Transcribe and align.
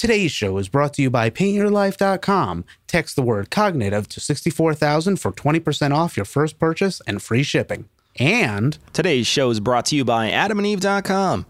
Today's 0.00 0.32
show 0.32 0.56
is 0.56 0.70
brought 0.70 0.94
to 0.94 1.02
you 1.02 1.10
by 1.10 1.28
paintyourlife.com. 1.28 2.64
Text 2.86 3.16
the 3.16 3.22
word 3.22 3.50
cognitive 3.50 4.08
to 4.08 4.18
64000 4.18 5.18
for 5.18 5.30
20% 5.30 5.94
off 5.94 6.16
your 6.16 6.24
first 6.24 6.58
purchase 6.58 7.02
and 7.06 7.22
free 7.22 7.42
shipping. 7.42 7.86
And 8.16 8.78
Today's 8.94 9.26
show 9.26 9.50
is 9.50 9.60
brought 9.60 9.84
to 9.86 9.96
you 9.96 10.06
by 10.06 10.30
adamandeve.com. 10.30 11.44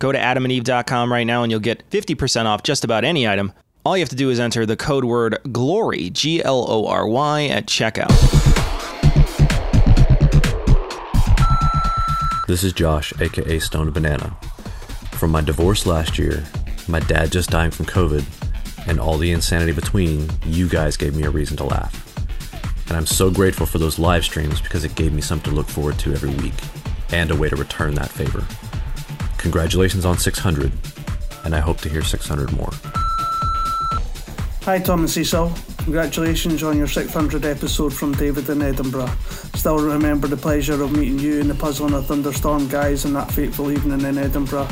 Go 0.00 0.10
to 0.10 0.18
adamandeve.com 0.18 1.12
right 1.12 1.22
now 1.22 1.44
and 1.44 1.52
you'll 1.52 1.60
get 1.60 1.88
50% 1.90 2.46
off 2.46 2.64
just 2.64 2.82
about 2.82 3.04
any 3.04 3.28
item. 3.28 3.52
All 3.84 3.96
you 3.96 4.00
have 4.00 4.08
to 4.08 4.16
do 4.16 4.30
is 4.30 4.40
enter 4.40 4.66
the 4.66 4.76
code 4.76 5.04
word 5.04 5.38
GLORY, 5.52 6.10
G 6.10 6.42
L 6.42 6.68
O 6.68 6.88
R 6.88 7.06
Y, 7.06 7.46
at 7.46 7.66
checkout. 7.66 8.10
This 12.48 12.64
is 12.64 12.72
Josh, 12.72 13.12
aka 13.20 13.60
Stone 13.60 13.92
Banana. 13.92 14.36
From 15.12 15.30
my 15.30 15.40
divorce 15.40 15.86
last 15.86 16.18
year, 16.18 16.42
my 16.88 17.00
dad 17.00 17.32
just 17.32 17.50
dying 17.50 17.70
from 17.70 17.86
COVID, 17.86 18.24
and 18.88 19.00
all 19.00 19.18
the 19.18 19.32
insanity 19.32 19.72
between, 19.72 20.30
you 20.46 20.68
guys 20.68 20.96
gave 20.96 21.16
me 21.16 21.24
a 21.24 21.30
reason 21.30 21.56
to 21.56 21.64
laugh. 21.64 22.02
And 22.88 22.96
I'm 22.96 23.06
so 23.06 23.30
grateful 23.30 23.66
for 23.66 23.78
those 23.78 23.98
live 23.98 24.24
streams 24.24 24.60
because 24.60 24.84
it 24.84 24.94
gave 24.94 25.12
me 25.12 25.20
something 25.20 25.50
to 25.50 25.56
look 25.56 25.68
forward 25.68 25.98
to 26.00 26.12
every 26.12 26.30
week, 26.30 26.54
and 27.12 27.30
a 27.30 27.36
way 27.36 27.48
to 27.48 27.56
return 27.56 27.94
that 27.94 28.10
favor. 28.10 28.46
Congratulations 29.38 30.04
on 30.04 30.18
600, 30.18 30.72
and 31.44 31.54
I 31.54 31.60
hope 31.60 31.80
to 31.80 31.88
hear 31.88 32.02
600 32.02 32.52
more. 32.52 32.70
Hi, 34.66 34.80
Tom 34.80 34.98
and 34.98 35.08
Cecil. 35.08 35.52
Congratulations 35.84 36.64
on 36.64 36.76
your 36.76 36.88
600th 36.88 37.44
episode 37.44 37.94
from 37.94 38.10
David 38.14 38.50
in 38.50 38.62
Edinburgh. 38.62 39.12
Still 39.54 39.78
remember 39.78 40.26
the 40.26 40.36
pleasure 40.36 40.82
of 40.82 40.90
meeting 40.90 41.20
you 41.20 41.38
in 41.38 41.46
the 41.46 41.54
Puzzle 41.54 41.86
in 41.86 41.94
a 41.94 42.02
Thunderstorm 42.02 42.66
guys 42.66 43.04
on 43.04 43.12
that 43.12 43.30
fateful 43.30 43.70
evening 43.70 44.00
in 44.00 44.18
Edinburgh. 44.18 44.66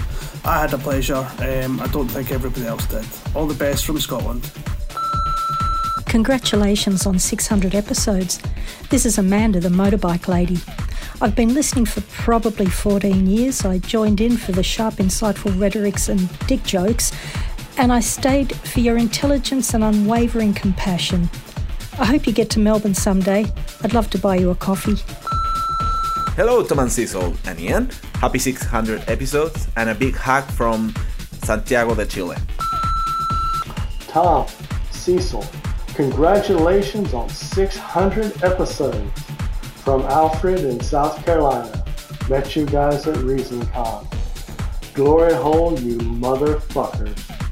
I 0.44 0.62
had 0.62 0.74
a 0.74 0.78
pleasure. 0.78 1.24
Um, 1.38 1.78
I 1.80 1.86
don't 1.92 2.08
think 2.08 2.32
everybody 2.32 2.66
else 2.66 2.84
did. 2.86 3.04
All 3.36 3.46
the 3.46 3.54
best 3.54 3.86
from 3.86 4.00
Scotland. 4.00 4.50
Congratulations 6.06 7.06
on 7.06 7.20
600 7.20 7.76
episodes. 7.76 8.40
This 8.90 9.06
is 9.06 9.16
Amanda, 9.16 9.60
the 9.60 9.68
motorbike 9.68 10.26
lady. 10.26 10.58
I've 11.20 11.36
been 11.36 11.54
listening 11.54 11.86
for 11.86 12.00
probably 12.20 12.66
14 12.66 13.28
years. 13.28 13.64
I 13.64 13.78
joined 13.78 14.20
in 14.20 14.38
for 14.38 14.50
the 14.50 14.64
sharp, 14.64 14.94
insightful 14.94 15.58
rhetorics 15.60 16.08
and 16.08 16.28
dick 16.48 16.64
jokes, 16.64 17.12
and 17.76 17.92
I 17.92 18.00
stayed 18.00 18.54
for 18.54 18.80
your 18.80 18.96
intelligence 18.96 19.74
and 19.74 19.84
unwavering 19.84 20.54
compassion. 20.54 21.28
I 21.98 22.04
hope 22.04 22.26
you 22.26 22.32
get 22.32 22.50
to 22.50 22.58
Melbourne 22.58 22.94
someday. 22.94 23.46
I'd 23.82 23.94
love 23.94 24.10
to 24.10 24.18
buy 24.18 24.36
you 24.36 24.50
a 24.50 24.54
coffee. 24.54 24.96
Hello, 26.36 26.64
Tom 26.64 26.80
and 26.80 26.90
Cecil 26.90 27.34
and 27.46 27.60
Ian. 27.60 27.90
Happy 28.14 28.38
600 28.38 29.08
episodes 29.08 29.68
and 29.76 29.90
a 29.90 29.94
big 29.94 30.14
hug 30.14 30.44
from 30.44 30.94
Santiago 31.42 31.94
de 31.94 32.06
Chile. 32.06 32.36
Tom, 34.08 34.46
Cecil, 34.90 35.44
congratulations 35.94 37.14
on 37.14 37.28
600 37.28 38.42
episodes. 38.42 39.20
From 39.84 40.02
Alfred 40.02 40.60
in 40.60 40.80
South 40.80 41.24
Carolina. 41.26 41.84
Met 42.30 42.56
you 42.56 42.64
guys 42.64 43.06
at 43.06 43.16
ReasonCon. 43.16 44.06
Glory 44.94 45.34
hole, 45.34 45.78
you 45.78 45.98
motherfuckers. 45.98 47.43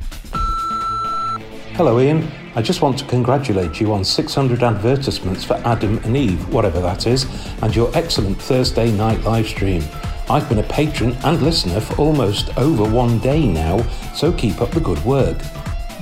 Hello, 1.75 1.99
Ian. 1.99 2.31
I 2.55 2.61
just 2.61 2.83
want 2.83 2.99
to 2.99 3.07
congratulate 3.07 3.81
you 3.81 3.95
on 3.95 4.05
600 4.05 4.63
advertisements 4.63 5.43
for 5.43 5.55
Adam 5.65 5.97
and 6.05 6.15
Eve, 6.15 6.53
whatever 6.53 6.83
that 6.83 7.07
is, 7.07 7.25
and 7.63 7.75
your 7.75 7.91
excellent 7.97 8.41
Thursday 8.41 8.93
night 8.93 9.23
live 9.23 9.47
stream. 9.47 9.83
I've 10.29 10.47
been 10.51 10.59
a 10.59 10.65
patron 10.65 11.17
and 11.25 11.41
listener 11.41 11.81
for 11.81 11.97
almost 11.97 12.57
over 12.59 12.85
one 12.85 13.21
day 13.21 13.47
now, 13.47 13.83
so 14.13 14.31
keep 14.33 14.61
up 14.61 14.71
the 14.73 14.81
good 14.81 15.03
work. 15.03 15.39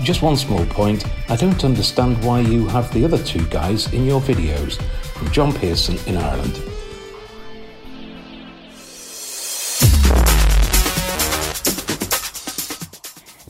Just 0.02 0.22
one 0.22 0.36
small 0.36 0.66
point 0.66 1.06
I 1.30 1.36
don't 1.36 1.64
understand 1.64 2.22
why 2.24 2.40
you 2.40 2.66
have 2.66 2.92
the 2.92 3.04
other 3.04 3.22
two 3.22 3.46
guys 3.46 3.92
in 3.92 4.04
your 4.04 4.20
videos. 4.20 4.82
From 5.14 5.30
John 5.30 5.52
Pearson 5.52 5.96
in 6.08 6.16
Ireland. 6.16 6.69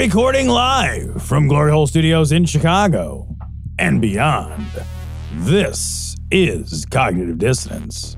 Recording 0.00 0.48
live 0.48 1.22
from 1.22 1.46
Glory 1.46 1.72
Hole 1.72 1.86
Studios 1.86 2.32
in 2.32 2.46
Chicago 2.46 3.36
and 3.78 4.00
beyond. 4.00 4.66
This 5.34 6.16
is 6.30 6.86
Cognitive 6.86 7.36
Dissonance. 7.36 8.16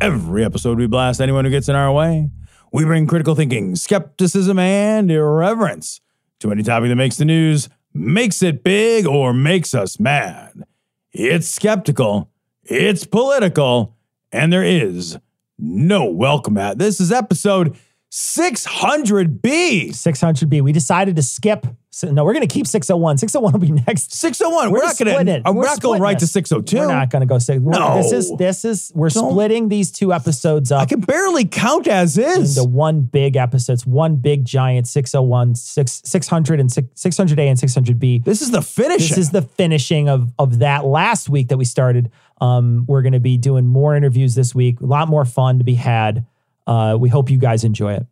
Every 0.00 0.44
episode, 0.44 0.78
we 0.78 0.88
blast 0.88 1.20
anyone 1.20 1.44
who 1.44 1.52
gets 1.52 1.68
in 1.68 1.76
our 1.76 1.92
way. 1.92 2.30
We 2.72 2.84
bring 2.84 3.06
critical 3.06 3.36
thinking, 3.36 3.76
skepticism, 3.76 4.58
and 4.58 5.08
irreverence 5.08 6.00
to 6.40 6.50
any 6.50 6.64
topic 6.64 6.88
that 6.88 6.96
makes 6.96 7.18
the 7.18 7.24
news, 7.24 7.68
makes 7.94 8.42
it 8.42 8.64
big, 8.64 9.06
or 9.06 9.32
makes 9.32 9.72
us 9.72 10.00
mad. 10.00 10.64
It's 11.12 11.46
skeptical, 11.46 12.28
it's 12.64 13.04
political, 13.04 13.96
and 14.32 14.52
there 14.52 14.64
is 14.64 15.16
no 15.60 16.06
welcome 16.06 16.58
at. 16.58 16.78
This 16.78 17.00
is 17.00 17.12
episode 17.12 17.78
600B. 18.10 19.88
600B. 19.90 20.62
We 20.62 20.72
decided 20.72 21.16
to 21.16 21.22
skip. 21.22 21.66
So, 21.92 22.10
no, 22.10 22.24
we're 22.24 22.32
going 22.34 22.46
to 22.46 22.52
keep 22.52 22.66
601. 22.68 23.18
601 23.18 23.52
will 23.52 23.58
be 23.60 23.72
next. 23.86 24.12
601. 24.14 24.70
We're, 24.70 24.78
We're 24.78 24.84
not 24.84 24.98
going 24.98 25.26
to. 25.26 25.32
it. 25.32 25.42
We're, 25.44 25.52
We're 25.54 25.62
not 25.64 25.80
going 25.80 26.00
right 26.00 26.16
it. 26.16 26.20
to 26.20 26.26
602. 26.26 26.76
We're 26.78 26.86
not 26.86 27.10
going 27.10 27.20
to 27.20 27.26
go 27.26 27.38
six. 27.38 27.60
No. 27.60 27.96
This 27.96 28.12
is, 28.12 28.32
this 28.38 28.64
is, 28.64 28.92
we're 28.94 29.08
Don't- 29.08 29.30
splitting 29.32 29.68
these 29.68 29.90
two 29.90 30.12
episodes 30.12 30.70
up. 30.70 30.82
I 30.82 30.86
can 30.86 31.00
barely 31.00 31.44
count 31.44 31.88
as 31.88 32.16
is. 32.16 32.56
into 32.56 32.68
one 32.68 33.02
big 33.02 33.34
episode. 33.36 33.72
It's 33.72 33.86
one 33.86 34.16
big 34.16 34.44
giant 34.44 34.86
601, 34.86 35.56
six, 35.56 36.00
600 36.04 36.60
and 36.60 36.70
six, 36.70 36.88
600A 36.94 37.48
and 37.48 37.58
600B. 37.58 38.24
This 38.24 38.40
is 38.40 38.50
the 38.52 38.62
finish. 38.62 39.08
This 39.08 39.18
is 39.18 39.30
the 39.30 39.42
finishing 39.42 40.08
of 40.08 40.32
of 40.38 40.60
that 40.60 40.84
last 40.84 41.28
week 41.28 41.48
that 41.48 41.56
we 41.58 41.64
started. 41.64 42.10
Um, 42.40 42.84
we're 42.86 43.02
going 43.02 43.12
to 43.12 43.20
be 43.20 43.36
doing 43.36 43.66
more 43.66 43.94
interviews 43.96 44.34
this 44.34 44.54
week. 44.54 44.80
A 44.80 44.86
lot 44.86 45.08
more 45.08 45.24
fun 45.24 45.58
to 45.58 45.64
be 45.64 45.74
had. 45.74 46.24
Uh, 46.70 46.96
we 46.96 47.08
hope 47.08 47.28
you 47.28 47.36
guys 47.36 47.64
enjoy 47.64 47.94
it. 47.94 48.06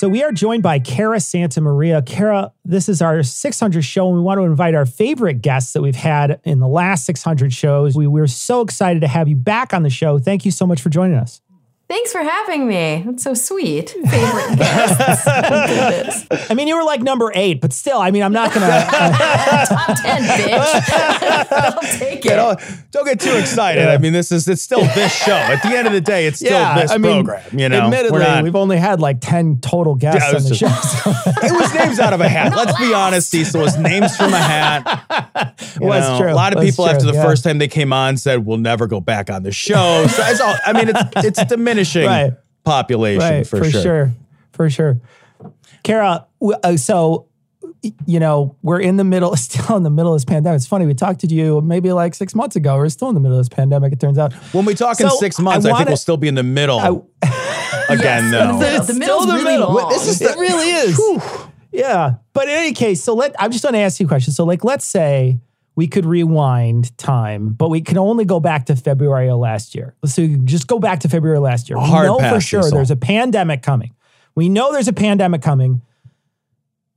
So 0.00 0.08
we 0.08 0.22
are 0.22 0.32
joined 0.32 0.62
by 0.62 0.78
Cara 0.78 1.20
Santa 1.20 1.60
Maria. 1.60 2.00
Cara, 2.00 2.54
this 2.64 2.88
is 2.88 3.02
our 3.02 3.22
600 3.22 3.84
show, 3.84 4.06
and 4.06 4.16
we 4.16 4.22
want 4.22 4.38
to 4.38 4.44
invite 4.44 4.74
our 4.74 4.86
favorite 4.86 5.42
guests 5.42 5.74
that 5.74 5.82
we've 5.82 5.94
had 5.94 6.40
in 6.42 6.58
the 6.58 6.66
last 6.66 7.04
600 7.04 7.52
shows. 7.52 7.94
We, 7.94 8.06
we're 8.06 8.26
so 8.26 8.62
excited 8.62 9.00
to 9.00 9.08
have 9.08 9.28
you 9.28 9.36
back 9.36 9.74
on 9.74 9.82
the 9.82 9.90
show. 9.90 10.18
Thank 10.18 10.46
you 10.46 10.52
so 10.52 10.66
much 10.66 10.80
for 10.80 10.88
joining 10.88 11.18
us. 11.18 11.42
Thanks 11.90 12.12
for 12.12 12.22
having 12.22 12.68
me. 12.68 13.02
That's 13.04 13.24
so 13.24 13.34
sweet. 13.34 13.90
Favorite 14.10 14.56
guests. 14.58 15.26
Oh. 16.30 16.46
I 16.48 16.54
mean, 16.54 16.68
you 16.68 16.76
were 16.76 16.84
like 16.84 17.00
number 17.02 17.32
eight, 17.34 17.60
but 17.60 17.72
still, 17.72 17.98
I 17.98 18.12
mean, 18.12 18.22
I'm 18.22 18.32
not 18.32 18.54
going 18.54 18.64
to. 18.66 18.86
Top 19.66 19.96
10, 20.00 20.22
bitch. 20.22 21.50
I'll 21.52 21.98
take 21.98 22.24
it. 22.24 22.38
all- 22.38 22.56
don't 22.92 23.04
get 23.06 23.18
too 23.18 23.36
excited. 23.36 23.88
I 23.88 23.98
mean, 23.98 24.12
this 24.12 24.30
is 24.30 24.46
it's 24.46 24.62
still 24.62 24.82
this 24.94 25.12
show. 25.12 25.32
At 25.34 25.62
the 25.62 25.76
end 25.76 25.88
of 25.88 25.92
the 25.92 26.00
day, 26.00 26.26
it's 26.28 26.38
still 26.38 26.74
this 26.76 26.92
I 26.92 26.98
mean, 26.98 27.24
program. 27.24 27.58
You 27.58 27.68
know, 27.68 27.80
admittedly, 27.80 28.18
We're 28.20 28.24
not- 28.24 28.44
we've 28.44 28.54
only 28.56 28.76
had 28.76 29.00
like 29.00 29.18
10 29.20 29.60
total 29.60 29.96
guests 29.96 30.20
Yeah, 30.30 30.36
on 30.36 30.42
the 30.44 30.48
just- 30.54 30.60
show. 30.60 31.12
so- 31.12 31.30
it 31.42 31.52
was 31.52 31.74
names 31.74 31.98
out 31.98 32.12
of 32.12 32.20
a 32.20 32.28
hat. 32.28 32.54
Let's 32.56 32.78
be 32.78 32.94
honest, 32.94 33.30
Cecil. 33.30 33.60
It 33.60 33.64
was 33.64 33.76
names 33.78 34.16
from 34.16 34.32
a 34.32 34.38
hat. 34.38 35.56
You 35.80 35.86
Was 35.88 36.08
know, 36.08 36.18
true. 36.20 36.32
A 36.32 36.34
lot 36.34 36.52
of 36.52 36.58
Was 36.62 36.70
people 36.70 36.84
true, 36.84 36.94
after 36.94 37.06
the 37.06 37.14
yeah. 37.14 37.24
first 37.24 37.42
time 37.42 37.58
they 37.58 37.68
came 37.68 37.92
on 37.92 38.16
said, 38.16 38.44
"We'll 38.46 38.58
never 38.58 38.86
go 38.86 39.00
back 39.00 39.30
on 39.30 39.42
the 39.42 39.52
show." 39.52 40.06
So 40.08 40.22
it's 40.26 40.40
all. 40.40 40.54
I 40.66 40.72
mean, 40.72 40.88
it's 40.88 41.00
it's 41.26 41.38
diminishing 41.84 42.06
Right. 42.06 42.32
population 42.64 43.20
right, 43.20 43.46
for, 43.46 43.64
for, 43.64 43.70
sure. 43.70 44.12
For 44.52 44.70
sure. 44.70 45.00
Cara, 45.82 46.26
uh, 46.42 46.76
so, 46.76 47.26
you 48.06 48.20
know, 48.20 48.56
we're 48.62 48.80
in 48.80 48.96
the 48.96 49.04
middle, 49.04 49.34
still 49.36 49.76
in 49.76 49.82
the 49.82 49.90
middle 49.90 50.12
of 50.12 50.16
this 50.16 50.24
pandemic. 50.24 50.56
It's 50.56 50.66
funny, 50.66 50.86
we 50.86 50.94
talked 50.94 51.20
to 51.20 51.26
you 51.26 51.60
maybe 51.60 51.92
like 51.92 52.14
six 52.14 52.34
months 52.34 52.56
ago. 52.56 52.76
We're 52.76 52.88
still 52.90 53.08
in 53.08 53.14
the 53.14 53.20
middle 53.20 53.38
of 53.38 53.44
this 53.48 53.54
pandemic, 53.54 53.92
it 53.92 54.00
turns 54.00 54.18
out. 54.18 54.32
When 54.52 54.64
we 54.64 54.74
talk 54.74 55.00
in 55.00 55.10
six 55.10 55.38
months, 55.38 55.64
I, 55.64 55.68
think 55.68 55.78
wanna- 55.78 55.90
we'll 55.90 55.96
still 55.96 56.16
be 56.18 56.28
in 56.28 56.34
the 56.34 56.42
middle. 56.42 56.78
again, 57.88 58.30
though. 58.30 58.58
The 58.58 58.76
It's 58.76 58.94
middle's 58.94 59.22
still 59.24 59.26
the 59.26 59.34
really 59.34 59.44
middle. 59.58 59.72
long. 59.74 59.88
This 59.90 60.06
is 60.06 60.20
it 60.20 60.36
really 60.36 60.70
is. 60.70 61.00
Yeah. 61.72 62.14
But 62.32 62.44
in 62.48 62.54
any 62.54 62.72
case, 62.72 63.02
so 63.02 63.14
let 63.14 63.34
I'm 63.38 63.50
just 63.50 63.62
going 63.62 63.74
to 63.74 63.80
ask 63.80 63.98
you 64.00 64.06
a 64.06 64.08
question. 64.08 64.32
So 64.32 64.44
like 64.44 64.64
let's 64.64 64.86
say 64.86 65.38
we 65.76 65.86
could 65.86 66.04
rewind 66.04 66.96
time, 66.98 67.50
but 67.50 67.70
we 67.70 67.80
can 67.80 67.98
only 67.98 68.24
go 68.24 68.40
back 68.40 68.66
to 68.66 68.76
February 68.76 69.30
of 69.30 69.38
last 69.38 69.74
year. 69.74 69.94
So 70.04 70.22
you 70.22 70.38
just 70.38 70.66
go 70.66 70.78
back 70.78 71.00
to 71.00 71.08
February 71.08 71.38
of 71.38 71.44
last 71.44 71.68
year. 71.68 71.78
We 71.78 71.84
Hard 71.84 72.06
know 72.06 72.18
for 72.18 72.40
sure 72.40 72.62
Cecil. 72.62 72.76
there's 72.76 72.90
a 72.90 72.96
pandemic 72.96 73.62
coming. 73.62 73.94
We 74.34 74.48
know 74.48 74.72
there's 74.72 74.88
a 74.88 74.92
pandemic 74.92 75.42
coming. 75.42 75.82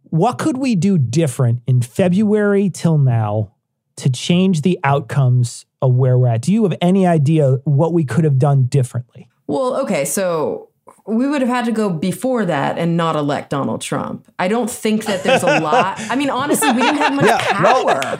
What 0.03 0.37
could 0.37 0.57
we 0.57 0.75
do 0.75 0.97
different 0.97 1.61
in 1.65 1.81
February 1.81 2.69
till 2.69 2.97
now 2.97 3.53
to 3.97 4.09
change 4.09 4.61
the 4.61 4.79
outcomes 4.83 5.65
of 5.81 5.93
where 5.93 6.17
we're 6.17 6.27
at? 6.27 6.41
Do 6.41 6.53
you 6.53 6.63
have 6.63 6.77
any 6.81 7.07
idea 7.07 7.59
what 7.63 7.93
we 7.93 8.03
could 8.03 8.23
have 8.23 8.37
done 8.37 8.65
differently? 8.65 9.29
Well, 9.47 9.81
okay, 9.81 10.05
so 10.05 10.69
we 11.05 11.27
would 11.27 11.41
have 11.41 11.49
had 11.49 11.65
to 11.65 11.71
go 11.71 11.89
before 11.89 12.45
that 12.45 12.77
and 12.77 12.95
not 12.95 13.15
elect 13.15 13.49
Donald 13.49 13.81
Trump. 13.81 14.31
I 14.39 14.47
don't 14.47 14.69
think 14.69 15.05
that 15.05 15.23
there's 15.23 15.43
a 15.43 15.59
lot. 15.59 15.99
I 16.09 16.15
mean, 16.15 16.29
honestly, 16.29 16.71
we 16.71 16.81
didn't 16.81 16.97
have 16.97 17.13
much 17.13 17.25
Yeah, 17.25 17.59
no. 17.61 18.19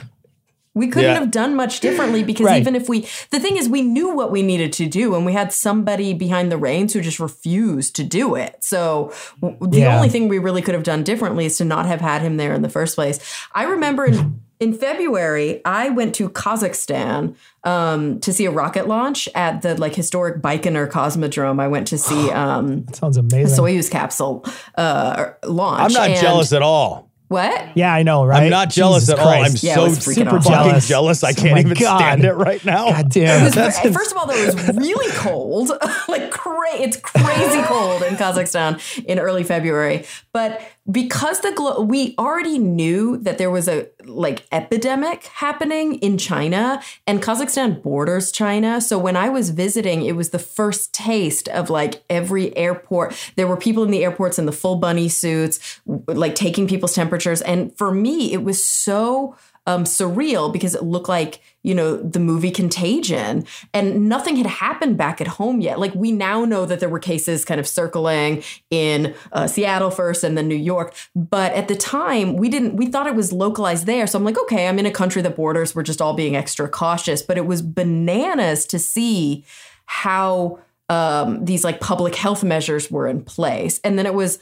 We 0.74 0.88
couldn't 0.88 1.10
Yeah. 1.12 1.20
have 1.20 1.30
done 1.30 1.54
much 1.54 1.80
differently 1.80 2.22
because 2.30 2.46
Right. 2.46 2.60
even 2.60 2.74
if 2.74 2.88
we, 2.88 3.06
the 3.30 3.38
thing 3.40 3.56
is, 3.56 3.68
we 3.68 3.80
knew 3.82 4.14
what 4.14 4.30
we 4.32 4.42
needed 4.42 4.72
to 4.74 4.86
do 4.86 5.14
and 5.14 5.24
we 5.24 5.32
had 5.32 5.52
somebody 5.52 6.12
behind 6.14 6.50
the 6.50 6.56
reins 6.56 6.92
who 6.92 7.00
just 7.00 7.20
refused 7.20 7.94
to 7.96 8.04
do 8.04 8.34
it. 8.34 8.56
So 8.60 9.12
the 9.40 9.80
Yeah. 9.80 9.96
only 9.96 10.08
thing 10.08 10.28
we 10.28 10.38
really 10.38 10.62
could 10.62 10.74
have 10.74 10.82
done 10.82 11.02
differently 11.04 11.46
is 11.46 11.56
to 11.58 11.64
not 11.64 11.86
have 11.86 12.00
had 12.00 12.22
him 12.22 12.36
there 12.36 12.52
in 12.54 12.62
the 12.62 12.68
first 12.68 12.96
place. 12.96 13.18
I 13.54 13.64
remember 13.64 14.04
in, 14.06 14.40
in 14.60 14.72
February, 14.72 15.60
I 15.64 15.90
went 15.90 16.14
to 16.16 16.28
Kazakhstan 16.28 17.34
um, 17.64 18.20
to 18.20 18.32
see 18.32 18.44
a 18.44 18.50
rocket 18.50 18.86
launch 18.88 19.28
at 19.34 19.62
the 19.62 19.74
like 19.76 19.94
historic 19.94 20.40
Baikonur 20.42 20.90
Cosmodrome. 20.90 21.60
I 21.60 21.68
went 21.68 21.86
to 21.88 21.98
see 21.98 22.30
um, 22.42 22.86
Sounds 22.92 23.16
a 23.16 23.20
amazing. 23.20 23.56
Soyuz 23.64 23.90
capsule 23.90 24.44
uh, 24.76 25.26
launch. 25.44 25.80
I'm 25.82 25.92
not 25.92 26.10
and- 26.10 26.20
jealous 26.20 26.52
at 26.52 26.62
all. 26.62 27.03
What? 27.28 27.76
Yeah, 27.76 27.92
I 27.92 28.02
know, 28.02 28.24
right? 28.24 28.42
I'm 28.44 28.50
not 28.50 28.68
jealous 28.70 29.04
Jesus 29.06 29.18
at 29.18 29.26
all. 29.26 29.32
I'm 29.32 29.52
Yeah, 29.60 29.74
so 29.76 29.88
super 29.94 30.36
awesome. 30.36 30.42
fucking 30.52 30.68
Jealous. 30.70 30.88
jealous. 30.88 31.24
I 31.24 31.30
Oh 31.30 31.32
can't 31.32 31.52
my 31.52 31.60
even 31.60 31.72
God. 31.74 31.98
stand 31.98 32.24
it 32.24 32.34
right 32.34 32.62
now. 32.64 32.90
God 32.90 33.10
damn. 33.10 33.46
It 33.46 33.56
was, 33.56 33.78
first 33.96 34.12
of 34.12 34.18
all, 34.18 34.26
though, 34.26 34.34
it 34.34 34.54
was 34.54 34.68
really 34.76 35.10
cold. 35.12 35.70
like 36.08 36.30
cra- 36.30 36.74
it's 36.76 36.98
crazy 36.98 37.62
cold 37.62 38.02
in 38.02 38.14
Kazakhstan 38.16 39.04
in 39.04 39.18
early 39.18 39.42
February. 39.42 40.04
But 40.32 40.60
because 40.90 41.40
the 41.40 41.52
glo- 41.52 41.80
we 41.80 42.14
already 42.18 42.58
knew 42.58 43.16
that 43.18 43.38
there 43.38 43.50
was 43.50 43.68
a 43.68 43.88
like 44.04 44.44
epidemic 44.52 45.24
happening 45.24 45.94
in 45.96 46.18
China, 46.18 46.82
and 47.06 47.22
Kazakhstan 47.22 47.82
borders 47.82 48.30
China. 48.30 48.80
So 48.80 48.98
when 48.98 49.16
I 49.16 49.28
was 49.30 49.50
visiting, 49.50 50.02
it 50.04 50.16
was 50.16 50.30
the 50.30 50.38
first 50.38 50.92
taste 50.92 51.48
of 51.48 51.70
like 51.70 52.02
every 52.10 52.54
airport. 52.56 53.14
There 53.36 53.46
were 53.46 53.56
people 53.56 53.82
in 53.82 53.90
the 53.90 54.04
airports 54.04 54.38
in 54.38 54.46
the 54.46 54.52
full 54.52 54.76
bunny 54.76 55.08
suits, 55.08 55.80
like 55.86 56.34
taking 56.34 56.68
people's 56.68 56.94
temperatures, 56.94 57.40
and 57.42 57.76
for 57.78 57.90
me, 57.90 58.32
it 58.32 58.44
was 58.44 58.64
so 58.64 59.36
um, 59.66 59.84
surreal 59.84 60.52
because 60.52 60.74
it 60.74 60.82
looked 60.82 61.08
like 61.08 61.40
you 61.62 61.74
know 61.74 61.96
the 61.96 62.20
movie 62.20 62.50
Contagion, 62.50 63.46
and 63.72 64.08
nothing 64.08 64.36
had 64.36 64.46
happened 64.46 64.98
back 64.98 65.20
at 65.20 65.26
home 65.26 65.60
yet. 65.60 65.78
Like 65.78 65.94
we 65.94 66.12
now 66.12 66.44
know 66.44 66.66
that 66.66 66.80
there 66.80 66.88
were 66.88 66.98
cases 66.98 67.44
kind 67.44 67.58
of 67.58 67.66
circling 67.66 68.42
in 68.70 69.14
uh, 69.32 69.46
Seattle 69.46 69.90
first, 69.90 70.22
and 70.22 70.36
then 70.36 70.48
New 70.48 70.54
York. 70.54 70.94
But 71.16 71.52
at 71.52 71.68
the 71.68 71.76
time, 71.76 72.36
we 72.36 72.48
didn't. 72.48 72.76
We 72.76 72.86
thought 72.86 73.06
it 73.06 73.14
was 73.14 73.32
localized 73.32 73.86
there. 73.86 74.06
So 74.06 74.18
I'm 74.18 74.24
like, 74.24 74.38
okay, 74.42 74.68
I'm 74.68 74.78
in 74.78 74.86
a 74.86 74.90
country 74.90 75.22
that 75.22 75.36
borders. 75.36 75.74
We're 75.74 75.82
just 75.82 76.02
all 76.02 76.14
being 76.14 76.36
extra 76.36 76.68
cautious. 76.68 77.22
But 77.22 77.38
it 77.38 77.46
was 77.46 77.62
bananas 77.62 78.66
to 78.66 78.78
see 78.78 79.44
how 79.86 80.58
um, 80.90 81.44
these 81.44 81.64
like 81.64 81.80
public 81.80 82.14
health 82.14 82.44
measures 82.44 82.90
were 82.90 83.06
in 83.06 83.22
place, 83.22 83.80
and 83.82 83.98
then 83.98 84.04
it 84.04 84.14
was 84.14 84.38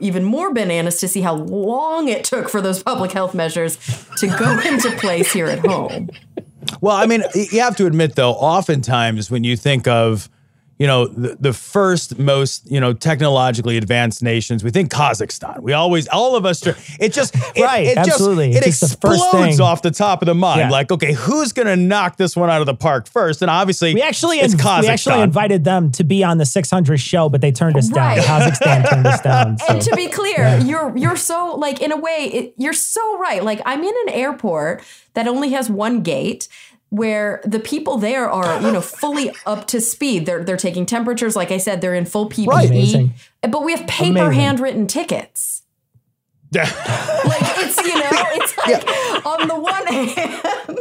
even 0.00 0.24
more 0.24 0.52
bananas 0.52 0.98
to 1.00 1.08
see 1.08 1.20
how 1.20 1.34
long 1.34 2.08
it 2.08 2.24
took 2.24 2.48
for 2.48 2.60
those 2.60 2.82
public 2.82 3.12
health 3.12 3.34
measures 3.34 3.76
to 4.18 4.26
go 4.26 4.58
into 4.66 4.90
place 4.98 5.32
here 5.32 5.46
at 5.46 5.58
home. 5.60 6.10
Well, 6.80 6.96
I 6.96 7.06
mean, 7.06 7.22
you 7.34 7.60
have 7.60 7.76
to 7.76 7.86
admit 7.86 8.14
though, 8.14 8.32
oftentimes 8.32 9.30
when 9.30 9.44
you 9.44 9.56
think 9.56 9.86
of, 9.86 10.28
you 10.78 10.86
know, 10.88 11.06
the, 11.06 11.36
the 11.38 11.52
first 11.52 12.18
most, 12.18 12.68
you 12.70 12.80
know, 12.80 12.92
technologically 12.92 13.76
advanced 13.76 14.22
nations, 14.22 14.64
we 14.64 14.70
think 14.70 14.90
Kazakhstan. 14.90 15.60
We 15.60 15.72
always, 15.72 16.08
all 16.08 16.34
of 16.34 16.44
us, 16.44 16.66
it 16.66 17.12
just, 17.12 17.34
it, 17.56 17.60
Right, 17.62 17.86
it 17.86 17.96
absolutely. 17.98 18.52
just, 18.52 18.64
it 18.64 18.68
It's 18.68 18.80
just 18.80 19.00
the 19.00 19.08
first 19.08 19.22
explodes 19.22 19.56
thing. 19.58 19.60
off 19.64 19.82
the 19.82 19.92
top 19.92 20.20
of 20.22 20.26
the 20.26 20.34
mind. 20.34 20.58
Yeah. 20.60 20.70
Like, 20.70 20.90
okay, 20.90 21.12
who's 21.12 21.52
going 21.52 21.68
to 21.68 21.76
knock 21.76 22.16
this 22.16 22.34
one 22.36 22.50
out 22.50 22.60
of 22.60 22.66
the 22.66 22.74
park 22.74 23.06
first? 23.06 23.40
And 23.42 23.50
obviously, 23.50 23.94
We 23.94 24.02
actually, 24.02 24.38
it's 24.40 24.54
Kazakhstan. 24.56 24.80
we 24.80 24.88
actually 24.88 25.20
invited 25.22 25.62
them 25.64 25.92
to 25.92 26.02
be 26.04 26.24
on 26.24 26.38
the 26.38 26.46
600 26.46 26.98
show, 26.98 27.28
but 27.28 27.40
they 27.40 27.52
turned 27.52 27.76
us 27.76 27.88
down. 27.88 28.18
Kazakhstan 28.18 28.90
turned 28.90 29.06
us 29.06 29.20
down. 29.20 29.56
So. 29.64 29.66
And 29.68 29.82
to 29.82 29.96
be 29.96 30.08
clear, 30.08 30.58
you're 30.58 30.96
you're 30.96 31.16
so 31.16 31.54
like 31.56 31.80
in 31.80 31.92
a 31.92 31.96
way 31.96 32.30
it, 32.32 32.54
you're 32.56 32.72
so 32.72 33.18
right. 33.18 33.42
Like 33.42 33.60
I'm 33.64 33.82
in 33.82 33.94
an 34.06 34.08
airport 34.10 34.82
that 35.14 35.26
only 35.28 35.50
has 35.50 35.70
one 35.70 36.02
gate 36.02 36.48
where 36.94 37.40
the 37.44 37.58
people 37.58 37.98
there 37.98 38.30
are, 38.30 38.62
you 38.62 38.70
know, 38.70 38.80
fully 38.80 39.32
up 39.46 39.66
to 39.66 39.80
speed. 39.80 40.26
They're 40.26 40.44
they're 40.44 40.56
taking 40.56 40.86
temperatures. 40.86 41.34
Like 41.34 41.50
I 41.50 41.58
said, 41.58 41.80
they're 41.80 41.94
in 41.94 42.04
full 42.04 42.28
PPE. 42.28 42.46
Right. 42.46 42.70
Amazing. 42.70 43.14
But 43.42 43.64
we 43.64 43.72
have 43.72 43.84
paper 43.88 44.26
Amazing. 44.26 44.40
handwritten 44.40 44.86
tickets. 44.86 45.62
Like 46.54 46.70
it's 46.70 47.76
you 47.78 47.94
know, 47.94 48.10
it's 48.12 48.56
like 48.58 49.26
on 49.26 49.48
the 49.48 49.58
one 49.58 49.86
hand. 49.86 50.78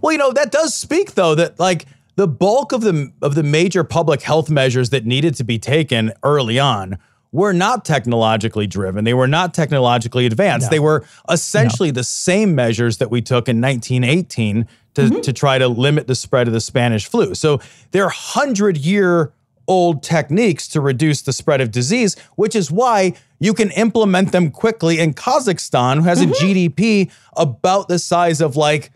Well, 0.00 0.12
you 0.12 0.18
know, 0.18 0.32
that 0.32 0.52
does 0.52 0.74
speak 0.74 1.12
though 1.14 1.34
that 1.34 1.60
like 1.60 1.86
the 2.16 2.26
bulk 2.26 2.72
of 2.72 2.80
the 2.80 3.12
of 3.20 3.34
the 3.34 3.42
major 3.42 3.84
public 3.84 4.22
health 4.22 4.48
measures 4.48 4.88
that 4.88 5.04
needed 5.04 5.34
to 5.34 5.44
be 5.44 5.58
taken 5.58 6.12
early 6.22 6.58
on 6.58 6.98
were 7.32 7.52
not 7.52 7.84
technologically 7.84 8.66
driven. 8.66 9.04
They 9.04 9.14
were 9.14 9.28
not 9.28 9.54
technologically 9.54 10.26
advanced. 10.26 10.66
No. 10.66 10.70
They 10.70 10.80
were 10.80 11.04
essentially 11.30 11.90
the 11.90 12.04
same 12.04 12.54
measures 12.54 12.98
that 12.98 13.10
we 13.10 13.22
took 13.22 13.48
in 13.48 13.60
1918 13.60 14.66
to, 14.94 15.02
mm-hmm. 15.02 15.20
to 15.20 15.32
try 15.32 15.58
to 15.58 15.68
limit 15.68 16.06
the 16.06 16.14
spread 16.14 16.46
of 16.46 16.52
the 16.52 16.60
Spanish 16.60 17.06
flu. 17.06 17.34
So 17.34 17.60
there 17.92 18.02
are 18.02 18.06
100 18.06 18.76
year 18.76 19.32
old 19.68 20.02
techniques 20.02 20.66
to 20.68 20.80
reduce 20.80 21.22
the 21.22 21.32
spread 21.32 21.60
of 21.60 21.70
disease, 21.70 22.16
which 22.34 22.56
is 22.56 22.70
why 22.72 23.14
you 23.38 23.54
can 23.54 23.70
implement 23.72 24.32
them 24.32 24.50
quickly 24.50 24.98
in 24.98 25.14
Kazakhstan, 25.14 25.96
who 25.98 26.02
has 26.02 26.20
a 26.20 26.26
mm-hmm. 26.26 26.32
GDP 26.44 27.10
about 27.36 27.88
the 27.88 27.98
size 27.98 28.40
of 28.40 28.56
like 28.56 28.90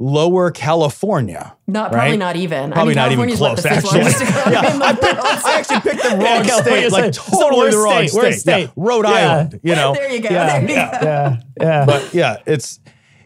lower 0.00 0.50
California. 0.50 1.56
Not 1.66 1.92
probably 1.92 2.16
not 2.16 2.36
even. 2.36 2.72
Probably 2.72 2.94
not 2.94 3.12
even 3.12 3.28
California's 3.28 3.40
what, 3.40 3.56
the 3.56 3.62
close, 3.62 3.74
fifth 3.74 3.84
actually. 3.84 4.00
largest 4.00 4.22
economy 4.22 4.56
in 4.56 4.78
the 4.78 5.14
world. 5.14 5.24
I 5.44 5.58
actually 5.58 5.80
picked 5.80 6.02
the 6.02 6.08
wrong 6.10 6.20
Yeah, 6.20 6.42
state, 6.42 6.48
California's 6.50 6.92
like 6.92 7.04
a- 7.04 7.08
it's 7.08 7.24
the 7.24 7.36
totally 7.36 7.70
the 7.70 7.76
wrong 7.78 7.92
state, 7.96 8.08
state. 8.10 8.18
worst 8.22 8.46
Yeah, 8.46 8.54
state. 8.56 8.70
Rhode 8.76 9.04
Yeah. 9.06 9.10
Island, 9.12 9.60
you 9.62 9.74
know. 9.80 9.94
There 9.94 10.10
you 10.12 10.20
go. 10.20 10.28
yeah, 10.30 10.46
There 10.46 10.62
you 10.62 10.68
go. 10.68 10.74
yeah, 10.74 11.40
yeah. 11.60 11.84
But 11.86 12.14
yeah, 12.14 12.36
it's 12.46 12.80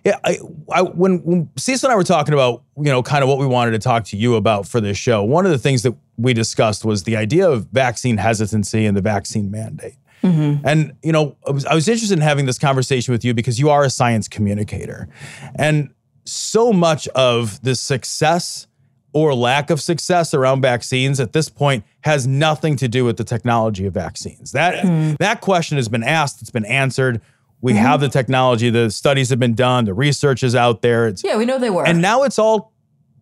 yeah. 0.05 0.19
I, 0.25 0.39
I 0.73 0.83
when 0.83 1.19
when 1.25 1.51
Cecil 1.57 1.89
and 1.89 1.93
I 1.93 1.97
were 1.97 2.05
talking 2.05 2.35
about 2.35 2.63
you 2.77 2.85
know 2.85 3.03
kind 3.03 3.23
of 3.23 3.29
what 3.29 3.39
we 3.39 3.47
wanted 3.47 3.73
to 3.73 3.79
talk 3.79 4.05
to 4.07 4.17
you 4.17 4.37
about 4.37 4.67
for 4.67 4.81
this 4.81 4.97
show. 4.97 5.23
One 5.23 5.45
of 5.47 5.53
the 5.53 5.59
things 5.59 5.83
that 5.83 5.95
we 6.17 6.35
discussed 6.35 6.85
was 6.85 7.05
the 7.05 7.17
idea 7.17 7.49
of 7.49 7.67
vaccine 7.67 8.17
hesitancy 8.17 8.87
and 8.87 8.97
the 8.97 9.01
vaccine 9.01 9.51
mandate. 9.51 9.97
Mm-hmm. 10.23 10.67
And 10.67 10.93
you 11.03 11.13
know, 11.13 11.37
I 11.47 11.51
was, 11.51 11.67
I 11.67 11.75
was 11.75 11.89
interested 11.89 12.17
in 12.17 12.23
having 12.23 12.47
this 12.47 12.59
conversation 12.59 13.13
with 13.13 13.25
you 13.25 13.35
because 13.35 13.59
you 13.59 13.71
are 13.71 13.85
a 13.85 13.91
science 13.91 14.29
communicator, 14.29 15.09
and 15.55 15.93
so 16.25 16.73
much 16.73 17.09
of 17.09 17.61
the 17.63 17.75
success 17.75 18.67
or 19.13 19.35
lack 19.35 19.71
of 19.71 19.81
success 19.81 20.33
around 20.33 20.63
vaccines 20.63 21.21
at 21.21 21.33
this 21.33 21.49
point 21.49 21.85
has 22.03 22.27
nothing 22.27 22.77
to 22.77 22.89
do 22.89 23.05
with 23.05 23.17
the 23.17 23.25
technology 23.25 23.87
of 23.87 23.95
vaccines. 23.95 24.53
That 24.53 24.85
hmm. 24.85 25.15
that 25.19 25.41
question 25.41 25.77
has 25.77 25.89
been 25.89 26.05
asked, 26.05 26.41
it's 26.41 26.51
been 26.51 26.65
answered. 26.65 27.21
We 27.63 27.73
mm-hmm. 27.73 27.81
have 27.81 28.01
the 28.01 28.09
technology, 28.09 28.69
the 28.69 28.91
studies 28.91 29.31
have 29.31 29.39
been 29.39 29.55
done, 29.55 29.87
the 29.87 29.95
research 29.95 30.43
is 30.43 30.55
out 30.55 30.83
there. 30.83 31.07
It's 31.07 31.25
Yeah, 31.25 31.37
we 31.37 31.47
know 31.47 31.59
they 31.59 31.71
were. 31.71 31.87
and 31.87 32.03
now 32.03 32.25
it's 32.25 32.39
all 32.39 32.73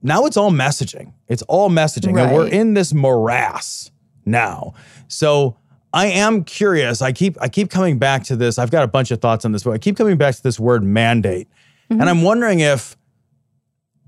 now 0.02 0.24
it's 0.24 0.36
all 0.36 0.50
messaging. 0.50 1.12
It's 1.28 1.42
all 1.42 1.68
messaging. 1.70 2.18
And 2.18 2.34
we're 2.34 2.48
in 2.48 2.74
this 2.74 2.92
morass 2.92 3.90
now. 4.24 4.74
So 5.08 5.56
I 5.92 6.06
am 6.06 6.44
curious. 6.44 7.02
I 7.02 7.12
keep 7.12 7.36
I 7.40 7.48
keep 7.48 7.70
coming 7.70 7.98
back 7.98 8.24
to 8.24 8.36
this. 8.36 8.58
I've 8.58 8.70
got 8.70 8.82
a 8.82 8.88
bunch 8.88 9.10
of 9.10 9.20
thoughts 9.20 9.44
on 9.44 9.52
this, 9.52 9.62
but 9.62 9.72
I 9.72 9.78
keep 9.78 9.96
coming 9.96 10.16
back 10.16 10.34
to 10.34 10.42
this 10.42 10.58
word 10.58 10.82
mandate. 10.82 11.48
And 11.90 12.00
mm-hmm. 12.00 12.08
I'm 12.08 12.22
wondering 12.22 12.60
if 12.60 12.96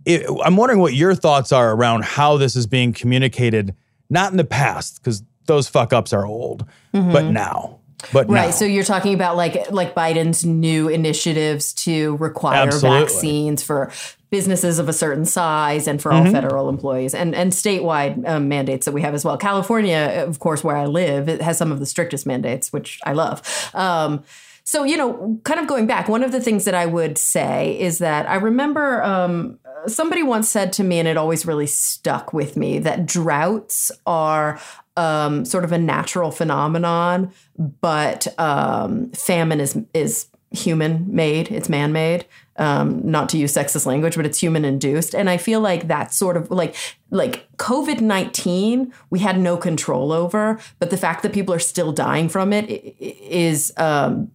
it, 0.04 0.26
I'm 0.44 0.56
wondering 0.56 0.80
what 0.80 0.94
your 0.94 1.14
thoughts 1.14 1.52
are 1.52 1.72
around 1.72 2.04
how 2.04 2.36
this 2.36 2.56
is 2.56 2.66
being 2.66 2.92
communicated, 2.92 3.74
not 4.08 4.30
in 4.30 4.36
the 4.36 4.44
past, 4.44 5.00
because 5.00 5.22
those 5.46 5.68
fuck 5.68 5.92
ups 5.92 6.12
are 6.12 6.24
old, 6.24 6.66
but 6.92 7.00
mm-hmm. 7.00 7.32
now. 7.32 7.80
But 8.12 8.28
Right. 8.28 8.46
now. 8.46 8.50
So 8.50 8.64
you're 8.64 8.84
talking 8.84 9.14
about 9.14 9.36
like 9.36 9.70
like 9.70 9.94
Biden's 9.94 10.44
new 10.44 10.88
initiatives 10.88 11.72
to 11.84 12.16
require 12.16 12.66
Absolutely. 12.68 13.00
vaccines 13.00 13.62
for 13.62 13.90
businesses 14.30 14.78
of 14.78 14.88
a 14.88 14.92
certain 14.94 15.26
size 15.26 15.86
and 15.86 16.00
for 16.00 16.10
all 16.12 16.22
Mm-hmm. 16.22 16.32
federal 16.32 16.68
employees 16.68 17.14
and 17.14 17.34
and 17.34 17.52
statewide 17.52 18.26
um, 18.28 18.48
mandates 18.48 18.86
that 18.86 18.92
we 18.92 19.02
have 19.02 19.14
as 19.14 19.24
well. 19.24 19.36
California, 19.36 20.24
of 20.26 20.38
course, 20.38 20.64
where 20.64 20.76
I 20.76 20.86
live, 20.86 21.28
it 21.28 21.42
has 21.42 21.58
some 21.58 21.70
of 21.70 21.80
the 21.80 21.86
strictest 21.86 22.26
mandates, 22.26 22.72
which 22.72 22.98
I 23.04 23.12
love. 23.12 23.42
Um, 23.74 24.24
so 24.64 24.84
you 24.84 24.96
know, 24.96 25.38
kind 25.44 25.60
of 25.60 25.66
going 25.66 25.86
back, 25.86 26.08
one 26.08 26.22
of 26.22 26.32
the 26.32 26.40
things 26.40 26.64
that 26.64 26.74
I 26.74 26.86
would 26.86 27.18
say 27.18 27.78
is 27.78 27.98
that 27.98 28.28
I 28.28 28.36
remember 28.36 29.02
um, 29.02 29.58
somebody 29.88 30.22
once 30.22 30.48
said 30.48 30.72
to 30.74 30.84
me, 30.84 30.98
and 31.00 31.08
it 31.08 31.16
always 31.16 31.44
really 31.44 31.66
stuck 31.66 32.32
with 32.32 32.56
me, 32.56 32.78
that 32.78 33.04
droughts 33.04 33.90
are 34.06 34.60
um, 34.96 35.44
sort 35.44 35.64
of 35.64 35.72
a 35.72 35.78
natural 35.78 36.30
phenomenon, 36.30 37.32
but 37.80 38.26
um, 38.38 39.10
famine 39.12 39.60
is 39.60 39.78
is 39.94 40.26
human 40.50 41.06
made. 41.14 41.50
It's 41.50 41.68
man 41.68 41.92
made. 41.92 42.26
Um, 42.56 43.00
not 43.10 43.30
to 43.30 43.38
use 43.38 43.54
sexist 43.54 43.86
language, 43.86 44.14
but 44.16 44.26
it's 44.26 44.38
human 44.38 44.66
induced. 44.66 45.14
And 45.14 45.30
I 45.30 45.38
feel 45.38 45.60
like 45.60 45.88
that's 45.88 46.14
sort 46.16 46.36
of 46.36 46.50
like 46.50 46.74
like 47.10 47.48
COVID 47.56 48.00
nineteen, 48.02 48.92
we 49.08 49.20
had 49.20 49.38
no 49.38 49.56
control 49.56 50.12
over, 50.12 50.58
but 50.78 50.90
the 50.90 50.98
fact 50.98 51.22
that 51.22 51.32
people 51.32 51.54
are 51.54 51.58
still 51.58 51.92
dying 51.92 52.28
from 52.28 52.52
it 52.52 52.64
is. 53.00 53.72
Um, 53.76 54.30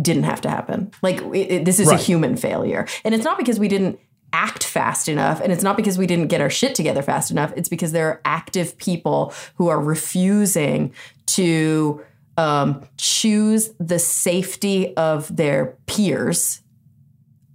didn't 0.00 0.22
have 0.22 0.40
to 0.40 0.48
happen. 0.48 0.88
Like 1.02 1.20
it, 1.20 1.50
it- 1.50 1.64
this 1.64 1.80
is 1.80 1.88
Right. 1.88 1.98
a 1.98 2.02
human 2.02 2.36
failure, 2.36 2.86
and 3.04 3.12
it's 3.12 3.24
not 3.24 3.36
because 3.36 3.58
we 3.58 3.66
didn't 3.66 3.98
act 4.32 4.64
fast 4.64 5.08
enough, 5.08 5.40
and 5.40 5.52
it's 5.52 5.62
not 5.62 5.76
because 5.76 5.98
we 5.98 6.06
didn't 6.06 6.28
get 6.28 6.40
our 6.40 6.50
shit 6.50 6.74
together 6.74 7.02
fast 7.02 7.30
enough. 7.30 7.52
It's 7.56 7.68
because 7.68 7.92
there 7.92 8.08
are 8.08 8.20
active 8.24 8.76
people 8.78 9.32
who 9.56 9.68
are 9.68 9.80
refusing 9.80 10.92
to 11.26 12.02
um, 12.36 12.82
choose 12.96 13.70
the 13.78 13.98
safety 13.98 14.96
of 14.96 15.34
their 15.34 15.76
peers 15.86 16.62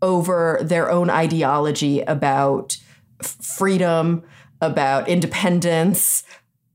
over 0.01 0.60
their 0.62 0.91
own 0.91 1.10
ideology 1.10 2.01
about 2.01 2.77
freedom, 3.22 4.24
about 4.62 5.08
independence, 5.08 6.24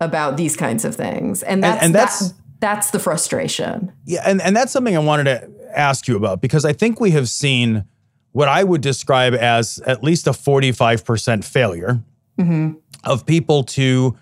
about 0.00 0.36
these 0.36 0.56
kinds 0.56 0.84
of 0.84 0.94
things, 0.96 1.42
and 1.42 1.62
that's 1.62 1.84
and 1.84 1.94
that's- 1.94 2.28
that- 2.30 2.34
that's 2.60 2.90
the 2.90 2.98
frustration. 2.98 3.90
Yeah, 4.04 4.22
and, 4.26 4.42
and 4.42 4.54
that's 4.54 4.70
something 4.70 4.94
I 4.94 4.98
wanted 5.00 5.24
to 5.24 5.48
ask 5.74 6.06
you 6.06 6.14
about 6.14 6.42
because 6.42 6.66
I 6.66 6.74
think 6.74 7.00
we 7.00 7.10
have 7.12 7.26
seen 7.26 7.84
what 8.32 8.48
I 8.48 8.62
would 8.64 8.80
describe 8.80 9.34
as 9.34 9.78
at 9.86 10.02
least 10.04 10.26
a 10.26 10.30
45% 10.32 11.44
failure 11.44 12.00
Mm-hmm. 12.38 12.72
of 13.04 13.26
people 13.26 13.64
to 13.64 14.16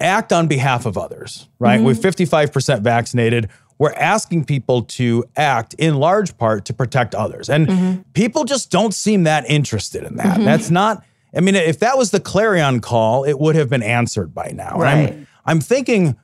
act 0.00 0.32
on 0.32 0.48
behalf 0.48 0.84
of 0.84 0.98
others, 0.98 1.48
right? 1.60 1.80
Mhm. 1.80 1.84
With 1.84 2.02
55% 2.02 2.80
vaccinated, 2.82 3.48
we're 3.78 3.92
asking 3.92 4.46
people 4.46 4.82
to 4.82 5.24
act 5.36 5.74
in 5.74 5.94
large 5.96 6.36
part 6.38 6.64
to 6.64 6.74
protect 6.74 7.14
others. 7.14 7.48
And 7.48 7.68
Mm-hmm. 7.68 8.00
people 8.14 8.44
just 8.44 8.70
don't 8.70 8.92
seem 8.92 9.22
that 9.24 9.48
interested 9.48 10.02
in 10.02 10.16
that. 10.16 10.38
Mhm. 10.40 10.44
That's 10.44 10.70
not, 10.70 11.04
I 11.36 11.40
mean, 11.40 11.54
if 11.54 11.78
that 11.80 11.96
was 11.96 12.10
the 12.10 12.20
clarion 12.20 12.80
call, 12.80 13.22
it 13.24 13.38
would 13.38 13.54
have 13.54 13.68
been 13.70 13.82
answered 13.82 14.34
by 14.34 14.50
now. 14.54 14.76
Right. 14.76 15.10
I'm, 15.12 15.26
I'm 15.46 15.60
thinking, 15.60 16.16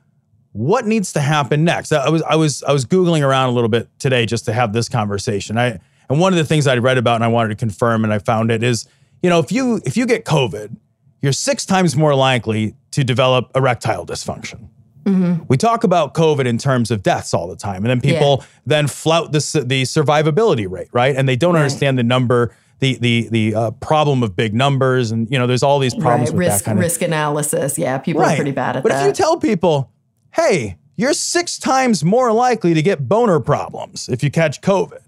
what 0.53 0.85
needs 0.85 1.13
to 1.13 1.21
happen 1.21 1.63
next? 1.63 1.93
I 1.93 2.09
was 2.09 2.21
I 2.23 2.35
was 2.35 2.61
I 2.63 2.73
was 2.73 2.85
googling 2.85 3.25
around 3.25 3.47
a 3.47 3.51
little 3.53 3.69
bit 3.69 3.87
today 3.99 4.25
just 4.25 4.43
to 4.45 4.53
have 4.53 4.73
this 4.73 4.89
conversation. 4.89 5.57
I 5.57 5.79
and 6.11 6.19
one 6.19 6.33
of 6.33 6.37
the 6.37 6.45
things 6.45 6.67
I'd 6.67 6.83
read 6.83 6.97
about 6.97 7.15
and 7.15 7.23
I 7.23 7.27
wanted 7.27 7.49
to 7.49 7.55
confirm 7.55 8.03
and 8.03 8.13
I 8.13 8.19
found 8.19 8.51
it 8.51 8.63
is, 8.63 8.87
you 9.23 9.29
know, 9.29 9.39
if 9.39 9.51
you 9.51 9.81
if 9.85 9.97
you 9.97 10.05
get 10.05 10.25
COVID, 10.25 10.75
you're 11.21 11.31
six 11.31 11.65
times 11.65 11.95
more 11.95 12.15
likely 12.15 12.75
to 12.91 13.03
develop 13.03 13.51
erectile 13.55 14.05
dysfunction. 14.05 14.67
Mm-hmm. 15.03 15.45
We 15.47 15.57
talk 15.57 15.83
about 15.83 16.13
COVID 16.13 16.45
in 16.45 16.57
terms 16.57 16.91
of 16.91 17.01
deaths 17.01 17.33
all 17.33 17.47
the 17.47 17.55
time, 17.55 17.77
and 17.77 17.87
then 17.87 18.01
people 18.01 18.43
then 18.65 18.87
flout 18.87 19.31
the 19.31 19.63
the 19.65 19.83
survivability 19.83 20.69
rate, 20.69 20.89
right? 20.91 21.15
And 21.15 21.27
they 21.27 21.35
don't 21.35 21.55
Right. 21.55 21.61
understand 21.61 21.97
the 21.97 22.03
number, 22.03 22.53
the 22.79 22.97
the 22.99 23.27
the 23.31 23.55
uh, 23.55 23.71
problem 23.71 24.21
of 24.21 24.35
big 24.35 24.53
numbers, 24.53 25.11
and 25.11 25.29
you 25.31 25.39
know, 25.39 25.47
there's 25.47 25.63
all 25.63 25.79
these 25.79 25.95
problems 25.95 26.29
right. 26.29 26.37
with 26.37 26.47
Risk 26.47 26.59
that 26.59 26.65
kind 26.65 26.77
of 26.77 26.83
risk 26.83 27.01
analysis. 27.01 27.77
Yeah, 27.79 27.97
people 27.97 28.21
are 28.21 28.35
pretty 28.35 28.51
bad 28.51 28.75
at 28.77 28.83
but 28.83 28.89
that. 28.89 28.99
But 28.99 29.01
if 29.01 29.07
you 29.07 29.13
tell 29.13 29.37
people, 29.37 29.91
hey, 30.35 30.77
you're 31.01 31.13
six 31.13 31.57
times 31.57 32.03
more 32.03 32.31
likely 32.31 32.73
to 32.73 32.81
get 32.81 33.09
boner 33.09 33.39
problems 33.39 34.07
if 34.07 34.23
you 34.23 34.31
catch 34.31 34.61
COVID, 34.61 35.01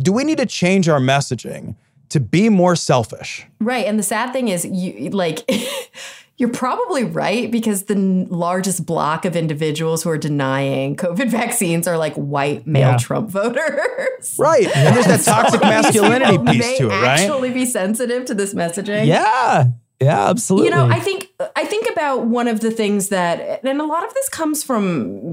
do 0.00 0.12
we 0.12 0.24
need 0.24 0.38
to 0.38 0.46
change 0.46 0.88
our 0.88 1.00
messaging 1.00 1.74
to 2.08 2.20
be 2.20 2.48
more 2.48 2.74
selfish? 2.76 3.46
Right. 3.60 3.86
And 3.86 3.98
the 3.98 4.02
sad 4.02 4.32
thing 4.32 4.48
is, 4.48 4.64
you 4.64 5.10
like, 5.10 5.48
you're 6.38 6.48
probably 6.48 7.04
right 7.04 7.50
because 7.50 7.84
the 7.84 7.94
n- 7.94 8.26
largest 8.30 8.86
block 8.86 9.24
of 9.26 9.36
individuals 9.36 10.02
who 10.02 10.10
are 10.10 10.16
denying 10.18 10.96
COVID 10.96 11.28
vaccines 11.28 11.86
are 11.86 11.98
like 11.98 12.14
white 12.14 12.66
male 12.66 12.92
Yeah. 12.92 12.96
Trump 12.96 13.28
voters. 13.40 14.36
Right. 14.38 14.66
And 14.74 14.96
there's 14.96 15.06
that 15.06 15.20
toxic 15.24 15.60
masculinity 15.60 16.38
people 16.38 16.46
piece 16.46 16.58
may 16.66 16.78
to 16.78 16.86
it, 16.86 16.88
right? 16.88 17.20
Actually, 17.20 17.50
be 17.50 17.66
sensitive 17.66 18.24
to 18.24 18.34
this 18.34 18.54
messaging. 18.54 19.06
Yeah. 19.06 19.66
Yeah, 20.00 20.30
absolutely. 20.30 20.70
You 20.70 20.74
know, 20.74 20.86
I 20.86 20.98
think 20.98 21.28
I 21.54 21.66
think 21.66 21.86
about 21.90 22.24
one 22.24 22.48
of 22.48 22.60
the 22.60 22.70
things 22.70 23.10
that, 23.10 23.62
and 23.62 23.80
a 23.80 23.84
lot 23.84 24.02
of 24.02 24.14
this 24.14 24.30
comes 24.30 24.62
from 24.62 25.32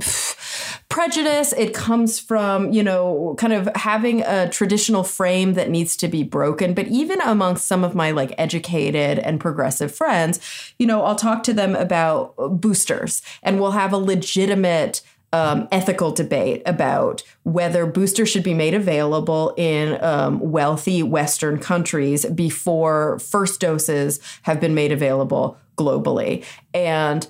prejudice. 0.90 1.54
It 1.54 1.74
comes 1.74 2.20
from 2.20 2.74
you 2.74 2.84
know, 2.84 3.36
kind 3.38 3.54
of 3.54 3.70
having 3.76 4.24
a 4.24 4.50
traditional 4.50 5.06
frame 5.06 5.54
that 5.54 5.70
needs 5.70 5.96
to 5.98 6.10
be 6.10 6.24
broken. 6.24 6.74
But 6.74 6.88
even 6.88 7.22
amongst 7.22 7.66
some 7.66 7.86
of 7.86 7.96
my 7.96 8.12
like 8.12 8.36
educated 8.38 9.20
and 9.20 9.40
progressive 9.40 9.96
friends, 9.96 10.42
you 10.78 10.86
know, 10.86 11.04
I'll 11.04 11.16
talk 11.16 11.44
to 11.44 11.54
them 11.54 11.74
about 11.74 12.36
boosters, 12.60 13.22
and 13.44 13.62
we'll 13.62 13.72
have 13.72 13.94
a 13.94 13.98
legitimate 13.98 15.02
um, 15.34 15.68
ethical 15.72 16.12
debate 16.12 16.62
about 16.66 17.22
whether 17.44 17.86
boosters 17.86 18.30
should 18.30 18.44
be 18.44 18.54
made 18.54 18.74
available 18.74 19.54
in 19.58 20.02
um, 20.04 20.40
wealthy 20.40 21.04
Western 21.04 21.60
countries 21.60 22.26
before 22.26 23.20
first 23.20 23.60
doses 23.60 24.20
have 24.44 24.60
been 24.60 24.74
made 24.74 24.92
available 24.92 25.58
globally. 25.78 26.44
And 26.74 27.28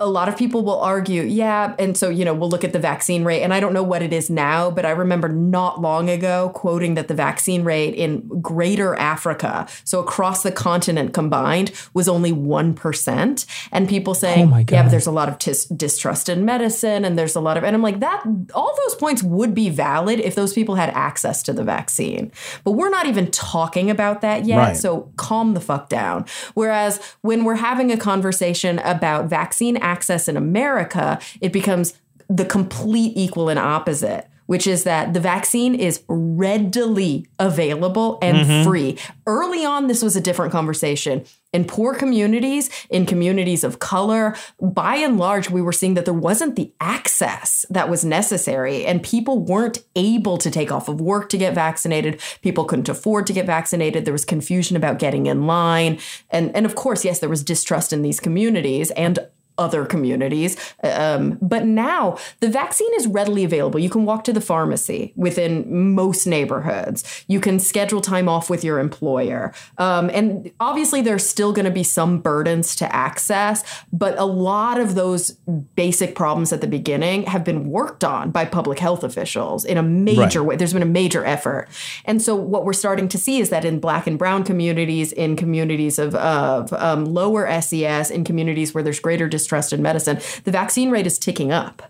a 0.00 0.08
lot 0.08 0.30
of 0.30 0.36
people 0.36 0.64
will 0.64 0.80
argue, 0.80 1.22
yeah. 1.22 1.74
And 1.78 1.94
so, 1.94 2.08
you 2.08 2.24
know, 2.24 2.32
we'll 2.32 2.48
look 2.48 2.64
at 2.64 2.72
the 2.72 2.78
vaccine 2.78 3.22
rate. 3.22 3.42
And 3.42 3.52
I 3.52 3.60
don't 3.60 3.74
know 3.74 3.82
what 3.82 4.00
it 4.00 4.14
is 4.14 4.30
now, 4.30 4.70
but 4.70 4.86
I 4.86 4.90
remember 4.92 5.28
not 5.28 5.82
long 5.82 6.08
ago 6.08 6.50
quoting 6.54 6.94
that 6.94 7.08
the 7.08 7.14
vaccine 7.14 7.64
rate 7.64 7.94
in 7.94 8.26
greater 8.40 8.94
Africa, 8.94 9.68
so 9.84 10.00
across 10.00 10.42
the 10.42 10.50
continent 10.50 11.12
combined, 11.12 11.70
was 11.92 12.08
only 12.08 12.32
1%. 12.32 13.46
And 13.72 13.88
people 13.88 14.14
saying, 14.14 14.44
Oh 14.44 14.46
my 14.46 14.64
yeah, 14.70 14.84
but 14.84 14.90
there's 14.90 15.06
a 15.06 15.10
lot 15.12 15.28
of 15.28 15.38
tis- 15.38 15.66
distrust 15.66 16.30
in 16.30 16.46
medicine 16.46 17.04
and 17.04 17.18
there's 17.18 17.36
a 17.36 17.40
lot 17.40 17.58
of, 17.58 17.64
and 17.64 17.76
I'm 17.76 17.82
like, 17.82 18.00
that, 18.00 18.24
all 18.54 18.74
those 18.86 18.94
points 18.94 19.22
would 19.22 19.54
be 19.54 19.68
valid 19.68 20.18
if 20.18 20.34
those 20.34 20.54
people 20.54 20.76
had 20.76 20.88
access 20.90 21.42
to 21.42 21.52
the 21.52 21.62
vaccine. 21.62 22.32
But 22.64 22.72
we're 22.72 22.88
not 22.88 23.04
even 23.04 23.30
talking 23.30 23.90
about 23.90 24.22
that 24.22 24.46
yet. 24.46 24.56
Right. 24.56 24.76
So 24.76 25.12
calm 25.16 25.52
the 25.52 25.60
fuck 25.60 25.90
down. 25.90 26.24
Whereas 26.54 27.00
when 27.20 27.44
we're 27.44 27.56
having 27.56 27.92
a 27.92 27.98
conversation 27.98 28.78
about 28.78 29.26
vaccine 29.26 29.76
access 29.76 29.89
in 30.28 30.36
America, 30.36 31.18
it 31.40 31.52
becomes 31.52 31.94
the 32.28 32.44
complete 32.44 33.12
equal 33.16 33.48
and 33.48 33.58
opposite. 33.58 34.26
Which 34.46 34.66
is 34.66 34.82
that 34.82 35.14
the 35.14 35.20
vaccine 35.20 35.76
is 35.76 36.02
readily 36.08 37.28
available 37.38 38.18
and 38.20 38.38
Mhm. 38.38 38.64
free. 38.64 38.98
Early 39.24 39.64
on, 39.64 39.86
this 39.86 40.02
was 40.02 40.16
a 40.16 40.20
different 40.20 40.50
conversation. 40.50 41.22
In 41.52 41.64
poor 41.64 41.94
communities, 41.94 42.68
in 42.90 43.06
communities 43.06 43.62
of 43.62 43.78
color, 43.78 44.34
by 44.60 44.96
and 44.96 45.18
large, 45.18 45.50
we 45.50 45.62
were 45.62 45.70
seeing 45.70 45.94
that 45.94 46.04
there 46.04 46.12
wasn't 46.12 46.56
the 46.56 46.72
access 46.80 47.64
that 47.70 47.88
was 47.88 48.04
necessary, 48.04 48.84
and 48.84 49.04
people 49.04 49.38
weren't 49.38 49.84
able 49.94 50.36
to 50.38 50.50
take 50.50 50.72
off 50.72 50.88
of 50.88 51.00
work 51.00 51.28
to 51.28 51.38
get 51.38 51.54
vaccinated. 51.54 52.18
People 52.42 52.64
couldn't 52.64 52.88
afford 52.88 53.28
to 53.28 53.32
get 53.32 53.46
vaccinated. 53.46 54.04
There 54.04 54.12
was 54.12 54.24
confusion 54.24 54.76
about 54.76 54.98
getting 54.98 55.26
in 55.26 55.46
line. 55.46 55.98
And, 56.28 56.50
and 56.56 56.66
of 56.66 56.74
course, 56.74 57.04
yes, 57.04 57.20
there 57.20 57.28
was 57.28 57.44
distrust 57.44 57.92
in 57.92 58.02
these 58.02 58.18
communities 58.18 58.90
and 58.92 59.20
other 59.60 59.84
communities. 59.84 60.56
Um, 60.82 61.38
but 61.40 61.64
now 61.66 62.16
the 62.40 62.48
vaccine 62.48 62.90
is 62.96 63.06
readily 63.06 63.44
available. 63.44 63.78
You 63.78 63.90
can 63.90 64.04
walk 64.04 64.24
to 64.24 64.32
the 64.32 64.40
pharmacy 64.40 65.12
within 65.16 65.94
most 65.94 66.26
neighborhoods. 66.26 67.24
You 67.28 67.40
can 67.40 67.58
schedule 67.60 68.00
time 68.00 68.28
off 68.28 68.50
with 68.50 68.64
your 68.64 68.78
employer. 68.80 69.52
Um, 69.78 70.10
and 70.12 70.50
obviously, 70.58 71.02
there's 71.02 71.26
still 71.28 71.52
going 71.52 71.66
to 71.66 71.70
be 71.70 71.82
some 71.84 72.18
burdens 72.20 72.74
to 72.76 72.92
access, 72.94 73.62
but 73.92 74.18
a 74.18 74.24
lot 74.24 74.80
of 74.80 74.94
those 74.94 75.32
basic 75.76 76.14
problems 76.14 76.52
at 76.52 76.60
the 76.60 76.66
beginning 76.66 77.24
have 77.24 77.44
been 77.44 77.68
worked 77.70 78.02
on 78.02 78.30
by 78.30 78.44
public 78.46 78.78
health 78.78 79.04
officials 79.04 79.64
in 79.64 79.76
a 79.76 79.82
major 79.82 80.40
Right. 80.40 80.48
way. 80.48 80.56
There's 80.56 80.72
been 80.72 80.82
a 80.82 80.86
major 81.02 81.24
effort. 81.24 81.68
And 82.04 82.22
so, 82.22 82.34
what 82.34 82.64
we're 82.64 82.72
starting 82.72 83.08
to 83.08 83.18
see 83.18 83.40
is 83.40 83.50
that 83.50 83.64
in 83.64 83.78
black 83.80 84.06
and 84.06 84.18
brown 84.18 84.42
communities, 84.44 85.12
in 85.12 85.36
communities 85.36 85.98
of, 85.98 86.14
of 86.14 86.72
um, 86.72 87.04
lower 87.04 87.46
SES, 87.60 88.10
in 88.10 88.24
communities 88.24 88.72
where 88.74 88.82
there's 88.82 89.00
greater 89.00 89.28
distrust 89.50 89.72
in 89.72 89.82
medicine, 89.82 90.20
the 90.44 90.50
vaccine 90.52 90.90
rate 90.90 91.06
is 91.06 91.18
ticking 91.18 91.50
up. 91.50 91.82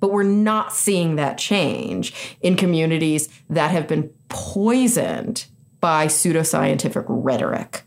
But 0.00 0.12
we're 0.12 0.22
not 0.22 0.72
seeing 0.72 1.16
that 1.16 1.38
change 1.38 2.36
in 2.40 2.56
communities 2.56 3.28
that 3.50 3.70
have 3.70 3.86
been 3.86 4.10
poisoned 4.28 5.46
by 5.80 6.06
pseudoscientific 6.06 7.04
rhetoric, 7.06 7.82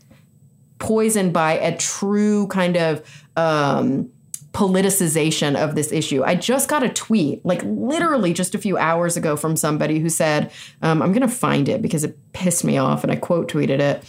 poisoned 0.78 1.32
by 1.32 1.54
a 1.54 1.76
true 1.76 2.46
kind 2.46 2.76
of 2.76 3.02
um, 3.36 4.10
politicization 4.52 5.56
of 5.56 5.74
this 5.74 5.90
issue. 5.90 6.22
I 6.22 6.36
just 6.36 6.68
got 6.68 6.84
a 6.84 6.88
tweet, 6.88 7.44
like 7.44 7.62
literally 7.64 8.32
just 8.32 8.54
a 8.54 8.58
few 8.58 8.78
hours 8.78 9.16
ago, 9.16 9.36
from 9.36 9.56
somebody 9.56 9.98
who 9.98 10.08
said, 10.08 10.52
um, 10.82 11.02
I'm 11.02 11.12
going 11.12 11.28
to 11.28 11.28
find 11.28 11.68
it 11.68 11.82
because 11.82 12.04
it 12.04 12.16
pissed 12.32 12.64
me 12.64 12.78
off 12.78 13.02
and 13.02 13.12
I 13.12 13.16
quote 13.16 13.50
tweeted 13.50 13.80
it. 13.80 14.04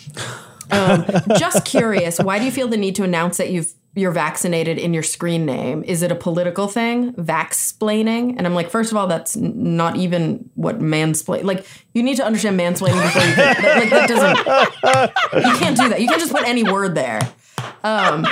Um, 0.71 1.05
just 1.37 1.65
curious, 1.65 2.19
why 2.19 2.37
do 2.39 2.45
you 2.45 2.51
feel 2.51 2.67
the 2.67 2.77
need 2.77 2.95
to 2.95 3.03
announce 3.03 3.37
that 3.37 3.49
you've 3.49 3.73
you're 3.95 4.11
vaccinated 4.11 4.77
in 4.77 4.93
your 4.93 5.03
screen 5.03 5.45
name? 5.45 5.83
Is 5.83 6.01
it 6.01 6.11
a 6.11 6.15
political 6.15 6.67
thing? 6.67 7.13
Vaxplaining? 7.13 8.35
And 8.37 8.45
I'm 8.45 8.53
like, 8.53 8.69
first 8.69 8.91
of 8.91 8.97
all, 8.97 9.07
that's 9.07 9.35
not 9.35 9.95
even 9.95 10.49
what 10.55 10.79
mansplain. 10.79 11.43
Like, 11.43 11.65
you 11.93 12.03
need 12.03 12.17
to 12.17 12.25
understand 12.25 12.59
mansplaining 12.59 13.01
before 13.01 13.21
you. 13.21 13.33
Can, 13.33 13.37
that, 13.37 13.77
like, 13.79 13.89
that 13.89 14.09
doesn't. 14.09 15.45
You 15.45 15.57
can't 15.57 15.77
do 15.77 15.89
that. 15.89 16.01
You 16.01 16.07
can't 16.07 16.19
just 16.19 16.31
put 16.33 16.43
any 16.43 16.63
word 16.63 16.95
there. 16.95 17.21
Um, 17.83 18.25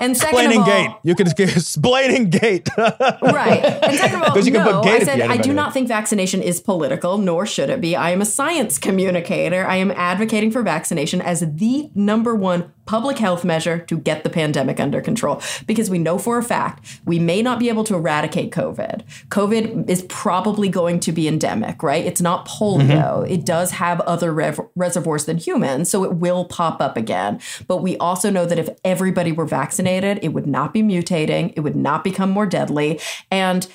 And 0.00 0.16
second 0.16 0.34
Explaining 0.34 0.60
of 0.62 0.68
all, 0.68 0.74
gate. 0.74 0.90
You 1.04 1.14
can 1.14 1.26
explaining 1.26 2.30
gate. 2.42 2.68
right. 2.76 3.64
And 3.64 3.96
second 3.96 4.22
of 4.22 4.28
all, 4.28 4.38
you 4.38 4.52
can 4.52 4.64
no, 4.64 4.80
put 4.82 4.84
gate 4.84 5.02
I 5.02 5.04
said 5.04 5.20
I 5.22 5.36
do 5.38 5.52
not 5.52 5.72
think 5.72 5.88
vaccination 5.88 6.42
is 6.42 6.60
political, 6.60 7.18
nor 7.18 7.46
should 7.46 7.70
it 7.70 7.80
be. 7.80 7.96
I 7.96 8.10
am 8.10 8.20
a 8.20 8.26
science 8.26 8.78
communicator. 8.78 9.66
I 9.66 9.76
am 9.76 9.90
advocating 9.92 10.50
for 10.50 10.62
vaccination 10.62 11.22
as 11.22 11.40
the 11.40 11.90
number 11.94 12.34
one 12.34 12.72
public 12.86 13.18
health 13.18 13.44
measure 13.44 13.78
to 13.78 13.98
get 13.98 14.24
the 14.24 14.30
pandemic 14.30 14.80
under 14.80 15.00
control 15.00 15.42
because 15.66 15.90
we 15.90 15.98
know 15.98 16.18
for 16.18 16.38
a 16.38 16.42
fact 16.42 17.00
we 17.04 17.18
may 17.18 17.42
not 17.42 17.58
be 17.58 17.68
able 17.68 17.84
to 17.84 17.94
eradicate 17.94 18.50
COVID. 18.52 19.02
COVID 19.28 19.90
is 19.90 20.02
probably 20.08 20.68
going 20.68 21.00
to 21.00 21.12
be 21.12 21.28
endemic, 21.28 21.82
right? 21.82 22.04
It's 22.04 22.20
not 22.20 22.48
polio. 22.48 22.86
Mm-hmm. 22.86 23.32
It 23.32 23.44
does 23.44 23.72
have 23.72 24.00
other 24.02 24.32
rev- 24.32 24.60
reservoirs 24.74 25.26
than 25.26 25.36
humans, 25.36 25.90
so 25.90 26.04
it 26.04 26.14
will 26.14 26.44
pop 26.44 26.80
up 26.80 26.96
again. 26.96 27.40
But 27.66 27.78
we 27.78 27.96
also 27.98 28.30
know 28.30 28.46
that 28.46 28.58
if 28.58 28.68
everybody 28.84 29.32
were 29.32 29.46
vaccinated, 29.46 30.20
it 30.22 30.28
would 30.28 30.46
not 30.46 30.72
be 30.72 30.82
mutating, 30.82 31.52
it 31.56 31.60
would 31.60 31.76
not 31.76 32.04
become 32.04 32.30
more 32.30 32.46
deadly, 32.46 33.00
and 33.30 33.66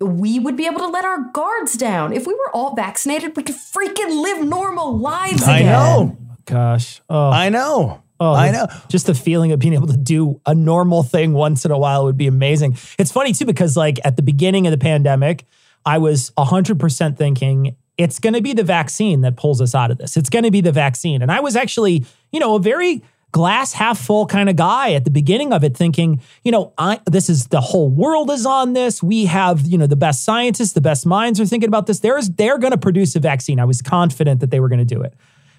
we 0.00 0.38
would 0.38 0.56
be 0.56 0.66
able 0.66 0.80
to 0.80 0.88
let 0.88 1.04
our 1.04 1.30
guards 1.32 1.74
down. 1.74 2.12
If 2.12 2.26
we 2.26 2.34
were 2.34 2.50
all 2.52 2.74
vaccinated, 2.74 3.36
we 3.36 3.42
could 3.42 3.54
freaking 3.54 4.22
live 4.22 4.44
normal 4.44 4.98
lives 4.98 5.44
I 5.44 5.58
again. 5.58 5.72
know. 5.72 6.18
Gosh. 6.46 7.00
Oh. 7.08 7.30
I 7.30 7.48
know. 7.48 8.02
Oh, 8.20 8.32
I 8.32 8.50
know. 8.50 8.66
Just 8.88 9.06
the 9.06 9.14
feeling 9.14 9.52
of 9.52 9.58
being 9.58 9.74
able 9.74 9.88
to 9.88 9.96
do 9.96 10.40
a 10.46 10.54
normal 10.54 11.02
thing 11.02 11.32
once 11.32 11.64
in 11.64 11.70
a 11.70 11.78
while 11.78 12.04
would 12.04 12.16
be 12.16 12.26
amazing. 12.26 12.76
It's 12.98 13.10
funny 13.10 13.32
too, 13.32 13.44
because 13.44 13.76
like 13.76 13.98
at 14.04 14.16
the 14.16 14.22
beginning 14.22 14.66
of 14.66 14.70
the 14.70 14.78
pandemic, 14.78 15.44
I 15.84 15.98
was 15.98 16.30
100% 16.38 17.16
thinking 17.16 17.76
it's 17.98 18.18
going 18.18 18.34
to 18.34 18.40
be 18.40 18.52
the 18.52 18.64
vaccine 18.64 19.20
that 19.22 19.36
pulls 19.36 19.60
us 19.60 19.74
out 19.74 19.90
of 19.90 19.98
this. 19.98 20.16
It's 20.16 20.30
going 20.30 20.44
to 20.44 20.50
be 20.50 20.60
the 20.60 20.72
vaccine. 20.72 21.22
And 21.22 21.30
I 21.30 21.40
was 21.40 21.56
actually, 21.56 22.04
you 22.32 22.40
know, 22.40 22.56
a 22.56 22.60
very 22.60 23.02
glass 23.32 23.72
half 23.72 23.98
full 23.98 24.26
kind 24.26 24.48
of 24.48 24.54
guy 24.54 24.92
at 24.92 25.04
the 25.04 25.10
beginning 25.10 25.52
of 25.52 25.64
it 25.64 25.76
thinking, 25.76 26.20
you 26.44 26.52
know, 26.52 26.72
I 26.78 27.00
this 27.06 27.28
is 27.28 27.48
the 27.48 27.60
whole 27.60 27.90
world 27.90 28.30
is 28.30 28.46
on 28.46 28.74
this. 28.74 29.02
We 29.02 29.24
have, 29.26 29.66
you 29.66 29.76
know, 29.76 29.88
the 29.88 29.96
best 29.96 30.24
scientists, 30.24 30.72
the 30.72 30.80
best 30.80 31.04
minds 31.04 31.40
are 31.40 31.46
thinking 31.46 31.68
about 31.68 31.86
this. 31.86 31.98
There's 31.98 32.30
they're 32.30 32.58
going 32.58 32.70
to 32.70 32.78
produce 32.78 33.16
a 33.16 33.20
vaccine. 33.20 33.58
I 33.58 33.64
was 33.64 33.82
confident 33.82 34.40
that 34.40 34.52
they 34.52 34.60
were 34.60 34.68
going 34.68 34.86
to 34.86 34.94
do 34.94 35.02
it. 35.02 35.14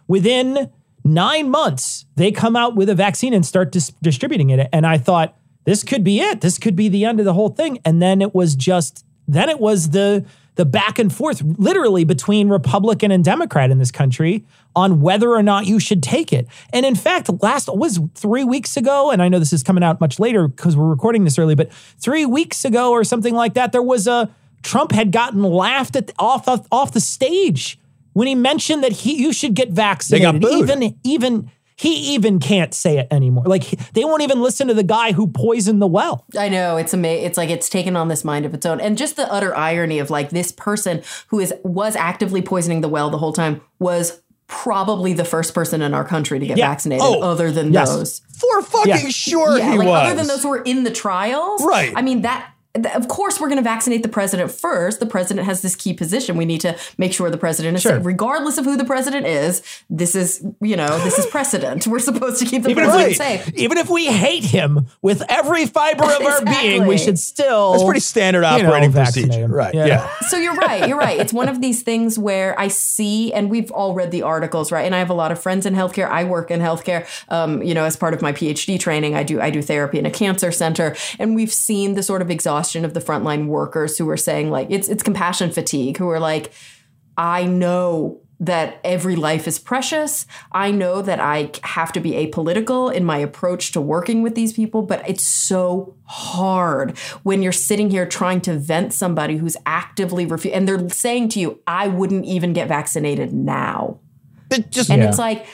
Within 0.07 0.71
nine 1.05 1.49
months, 1.49 2.05
they 2.15 2.31
come 2.31 2.55
out 2.55 2.75
with 2.75 2.89
a 2.89 2.95
vaccine 2.95 3.33
and 3.33 3.45
start 3.45 3.71
dis- 3.71 3.93
distributing 4.01 4.49
it. 4.49 4.67
And 4.73 4.85
I 4.85 4.97
thought, 4.97 5.37
this 5.63 5.83
could 5.83 6.03
be 6.03 6.19
it. 6.19 6.41
This 6.41 6.57
could 6.57 6.75
be 6.75 6.89
the 6.89 7.05
end 7.05 7.19
of 7.19 7.25
the 7.25 7.33
whole 7.33 7.49
thing. 7.49 7.79
And 7.85 8.01
then 8.01 8.21
it 8.21 8.35
was 8.35 8.55
just, 8.55 9.05
then 9.27 9.49
it 9.49 9.59
was 9.59 9.91
the 9.91 10.25
the 10.55 10.65
back 10.65 10.99
and 10.99 11.13
forth, 11.13 11.41
literally 11.57 12.05
between 12.05 12.47
Republican 12.47 13.11
and 13.11 13.23
Democrat 13.23 13.71
in 13.71 13.77
this 13.77 13.91
country 13.91 14.45
on 14.73 15.01
whether 15.01 15.29
or 15.29 15.43
not 15.43 15.65
you 15.65 15.79
should 15.79 16.01
take 16.01 16.31
it. 16.31 16.47
And 16.71 16.85
in 16.85 16.95
fact, 16.95 17.29
last 17.41 17.67
was 17.75 17.99
three 18.15 18.45
weeks 18.45 18.77
ago, 18.77 19.11
and 19.11 19.21
I 19.21 19.27
know 19.27 19.37
this 19.37 19.51
is 19.53 19.63
coming 19.63 19.83
out 19.83 19.99
much 19.99 20.17
later 20.17 20.47
because 20.47 20.77
we're 20.77 20.87
recording 20.87 21.25
this 21.25 21.37
early, 21.37 21.55
but 21.55 21.71
three 21.73 22.25
weeks 22.25 22.63
ago 22.63 22.91
or 22.91 23.03
something 23.03 23.35
like 23.35 23.53
that, 23.55 23.73
there 23.73 23.81
was 23.81 24.07
a 24.07 24.33
Trump 24.63 24.93
had 24.93 25.11
gotten 25.11 25.43
laughed 25.43 25.95
at 25.95 26.11
off 26.17 26.47
off, 26.47 26.65
off 26.71 26.93
the 26.93 27.01
stage 27.01 27.77
when 28.15 28.27
he 28.27 28.33
mentioned 28.35 28.83
that 28.83 28.91
he 28.91 29.21
you 29.21 29.31
should 29.31 29.53
get 29.53 29.69
vaccinated. 29.69 30.41
booed. 30.41 30.69
Even 30.69 30.99
even 31.03 31.51
he 31.77 32.13
even 32.15 32.39
can't 32.39 32.73
say 32.73 32.97
it 32.97 33.07
anymore. 33.11 33.43
Like 33.45 33.63
he- 33.63 33.77
they 33.93 34.05
won't 34.05 34.21
even 34.23 34.41
listen 34.41 34.67
to 34.69 34.73
the 34.73 34.83
guy 34.83 35.11
who 35.11 35.27
poisoned 35.27 35.81
the 35.81 35.87
well. 35.87 36.25
I 36.39 36.47
know 36.47 36.77
it's 36.77 36.93
amazing. 36.93 37.25
It's 37.25 37.37
like 37.37 37.49
it's 37.49 37.67
taken 37.69 37.97
on 37.97 38.07
this 38.07 38.23
mind 38.23 38.45
of 38.45 38.53
its 38.53 38.65
own, 38.65 38.79
and 38.79 38.97
just 38.97 39.17
the 39.17 39.29
utter 39.31 39.53
irony 39.55 39.99
of 39.99 40.09
like 40.09 40.29
this 40.29 40.51
person 40.53 41.03
who 41.27 41.39
is 41.41 41.53
was 41.63 41.95
actively 41.97 42.41
poisoning 42.41 42.79
the 42.81 42.87
well 42.89 43.09
the 43.09 43.17
whole 43.17 43.33
time 43.33 43.59
was 43.79 44.21
probably 44.47 45.11
the 45.11 45.25
first 45.25 45.53
person 45.53 45.81
in 45.81 45.93
our 45.93 46.05
country 46.05 46.39
to 46.39 46.45
get 46.45 46.55
Yeah. 46.57 46.69
vaccinated, 46.69 47.03
Oh, 47.05 47.21
other 47.21 47.51
than 47.51 47.73
yes. 47.73 47.89
those. 47.89 48.21
For 48.39 48.61
fucking 48.61 48.89
Yeah. 48.91 49.09
sure 49.09 49.57
yeah, 49.57 49.71
he 49.71 49.77
like 49.79 49.87
was. 49.87 50.05
other 50.07 50.15
than 50.15 50.27
those 50.27 50.43
who 50.43 50.49
were 50.49 50.61
in 50.61 50.83
the 50.83 50.91
trials. 50.91 51.63
Right. 51.63 51.91
I 51.95 52.01
mean 52.03 52.21
that. 52.21 52.47
Th- 52.75 52.95
Of 52.95 53.07
course, 53.07 53.39
we're 53.39 53.47
going 53.47 53.57
to 53.57 53.63
vaccinate 53.63 54.03
the 54.03 54.09
president 54.09 54.51
first. 54.51 54.99
The 54.99 55.05
president 55.05 55.45
has 55.45 55.61
this 55.61 55.75
key 55.75 55.93
position. 55.93 56.37
We 56.37 56.45
need 56.45 56.61
to 56.61 56.77
make 56.97 57.13
sure 57.13 57.29
the 57.29 57.37
president 57.37 57.77
is 57.77 57.81
Sure. 57.83 57.93
safe, 57.97 58.05
regardless 58.05 58.57
of 58.57 58.65
who 58.65 58.77
the 58.77 58.85
president 58.85 59.25
is. 59.25 59.61
This 59.89 60.15
is, 60.15 60.43
you 60.61 60.75
know, 60.75 60.97
this 61.03 61.17
is 61.17 61.25
precedent. 61.25 61.87
We're 61.87 61.99
supposed 61.99 62.39
to 62.39 62.45
keep 62.45 62.63
the 62.63 62.69
Even 62.69 62.83
if, 62.85 62.89
president 62.91 63.09
we, 63.09 63.13
safe. 63.13 63.53
even 63.55 63.77
if 63.77 63.89
we 63.89 64.05
hate 64.07 64.43
him 64.43 64.87
with 65.01 65.23
every 65.29 65.65
fiber 65.65 66.03
of 66.03 66.21
our 66.21 66.43
being, 66.45 66.85
we 66.87 66.97
should 66.97 67.17
still. 67.19 67.71
That's 67.73 67.83
pretty 67.83 67.99
standard 68.01 68.39
you 68.39 68.63
know, 68.63 68.69
operating 68.69 68.91
procedure. 68.91 69.31
him. 69.39 69.51
Right. 69.53 69.73
Yeah. 69.73 69.85
Yeah. 69.85 70.09
so 70.29 70.37
you're 70.37 70.55
right. 70.55 70.87
You're 70.87 70.97
right. 70.97 71.19
It's 71.19 71.33
one 71.33 71.47
of 71.49 71.61
these 71.61 71.83
things 71.83 72.17
where 72.19 72.59
I 72.59 72.67
see, 72.67 73.31
and 73.33 73.49
we've 73.49 73.71
all 73.71 73.93
read 73.93 74.11
the 74.11 74.23
articles, 74.23 74.71
right? 74.71 74.85
And 74.85 74.93
I 74.95 74.99
have 74.99 75.09
a 75.09 75.13
lot 75.13 75.31
of 75.31 75.41
friends 75.41 75.65
in 75.65 75.73
healthcare. 75.75 76.09
I 76.09 76.23
work 76.23 76.51
in 76.51 76.59
healthcare. 76.59 77.05
Um, 77.29 77.61
you 77.63 77.73
know, 77.73 77.83
as 77.85 77.95
part 77.95 78.13
of 78.13 78.21
my 78.21 78.31
PhD 78.33 78.79
training, 78.79 79.15
I 79.15 79.23
do 79.23 79.39
I 79.39 79.49
do 79.49 79.61
therapy 79.61 79.99
in 79.99 80.05
a 80.05 80.11
cancer 80.11 80.51
center, 80.51 80.95
and 81.19 81.35
we've 81.35 81.53
seen 81.53 81.93
the 81.95 82.03
sort 82.03 82.21
of 82.21 82.29
exhaustion 82.31 82.64
of 82.73 82.93
the 82.95 82.99
frontline 82.99 83.45
workers 83.45 83.97
who 83.97 84.09
are 84.09 84.17
saying 84.17 84.49
like 84.49 84.67
it's 84.71 84.87
it's 84.87 85.03
compassion 85.03 85.51
fatigue, 85.51 85.97
who 85.97 86.09
are 86.09 86.19
like, 86.19 86.51
I 87.17 87.45
know 87.45 88.21
that 88.41 88.81
every 88.83 89.15
life 89.15 89.47
is 89.47 89.59
precious. 89.59 90.25
I 90.51 90.71
know 90.71 91.01
that 91.01 91.21
I 91.21 91.51
have 91.63 91.93
to 91.93 92.01
be 92.01 92.11
apolitical 92.11 92.93
in 92.93 93.05
my 93.05 93.17
approach 93.17 93.71
to 93.71 93.79
working 93.79 94.23
with 94.23 94.35
these 94.35 94.51
people, 94.51 94.81
but 94.81 95.07
it's 95.07 95.23
so 95.23 95.95
hard 96.03 96.97
when 97.23 97.41
you're 97.41 97.53
sitting 97.53 97.89
here 97.89 98.05
trying 98.05 98.41
to 98.41 98.57
vent 98.57 98.91
somebody 98.91 99.37
who's 99.37 99.55
actively 99.65 100.25
refusing, 100.25 100.57
and 100.57 100.67
they're 100.67 100.89
saying 100.89 101.29
to 101.29 101.39
you, 101.39 101.61
I 101.65 101.87
wouldn't 101.87 102.25
even 102.25 102.51
get 102.51 102.67
vaccinated 102.67 103.31
now. 103.31 103.99
It 104.51 104.69
just 104.69 104.89
And 104.89 105.01
Yeah. 105.01 105.07
it's 105.07 105.17
like, 105.17 105.45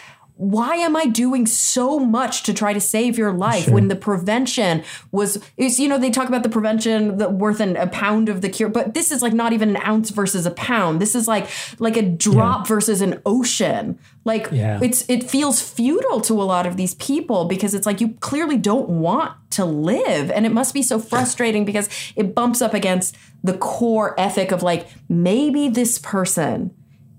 why 0.41 0.75
am 0.77 0.95
I 0.95 1.05
doing 1.05 1.45
so 1.45 1.99
much 1.99 2.41
to 2.43 2.53
try 2.53 2.73
to 2.73 2.81
save 2.81 3.15
your 3.15 3.31
life 3.31 3.69
when 3.69 3.89
the 3.89 3.95
prevention 3.95 4.83
was 5.11 5.37
is 5.55 5.79
you 5.79 5.87
know 5.87 5.99
they 5.99 6.09
talk 6.09 6.27
about 6.27 6.41
the 6.41 6.49
prevention 6.49 7.17
that 7.17 7.33
worth 7.33 7.59
an, 7.59 7.77
a 7.77 7.85
pound 7.85 8.27
of 8.27 8.41
the 8.41 8.49
cure 8.49 8.67
but 8.67 8.95
this 8.95 9.11
is 9.11 9.21
like 9.21 9.33
not 9.33 9.53
even 9.53 9.69
an 9.75 9.81
ounce 9.83 10.09
versus 10.09 10.47
a 10.47 10.51
pound. 10.51 10.99
This 10.99 11.13
is 11.13 11.27
like 11.27 11.47
like 11.77 11.95
a 11.95 12.01
drop 12.01 12.67
versus 12.67 13.01
an 13.01 13.21
ocean. 13.23 13.99
Like 14.25 14.49
Yeah. 14.51 14.79
it's 14.81 15.07
it 15.07 15.29
feels 15.29 15.61
futile 15.61 16.21
to 16.21 16.33
a 16.41 16.45
lot 16.53 16.65
of 16.65 16.75
these 16.75 16.95
people 16.95 17.45
because 17.45 17.75
it's 17.75 17.85
like 17.85 18.01
you 18.01 18.15
clearly 18.19 18.57
don't 18.57 18.89
want 18.89 19.33
to 19.51 19.63
live. 19.65 20.31
And 20.31 20.47
it 20.47 20.51
must 20.51 20.73
be 20.73 20.81
so 20.81 20.97
frustrating 20.97 21.65
because 21.65 21.87
it 22.15 22.33
bumps 22.33 22.63
up 22.63 22.73
against 22.73 23.15
the 23.43 23.55
core 23.57 24.19
ethic 24.19 24.51
of 24.51 24.63
like 24.63 24.87
maybe 25.07 25.69
this 25.69 25.99
person 25.99 26.71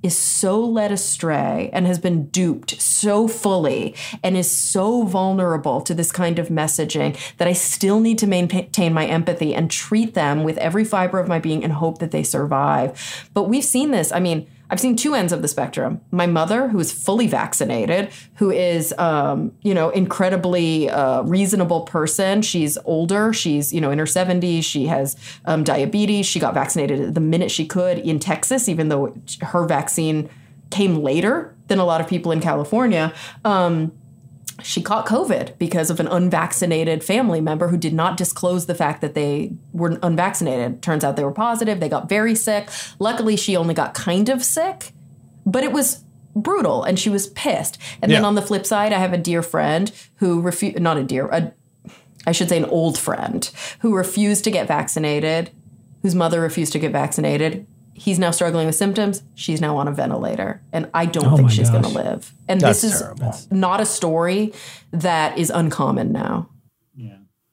is 0.03 0.17
so 0.17 0.61
led 0.61 0.93
astray 0.93 1.71
and 1.73 1.87
has 1.87 1.99
been 1.99 2.27
duped 2.27 2.81
so 2.81 3.29
fully 3.29 3.95
and 4.23 4.37
is 4.37 4.51
so 4.51 5.05
vulnerable 5.05 5.81
to 5.81 5.95
this 5.95 6.12
kind 6.12 6.38
of 6.38 6.49
messaging 6.49 7.17
that 7.37 7.49
I 7.49 7.53
still 7.53 8.01
need 8.01 8.19
to 8.19 8.27
maintain 8.27 8.93
my 8.93 9.07
empathy 9.07 9.55
and 9.55 9.71
treat 9.71 10.15
them 10.15 10.45
with 10.45 10.59
every 10.59 10.85
fiber 10.85 11.19
of 11.19 11.29
my 11.29 11.38
being 11.38 11.62
and 11.62 11.73
hope 11.73 11.99
that 11.99 12.11
they 12.11 12.23
survive. 12.23 13.29
But 13.35 13.45
we've 13.45 13.65
seen 13.65 13.91
this. 13.91 14.12
I 14.12 14.21
mean, 14.21 14.47
I've 14.72 14.80
seen 14.80 14.96
two 14.96 15.14
ends 15.14 15.35
of 15.35 15.42
the 15.42 15.48
spectrum. 15.48 16.00
My 16.11 16.26
mother, 16.26 16.68
who 16.68 16.80
is 16.80 16.90
fully 16.90 17.26
vaccinated, 17.26 18.11
who 18.37 18.50
is, 18.50 18.94
um, 18.96 19.52
you 19.61 19.74
know, 19.74 19.90
incredibly 19.90 20.88
uh, 20.88 21.24
reasonable 21.24 21.82
person. 21.82 22.40
She's 22.40 22.78
older. 22.87 23.35
She's, 23.35 23.74
you 23.74 23.82
know, 23.82 23.90
in 23.90 23.98
her 23.98 24.06
70s. 24.06 24.64
She 24.64 24.87
has 24.87 25.14
um, 25.44 25.62
diabetes. 25.62 26.24
She 26.24 26.40
got 26.40 26.54
vaccinated 26.54 27.14
the 27.14 27.20
minute 27.20 27.50
she 27.50 27.66
could 27.66 27.98
in 27.98 28.18
Texas, 28.18 28.66
even 28.66 28.88
though 28.88 29.14
her 29.42 29.66
vaccine 29.66 30.30
came 30.70 30.96
later 30.96 31.54
than 31.66 31.78
a 31.78 31.85
lot 31.85 32.00
of 32.00 32.08
people 32.08 32.32
in 32.32 32.40
California. 32.40 33.12
Um, 33.44 33.92
she 34.62 34.83
caught 34.83 35.07
COVID 35.07 35.59
because 35.59 35.90
of 35.90 36.01
an 36.01 36.07
unvaccinated 36.07 37.05
family 37.05 37.40
member 37.40 37.68
who 37.68 37.77
did 37.77 37.92
not 37.92 38.16
disclose 38.16 38.66
the 38.66 38.75
fact 38.75 39.01
that 39.01 39.14
they 39.14 39.53
were 39.72 39.98
unvaccinated. 40.03 40.83
Turns 40.83 41.05
out 41.05 41.16
they 41.16 41.25
were 41.25 41.33
positive. 41.33 41.81
They 41.81 41.88
got 41.88 42.09
very 42.09 42.35
sick. 42.35 42.68
Luckily, 42.98 43.37
she 43.37 43.57
only 43.57 43.75
got 43.75 43.94
kind 43.94 44.29
of 44.29 44.44
sick, 44.44 44.92
but 45.44 45.64
it 45.64 45.72
was 45.72 46.05
brutal 46.35 46.83
and 46.83 46.98
she 46.98 47.11
was 47.11 47.29
pissed. 47.29 47.79
And 48.01 48.11
then 48.11 48.25
on 48.25 48.35
the 48.35 48.42
flip 48.42 48.64
side, 48.66 48.92
I 48.92 48.98
have 48.98 49.12
a 49.12 49.18
dear 49.18 49.42
friend 49.42 49.92
who 50.16 50.40
refused, 50.40 50.81
not 50.81 50.96
a 50.96 51.05
dear, 51.05 51.27
a, 51.27 51.53
I 52.27 52.33
should 52.33 52.48
say 52.48 52.57
an 52.57 52.64
old 52.66 52.98
friend 52.98 53.51
who 53.81 53.94
refused 53.94 54.44
to 54.44 54.51
get 54.51 54.68
vaccinated, 54.68 55.51
whose 56.03 56.14
mother 56.14 56.40
refused 56.40 56.72
to 56.72 56.79
get 56.79 56.92
vaccinated. 56.92 57.66
He's 58.03 58.19
now 58.19 58.33
struggling 58.33 58.67
with 58.67 58.75
symptoms. 58.75 59.23
She's 59.37 59.61
now 59.61 59.77
on 59.77 59.87
a 59.87 59.93
ventilator. 59.93 60.61
And 60.73 60.91
I 60.93 61.07
don't 61.07 61.27
Oh 61.33 61.37
think 61.37 61.53
she's 61.53 61.71
going 61.71 61.85
to 61.85 61.88
live. 61.88 62.33
And 62.49 62.61
That's 62.61 62.83
this 62.83 62.95
is 62.95 63.01
terrible. 63.01 63.33
not 63.53 63.81
a 63.81 63.87
story 63.87 64.53
that 64.91 65.38
is 65.38 65.51
uncommon 65.51 66.11
now. 66.11 66.49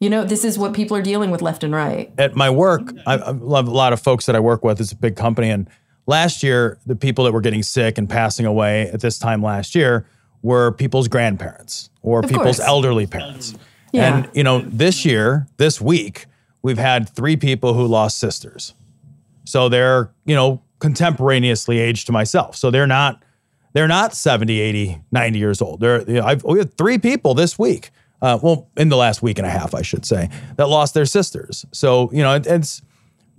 You 0.02 0.10
know, 0.10 0.24
this 0.24 0.46
is 0.46 0.58
what 0.58 0.74
people 0.74 0.96
are 0.96 1.02
dealing 1.02 1.30
with 1.30 1.42
left 1.42 1.62
and 1.62 1.74
right. 1.76 2.10
at 2.18 2.34
my 2.34 2.50
work, 2.50 2.94
I, 3.06 3.16
I 3.18 3.32
love 3.32 3.68
a 3.68 3.72
lot 3.72 3.92
of 3.92 4.00
folks 4.02 4.28
that 4.28 4.36
I 4.36 4.40
work 4.40 4.64
with. 4.64 4.80
It's 4.80 4.94
a 4.94 4.96
big 4.96 5.18
company, 5.18 5.50
and 5.50 5.70
last 6.08 6.42
year, 6.42 6.78
the 6.86 6.96
people 6.96 7.26
that 7.26 7.34
were 7.34 7.42
getting 7.42 7.64
sick 7.64 7.98
and 7.98 8.10
passing 8.10 8.46
away 8.46 8.84
at 8.94 9.02
this 9.02 9.20
time 9.20 9.44
last 9.44 9.76
year 9.76 10.06
were 10.42 10.72
people's 10.72 11.10
grandparents 11.10 11.90
or 12.02 12.20
Of 12.20 12.30
people's 12.30 12.60
course. 12.60 12.60
elderly 12.62 13.08
parents. 13.08 13.56
Yeah. 13.92 14.16
And 14.20 14.30
you 14.34 14.42
know, 14.46 14.62
this 14.62 15.04
year, 15.04 15.48
this 15.58 15.82
week, 15.82 16.28
we've 16.62 16.78
had 16.78 17.10
three 17.10 17.36
people 17.36 17.74
who 17.74 17.86
lost 17.86 18.20
sisters. 18.20 18.74
So 19.45 19.69
they're, 19.69 20.12
you 20.25 20.36
know, 20.36 20.62
contemporaneously 20.80 21.80
aged 21.80 22.08
to 22.08 22.12
myself. 22.12 22.56
So 22.56 22.71
they're 22.71 22.88
not 22.88 23.23
they're 23.73 23.88
not 23.88 24.15
70, 24.15 24.60
80, 24.60 24.99
90 25.12 25.39
years 25.39 25.62
old. 25.62 25.80
They're 25.80 26.02
you 26.02 26.15
know, 26.15 26.25
I've 26.25 26.43
we 26.43 26.60
had 26.60 26.78
three 26.78 26.97
people 26.97 27.34
this 27.34 27.60
week 27.60 27.91
uh, 28.21 28.38
well, 28.41 28.69
in 28.75 28.89
the 28.89 28.97
last 28.97 29.21
week 29.21 29.38
and 29.38 29.47
a 29.47 29.49
half, 29.49 29.73
I 29.73 29.82
should 29.82 30.06
say, 30.06 30.30
that 30.58 30.67
lost 30.67 30.93
their 30.93 31.06
sisters. 31.06 31.65
So 31.71 32.10
you 32.12 32.21
know, 32.21 32.36
it, 32.36 32.47
it's 32.47 32.82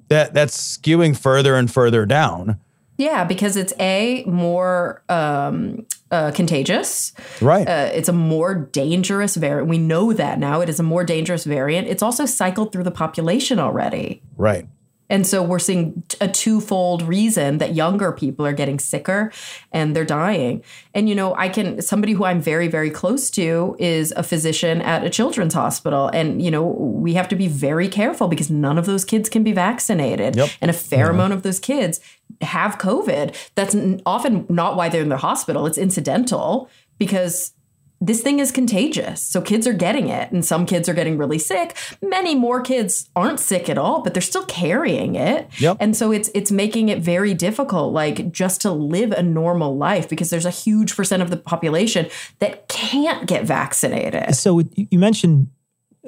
that 0.09 0.35
that's 0.35 0.79
skewing 0.79 1.17
further 1.17 1.55
and 1.55 1.71
further 1.71 2.07
down. 2.07 2.59
Yeah, 2.97 3.25
because 3.25 3.57
it's 3.57 3.73
a 3.81 4.25
more 4.27 5.03
um, 5.09 5.87
uh, 6.11 6.33
contagious. 6.33 7.13
Right. 7.41 7.67
Uh, 7.67 7.91
it's 7.95 8.11
a 8.11 8.13
more 8.13 8.55
dangerous 8.55 9.37
variant. 9.37 9.69
We 9.69 9.79
know 9.79 10.13
that 10.13 10.39
now. 10.39 10.61
It 10.61 10.69
is 10.69 10.79
a 10.79 10.83
more 10.83 11.03
dangerous 11.03 11.45
variant. 11.45 11.89
It's 11.89 12.03
also 12.03 12.27
cycled 12.27 12.73
through 12.73 12.85
the 12.85 12.91
population 12.91 13.59
already. 13.59 14.23
Right. 14.37 14.69
And 15.11 15.27
so 15.27 15.43
we're 15.43 15.59
seeing 15.59 16.03
a 16.21 16.29
twofold 16.29 17.03
reason 17.03 17.59
that 17.59 17.75
younger 17.75 18.13
people 18.13 18.47
are 18.47 18.53
getting 18.53 18.79
sicker 18.79 19.33
and 19.73 19.95
they're 19.95 20.05
dying. 20.05 20.63
And, 20.95 21.09
you 21.09 21.15
know, 21.15 21.35
I 21.35 21.49
can, 21.49 21.83
somebody 21.83 22.15
who 22.15 22.25
I'm 22.25 22.41
very, 22.41 22.69
very 22.69 22.91
close 22.91 23.31
to 23.33 23.77
is 23.79 24.15
a 24.17 24.23
physician 24.23 24.81
at 24.81 25.05
a 25.05 25.11
children's 25.11 25.53
hospital. 25.53 26.09
And, 26.09 26.41
you 26.41 26.51
know, 26.51 26.63
we 26.65 27.15
have 27.15 27.29
to 27.29 27.37
be 27.37 27.49
very 27.49 27.89
careful 27.89 28.29
because 28.29 28.51
none 28.51 28.79
of 28.79 28.87
those 28.87 29.05
kids 29.05 29.29
can 29.29 29.43
be 29.43 29.53
vaccinated. 29.53 30.37
Yep. 30.37 30.51
And 30.63 30.71
a 30.71 30.75
fair 30.75 31.11
amount 31.11 31.33
of 31.33 31.43
those 31.43 31.59
kids 31.59 32.01
have 32.41 32.79
COVID. 32.79 33.37
That's 33.57 33.77
often 34.07 34.47
not 34.49 34.77
why 34.77 34.89
they're 34.89 35.03
in 35.03 35.09
the 35.09 35.17
hospital, 35.17 35.67
it's 35.67 35.79
incidental 35.79 36.71
because 36.99 37.53
this 38.01 38.23
thing 38.23 38.39
is 38.39 38.51
contagious. 38.51 39.23
So 39.23 39.43
kids 39.43 39.67
are 39.67 39.75
getting 39.75 40.09
it, 40.09 40.33
and 40.33 40.43
some 40.45 40.65
kids 40.65 40.89
are 40.89 40.95
getting 40.95 41.19
really 41.19 41.39
sick. 41.39 41.77
Many 42.01 42.35
more 42.35 42.63
kids 42.63 43.11
aren't 43.15 43.41
sick 43.41 43.69
at 43.69 43.77
all, 43.77 44.01
but 44.01 44.15
they're 44.15 44.23
still 44.23 44.47
carrying 44.47 45.17
it. 45.17 45.49
Yep. 45.61 45.77
And 45.81 45.95
so 45.95 46.11
it's 46.11 46.31
it's 46.35 46.51
making 46.51 46.89
it 46.89 47.01
very 47.01 47.35
difficult, 47.35 47.93
like 47.93 48.33
just 48.33 48.63
to 48.63 48.71
live 48.73 49.13
a 49.13 49.23
normal 49.23 49.77
life, 49.77 50.09
because 50.09 50.31
there's 50.31 50.47
a 50.47 50.51
huge 50.51 50.97
percent 50.97 51.23
of 51.23 51.31
the 51.31 51.37
population 51.37 52.09
that 52.39 52.69
can't 52.69 53.27
get 53.27 53.45
vaccinated. 53.45 54.35
So 54.35 54.63
you 54.75 54.99
mentioned 54.99 55.49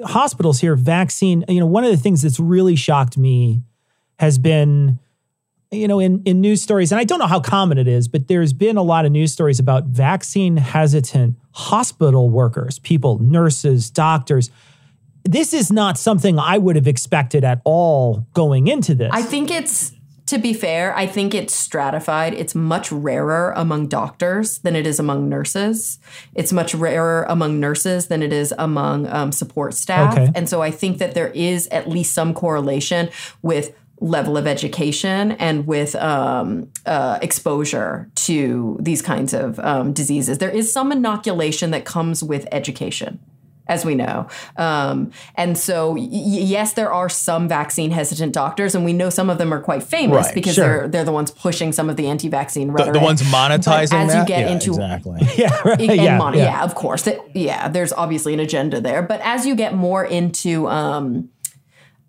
hospitals 0.03 0.59
here, 0.59 0.75
vaccine. 0.75 1.45
You 1.47 1.59
know, 1.59 1.67
one 1.67 1.83
of 1.83 1.91
the 1.91 1.97
things 1.97 2.23
that's 2.23 2.39
really 2.39 2.75
shocked 2.75 3.17
me 3.17 3.61
has 4.17 4.39
been, 4.39 4.99
you 5.73 5.87
know, 5.87 5.99
in 5.99 6.21
in 6.23 6.41
news 6.41 6.61
stories, 6.61 6.91
and 6.91 6.99
I 6.99 7.03
don't 7.03 7.19
know 7.19 7.27
how 7.27 7.39
common 7.39 7.77
it 7.77 7.87
is, 7.87 8.07
but 8.07 8.27
there's 8.27 8.53
been 8.53 8.77
a 8.77 8.83
lot 8.83 9.05
of 9.05 9.11
news 9.11 9.31
stories 9.31 9.59
about 9.59 9.85
vaccine 9.85 10.57
hesitant 10.57 11.37
hospital 11.51 12.29
workers, 12.29 12.79
people, 12.79 13.19
nurses, 13.19 13.89
doctors. 13.89 14.49
This 15.23 15.53
is 15.53 15.71
not 15.71 15.97
something 15.97 16.37
I 16.37 16.57
would 16.57 16.75
have 16.75 16.87
expected 16.87 17.43
at 17.43 17.61
all 17.63 18.27
going 18.33 18.67
into 18.67 18.93
this. 18.93 19.09
I 19.13 19.21
think 19.21 19.49
it's 19.51 19.93
to 20.25 20.37
be 20.37 20.53
fair, 20.53 20.95
I 20.95 21.05
think 21.05 21.33
it's 21.33 21.53
stratified. 21.53 22.33
It's 22.33 22.55
much 22.55 22.91
rarer 22.91 23.53
among 23.55 23.87
doctors 23.87 24.59
than 24.59 24.75
it 24.75 24.87
is 24.87 24.99
among 24.99 25.27
nurses. 25.27 25.99
It's 26.33 26.53
much 26.53 26.73
rarer 26.73 27.25
among 27.27 27.59
nurses 27.59 28.07
than 28.07 28.23
it 28.23 28.31
is 28.31 28.53
among 28.57 29.07
um, 29.07 29.31
support 29.31 29.73
staff. 29.73 30.13
Okay. 30.13 30.31
And 30.33 30.47
so 30.47 30.61
I 30.61 30.71
think 30.71 30.99
that 30.99 31.13
there 31.13 31.27
is 31.29 31.67
at 31.67 31.89
least 31.89 32.13
some 32.13 32.33
correlation 32.33 33.09
with 33.41 33.75
level 33.99 34.35
of 34.37 34.45
education 34.47 35.31
and 35.33 35.65
with 35.67 35.95
um, 35.95 36.67
uh, 36.85 37.19
exposure 37.21 38.09
to 38.15 38.77
these 38.81 39.01
kinds 39.01 39.33
of 39.33 39.59
um, 39.59 39.93
diseases. 39.93 40.39
There 40.39 40.49
is 40.49 40.71
some 40.71 40.91
inoculation 40.91 41.71
that 41.71 41.85
comes 41.85 42.23
with 42.23 42.47
education 42.51 43.19
as 43.65 43.85
we 43.85 43.95
know. 43.95 44.27
Um, 44.57 45.11
and 45.35 45.57
so, 45.57 45.91
y- 45.93 45.99
yes, 46.11 46.73
there 46.73 46.91
are 46.91 47.07
some 47.07 47.47
vaccine 47.47 47.91
hesitant 47.91 48.33
doctors, 48.33 48.75
and 48.75 48.83
we 48.83 48.91
know 48.91 49.09
some 49.09 49.29
of 49.29 49.37
them 49.37 49.53
are 49.53 49.61
quite 49.61 49.81
famous 49.83 50.25
Right, 50.25 50.35
because 50.35 50.55
sure. 50.55 50.65
they're 50.79 50.87
they're 50.89 51.03
the 51.05 51.13
ones 51.13 51.31
pushing 51.31 51.71
some 51.71 51.89
of 51.89 51.95
the 51.95 52.07
anti-vaccine 52.07 52.67
The, 52.67 52.73
rhetoric. 52.73 52.93
the 52.95 52.99
ones 52.99 53.21
But 53.21 53.29
monetizing 53.31 53.93
as 53.93 54.11
that. 54.11 54.19
you 54.19 54.25
get 54.25 54.41
Yeah, 54.41 54.51
into 54.51 54.71
exactly. 54.71 55.21
yeah, 55.37 55.61
right. 55.65 55.79
yeah, 55.79 56.17
money, 56.17 56.39
yeah. 56.39 56.43
yeah. 56.45 56.63
of 56.65 56.75
course. 56.75 57.03
That, 57.03 57.19
yeah, 57.33 57.69
there's 57.69 57.93
obviously 57.93 58.33
an 58.33 58.41
agenda 58.41 58.81
there. 58.81 59.01
But 59.01 59.21
as 59.23 59.45
you 59.47 59.55
get 59.55 59.73
more 59.73 60.03
into 60.03 60.67
um, 60.67 61.29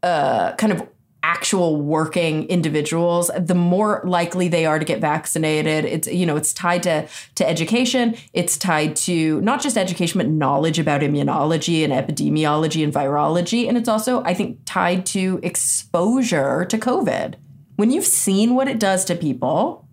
uh, 0.03 0.57
kind 0.57 0.73
of 0.73 0.83
actual 1.25 1.81
working 1.81 2.45
individuals, 2.49 3.31
the 3.39 3.55
more 3.55 4.03
likely 4.05 4.47
they 4.47 4.67
are 4.67 4.79
to 4.79 4.85
get 4.85 5.01
vaccinated. 5.01 5.87
It's 5.87 6.07
you 6.07 6.27
know 6.27 6.37
it's 6.37 6.53
tied 6.53 6.83
to 6.83 7.09
to 7.37 7.49
education. 7.49 8.15
It's 8.35 8.59
tied 8.59 8.95
to 9.09 9.41
not 9.41 9.63
just 9.63 9.79
education 9.79 10.19
but 10.19 10.29
knowledge 10.29 10.79
about 10.79 11.01
immunology 11.01 11.83
and 11.83 11.93
epidemiology 11.93 12.85
and 12.85 12.93
virology, 12.93 13.67
and 13.67 13.79
it's 13.79 13.89
also 13.89 14.23
I 14.25 14.35
think 14.35 14.59
tied 14.67 15.07
to 15.07 15.41
exposure 15.43 16.67
to 16.67 16.77
COVID. 16.77 17.37
When 17.77 17.91
you've 17.91 18.05
seen 18.05 18.55
what 18.55 18.69
it 18.69 18.79
does 18.79 19.05
to 19.07 19.17
people, 19.17 19.84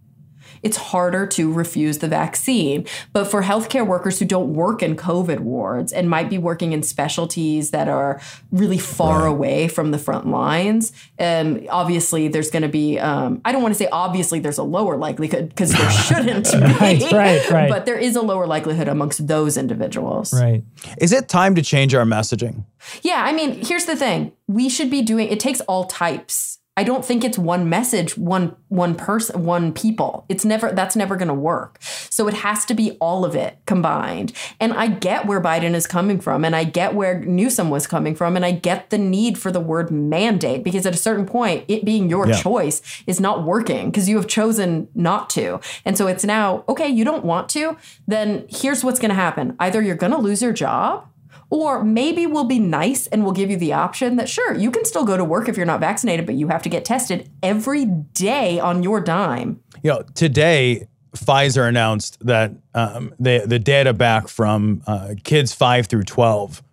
it's 0.64 0.78
harder 0.78 1.26
to 1.28 1.52
refuse 1.52 2.00
the 2.00 2.08
vaccine. 2.08 2.86
But 3.14 3.26
for 3.26 3.44
healthcare 3.44 3.86
workers 3.86 4.20
who 4.20 4.26
don't 4.26 4.54
work 4.54 4.84
in 4.84 4.96
COVID 4.96 5.40
wards 5.40 5.92
and 5.92 6.10
might 6.10 6.30
be 6.30 6.38
working 6.38 6.74
in 6.74 6.84
specialties 6.84 7.72
that 7.72 7.88
are 7.88 8.20
really 8.52 8.78
far 8.78 9.26
away 9.26 9.68
from 9.68 9.92
the 9.92 9.98
front 9.98 10.28
lines, 10.28 10.92
um, 11.20 11.66
obviously 11.70 12.28
there's 12.28 12.52
going 12.52 12.64
to 12.64 12.70
be, 12.70 13.00
um, 13.00 13.42
I 13.46 13.52
don't 13.52 13.62
want 13.62 13.74
to 13.74 13.78
say 13.78 13.88
obviously 13.92 14.40
there's 14.40 14.58
a 14.58 14.64
lower 14.64 14.98
likelihood 14.98 15.50
because 15.50 15.72
there 15.72 15.92
shouldn't 16.08 16.52
be. 16.52 16.60
Right, 16.60 17.12
right, 17.12 17.50
right. 17.50 17.70
But 17.70 17.86
there 17.86 17.98
is 17.98 18.16
a 18.16 18.22
lower 18.22 18.48
likelihood 18.48 18.88
amongst 18.88 19.28
those 19.28 19.58
individuals. 19.58 20.34
Right. 20.34 20.64
Is 21.00 21.12
it 21.12 21.28
time 21.28 21.56
to 21.56 21.62
change 21.62 21.94
our 21.94 22.06
messaging? 22.06 22.66
Yeah, 23.02 23.24
I 23.24 23.32
mean, 23.34 23.64
here's 23.64 23.86
the 23.86 23.96
thing. 23.96 24.32
We 24.48 24.70
should 24.70 24.90
be 24.90 25.02
doing 25.02 25.28
it 25.30 25.40
takes 25.40 25.62
all 25.62 25.86
types. 25.86 26.60
I 26.78 26.86
don't 26.86 27.04
think 27.04 27.26
it's 27.26 27.38
one 27.38 27.68
message, 27.68 28.18
one 28.18 28.56
one 28.70 28.96
person, 28.96 29.44
one 29.44 29.74
people. 29.74 30.26
It's 30.30 30.46
never 30.46 30.72
that's 30.72 30.96
never 30.96 31.18
going 31.18 31.28
to 31.28 31.34
work. 31.34 31.78
So 31.82 32.30
it 32.30 32.34
has 32.36 32.64
to 32.66 32.74
be 32.74 32.92
all 33.02 33.26
of 33.26 33.36
it 33.36 33.58
combined. 33.66 34.32
And 34.58 34.72
I 34.74 34.88
get 34.88 35.26
where 35.26 35.42
Biden 35.42 35.74
is 35.74 35.86
coming 35.86 36.22
from 36.22 36.46
and 36.46 36.56
I 36.56 36.64
get 36.64 36.96
where 36.96 37.20
Newsom 37.20 37.70
was 37.70 37.88
coming 37.88 38.16
from 38.16 38.38
and 38.38 38.46
I 38.46 38.52
get 38.52 38.90
the 38.90 38.98
need 38.98 39.38
for 39.38 39.52
the 39.52 39.60
word 39.60 39.92
mandate 39.92 40.64
because 40.64 40.86
at 40.86 40.94
a 40.96 40.98
certain 40.98 41.26
point 41.26 41.66
it 41.68 41.84
being 41.84 42.10
your 42.10 42.26
Yeah. 42.30 42.42
choice 42.42 42.82
is 43.06 43.20
not 43.20 43.44
working 43.44 43.92
because 43.92 44.08
you 44.08 44.16
have 44.16 44.28
chosen 44.28 44.88
not 44.96 45.30
to. 45.32 45.60
And 45.84 45.98
so 45.98 46.08
it's 46.08 46.24
now, 46.24 46.64
okay, 46.70 46.88
you 46.88 47.04
don't 47.04 47.26
want 47.26 47.50
to, 47.50 47.76
then 48.08 48.46
here's 48.48 48.82
what's 48.82 49.00
going 49.00 49.10
to 49.10 49.16
happen. 49.16 49.58
Either 49.60 49.82
you're 49.82 49.96
going 49.98 50.14
to 50.14 50.18
lose 50.18 50.42
your 50.42 50.54
job 50.54 51.06
or 51.52 51.84
maybe 51.84 52.26
we'll 52.26 52.46
be 52.46 52.60
nice 52.60 53.06
and 53.08 53.24
we'll 53.24 53.34
give 53.34 53.52
you 53.52 53.58
the 53.58 53.74
option 53.74 54.16
that 54.16 54.28
sure, 54.28 54.56
you 54.56 54.72
can 54.72 54.86
still 54.86 55.04
go 55.04 55.18
to 55.18 55.24
work 55.24 55.48
if 55.48 55.58
you're 55.58 55.66
not 55.66 55.82
vaccinated, 55.82 56.26
but 56.26 56.34
you 56.36 56.48
have 56.48 56.64
to 56.64 56.70
get 56.70 56.86
tested 56.86 57.30
every 57.44 57.86
day 57.86 58.58
on 58.60 58.82
your 58.82 59.02
dime. 59.02 59.60
You 59.84 59.92
know, 59.92 60.04
today 60.16 60.88
Pfizer 61.16 61.68
announced 61.68 62.26
that 62.26 62.54
um, 62.74 63.14
the 63.20 63.44
the 63.46 63.60
data 63.60 63.94
back 63.94 64.30
from 64.30 64.82
uh, 64.88 65.16
kids 65.26 65.54
five 65.54 65.88
through 65.88 66.04
twelve. 66.04 66.64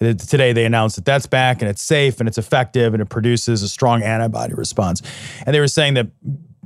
uh, 0.00 0.14
Today 0.14 0.52
they 0.52 0.64
announced 0.64 0.94
that 0.96 1.04
that's 1.04 1.26
back 1.26 1.60
and 1.60 1.68
it's 1.68 1.82
safe 1.82 2.20
and 2.20 2.28
it's 2.28 2.38
effective 2.38 2.94
and 2.94 3.02
it 3.02 3.08
produces 3.08 3.64
a 3.64 3.68
strong 3.68 4.04
antibody 4.04 4.54
response. 4.54 5.02
And 5.44 5.52
they 5.52 5.58
were 5.58 5.66
saying 5.66 5.94
that 5.94 6.06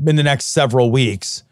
in 0.06 0.16
the 0.16 0.22
next 0.22 0.46
several 0.48 0.90
weeks, 0.90 1.42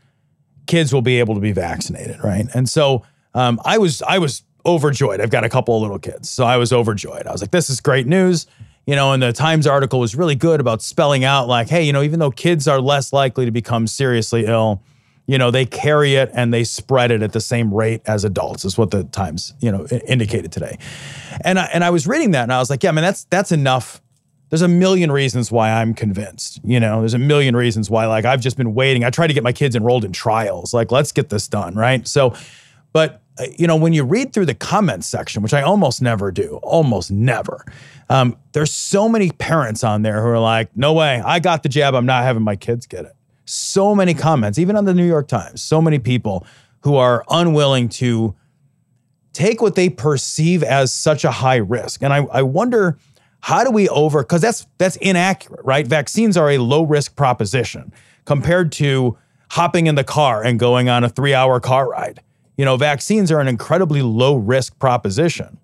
kids 0.66 0.92
will 0.92 1.02
be 1.02 1.18
able 1.18 1.34
to 1.34 1.40
be 1.40 1.52
vaccinated, 1.52 2.22
right? 2.22 2.46
And 2.52 2.68
so 2.68 3.04
um, 3.32 3.58
I 3.64 3.78
was 3.78 4.02
I 4.02 4.18
was 4.18 4.42
overjoyed. 4.66 5.20
I've 5.20 5.30
got 5.30 5.44
a 5.44 5.48
couple 5.48 5.76
of 5.76 5.82
little 5.82 5.98
kids, 5.98 6.28
so 6.30 6.44
I 6.44 6.56
was 6.56 6.72
overjoyed. 6.72 7.26
I 7.26 7.32
was 7.32 7.40
like, 7.40 7.50
"This 7.50 7.70
is 7.70 7.80
great 7.80 8.06
news." 8.06 8.46
You 8.86 8.96
know, 8.96 9.12
and 9.12 9.22
the 9.22 9.32
Times 9.32 9.66
article 9.66 10.00
was 10.00 10.16
really 10.16 10.34
good 10.34 10.60
about 10.60 10.82
spelling 10.82 11.24
out, 11.24 11.48
like, 11.48 11.68
"Hey, 11.68 11.82
you 11.84 11.92
know, 11.92 12.02
even 12.02 12.18
though 12.18 12.30
kids 12.30 12.66
are 12.66 12.80
less 12.80 13.12
likely 13.12 13.44
to 13.44 13.50
become 13.50 13.86
seriously 13.86 14.46
ill, 14.46 14.82
you 15.26 15.38
know, 15.38 15.50
they 15.50 15.66
carry 15.66 16.14
it 16.14 16.30
and 16.34 16.52
they 16.52 16.64
spread 16.64 17.10
it 17.10 17.22
at 17.22 17.32
the 17.32 17.40
same 17.40 17.72
rate 17.72 18.02
as 18.06 18.24
adults." 18.24 18.64
Is 18.64 18.78
what 18.78 18.90
the 18.90 19.04
Times, 19.04 19.54
you 19.60 19.70
know, 19.70 19.86
indicated 20.06 20.52
today. 20.52 20.78
And 21.44 21.58
I, 21.58 21.68
and 21.72 21.84
I 21.84 21.90
was 21.90 22.06
reading 22.06 22.32
that, 22.32 22.44
and 22.44 22.52
I 22.52 22.58
was 22.58 22.70
like, 22.70 22.82
"Yeah, 22.82 22.90
man, 22.92 23.04
that's 23.04 23.24
that's 23.24 23.52
enough." 23.52 24.00
there's 24.50 24.62
a 24.62 24.68
million 24.68 25.10
reasons 25.10 25.50
why 25.50 25.70
I'm 25.70 25.94
convinced. 25.94 26.60
You 26.64 26.80
know, 26.80 27.00
there's 27.00 27.14
a 27.14 27.18
million 27.18 27.56
reasons 27.56 27.88
why, 27.88 28.06
like, 28.06 28.24
I've 28.24 28.40
just 28.40 28.56
been 28.56 28.74
waiting. 28.74 29.04
I 29.04 29.10
try 29.10 29.26
to 29.28 29.32
get 29.32 29.44
my 29.44 29.52
kids 29.52 29.76
enrolled 29.76 30.04
in 30.04 30.12
trials. 30.12 30.74
Like, 30.74 30.90
let's 30.90 31.12
get 31.12 31.28
this 31.28 31.46
done, 31.46 31.74
right? 31.76 32.06
So, 32.06 32.34
but, 32.92 33.22
you 33.58 33.66
know, 33.66 33.76
when 33.76 33.92
you 33.92 34.04
read 34.04 34.32
through 34.32 34.46
the 34.46 34.54
comments 34.54 35.06
section, 35.06 35.42
which 35.42 35.54
I 35.54 35.62
almost 35.62 36.02
never 36.02 36.30
do, 36.30 36.60
almost 36.62 37.10
never, 37.10 37.64
um, 38.08 38.36
there's 38.52 38.72
so 38.72 39.08
many 39.08 39.30
parents 39.30 39.84
on 39.84 40.02
there 40.02 40.20
who 40.20 40.28
are 40.28 40.38
like, 40.38 40.76
no 40.76 40.92
way, 40.92 41.22
I 41.24 41.38
got 41.38 41.62
the 41.62 41.68
jab. 41.68 41.94
I'm 41.94 42.06
not 42.06 42.24
having 42.24 42.42
my 42.42 42.56
kids 42.56 42.86
get 42.86 43.04
it. 43.04 43.12
So 43.44 43.94
many 43.94 44.14
comments, 44.14 44.58
even 44.58 44.76
on 44.76 44.84
the 44.84 44.94
New 44.94 45.06
York 45.06 45.28
Times, 45.28 45.62
so 45.62 45.80
many 45.80 45.98
people 45.98 46.46
who 46.82 46.96
are 46.96 47.24
unwilling 47.28 47.88
to 47.88 48.34
take 49.32 49.62
what 49.62 49.74
they 49.74 49.88
perceive 49.88 50.62
as 50.62 50.92
such 50.92 51.24
a 51.24 51.30
high 51.30 51.56
risk. 51.56 52.02
And 52.02 52.12
I, 52.12 52.24
I 52.32 52.42
wonder 52.42 52.98
how 53.40 53.64
do 53.64 53.70
we 53.70 53.88
over 53.88 54.22
because 54.22 54.42
that's 54.42 54.66
that's 54.78 54.96
inaccurate, 54.96 55.64
right? 55.64 55.86
Vaccines 55.86 56.36
are 56.36 56.50
a 56.50 56.58
low 56.58 56.82
risk 56.82 57.16
proposition 57.16 57.92
compared 58.24 58.72
to 58.72 59.16
hopping 59.50 59.86
in 59.86 59.94
the 59.94 60.04
car 60.04 60.44
and 60.44 60.58
going 60.58 60.88
on 60.88 61.04
a 61.04 61.08
three 61.08 61.34
hour 61.34 61.58
car 61.60 61.88
ride. 61.88 62.20
You 62.60 62.66
know, 62.66 62.76
vaccines 62.76 63.32
are 63.32 63.40
an 63.40 63.48
incredibly 63.48 64.02
low 64.02 64.36
risk 64.36 64.78
proposition. 64.78 65.56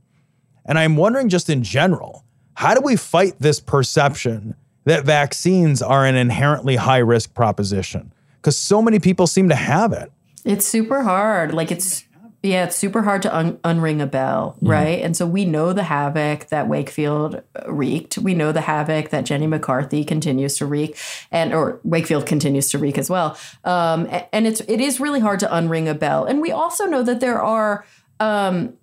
And 0.64 0.78
I'm 0.78 0.96
wondering 0.96 1.28
just 1.28 1.50
in 1.50 1.62
general, 1.62 2.24
how 2.54 2.72
do 2.72 2.80
we 2.80 2.96
fight 2.96 3.35
this 3.38 3.61
perception 3.61 4.54
that 4.85 5.04
vaccines 5.04 5.82
are 5.82 6.06
an 6.06 6.14
inherently 6.14 6.76
high 6.76 7.00
risk 7.04 7.35
proposition? 7.35 8.14
Because 8.37 8.56
so 8.56 8.80
many 8.80 8.98
people 8.98 9.26
seem 9.26 9.50
to 9.50 9.54
have 9.54 9.92
it. 9.92 10.11
It's 10.42 10.66
super 10.66 11.02
hard. 11.02 11.52
Like 11.52 11.70
it's 11.70 12.06
Yeah, 12.46 12.64
it's 12.66 12.76
super 12.76 13.02
hard 13.02 13.22
to 13.22 13.37
un- 13.37 13.56
unring 13.59 14.00
a 14.00 14.06
bell, 14.06 14.56
right? 14.61 15.02
And 15.02 15.16
so 15.16 15.26
we 15.26 15.44
know 15.44 15.72
the 15.72 15.82
havoc 15.82 16.46
that 16.48 16.68
Wakefield 16.68 17.42
uh, 17.56 17.72
wreaked. 17.72 18.18
We 18.18 18.35
know 18.35 18.52
the 18.52 18.61
havoc 18.61 19.11
that 19.11 19.24
Jenny 19.24 19.48
McCarthy 19.48 20.04
continues 20.04 20.56
to 20.59 20.66
wreak, 20.66 20.96
and 21.32 21.52
or 21.52 21.80
Wakefield 21.82 22.24
continues 22.24 22.70
to 22.70 22.78
wreak 22.78 22.98
as 22.98 23.11
well. 23.11 23.37
Um, 23.64 24.09
and 24.32 24.46
it's 24.46 24.61
it 24.61 24.80
is 24.80 25.00
really 25.00 25.18
hard 25.18 25.40
to 25.40 25.46
unring 25.46 25.90
a 25.90 25.94
bell. 25.94 26.24
And 26.24 26.40
we 26.40 26.52
also 26.52 26.85
know 26.87 27.02
that 27.02 27.20
there 27.20 27.42
are. 27.42 27.85
Um, 28.20 28.74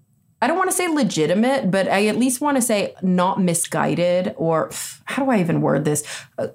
I 0.42 0.48
don't 0.48 0.58
want 0.58 0.70
to 0.70 0.76
say 0.76 0.90
legitimate, 0.90 1.72
but 1.72 1.88
I 1.88 2.08
at 2.08 2.18
least 2.18 2.42
want 2.42 2.58
to 2.58 2.62
say 2.62 2.96
not 3.02 3.40
misguided 3.42 4.34
or 4.36 4.72
how 5.06 5.24
do 5.24 5.32
I 5.32 5.40
even 5.40 5.62
word 5.62 5.86
this? 5.86 6.04
Uh, 6.38 6.48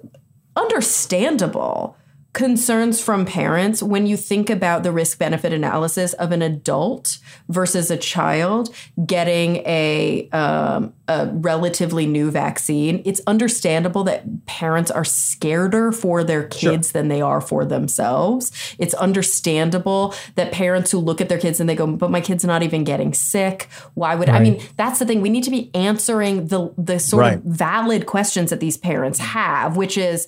understandable 0.55 1.97
concerns 2.33 3.01
from 3.01 3.25
parents 3.25 3.81
when 3.81 4.05
you 4.05 4.15
think 4.15 4.51
about 4.51 4.83
the 4.83 4.91
risk 4.91 5.17
benefit 5.17 5.51
analysis 5.51 6.13
of 6.13 6.31
an 6.31 6.43
adult 6.43 7.17
versus 7.47 7.89
a 7.89 7.97
child 7.97 8.73
getting 9.03 9.57
a, 9.65 10.29
um, 10.29 10.93
a 11.07 11.25
relatively 11.33 12.05
new 12.05 12.29
vaccine. 12.29 13.01
It's 13.03 13.19
understandable 13.25 14.03
that 14.03 14.45
parents 14.45 14.91
are 14.91 15.01
scareder 15.01 15.93
for 15.93 16.23
their 16.23 16.43
kids 16.47 16.91
than 16.91 17.07
they 17.07 17.19
are 17.19 17.41
for 17.41 17.65
themselves. 17.65 18.51
It's 18.77 18.93
understandable 18.93 20.13
that 20.35 20.51
parents 20.51 20.91
who 20.91 20.99
look 20.99 21.21
at 21.21 21.29
their 21.29 21.39
kids 21.39 21.59
and 21.59 21.67
they 21.67 21.75
go, 21.75 21.87
"But 21.87 22.11
my 22.11 22.21
kid's 22.21 22.45
not 22.45 22.61
even 22.61 22.83
getting 22.83 23.13
sick. 23.13 23.67
Why 23.95 24.13
would 24.13 24.29
I 24.29 24.39
mean?" 24.39 24.61
That's 24.77 24.99
the 24.99 25.05
thing. 25.05 25.21
We 25.21 25.29
need 25.29 25.43
to 25.45 25.51
be 25.51 25.71
answering 25.73 26.47
the 26.47 26.71
the 26.77 26.99
sort 26.99 27.21
Right. 27.21 27.33
of 27.37 27.43
valid 27.43 28.05
questions 28.05 28.51
that 28.51 28.59
these 28.59 28.77
parents 28.77 29.17
have, 29.19 29.75
which 29.75 29.97
is 29.97 30.27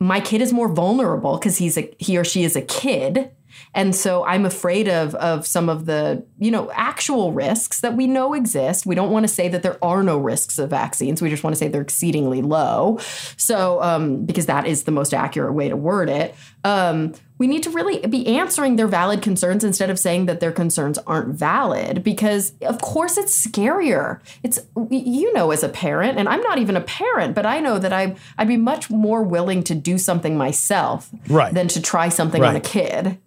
my 0.00 0.18
kid 0.18 0.40
is 0.40 0.52
more 0.52 0.68
vulnerable 0.68 1.36
because 1.36 1.58
he's 1.58 1.76
a 1.76 1.94
he 1.98 2.16
or 2.16 2.24
she 2.24 2.42
is 2.42 2.56
a 2.56 2.62
kid. 2.62 3.30
And 3.74 3.94
so 3.94 4.24
i'm 4.24 4.46
afraid 4.46 4.88
of 4.88 5.14
of 5.16 5.46
some 5.46 5.68
of 5.68 5.84
the 5.84 6.24
you 6.38 6.50
know 6.50 6.70
actual 6.72 7.32
risks 7.32 7.80
that 7.82 7.96
we 7.96 8.06
know 8.06 8.32
exist. 8.32 8.86
We 8.86 8.94
don't 8.94 9.10
want 9.10 9.24
to 9.24 9.32
say 9.32 9.48
that 9.48 9.62
there 9.62 9.82
are 9.84 10.02
no 10.02 10.18
risks 10.18 10.58
of 10.58 10.70
vaccines. 10.70 11.20
We 11.20 11.28
just 11.28 11.44
want 11.44 11.54
to 11.54 11.58
say 11.58 11.68
they're 11.68 11.82
exceedingly 11.82 12.42
low. 12.42 12.98
So 13.36 13.82
um, 13.82 14.24
because 14.24 14.46
that 14.46 14.66
is 14.66 14.84
the 14.84 14.92
most 14.92 15.12
accurate 15.12 15.52
way 15.52 15.68
to 15.68 15.76
word 15.76 16.08
it. 16.08 16.34
Um, 16.64 17.12
we 17.40 17.46
need 17.48 17.62
to 17.64 17.70
really 17.70 17.98
be 18.06 18.26
answering 18.26 18.76
their 18.76 18.86
valid 18.86 19.22
concerns 19.22 19.64
instead 19.64 19.88
of 19.90 19.98
saying 19.98 20.26
that 20.26 20.38
their 20.40 20.52
concerns 20.52 20.98
aren't 21.06 21.30
valid 21.34 22.04
because 22.04 22.52
of 22.60 22.80
course 22.82 23.16
it's 23.16 23.34
scarier. 23.46 24.20
It's 24.44 24.60
you 24.90 25.32
know 25.32 25.50
as 25.50 25.62
a 25.62 25.68
parent 25.68 26.18
and 26.18 26.28
i'm 26.28 26.42
not 26.42 26.58
even 26.58 26.76
a 26.76 26.80
parent 26.82 27.34
but 27.34 27.46
i 27.46 27.60
know 27.60 27.78
that 27.78 27.92
I, 27.92 28.14
i'd 28.38 28.48
be 28.48 28.56
much 28.56 28.90
more 28.90 29.22
willing 29.22 29.62
to 29.64 29.74
do 29.74 29.96
something 29.98 30.36
myself 30.36 31.10
Right. 31.28 31.52
than 31.54 31.68
to 31.68 31.80
try 31.80 32.08
something 32.10 32.42
on 32.44 32.56
a 32.56 32.60
kid 32.60 33.18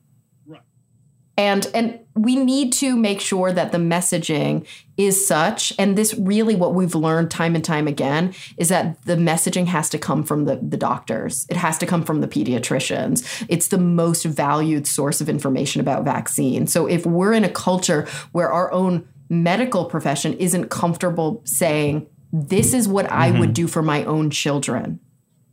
and 1.38 1.69
and 1.74 2.00
we 2.15 2.36
need 2.36 2.72
to 2.74 2.96
make 2.96 3.19
sure 3.19 3.52
that 3.52 3.72
the 3.72 3.78
messaging 3.80 4.67
is 4.98 5.26
such 5.26 5.74
and 5.80 5.98
this 5.98 6.13
really 6.13 6.56
what 6.56 6.76
we've 6.76 6.93
learned 6.93 7.32
time 7.32 7.56
and 7.56 7.65
time 7.65 7.88
again 7.88 8.34
is 8.58 8.69
that 8.69 9.04
the 9.06 9.15
messaging 9.15 9.65
has 9.65 9.89
to 9.89 9.98
come 9.98 10.24
from 10.24 10.46
the, 10.46 10.58
the 10.58 10.78
doctors. 10.78 11.48
It 11.50 11.58
has 11.58 11.80
to 11.80 11.88
come 11.88 12.04
from 12.04 12.22
the 12.22 12.28
pediatricians. 12.28 13.46
It's 13.50 13.69
the 13.69 13.80
most 13.80 14.26
valued 14.26 14.86
source 14.86 15.22
of 15.22 15.30
information 15.30 15.82
about 15.82 16.04
vaccines 16.04 16.72
so 16.72 16.86
if 16.86 17.06
we're 17.06 17.34
in 17.34 17.43
a 17.43 17.50
culture 17.50 18.08
where 18.32 18.52
our 18.52 18.72
own 18.72 19.08
medical 19.30 19.86
profession 19.86 20.34
isn't 20.34 20.69
comfortable 20.69 21.41
saying 21.46 22.08
this 22.32 22.74
is 22.74 22.88
what 22.88 23.10
i 23.12 23.32
would 23.32 23.50
mm-hmm. 23.50 23.54
do 23.54 23.67
for 23.67 23.82
my 23.82 24.04
own 24.06 24.30
children. 24.30 25.00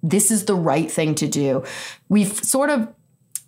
This 0.03 0.31
is 0.31 0.47
the 0.47 0.55
right 0.55 0.91
thing 0.91 1.15
to 1.17 1.29
do. 1.29 1.63
We've 2.09 2.33
sort 2.33 2.71
of 2.71 2.89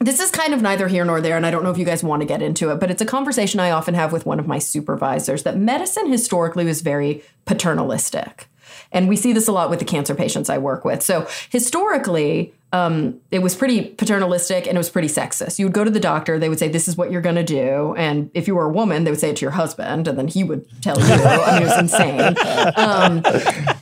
this 0.02 0.20
is 0.20 0.30
kind 0.30 0.54
of 0.54 0.62
neither 0.62 0.88
here 0.88 1.04
nor 1.04 1.20
there, 1.20 1.36
and 1.36 1.46
I 1.46 1.50
don't 1.50 1.62
know 1.62 1.70
if 1.70 1.78
you 1.78 1.84
guys 1.84 2.02
want 2.02 2.20
to 2.22 2.26
get 2.26 2.42
into 2.42 2.70
it, 2.70 2.80
but 2.80 2.90
it's 2.90 3.02
a 3.02 3.06
conversation 3.06 3.60
I 3.60 3.70
often 3.70 3.94
have 3.94 4.12
with 4.12 4.26
one 4.26 4.40
of 4.40 4.46
my 4.46 4.58
supervisors 4.58 5.42
that 5.44 5.56
medicine 5.56 6.10
historically 6.10 6.64
was 6.64 6.80
very 6.80 7.22
paternalistic. 7.44 8.48
And 8.90 9.08
we 9.08 9.16
see 9.16 9.32
this 9.32 9.48
a 9.48 9.52
lot 9.52 9.70
with 9.70 9.78
the 9.78 9.84
cancer 9.84 10.14
patients 10.14 10.50
I 10.50 10.58
work 10.58 10.84
with. 10.84 11.02
So 11.02 11.26
historically, 11.50 12.52
um, 12.72 13.20
it 13.30 13.40
was 13.40 13.54
pretty 13.54 13.82
paternalistic 13.82 14.66
and 14.66 14.76
it 14.76 14.78
was 14.78 14.88
pretty 14.88 15.08
sexist. 15.08 15.58
You 15.58 15.66
would 15.66 15.74
go 15.74 15.84
to 15.84 15.90
the 15.90 16.00
doctor, 16.00 16.38
they 16.38 16.48
would 16.48 16.58
say, 16.58 16.68
This 16.68 16.88
is 16.88 16.96
what 16.96 17.10
you're 17.10 17.20
going 17.20 17.36
to 17.36 17.44
do. 17.44 17.94
And 17.96 18.30
if 18.32 18.48
you 18.48 18.54
were 18.54 18.64
a 18.64 18.70
woman, 18.70 19.04
they 19.04 19.10
would 19.10 19.20
say 19.20 19.30
it 19.30 19.36
to 19.36 19.42
your 19.42 19.50
husband, 19.50 20.08
and 20.08 20.18
then 20.18 20.26
he 20.26 20.42
would 20.42 20.66
tell 20.80 20.98
you. 20.98 21.04
I 21.04 21.52
mean, 21.52 21.62
it 21.62 21.66
was 21.66 21.78
insane. 21.78 22.34
Um, 22.76 23.22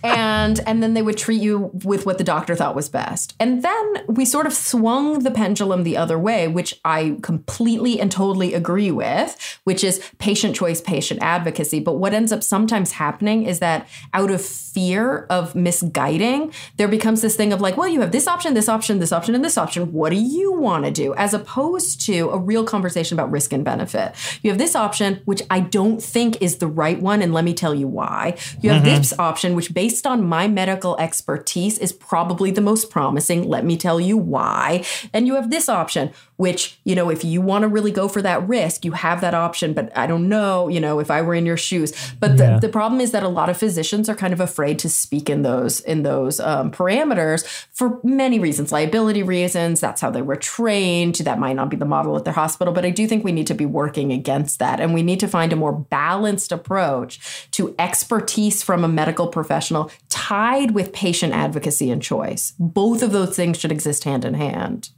and, 0.02 0.60
and 0.66 0.82
then 0.82 0.94
they 0.94 1.02
would 1.02 1.16
treat 1.16 1.40
you 1.40 1.70
with 1.84 2.04
what 2.04 2.18
the 2.18 2.24
doctor 2.24 2.56
thought 2.56 2.74
was 2.74 2.88
best. 2.88 3.36
And 3.38 3.62
then 3.62 3.94
we 4.08 4.24
sort 4.24 4.46
of 4.46 4.52
swung 4.52 5.20
the 5.20 5.30
pendulum 5.30 5.84
the 5.84 5.96
other 5.96 6.18
way, 6.18 6.48
which 6.48 6.80
I 6.84 7.18
completely 7.22 8.00
and 8.00 8.10
totally 8.10 8.54
agree 8.54 8.90
with, 8.90 9.58
which 9.64 9.84
is 9.84 10.02
patient 10.18 10.56
choice, 10.56 10.80
patient 10.80 11.20
advocacy. 11.22 11.78
But 11.78 11.94
what 11.94 12.12
ends 12.12 12.32
up 12.32 12.42
sometimes 12.42 12.92
happening 12.92 13.44
is 13.44 13.60
that 13.60 13.88
out 14.12 14.30
of 14.30 14.44
fear 14.44 15.26
of 15.26 15.54
misguiding, 15.54 16.52
there 16.76 16.88
becomes 16.88 17.22
this 17.22 17.36
thing 17.36 17.52
of 17.52 17.60
like, 17.60 17.76
well, 17.76 17.88
you 17.88 18.00
have 18.00 18.12
this 18.12 18.26
option, 18.26 18.54
this 18.54 18.68
option, 18.68 18.79
this 18.88 19.12
option, 19.12 19.34
and 19.34 19.44
this 19.44 19.58
option. 19.58 19.92
What 19.92 20.10
do 20.10 20.16
you 20.16 20.52
want 20.52 20.84
to 20.84 20.90
do? 20.90 21.14
As 21.14 21.34
opposed 21.34 22.00
to 22.06 22.30
a 22.30 22.38
real 22.38 22.64
conversation 22.64 23.18
about 23.18 23.30
risk 23.30 23.52
and 23.52 23.64
benefit. 23.64 24.14
You 24.42 24.50
have 24.50 24.58
this 24.58 24.74
option, 24.74 25.20
which 25.24 25.42
I 25.50 25.60
don't 25.60 26.02
think 26.02 26.40
is 26.40 26.58
the 26.58 26.66
right 26.66 27.00
one, 27.00 27.22
and 27.22 27.34
let 27.34 27.44
me 27.44 27.54
tell 27.54 27.74
you 27.74 27.86
why. 27.86 28.36
You 28.60 28.70
have 28.70 28.82
mm-hmm. 28.82 28.96
this 28.96 29.18
option, 29.18 29.54
which 29.54 29.74
based 29.74 30.06
on 30.06 30.24
my 30.24 30.48
medical 30.48 30.96
expertise 30.98 31.78
is 31.78 31.92
probably 31.92 32.50
the 32.50 32.60
most 32.60 32.90
promising. 32.90 33.48
Let 33.48 33.64
me 33.64 33.76
tell 33.76 34.00
you 34.00 34.16
why. 34.16 34.84
And 35.12 35.26
you 35.26 35.34
have 35.34 35.50
this 35.50 35.68
option, 35.68 36.12
which, 36.40 36.78
you 36.84 36.94
know, 36.94 37.10
if 37.10 37.22
you 37.22 37.38
want 37.42 37.62
to 37.64 37.68
really 37.68 37.90
go 37.90 38.08
for 38.08 38.22
that 38.22 38.48
risk, 38.48 38.82
you 38.86 38.92
have 38.92 39.20
that 39.20 39.34
option. 39.34 39.74
But 39.74 39.94
I 39.94 40.06
don't 40.06 40.26
know, 40.26 40.68
you 40.68 40.80
know, 40.80 40.98
if 40.98 41.10
I 41.10 41.20
were 41.20 41.34
in 41.34 41.44
your 41.44 41.58
shoes. 41.58 41.92
But 42.18 42.38
the, 42.38 42.44
Yeah. 42.44 42.58
the 42.58 42.70
problem 42.70 42.98
is 43.02 43.10
that 43.12 43.22
a 43.22 43.28
lot 43.28 43.50
of 43.50 43.58
physicians 43.58 44.08
are 44.08 44.14
kind 44.14 44.32
of 44.32 44.40
afraid 44.40 44.78
to 44.78 44.88
speak 44.88 45.28
in 45.28 45.42
those 45.42 45.80
in 45.80 46.02
those 46.02 46.40
um, 46.40 46.70
parameters 46.70 47.44
for 47.72 48.00
many 48.02 48.38
reasons, 48.38 48.72
liability 48.72 49.22
reasons. 49.22 49.80
That's 49.80 50.00
how 50.00 50.10
they 50.10 50.22
were 50.22 50.36
trained. 50.36 51.16
That 51.16 51.38
might 51.38 51.56
not 51.56 51.68
be 51.68 51.76
the 51.76 51.84
model 51.84 52.16
at 52.16 52.24
their 52.24 52.32
hospital, 52.32 52.72
but 52.72 52.86
I 52.86 52.90
do 52.90 53.06
think 53.06 53.22
we 53.22 53.32
need 53.32 53.46
to 53.48 53.54
be 53.54 53.66
working 53.66 54.10
against 54.10 54.58
that, 54.60 54.80
and 54.80 54.94
we 54.94 55.02
need 55.02 55.20
to 55.20 55.28
find 55.28 55.52
a 55.52 55.56
more 55.56 55.72
balanced 55.72 56.52
approach 56.52 57.12
to 57.50 57.74
expertise 57.78 58.62
from 58.62 58.82
a 58.82 58.88
medical 58.88 59.28
professional 59.28 59.90
tied 60.08 60.70
with 60.70 60.94
patient 60.94 61.34
advocacy 61.34 61.90
and 61.90 62.00
choice. 62.02 62.54
Both 62.58 63.02
of 63.02 63.12
those 63.12 63.36
things 63.36 63.58
should 63.58 63.72
exist 63.72 64.04
hand 64.04 64.24
in 64.24 64.32
hand. 64.34 64.88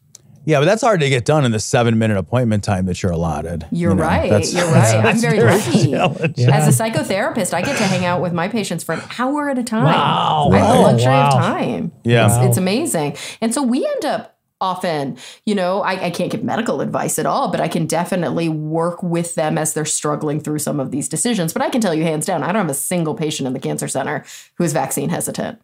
Yeah, 0.44 0.59
but 0.59 0.64
that's 0.64 0.83
hard 0.83 1.00
to 1.00 1.09
get 1.09 1.24
done 1.24 1.44
in 1.44 1.52
the 1.52 1.61
seven 1.61 1.98
minute 1.98 2.16
appointment 2.16 2.64
time 2.64 2.87
that 2.87 3.02
you're 3.02 3.12
allotted. 3.12 3.66
You're 3.70 3.90
You 3.92 3.96
know, 3.96 4.02
right. 4.02 4.31
that's- 4.31 4.52
You're 4.52 4.64
that's- 4.66 4.92
right. 4.94 4.98
I'm 4.98 5.05
that's 5.05 5.20
very 5.22 5.40
lucky. 5.40 5.90
challenging. 5.92 6.50
As 6.50 6.81
a 6.81 6.83
psychotherapist, 6.83 7.55
I 7.55 7.62
get 7.62 7.76
to 7.78 7.85
hang 7.85 8.05
out 8.05 8.20
with 8.20 8.33
my 8.33 8.48
patients 8.48 8.83
for 8.85 8.92
an 8.94 9.02
hour 9.18 9.50
at 9.50 9.59
a 9.59 9.62
time. 9.62 9.85
Wow. 9.85 10.50
I 10.52 10.59
have 10.59 10.68
the 10.68 10.74
Wow. 10.74 10.83
luxury 10.83 11.12
Wow. 11.12 11.26
of 11.28 11.33
time. 11.35 11.92
Yeah. 12.05 12.26
It's, 12.26 12.35
Wow. 12.37 12.46
it's 12.48 12.57
amazing. 12.57 13.16
And 13.40 13.55
so 13.55 13.62
we 13.62 13.87
end 13.87 14.05
up 14.05 14.37
often, 14.61 15.16
you 15.44 15.55
know, 15.57 15.81
I, 15.83 16.05
I 16.07 16.11
can't 16.11 16.31
give 16.31 16.44
medical 16.44 16.81
advice 16.81 17.18
at 17.18 17.26
all, 17.26 17.50
but 17.50 17.61
I 17.61 17.66
can 17.66 17.87
definitely 17.87 18.48
work 18.48 19.02
with 19.02 19.35
them 19.35 19.59
as 19.59 19.74
they're 19.74 19.85
struggling 19.85 20.38
through 20.40 20.61
some 20.61 20.78
of 20.78 20.92
these 20.92 21.09
decisions. 21.09 21.52
But 21.52 21.62
I 21.62 21.68
can 21.68 21.81
tell 21.81 21.92
you 21.94 22.05
hands 22.05 22.26
down, 22.26 22.44
I 22.44 22.46
don't 22.52 22.62
have 22.62 22.70
a 22.70 22.74
single 22.74 23.14
patient 23.16 23.48
in 23.48 23.55
the 23.55 23.59
cancer 23.61 23.88
center 23.88 24.24
who 24.59 24.64
is 24.64 24.72
vaccine 24.72 25.09
hesitant. 25.09 25.59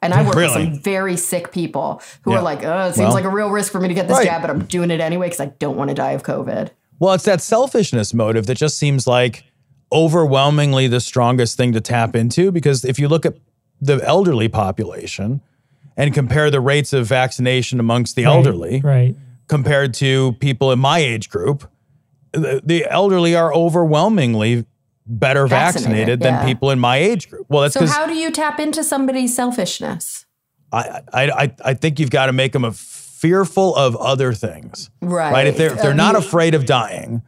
And 0.00 0.14
I 0.14 0.22
work 0.22 0.36
with 0.36 0.50
some 0.52 0.78
very 0.80 1.16
sick 1.16 1.50
people 1.50 2.00
who 2.22 2.30
Yeah. 2.32 2.38
are 2.38 2.42
like, 2.42 2.64
oh, 2.64 2.86
it 2.88 2.94
seems 2.94 3.06
Well- 3.06 3.14
like 3.14 3.24
a 3.24 3.28
real 3.30 3.50
risk 3.50 3.72
for 3.72 3.80
me 3.80 3.88
to 3.88 3.94
get 3.94 4.06
this 4.08 4.18
Right. 4.18 4.26
jab, 4.26 4.42
but 4.42 4.50
I'm 4.50 4.64
doing 4.66 4.90
it 4.90 5.00
anyway 5.00 5.26
because 5.26 5.40
I 5.40 5.46
don't 5.58 5.76
want 5.76 5.88
to 5.88 5.94
die 5.94 6.12
of 6.12 6.22
COVID. 6.22 6.70
Well, 7.00 7.14
it's 7.14 7.24
that 7.24 7.40
selfishness 7.40 8.14
motive 8.14 8.46
that 8.46 8.56
just 8.56 8.78
seems 8.78 9.06
like 9.06 9.44
overwhelmingly 9.92 10.86
the 10.86 11.00
strongest 11.00 11.56
thing 11.56 11.72
to 11.72 11.80
tap 11.80 12.14
into 12.14 12.52
because 12.52 12.84
if 12.84 12.98
you 12.98 13.08
look 13.08 13.24
at 13.26 13.34
the 13.80 14.00
elderly 14.06 14.48
population 14.48 15.40
and 15.96 16.12
compare 16.14 16.50
the 16.50 16.60
rates 16.60 16.92
of 16.92 17.06
vaccination 17.06 17.80
amongst 17.80 18.14
the 18.14 18.24
elderly 18.24 18.80
Right. 18.84 19.16
compared 19.48 19.94
to 19.94 20.32
people 20.40 20.70
in 20.72 20.78
my 20.78 20.98
age 20.98 21.28
group, 21.30 21.68
the, 22.32 22.60
the 22.64 22.86
elderly 22.90 23.34
are 23.34 23.52
overwhelmingly 23.54 24.66
better 25.08 25.46
Vaccinated, 25.46 26.20
vaccinated, 26.20 26.20
than 26.20 26.46
people 26.46 26.70
in 26.70 26.78
my 26.78 26.96
age 26.98 27.30
group. 27.30 27.46
Well, 27.48 27.62
that's 27.62 27.74
So 27.74 27.86
how 27.86 28.06
do 28.06 28.14
you 28.14 28.30
tap 28.30 28.60
into 28.60 28.84
somebody's 28.84 29.34
selfishness? 29.34 30.26
I, 30.72 31.00
I, 31.12 31.22
I, 31.30 31.54
I 31.64 31.74
think 31.74 31.98
you've 31.98 32.10
got 32.10 32.26
to 32.26 32.32
make 32.32 32.52
them 32.52 32.64
a 32.64 32.72
fearful 32.72 33.74
of 33.74 33.96
other 33.96 34.32
things. 34.32 34.90
Right. 35.00 35.32
Right. 35.32 35.46
If 35.46 35.56
they're, 35.56 35.72
if 35.72 35.80
they're 35.80 35.92
Um, 35.92 35.96
not 35.96 36.14
afraid 36.14 36.54
of 36.54 36.66
dying, 36.66 37.22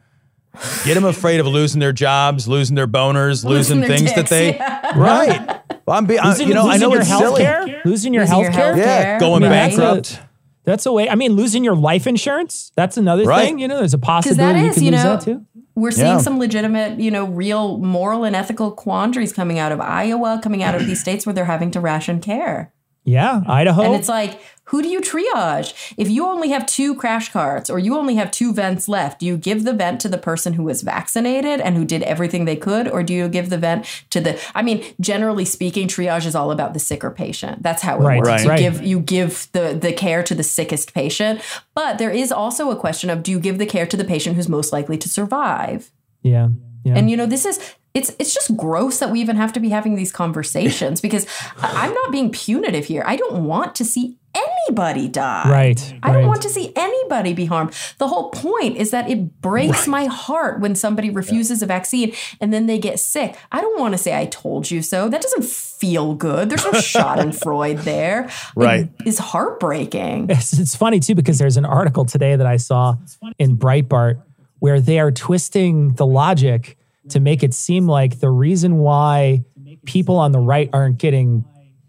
get 0.85 0.93
them 0.93 1.05
afraid 1.05 1.39
of 1.39 1.47
losing 1.47 1.79
their 1.79 1.91
jobs, 1.93 2.47
losing 2.47 2.75
their 2.75 2.87
boners, 2.87 3.43
Losing 3.43 3.49
losing, 3.49 3.79
their 3.81 3.89
things 3.89 4.13
dicks, 4.13 4.15
that 4.15 4.29
they, 4.29 4.55
yeah. 4.55 4.91
right. 4.99 5.61
Well, 5.87 5.97
I'm 5.97 6.05
be, 6.05 6.19
I, 6.19 6.29
Losing, 6.29 6.47
you 6.49 6.53
know, 6.53 6.69
I 6.69 6.77
know 6.77 6.91
your 6.91 6.99
it's 7.01 7.09
health 7.09 7.23
silly. 7.23 7.41
care? 7.41 7.81
Losing 7.85 8.13
your 8.13 8.25
health 8.25 8.51
care? 8.51 8.77
Yeah, 8.77 9.19
going 9.19 9.43
I 9.43 9.47
mean, 9.47 9.51
that's 9.51 9.75
bankrupt. 9.75 10.19
That's 10.63 10.85
a 10.85 10.91
way. 10.91 11.09
I 11.09 11.15
mean, 11.15 11.33
losing 11.33 11.63
your 11.63 11.75
life 11.75 12.05
insurance, 12.05 12.71
that's 12.75 12.95
another 12.95 13.23
Right. 13.23 13.45
thing. 13.45 13.57
You 13.57 13.67
know, 13.67 13.79
there's 13.79 13.95
a 13.95 13.97
possibility 13.97 14.59
that 14.59 14.63
you 14.63 14.69
is, 14.69 14.75
could 14.75 14.83
you 14.83 14.91
lose 14.91 15.03
know, 15.03 15.15
that 15.15 15.21
too. 15.25 15.45
We're 15.75 15.91
seeing 15.91 16.07
Yeah. 16.07 16.17
some 16.17 16.37
legitimate, 16.39 16.99
you 16.99 17.11
know, 17.11 17.25
real 17.25 17.77
moral 17.77 18.23
and 18.23 18.35
ethical 18.35 18.71
quandaries 18.71 19.31
coming 19.33 19.57
out 19.59 19.71
of 19.71 19.79
Iowa, 19.79 20.39
coming 20.43 20.63
out 20.63 20.75
of 20.75 20.85
these 20.85 20.99
states 20.99 21.25
where 21.25 21.33
they're 21.33 21.45
having 21.45 21.71
to 21.71 21.79
ration 21.79 22.19
care. 22.19 22.73
Yeah, 23.03 23.41
Idaho. 23.47 23.81
And 23.83 23.95
it's 23.95 24.07
like, 24.09 24.39
who 24.65 24.81
do 24.83 24.87
you 24.87 25.01
triage? 25.01 25.93
If 25.97 26.07
you 26.09 26.27
only 26.27 26.49
have 26.49 26.65
two 26.67 26.93
crash 26.95 27.31
carts 27.31 27.69
or 27.69 27.79
you 27.79 27.97
only 27.97 28.15
have 28.15 28.29
two 28.31 28.53
vents 28.53 28.87
left, 28.87 29.19
do 29.19 29.25
you 29.25 29.37
give 29.37 29.63
the 29.63 29.73
vent 29.73 29.99
to 30.01 30.07
the 30.07 30.19
person 30.19 30.53
who 30.53 30.63
was 30.63 30.81
vaccinated 30.83 31.59
and 31.59 31.75
who 31.75 31.83
did 31.83 32.03
everything 32.03 32.45
they 32.45 32.55
could? 32.55 32.87
Or 32.87 33.01
do 33.03 33.11
you 33.13 33.27
give 33.27 33.49
the 33.49 33.57
vent 33.57 33.85
to 34.11 34.21
the, 34.21 34.39
I 34.55 34.61
mean, 34.61 34.83
generally 35.01 35.45
speaking, 35.45 35.87
triage 35.87 36.25
is 36.27 36.35
all 36.35 36.51
about 36.51 36.73
the 36.73 36.79
sicker 36.79 37.09
patient. 37.09 37.63
That's 37.63 37.81
how 37.81 37.97
it 37.97 38.03
Right, 38.03 38.17
works. 38.19 38.29
right. 38.29 38.43
You 38.43 38.49
Right. 38.49 38.59
give, 38.59 38.81
you 38.85 38.99
give 38.99 39.47
the, 39.51 39.73
the 39.73 39.91
care 39.93 40.21
to 40.23 40.35
the 40.35 40.43
sickest 40.43 40.93
patient. 40.93 41.41
But 41.73 41.97
there 41.97 42.11
is 42.11 42.31
also 42.31 42.69
a 42.69 42.75
question 42.75 43.09
of 43.09 43.23
do 43.23 43.31
you 43.31 43.39
give 43.39 43.57
the 43.57 43.65
care 43.65 43.87
to 43.87 43.97
the 43.97 44.05
patient 44.05 44.35
who's 44.35 44.47
most 44.47 44.71
likely 44.71 44.97
to 44.99 45.09
survive? 45.09 45.91
yeah. 46.21 46.49
Yeah. 46.83 46.95
And 46.97 47.11
you 47.11 47.15
know, 47.17 47.27
this 47.27 47.45
is 47.45 47.59
it's 47.93 48.15
it's 48.19 48.33
just 48.33 48.55
gross 48.55 48.99
that 48.99 49.11
we 49.11 49.19
even 49.19 49.35
have 49.35 49.53
to 49.53 49.59
be 49.59 49.69
having 49.69 49.95
these 49.95 50.11
conversations 50.11 51.01
because 51.01 51.25
I- 51.57 51.85
I'm 51.85 51.93
not 51.93 52.11
being 52.11 52.31
punitive 52.31 52.85
here. 52.85 53.03
I 53.05 53.15
don't 53.15 53.45
want 53.45 53.75
to 53.75 53.85
see 53.85 54.17
anybody 54.33 55.09
die. 55.09 55.49
Right, 55.49 55.93
I 56.01 56.07
don't 56.13 56.21
right. 56.21 56.27
want 56.27 56.41
to 56.43 56.49
see 56.49 56.71
anybody 56.75 57.33
be 57.33 57.45
harmed. 57.45 57.73
The 57.97 58.07
whole 58.07 58.29
point 58.29 58.77
is 58.77 58.91
that 58.91 59.09
it 59.09 59.41
breaks 59.41 59.87
my 59.87 60.05
heart 60.05 60.61
when 60.61 60.73
somebody 60.75 61.09
refuses 61.09 61.61
a 61.61 61.65
vaccine 61.65 62.13
and 62.39 62.53
then 62.53 62.65
they 62.65 62.79
get 62.79 62.99
sick. 62.99 63.35
I 63.51 63.59
don't 63.59 63.77
want 63.77 63.93
to 63.93 63.97
say 63.97 64.17
I 64.17 64.27
told 64.27 64.71
you 64.71 64.81
so. 64.81 65.09
That 65.09 65.21
doesn't 65.21 65.43
feel 65.43 66.15
good. 66.15 66.49
There's 66.49 66.63
no 66.63 66.71
Schadenfreude 66.79 67.83
there. 67.83 68.29
Right. 68.55 68.89
It 69.01 69.07
is 69.07 69.19
heartbreaking. 69.19 70.29
It's, 70.29 70.57
it's 70.57 70.75
funny 70.75 71.01
too 71.01 71.15
because 71.15 71.37
there's 71.37 71.57
an 71.57 71.65
article 71.65 72.05
today 72.05 72.37
that 72.37 72.47
I 72.47 72.55
saw 72.55 72.95
in 73.37 73.57
Breitbart 73.57 74.21
where 74.59 74.79
they 74.79 74.99
are 74.99 75.11
twisting 75.11 75.95
the 75.95 76.05
logic 76.05 76.77
to 77.09 77.19
make 77.19 77.43
it 77.43 77.53
seem 77.53 77.87
like 77.87 78.19
the 78.19 78.29
reason 78.29 78.77
why 78.77 79.43
people 79.85 80.17
on 80.17 80.31
the 80.31 80.39
right 80.39 80.69
aren't 80.73 80.97
getting 80.97 81.43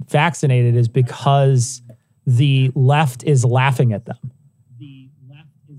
vaccinated 0.09 0.75
is 0.77 0.89
because 0.89 1.83
the 2.27 2.71
left 2.75 3.23
is 3.25 3.45
laughing 3.45 3.93
at 3.93 4.05
them. 4.07 4.17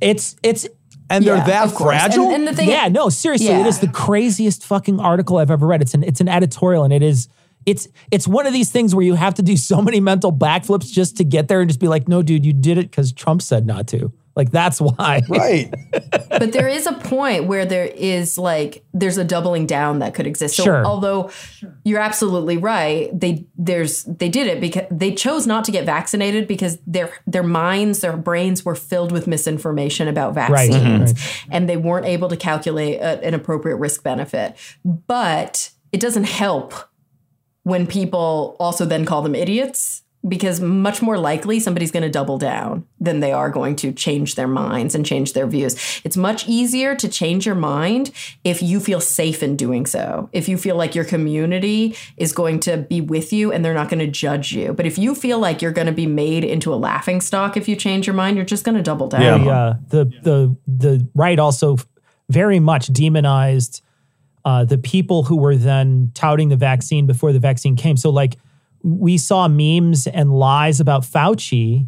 It's 0.02 0.36
it's 0.44 0.68
And 1.10 1.26
they're 1.26 1.36
Yeah, 1.38 1.46
that 1.46 1.66
of 1.66 1.76
course. 1.76 1.94
And- 1.96 2.14
fragile? 2.14 2.32
and 2.34 2.48
the 2.48 2.54
thing- 2.54 2.70
yeah, 2.70 2.88
no, 2.88 3.10
seriously, 3.10 3.48
it 3.48 3.60
Yeah. 3.60 3.68
is 3.68 3.80
the 3.80 3.88
craziest 3.88 4.66
fucking 4.66 5.00
article 5.00 5.38
I've 5.38 5.52
ever 5.52 5.68
read. 5.68 5.82
It's 5.82 5.94
an 5.94 6.04
it's 6.04 6.22
an 6.22 6.28
editorial, 6.28 6.84
and 6.84 6.92
it 6.94 7.04
is 7.04 7.28
it's 7.66 7.88
it's 8.12 8.28
one 8.28 8.46
of 8.46 8.54
these 8.54 8.72
things 8.72 8.94
where 8.96 9.06
you 9.06 9.14
have 9.16 9.34
to 9.36 9.42
do 9.42 9.56
so 9.56 9.82
many 9.82 10.00
mental 10.00 10.32
backflips 10.34 10.92
just 10.92 11.18
to 11.18 11.24
get 11.24 11.48
there 11.48 11.62
and 11.62 11.70
just 11.70 11.80
be 11.80 11.88
like, 11.88 12.08
no, 12.08 12.22
dude, 12.22 12.46
you 12.46 12.54
did 12.54 12.78
it 12.78 12.90
because 12.92 13.12
Trump 13.14 13.42
said 13.42 13.66
not 13.66 13.88
to. 13.88 14.12
Like 14.36 14.52
that's 14.52 14.82
why. 14.82 15.22
right. 15.30 15.74
but 16.30 16.54
there 16.54 16.68
is 16.68 16.88
a 16.88 16.94
point 16.94 17.46
where 17.46 17.66
there 17.66 17.86
is 17.86 18.38
like 18.38 18.84
there's 18.94 19.18
a 19.18 19.24
doubling 19.24 19.66
down 19.68 20.00
that 20.00 20.14
could 20.14 20.26
exist. 20.28 20.56
So 20.56 20.64
Sure. 20.64 20.86
although 20.86 21.30
you're 21.84 22.00
absolutely 22.00 22.58
right, 22.58 23.10
they 23.18 23.46
there's 23.58 24.04
they 24.06 24.30
did 24.30 24.48
it 24.48 24.60
because 24.60 24.86
they 24.90 25.14
chose 25.14 25.46
not 25.46 25.64
to 25.66 25.72
get 25.72 25.86
vaccinated 25.86 26.48
because 26.48 26.78
their 26.88 27.14
their 27.28 27.44
minds, 27.44 28.00
their 28.02 28.18
brains 28.18 28.66
were 28.66 28.76
filled 28.76 29.12
with 29.12 29.28
misinformation 29.28 30.08
about 30.08 30.36
Right, 30.36 30.72
vaccines 30.72 31.14
mm-hmm. 31.14 31.50
right. 31.52 31.56
and 31.56 31.70
they 31.70 31.78
weren't 31.78 32.06
able 32.06 32.30
to 32.30 32.38
calculate 32.38 33.00
a, 33.00 33.24
an 33.24 33.34
appropriate 33.34 33.76
risk 33.78 34.04
benefit. 34.04 34.56
But 34.84 35.70
it 35.92 36.00
doesn't 36.00 36.26
help 36.26 36.74
when 37.64 37.88
people 37.88 38.56
also 38.60 38.86
then 38.86 39.06
call 39.06 39.22
them 39.22 39.36
idiots 39.36 40.03
because 40.28 40.62
much 40.62 41.02
more 41.02 41.18
likely 41.18 41.60
somebody's 41.60 41.92
going 41.92 42.04
to 42.04 42.10
double 42.10 42.38
down 42.38 42.88
than 43.00 43.20
they 43.20 43.34
are 43.34 43.50
going 43.50 43.76
to 43.76 43.92
change 43.92 44.36
their 44.36 44.48
minds 44.48 44.96
and 44.96 45.06
change 45.06 45.34
their 45.34 45.46
views. 45.46 46.02
It's 46.06 46.16
much 46.16 46.48
easier 46.48 46.96
to 46.96 47.10
change 47.10 47.46
your 47.46 47.56
mind 47.56 48.12
if 48.44 48.62
you 48.62 48.80
feel 48.80 49.02
safe 49.02 49.44
in 49.44 49.58
doing 49.58 49.86
so. 49.86 50.30
If 50.32 50.48
you 50.48 50.58
feel 50.58 50.78
like 50.78 50.96
your 50.96 51.04
community 51.04 51.98
is 52.16 52.32
going 52.32 52.62
to 52.62 52.78
be 52.78 53.02
with 53.02 53.34
you 53.34 53.52
and 53.52 53.66
they're 53.66 53.74
not 53.74 53.90
going 53.90 54.00
to 54.00 54.08
judge 54.08 54.54
you. 54.54 54.72
But 54.72 54.86
if 54.86 54.98
you 54.98 55.14
feel 55.14 55.40
like 55.40 55.62
you're 55.62 55.72
going 55.72 55.88
to 55.88 55.94
be 55.94 56.08
made 56.08 56.46
into 56.46 56.74
a 56.74 56.76
laughing 56.76 57.20
stock 57.20 57.58
if 57.58 57.68
you 57.68 57.76
change 57.76 58.08
your 58.08 58.16
mind, 58.16 58.38
you're 58.38 58.46
just 58.46 58.64
going 58.64 58.78
to 58.78 58.84
double 58.84 59.08
down. 59.08 59.44
Yeah, 59.44 59.52
uh, 59.52 59.76
the 59.90 60.06
the 60.24 60.56
the 60.68 61.08
right 61.14 61.38
also 61.38 61.78
very 62.30 62.60
much 62.60 62.88
demonized 62.88 63.82
uh, 64.46 64.64
the 64.64 64.78
people 64.78 65.24
who 65.24 65.38
were 65.38 65.56
then 65.56 66.12
touting 66.14 66.50
the 66.50 66.56
vaccine 66.56 67.06
before 67.06 67.34
the 67.34 67.40
vaccine 67.40 67.76
came. 67.76 67.98
So 67.98 68.10
like 68.10 68.38
we 68.84 69.18
saw 69.18 69.48
memes 69.48 70.06
and 70.08 70.32
lies 70.32 70.80
about 70.80 71.04
Fauci 71.04 71.88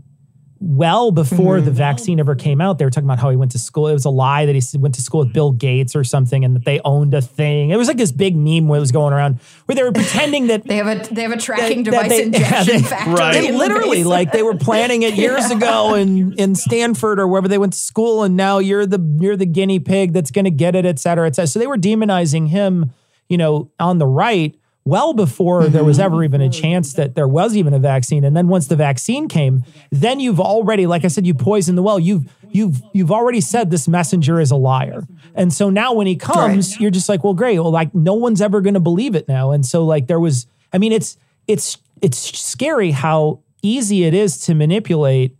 well 0.61 1.11
before 1.11 1.57
Mm-hmm. 1.57 1.65
the 1.65 1.71
vaccine 1.71 2.19
ever 2.19 2.33
came 2.33 2.61
out. 2.61 2.79
They 2.79 2.85
were 2.85 2.89
talking 2.89 3.05
about 3.07 3.19
how 3.19 3.29
he 3.29 3.35
went 3.35 3.51
to 3.51 3.59
school. 3.59 3.89
It 3.89 3.93
was 3.93 4.05
a 4.05 4.09
lie 4.09 4.45
that 4.45 4.55
he 4.55 4.77
went 4.77 4.95
to 4.95 5.01
school 5.01 5.19
with 5.19 5.33
Bill 5.33 5.51
Gates 5.51 5.95
or 5.95 6.03
something, 6.05 6.45
and 6.45 6.55
that 6.55 6.63
they 6.63 6.79
owned 6.85 7.13
a 7.13 7.21
thing. 7.21 7.69
It 7.71 7.75
was 7.77 7.87
like 7.89 7.97
this 7.97 8.13
big 8.13 8.35
meme 8.37 8.67
where 8.69 8.77
it 8.77 8.79
was 8.79 8.93
going 8.93 9.13
around 9.13 9.41
where 9.65 9.75
they 9.75 9.83
were 9.83 9.91
pretending 9.91 10.47
that 10.47 10.63
They 10.67 10.77
have 10.77 10.87
a 10.87 11.13
they 11.13 11.21
have 11.23 11.33
a 11.33 11.37
tracking 11.37 11.83
that 11.83 11.91
device 11.91 12.09
they- 12.09 12.23
injection 12.27 12.73
yeah, 12.75 12.79
they- 12.79 12.81
factory. 12.83 13.13
Right. 13.13 13.33
they 13.33 13.51
literally 13.51 14.03
like 14.05 14.31
they 14.31 14.41
were 14.43 14.55
planning 14.55 15.03
it 15.03 15.15
years 15.25 15.51
ago 15.51 15.93
in 15.95 16.33
in 16.39 16.55
Stanford 16.55 17.19
or 17.19 17.27
wherever 17.27 17.49
they 17.49 17.57
went 17.57 17.73
to 17.73 17.79
school, 17.79 18.23
and 18.23 18.37
now 18.37 18.59
you're 18.59 18.85
the 18.85 18.99
you're 19.19 19.37
the 19.37 19.45
guinea 19.45 19.79
pig 19.79 20.13
that's 20.13 20.31
going 20.31 20.45
to 20.45 20.51
get 20.51 20.73
it, 20.75 20.85
et 20.85 20.97
cetera, 20.99 21.27
et 21.27 21.35
cetera. 21.35 21.47
So 21.47 21.59
they 21.59 21.67
were 21.67 21.77
demonizing 21.77 22.47
him, 22.47 22.91
you 23.27 23.37
know, 23.37 23.71
on 23.79 23.97
the 23.99 24.07
right 24.07 24.55
well 24.85 25.13
before 25.13 25.67
there 25.67 25.83
was 25.83 25.97
mm-hmm. 25.97 26.05
ever 26.05 26.23
even 26.23 26.41
a 26.41 26.49
chance 26.49 26.93
that 26.93 27.15
there 27.15 27.27
was 27.27 27.57
even 27.57 27.73
a 27.73 27.79
vaccine. 27.79 28.23
And 28.23 28.37
then 28.37 28.47
once 28.47 28.67
the 28.67 28.75
vaccine 28.75 29.27
came, 29.27 29.63
then 29.91 30.19
you've 30.19 30.39
already, 30.39 30.85
like 30.85 31.03
I 31.03 31.07
said, 31.07 31.25
you 31.25 31.33
poisoned 31.33 31.77
the 31.77 31.83
well. 31.83 31.99
You've 31.99 32.31
you've 32.51 32.81
you've 32.93 33.11
already 33.11 33.41
said 33.41 33.71
this 33.71 33.87
messenger 33.87 34.39
is 34.39 34.51
a 34.51 34.55
liar. 34.55 35.03
And 35.33 35.51
so 35.51 35.69
now 35.69 35.93
when 35.93 36.07
he 36.07 36.15
comes, 36.15 36.79
you're 36.79 36.91
just 36.91 37.09
like, 37.09 37.23
well, 37.23 37.33
great. 37.33 37.59
Well, 37.59 37.71
like 37.71 37.93
no 37.95 38.13
one's 38.13 38.41
ever 38.41 38.61
going 38.61 38.75
to 38.75 38.79
believe 38.79 39.15
it 39.15 39.27
now. 39.27 39.51
And 39.51 39.65
so 39.65 39.83
like 39.83 40.07
there 40.07 40.19
was, 40.19 40.45
I 40.71 40.77
mean, 40.77 40.91
it's 40.91 41.17
it's 41.47 41.77
it's 42.01 42.17
scary 42.17 42.91
how 42.91 43.41
easy 43.61 44.03
it 44.03 44.13
is 44.13 44.39
to 44.41 44.53
manipulate 44.53 45.35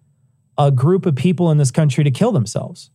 a 0.57 0.71
group 0.71 1.05
of 1.05 1.15
people 1.15 1.51
in 1.51 1.57
this 1.57 1.71
country 1.71 2.03
to 2.03 2.11
kill 2.11 2.31
themselves. 2.31 2.89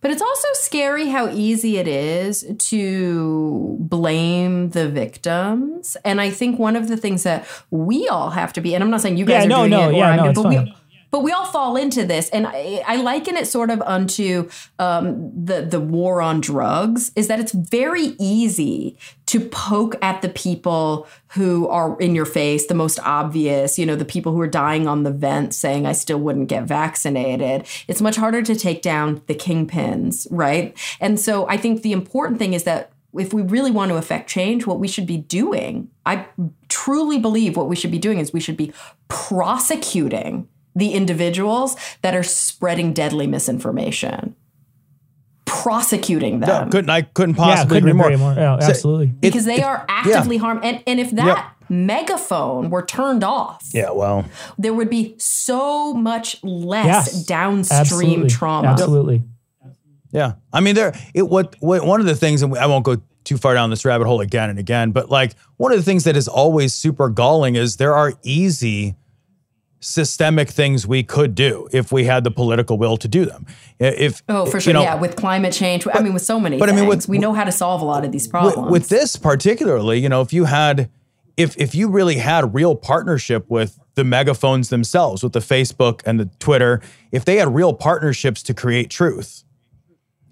But 0.00 0.10
it's 0.10 0.22
also 0.22 0.48
scary 0.54 1.08
how 1.08 1.28
easy 1.30 1.78
it 1.78 1.88
is 1.88 2.44
to 2.70 3.76
blame 3.80 4.70
the 4.70 4.88
victims. 4.88 5.96
And 6.04 6.20
I 6.20 6.30
think 6.30 6.58
one 6.58 6.76
of 6.76 6.88
the 6.88 6.96
things 6.96 7.22
that 7.24 7.46
we 7.70 8.08
all 8.08 8.30
have 8.30 8.52
to 8.54 8.60
be, 8.60 8.74
and 8.74 8.82
I'm 8.84 8.90
not 8.90 9.00
saying 9.00 9.16
you 9.16 9.24
guys 9.24 9.40
Yeah, 9.40 9.46
are 9.46 9.48
no, 9.48 9.58
doing 9.58 9.70
no, 9.70 9.88
it, 9.88 9.92
or 9.92 9.96
yeah, 9.98 10.10
I'm 10.10 10.16
no, 10.16 10.32
doing- 10.32 10.34
but 10.34 10.48
we 10.66 10.74
but 11.16 11.22
we 11.22 11.32
all 11.32 11.46
fall 11.46 11.76
into 11.76 12.04
this, 12.04 12.28
and 12.28 12.46
I, 12.46 12.82
I 12.86 12.96
liken 12.96 13.38
it 13.38 13.46
sort 13.46 13.70
of 13.70 13.80
unto 13.80 14.50
um, 14.78 15.32
the 15.34 15.62
the 15.62 15.80
war 15.80 16.20
on 16.20 16.42
drugs. 16.42 17.10
Is 17.16 17.28
that 17.28 17.40
it's 17.40 17.52
very 17.52 18.14
easy 18.18 18.98
to 19.24 19.40
poke 19.40 19.96
at 20.02 20.20
the 20.20 20.28
people 20.28 21.08
who 21.28 21.68
are 21.68 21.98
in 22.00 22.14
your 22.14 22.26
face, 22.26 22.66
the 22.66 22.74
most 22.74 23.00
obvious. 23.00 23.78
You 23.78 23.86
know, 23.86 23.96
the 23.96 24.04
people 24.04 24.32
who 24.32 24.40
are 24.42 24.46
dying 24.46 24.86
on 24.86 25.04
the 25.04 25.10
vent, 25.10 25.54
saying 25.54 25.86
I 25.86 25.92
still 25.92 26.18
wouldn't 26.18 26.50
get 26.50 26.64
vaccinated. 26.64 27.66
It's 27.88 28.02
much 28.02 28.16
harder 28.16 28.42
to 28.42 28.54
take 28.54 28.82
down 28.82 29.22
the 29.26 29.34
kingpins, 29.34 30.26
right? 30.30 30.76
And 31.00 31.18
so 31.18 31.48
I 31.48 31.56
think 31.56 31.80
the 31.80 31.92
important 31.92 32.38
thing 32.38 32.52
is 32.52 32.64
that 32.64 32.92
if 33.14 33.32
we 33.32 33.40
really 33.40 33.70
want 33.70 33.88
to 33.88 33.96
affect 33.96 34.28
change, 34.28 34.66
what 34.66 34.80
we 34.80 34.86
should 34.86 35.06
be 35.06 35.16
doing, 35.16 35.88
I 36.04 36.26
truly 36.68 37.18
believe 37.18 37.56
what 37.56 37.68
we 37.68 37.76
should 37.76 37.90
be 37.90 37.98
doing 37.98 38.18
is 38.18 38.34
we 38.34 38.40
should 38.40 38.58
be 38.58 38.74
prosecuting 39.08 40.50
the 40.76 40.92
individuals 40.92 41.74
that 42.02 42.14
are 42.14 42.22
spreading 42.22 42.92
deadly 42.92 43.26
misinformation. 43.26 44.36
Prosecuting 45.46 46.40
them. 46.40 46.66
No, 46.66 46.70
couldn't 46.70 46.90
I 46.90 47.02
couldn't 47.02 47.34
possibly 47.36 47.50
yeah, 47.50 47.56
possibly 47.56 47.76
couldn't 47.80 47.88
agree 48.00 48.14
agree 48.14 48.16
more. 48.16 48.34
more. 48.34 48.42
Yeah, 48.42 48.58
So- 48.58 48.68
absolutely. 48.70 49.06
because 49.06 49.44
they 49.44 49.62
are 49.62 49.84
actively 49.88 50.36
harmed. 50.38 50.64
And, 50.64 50.82
and 50.86 50.98
if 51.00 51.12
that 51.12 51.52
megaphone 51.68 52.68
were 52.70 52.84
turned 52.84 53.22
off, 53.24 53.64
Yeah, 53.72 53.90
well, 53.90 54.24
there 54.58 54.74
would 54.74 54.90
be 54.90 55.14
so 55.18 55.94
much 55.94 56.42
less 56.44 56.86
Yes, 56.86 57.24
downstream 57.26 57.80
absolutely. 57.80 58.28
trauma. 58.28 58.68
Absolutely. 58.68 59.22
Yeah, 60.12 60.32
I 60.52 60.60
mean, 60.60 60.74
there. 60.74 60.94
It 61.14 61.28
what, 61.28 61.54
what 61.60 61.84
one 61.86 62.00
of 62.00 62.06
the 62.06 62.14
things, 62.16 62.42
and 62.42 62.56
I 62.56 62.66
won't 62.66 62.84
go 62.84 62.96
too 63.24 63.36
far 63.36 63.54
down 63.54 63.70
this 63.70 63.84
rabbit 63.84 64.06
hole 64.06 64.20
again 64.20 64.50
and 64.50 64.58
again, 64.58 64.90
but 64.92 65.10
like 65.10 65.32
one 65.58 65.72
of 65.72 65.78
the 65.78 65.84
things 65.84 66.04
that 66.04 66.16
is 66.16 66.26
always 66.28 66.74
super 66.74 67.08
galling 67.08 67.54
is 67.56 67.76
there 67.76 67.94
are 67.94 68.14
easy 68.22 68.94
systemic 69.80 70.48
things 70.48 70.86
we 70.86 71.02
could 71.02 71.34
do 71.34 71.68
if 71.72 71.92
we 71.92 72.04
had 72.04 72.24
the 72.24 72.30
political 72.30 72.78
will 72.78 72.96
to 72.96 73.08
do 73.08 73.24
them. 73.24 73.46
If 73.78 74.22
Oh, 74.28 74.46
for 74.46 74.56
you 74.56 74.60
sure. 74.60 74.72
know, 74.72 74.82
yeah, 74.82 74.94
with 74.94 75.16
climate 75.16 75.52
change. 75.52 75.86
I 75.92 76.02
mean, 76.02 76.14
with 76.14 76.22
so 76.22 76.40
many 76.40 76.58
but 76.58 76.68
I 76.68 76.72
mean, 76.72 76.86
with- 76.86 77.08
we 77.08 77.18
know 77.18 77.32
how 77.32 77.44
to 77.44 77.52
solve 77.52 77.82
a 77.82 77.84
lot 77.84 78.04
of 78.04 78.12
these 78.12 78.26
problems. 78.26 78.70
with 78.70 78.88
this 78.88 79.16
particularly, 79.16 79.98
you 80.00 80.08
know, 80.08 80.20
if 80.20 80.32
you 80.32 80.44
had, 80.44 80.90
if 81.36 81.56
if 81.56 81.74
you 81.74 81.88
really 81.88 82.16
had 82.16 82.54
real 82.54 82.74
partnership 82.74 83.44
with 83.48 83.78
the 83.94 84.04
megaphones 84.04 84.68
themselves, 84.68 85.22
with 85.22 85.32
the 85.32 85.40
Facebook 85.40 86.02
and 86.06 86.18
the 86.18 86.26
Twitter, 86.38 86.80
if 87.12 87.24
they 87.24 87.36
had 87.36 87.54
real 87.54 87.72
partnerships 87.72 88.42
to 88.44 88.54
create 88.54 88.90
truth, 88.90 89.44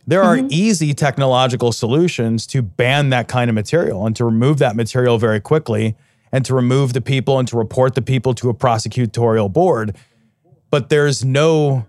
there 0.06 0.22
are 0.22 0.36
mm-hmm. 0.36 0.48
easy 0.50 0.94
technological 0.94 1.72
solutions 1.72 2.46
to 2.48 2.62
ban 2.62 3.10
that 3.10 3.28
kind 3.28 3.48
of 3.48 3.54
material 3.54 4.06
and 4.06 4.14
to 4.16 4.24
remove 4.24 4.58
that 4.58 4.76
material 4.76 5.18
very 5.18 5.40
quickly 5.40 5.96
and 6.34 6.44
to 6.44 6.52
remove 6.52 6.94
the 6.94 7.00
people 7.00 7.38
and 7.38 7.46
to 7.46 7.56
report 7.56 7.94
the 7.94 8.02
people 8.02 8.34
to 8.34 8.48
a 8.50 8.54
prosecutorial 8.54 9.50
board. 9.50 9.96
But 10.68 10.88
there's 10.88 11.24
no 11.24 11.86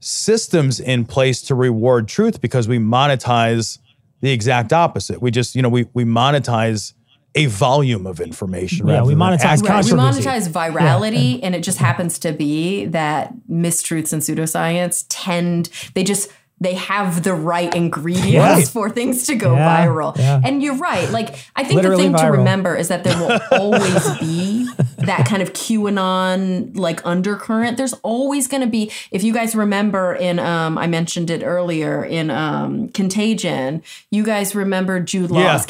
systems 0.00 0.80
in 0.80 1.04
place 1.04 1.40
to 1.42 1.54
reward 1.54 2.08
truth 2.08 2.40
because 2.40 2.66
we 2.66 2.78
monetize 2.78 3.78
the 4.20 4.32
exact 4.32 4.72
opposite. 4.72 5.22
We 5.22 5.30
just, 5.30 5.54
you 5.54 5.62
know, 5.62 5.68
we 5.68 5.86
we 5.94 6.04
monetize 6.04 6.94
a 7.36 7.46
volume 7.46 8.04
of 8.04 8.20
information. 8.20 8.88
Yeah, 8.88 9.04
we 9.04 9.14
monetize. 9.14 9.62
Right, 9.62 9.84
we 9.84 9.92
monetize 9.92 10.48
virality, 10.48 11.38
and 11.40 11.54
it 11.54 11.62
just 11.62 11.78
happens 11.78 12.18
to 12.18 12.32
be 12.32 12.86
that 12.86 13.32
mistruths 13.48 14.12
and 14.12 14.20
pseudoscience 14.20 15.06
tend 15.08 15.70
they 15.94 16.02
just 16.02 16.28
they 16.62 16.74
have 16.74 17.22
the 17.22 17.34
right 17.34 17.74
ingredients 17.74 18.34
Right. 18.36 18.68
for 18.76 18.88
things 18.90 19.26
to 19.26 19.34
go 19.34 19.54
Yeah, 19.54 19.86
viral. 19.86 20.16
yeah. 20.16 20.40
And 20.44 20.62
you're 20.62 20.76
right. 20.76 21.10
Like 21.10 21.34
I 21.56 21.64
think 21.64 21.76
Literally 21.82 22.08
the 22.08 22.18
thing 22.18 22.26
viral. 22.26 22.32
to 22.32 22.38
remember 22.38 22.76
is 22.76 22.88
that 22.88 23.04
there 23.04 23.18
will 23.18 23.40
always 23.60 24.18
be 24.18 24.68
that 24.98 25.26
kind 25.26 25.42
of 25.42 25.52
QAnon 25.52 26.76
like 26.76 27.04
undercurrent. 27.04 27.76
There's 27.76 27.94
always 28.02 28.48
going 28.48 28.60
to 28.62 28.66
be 28.68 28.90
if 29.10 29.22
you 29.24 29.32
guys 29.32 29.54
remember 29.54 30.14
in 30.14 30.38
um 30.38 30.78
I 30.78 30.86
mentioned 30.86 31.30
it 31.30 31.42
earlier 31.42 32.04
in 32.04 32.30
um 32.30 32.88
Contagion, 32.90 33.82
you 34.10 34.24
guys 34.24 34.54
remember 34.54 35.00
Jude 35.00 35.30
Yeah. 35.30 35.52
Law's 35.52 35.66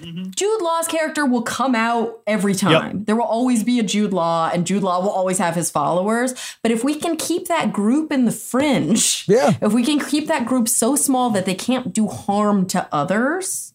character. 0.00 0.30
Jude 0.34 0.62
Law's 0.62 0.86
character 0.88 1.26
will 1.26 1.42
come 1.42 1.74
out 1.74 2.20
every 2.26 2.54
time. 2.54 3.04
There 3.04 3.16
will 3.16 3.22
always 3.24 3.64
be 3.64 3.78
a 3.78 3.82
Jude 3.82 4.12
Law, 4.12 4.50
and 4.52 4.66
Jude 4.66 4.82
Law 4.82 5.00
will 5.00 5.10
always 5.10 5.38
have 5.38 5.54
his 5.54 5.70
followers. 5.70 6.34
But 6.62 6.70
if 6.72 6.84
we 6.84 6.94
can 6.94 7.16
keep 7.16 7.48
that 7.48 7.72
group 7.72 8.12
in 8.12 8.24
the 8.24 8.32
fringe, 8.32 9.24
Yeah. 9.28 9.54
if 9.60 9.72
we 9.72 9.84
can 9.84 9.98
keep 10.00 10.28
that 10.28 10.46
group 10.46 10.68
so 10.68 10.96
small 10.96 11.30
that 11.30 11.44
they 11.46 11.54
can't 11.54 11.92
do 11.92 12.06
harm 12.08 12.66
to 12.66 12.86
others, 12.92 13.67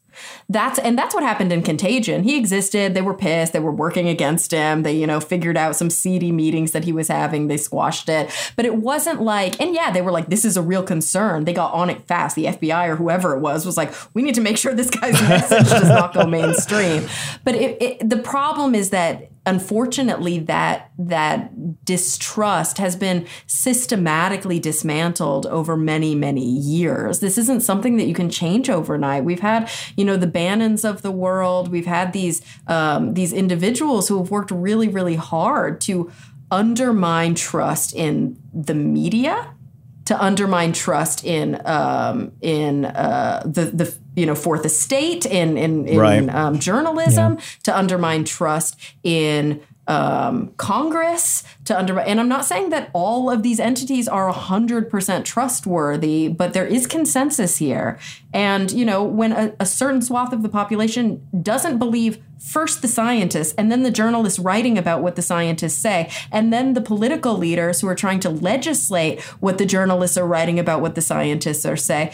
that's 0.49 0.80
and 0.80 0.97
that's 0.97 1.13
what 1.13 1.24
happened 1.24 1.51
in 1.51 1.63
Contagion. 1.63 2.24
He 2.24 2.38
existed. 2.38 2.93
They 2.93 3.01
were 3.01 3.13
pissed. 3.13 3.53
They 3.53 3.59
were 3.59 3.71
working 3.71 4.07
against 4.07 4.51
him. 4.51 4.84
They, 4.84 4.93
you 4.93 5.07
know, 5.07 5.19
figured 5.19 5.57
out 5.57 5.76
some 5.76 5.89
seedy 5.89 6.32
meetings 6.32 6.71
that 6.71 6.84
he 6.84 6.91
was 6.91 7.07
having. 7.07 7.47
They 7.47 7.57
squashed 7.57 8.09
it. 8.09 8.30
But 8.55 8.65
it 8.65 8.76
wasn't 8.76 9.21
like, 9.21 9.59
and 9.59 9.74
yeah, 9.74 9.91
they 9.91 10.01
were 10.01 10.11
like, 10.11 10.28
this 10.28 10.45
is 10.45 10.57
a 10.57 10.61
real 10.61 10.84
concern. 10.84 11.45
They 11.45 11.53
got 11.53 11.74
on 11.74 11.89
it 11.89 12.07
fast. 12.07 12.36
The 12.36 12.45
FBI 12.45 12.88
or 12.89 12.95
whoever 12.95 13.36
it 13.36 13.39
was 13.39 13.65
was 13.65 13.78
like, 13.78 13.93
we 14.13 14.21
need 14.21 14.36
to 14.36 14.41
make 14.41 14.57
sure 14.57 14.74
this 14.74 14.89
guy's 14.89 15.21
message 15.30 15.69
does 15.69 15.89
not 15.89 16.13
go 16.13 16.26
mainstream. 16.26 17.07
But 17.43 17.55
it, 17.55 17.82
it, 17.82 18.09
the 18.09 18.17
problem 18.17 18.76
is 18.76 18.91
that 18.91 19.30
unfortunately 19.46 20.39
that 20.39 20.91
that 20.98 21.86
distrust 21.86 22.78
has 22.78 22.96
been 22.96 23.28
systematically 23.46 24.60
dismantled 24.60 25.46
over 25.48 25.76
many 25.76 26.16
many 26.16 26.46
years. 26.46 27.20
This 27.20 27.38
isn't 27.38 27.62
something 27.62 27.98
that 27.98 28.06
you 28.06 28.14
can 28.14 28.30
change 28.30 28.70
overnight. 28.70 29.26
We've 29.26 29.39
had 29.39 29.70
you 29.98 30.06
know 30.06 30.18
the 30.18 30.28
bannons 30.28 30.86
of 30.86 31.02
the 31.02 31.12
world. 31.12 31.70
We've 31.70 31.86
had 31.86 32.14
these 32.14 32.41
um, 32.68 33.14
these 33.14 33.34
individuals 33.34 34.08
who 34.08 34.18
have 34.18 34.32
worked 34.32 34.52
really 34.52 34.88
really 34.88 35.16
hard 35.16 35.82
to 35.82 36.12
undermine 36.52 37.36
trust 37.36 37.94
in 37.96 38.38
the 38.54 38.76
media 38.76 39.56
to 40.06 40.22
undermine 40.22 40.74
trust 40.74 41.24
in 41.24 41.62
um, 41.66 42.32
in 42.41 42.86
uh, 42.86 43.43
the 43.45 43.66
the 43.66 43.95
you 44.16 44.26
know 44.26 44.36
fourth 44.36 44.66
estate 44.66 45.26
in 45.26 45.58
in, 45.58 45.88
in 45.88 45.97
Right. 45.99 46.30
um, 46.30 46.60
journalism 46.60 47.38
to 47.64 47.78
undermine 47.78 48.24
trust 48.26 48.78
in 49.04 49.62
um, 49.88 50.54
Congress 50.58 51.44
to 51.66 51.78
under 51.78 52.00
and 52.00 52.20
I'm 52.20 52.30
not 52.30 52.46
saying 52.46 52.70
that 52.70 52.90
all 52.94 53.30
of 53.30 53.44
these 53.44 53.60
entities 53.60 54.08
are 54.08 54.32
100% 54.32 55.26
trustworthy 55.26 56.30
but 56.30 56.54
there 56.54 56.66
is 56.66 56.88
consensus 56.88 57.58
here. 57.58 58.00
And 58.34 58.72
you 58.72 58.86
know 58.86 59.04
when 59.04 59.34
a, 59.34 59.54
a 59.60 59.66
certain 59.66 60.02
swath 60.02 60.32
of 60.32 60.42
the 60.42 60.50
population 60.50 61.28
doesn't 61.42 61.80
believe 61.80 62.20
first 62.40 62.82
the 62.82 62.88
scientists 62.88 63.54
and 63.58 63.72
then 63.72 63.84
the 63.84 63.92
journalists 63.92 64.40
writing 64.40 64.78
about 64.78 65.02
what 65.02 65.16
the 65.16 65.22
scientists 65.22 65.78
say 65.78 66.10
and 66.32 66.52
then 66.52 66.74
the 66.74 66.82
political 66.82 67.38
leaders 67.38 67.82
who 67.82 67.88
are 67.88 67.96
trying 67.96 68.20
to 68.22 68.30
legislate 68.30 69.22
what 69.40 69.58
the 69.58 69.66
journalists 69.66 70.18
are 70.18 70.28
writing 70.28 70.60
about 70.60 70.82
what 70.82 70.96
the 70.96 71.02
scientists 71.02 71.66
are 71.66 71.78
say 71.78 72.12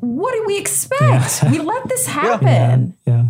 what 0.00 0.32
do 0.32 0.44
we 0.46 0.58
expect? 0.58 1.42
We 1.50 1.58
let 1.58 1.88
this 1.88 2.06
happen. 2.20 2.96
Yeah. 3.06 3.26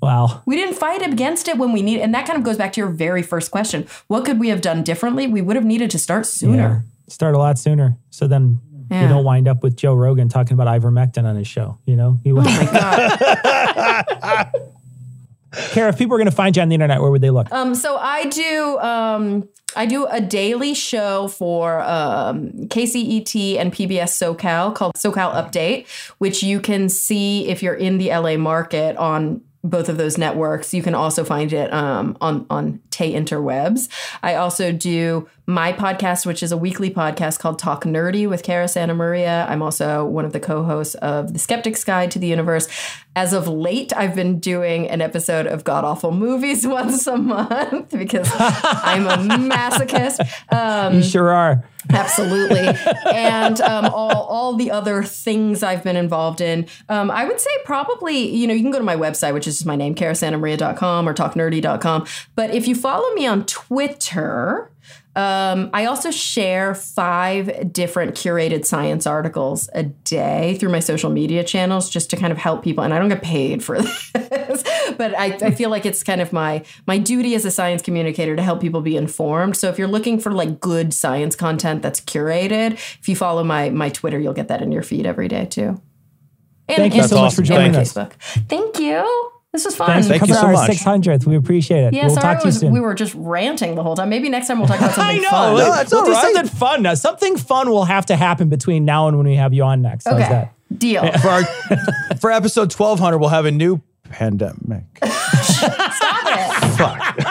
Wow. 0.00 0.42
we 0.46 0.54
didn't 0.56 0.76
fight 0.76 1.02
against 1.02 1.48
it 1.48 1.58
when 1.58 1.72
we 1.72 1.82
need 1.82 2.00
and 2.00 2.14
that 2.14 2.26
kind 2.26 2.38
of 2.38 2.44
goes 2.44 2.56
back 2.56 2.72
to 2.74 2.80
your 2.80 2.88
very 2.88 3.22
first 3.22 3.50
question 3.50 3.86
what 4.06 4.24
could 4.24 4.38
we 4.38 4.48
have 4.48 4.60
done 4.60 4.84
differently 4.84 5.26
we 5.26 5.42
would 5.42 5.56
have 5.56 5.64
needed 5.64 5.90
to 5.90 5.98
start 5.98 6.24
sooner 6.24 6.84
Start 7.08 7.34
a 7.34 7.38
lot 7.38 7.58
sooner. 7.58 7.96
So 8.10 8.26
then 8.26 8.60
you 8.90 9.08
don't 9.08 9.24
wind 9.24 9.48
up 9.48 9.62
with 9.62 9.76
Joe 9.76 9.94
Rogan 9.94 10.28
talking 10.28 10.54
about 10.54 10.66
ivermectin 10.66 11.24
on 11.24 11.36
his 11.36 11.46
show. 11.46 11.78
You 11.86 11.96
know? 11.96 12.18
He 12.22 12.32
oh 12.32 12.36
my 12.36 12.64
god 14.12 14.52
Cara, 15.70 15.88
if 15.88 15.98
people 15.98 16.14
are 16.14 16.18
going 16.18 16.28
to 16.28 16.36
find 16.36 16.54
you 16.54 16.62
on 16.62 16.68
the 16.68 16.74
internet, 16.74 17.00
where 17.00 17.10
would 17.10 17.22
they 17.22 17.30
look? 17.30 17.50
Um, 17.50 17.74
so 17.74 17.96
I 17.96 18.26
do 18.26 18.78
um, 18.78 19.48
I 19.74 19.86
do 19.86 20.06
a 20.06 20.20
daily 20.20 20.74
show 20.74 21.28
for 21.28 21.80
um, 21.80 22.50
KCET 22.68 23.56
and 23.56 23.72
PBS 23.72 24.36
SoCal 24.36 24.74
called 24.74 24.94
SoCal 24.94 25.32
Update, 25.32 25.86
which 26.18 26.42
you 26.42 26.60
can 26.60 26.90
see 26.90 27.48
if 27.48 27.62
you're 27.62 27.74
in 27.74 27.96
the 27.96 28.10
LA 28.10 28.36
market 28.36 28.96
on 28.98 29.40
both 29.64 29.88
of 29.88 29.96
those 29.96 30.16
networks. 30.16 30.72
You 30.72 30.82
can 30.82 30.94
also 30.94 31.24
find 31.24 31.52
it 31.52 31.72
um, 31.72 32.16
on 32.20 32.46
on 32.48 32.80
Tay 32.90 33.12
Interwebs. 33.12 33.88
I 34.22 34.34
also 34.36 34.72
do 34.72 35.28
my 35.46 35.72
podcast, 35.72 36.26
which 36.26 36.42
is 36.42 36.52
a 36.52 36.56
weekly 36.56 36.90
podcast 36.90 37.38
called 37.38 37.58
Talk 37.58 37.84
Nerdy 37.84 38.28
with 38.28 38.42
Cara 38.42 38.68
Santa 38.68 38.94
Maria. 38.94 39.46
I'm 39.48 39.62
also 39.62 40.04
one 40.04 40.24
of 40.24 40.32
the 40.32 40.40
co-hosts 40.40 40.94
of 40.96 41.32
The 41.32 41.38
Skeptic's 41.38 41.84
Guide 41.84 42.10
to 42.12 42.18
the 42.18 42.26
Universe. 42.26 42.68
As 43.18 43.32
of 43.32 43.48
late, 43.48 43.92
I've 43.96 44.14
been 44.14 44.38
doing 44.38 44.88
an 44.88 45.00
episode 45.00 45.48
of 45.48 45.64
God 45.64 45.84
Awful 45.84 46.12
Movies 46.12 46.64
once 46.68 47.04
a 47.08 47.16
month 47.16 47.90
because 47.90 48.30
I'm 48.38 49.08
a 49.08 49.16
masochist. 49.16 50.20
Um, 50.52 50.98
you 50.98 51.02
sure 51.02 51.30
are. 51.34 51.64
Absolutely. 51.90 52.60
and 53.12 53.60
um, 53.60 53.86
all, 53.86 54.22
all 54.22 54.54
the 54.54 54.70
other 54.70 55.02
things 55.02 55.64
I've 55.64 55.82
been 55.82 55.96
involved 55.96 56.40
in. 56.40 56.68
Um, 56.88 57.10
I 57.10 57.24
would 57.24 57.40
say 57.40 57.50
probably, 57.64 58.36
you 58.36 58.46
know, 58.46 58.54
you 58.54 58.62
can 58.62 58.70
go 58.70 58.78
to 58.78 58.84
my 58.84 58.94
website, 58.94 59.34
which 59.34 59.48
is 59.48 59.56
just 59.56 59.66
my 59.66 59.74
name, 59.74 59.96
carasantamaria.com 59.96 61.08
or 61.08 61.12
talknerdy.com. 61.12 62.06
But 62.36 62.54
if 62.54 62.68
you 62.68 62.76
follow 62.76 63.12
me 63.14 63.26
on 63.26 63.46
Twitter, 63.46 64.70
um, 65.18 65.70
I 65.72 65.86
also 65.86 66.12
share 66.12 66.76
five 66.76 67.72
different 67.72 68.14
curated 68.14 68.64
science 68.64 69.04
articles 69.04 69.68
a 69.72 69.82
day 69.82 70.56
through 70.60 70.68
my 70.68 70.78
social 70.78 71.10
media 71.10 71.42
channels 71.42 71.90
just 71.90 72.08
to 72.10 72.16
kind 72.16 72.30
of 72.30 72.38
help 72.38 72.62
people. 72.62 72.84
And 72.84 72.94
I 72.94 73.00
don't 73.00 73.08
get 73.08 73.20
paid 73.20 73.64
for 73.64 73.82
this, 73.82 74.62
but 74.96 75.18
I, 75.18 75.36
I 75.42 75.50
feel 75.50 75.70
like 75.70 75.84
it's 75.84 76.04
kind 76.04 76.20
of 76.20 76.32
my 76.32 76.64
my 76.86 76.98
duty 76.98 77.34
as 77.34 77.44
a 77.44 77.50
science 77.50 77.82
communicator 77.82 78.36
to 78.36 78.42
help 78.42 78.60
people 78.60 78.80
be 78.80 78.96
informed. 78.96 79.56
So 79.56 79.68
if 79.68 79.76
you're 79.76 79.88
looking 79.88 80.20
for 80.20 80.30
like 80.30 80.60
good 80.60 80.94
science 80.94 81.34
content 81.34 81.82
that's 81.82 82.00
curated, 82.00 82.74
if 82.74 83.08
you 83.08 83.16
follow 83.16 83.42
my 83.42 83.70
my 83.70 83.88
Twitter, 83.88 84.20
you'll 84.20 84.34
get 84.34 84.46
that 84.48 84.62
in 84.62 84.70
your 84.70 84.84
feed 84.84 85.04
every 85.04 85.26
day 85.26 85.46
too. 85.46 85.82
And, 86.68 86.76
Thank 86.76 86.94
you 86.94 87.00
and- 87.00 87.10
so 87.10 87.20
much 87.20 87.34
for 87.34 87.42
joining 87.42 87.74
us. 87.74 87.92
Facebook. 87.92 88.12
Thank 88.48 88.78
you. 88.78 89.32
This 89.52 89.64
was 89.64 89.74
fun. 89.76 89.86
Thanks 89.88 90.06
for 90.06 90.10
Thank 90.18 90.28
you 90.28 90.34
coming 90.34 90.54
so 90.54 90.58
our 90.60 90.66
much. 90.68 90.70
600th. 90.78 91.26
We 91.26 91.34
appreciate 91.36 91.84
it. 91.84 91.94
Yeah, 91.94 92.06
we'll 92.06 92.14
sorry 92.16 92.34
talk 92.34 92.38
to 92.42 92.44
you 92.44 92.48
was, 92.48 92.58
soon. 92.60 92.72
we 92.72 92.80
were 92.80 92.94
just 92.94 93.14
ranting 93.16 93.76
the 93.76 93.82
whole 93.82 93.96
time. 93.96 94.10
Maybe 94.10 94.28
next 94.28 94.46
time 94.46 94.58
we'll 94.58 94.68
talk 94.68 94.78
about 94.78 94.92
something 94.94 95.18
I 95.18 95.20
know. 95.22 95.30
fun. 95.30 95.54
We'll, 95.54 95.72
that's 95.72 95.90
we'll 95.90 96.00
all 96.00 96.06
do 96.06 96.12
right. 96.12 96.34
something 96.34 96.46
fun. 96.58 96.82
Now. 96.82 96.94
Something 96.94 97.36
fun 97.38 97.70
will 97.70 97.86
have 97.86 98.04
to 98.06 98.16
happen 98.16 98.50
between 98.50 98.84
now 98.84 99.08
and 99.08 99.16
when 99.16 99.26
we 99.26 99.36
have 99.36 99.54
you 99.54 99.62
on 99.64 99.80
next. 99.80 100.04
How's 100.04 100.14
Okay. 100.20 100.28
that? 100.28 100.54
Deal. 100.78 101.10
for 101.18 101.28
our, 101.28 101.44
for 102.20 102.30
episode 102.30 102.72
1200, 102.74 103.16
we'll 103.18 103.30
have 103.30 103.46
a 103.46 103.50
new 103.50 103.80
pandemic. 104.10 104.84
Stop 105.02 106.26
it. 106.26 107.26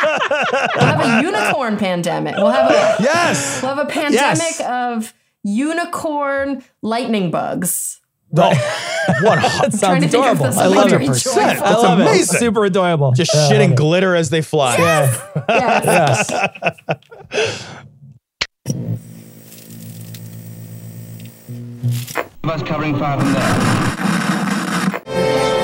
we'll 0.75 0.85
have 0.85 0.99
a 1.05 1.21
unicorn 1.23 1.77
pandemic. 1.77 2.35
We'll 2.35 2.49
have 2.49 2.71
a 2.71 2.95
Yes. 3.03 3.61
we'll 3.61 3.75
have 3.75 3.85
a 3.87 3.89
pandemic 3.89 4.37
Yes. 4.39 4.61
of 4.61 5.13
unicorn 5.43 6.63
lightning 6.81 7.29
bugs. 7.31 8.01
Oh, 8.35 8.49
what? 9.21 9.41
That 9.41 9.71
sounds 9.71 9.79
Trying 9.79 10.01
to 10.01 10.07
think 10.09 10.25
of 10.25 10.37
adorable. 10.39 10.59
I 10.59 10.65
love 10.67 10.91
it. 10.93 11.01
100%. 11.01 11.37
I 11.37 11.53
That's 11.55 11.83
love 11.83 11.99
it. 11.99 12.03
amazing. 12.03 12.39
Super 12.39 12.65
adorable. 12.65 13.11
Just 13.13 13.33
Yeah, 13.33 13.47
I 13.47 13.51
shitting 13.51 13.69
love 13.69 13.77
glitter 13.77 14.15
as 14.15 14.29
they 14.29 14.41
fly. 14.41 14.77
Yeah. 14.77 15.43
Yes. 15.49 16.29
yes. 17.33 17.67
Bus 22.41 22.63
covering 22.63 22.97
fire 22.97 23.19
from 23.19 23.33
there. 23.33 25.56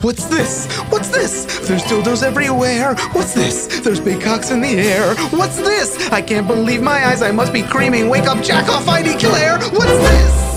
What's 0.00 0.26
this? 0.26 0.72
What's 0.90 1.08
this? 1.08 1.44
There's 1.66 1.82
dildos 1.82 2.22
everywhere. 2.22 2.94
What's 3.14 3.34
this? 3.34 3.80
There's 3.80 3.98
big 3.98 4.20
cocks 4.20 4.52
in 4.52 4.60
the 4.60 4.68
air. 4.68 5.16
What's 5.30 5.56
this? 5.56 6.10
I 6.12 6.22
can't 6.22 6.46
believe 6.46 6.80
my 6.82 7.04
eyes. 7.04 7.20
I 7.20 7.32
must 7.32 7.52
be 7.52 7.62
creaming. 7.62 8.08
Wake 8.08 8.28
up, 8.28 8.40
jack 8.44 8.68
off, 8.68 8.86
I 8.86 9.02
declare. 9.02 9.58
What's 9.58 9.98
this? 10.06 10.48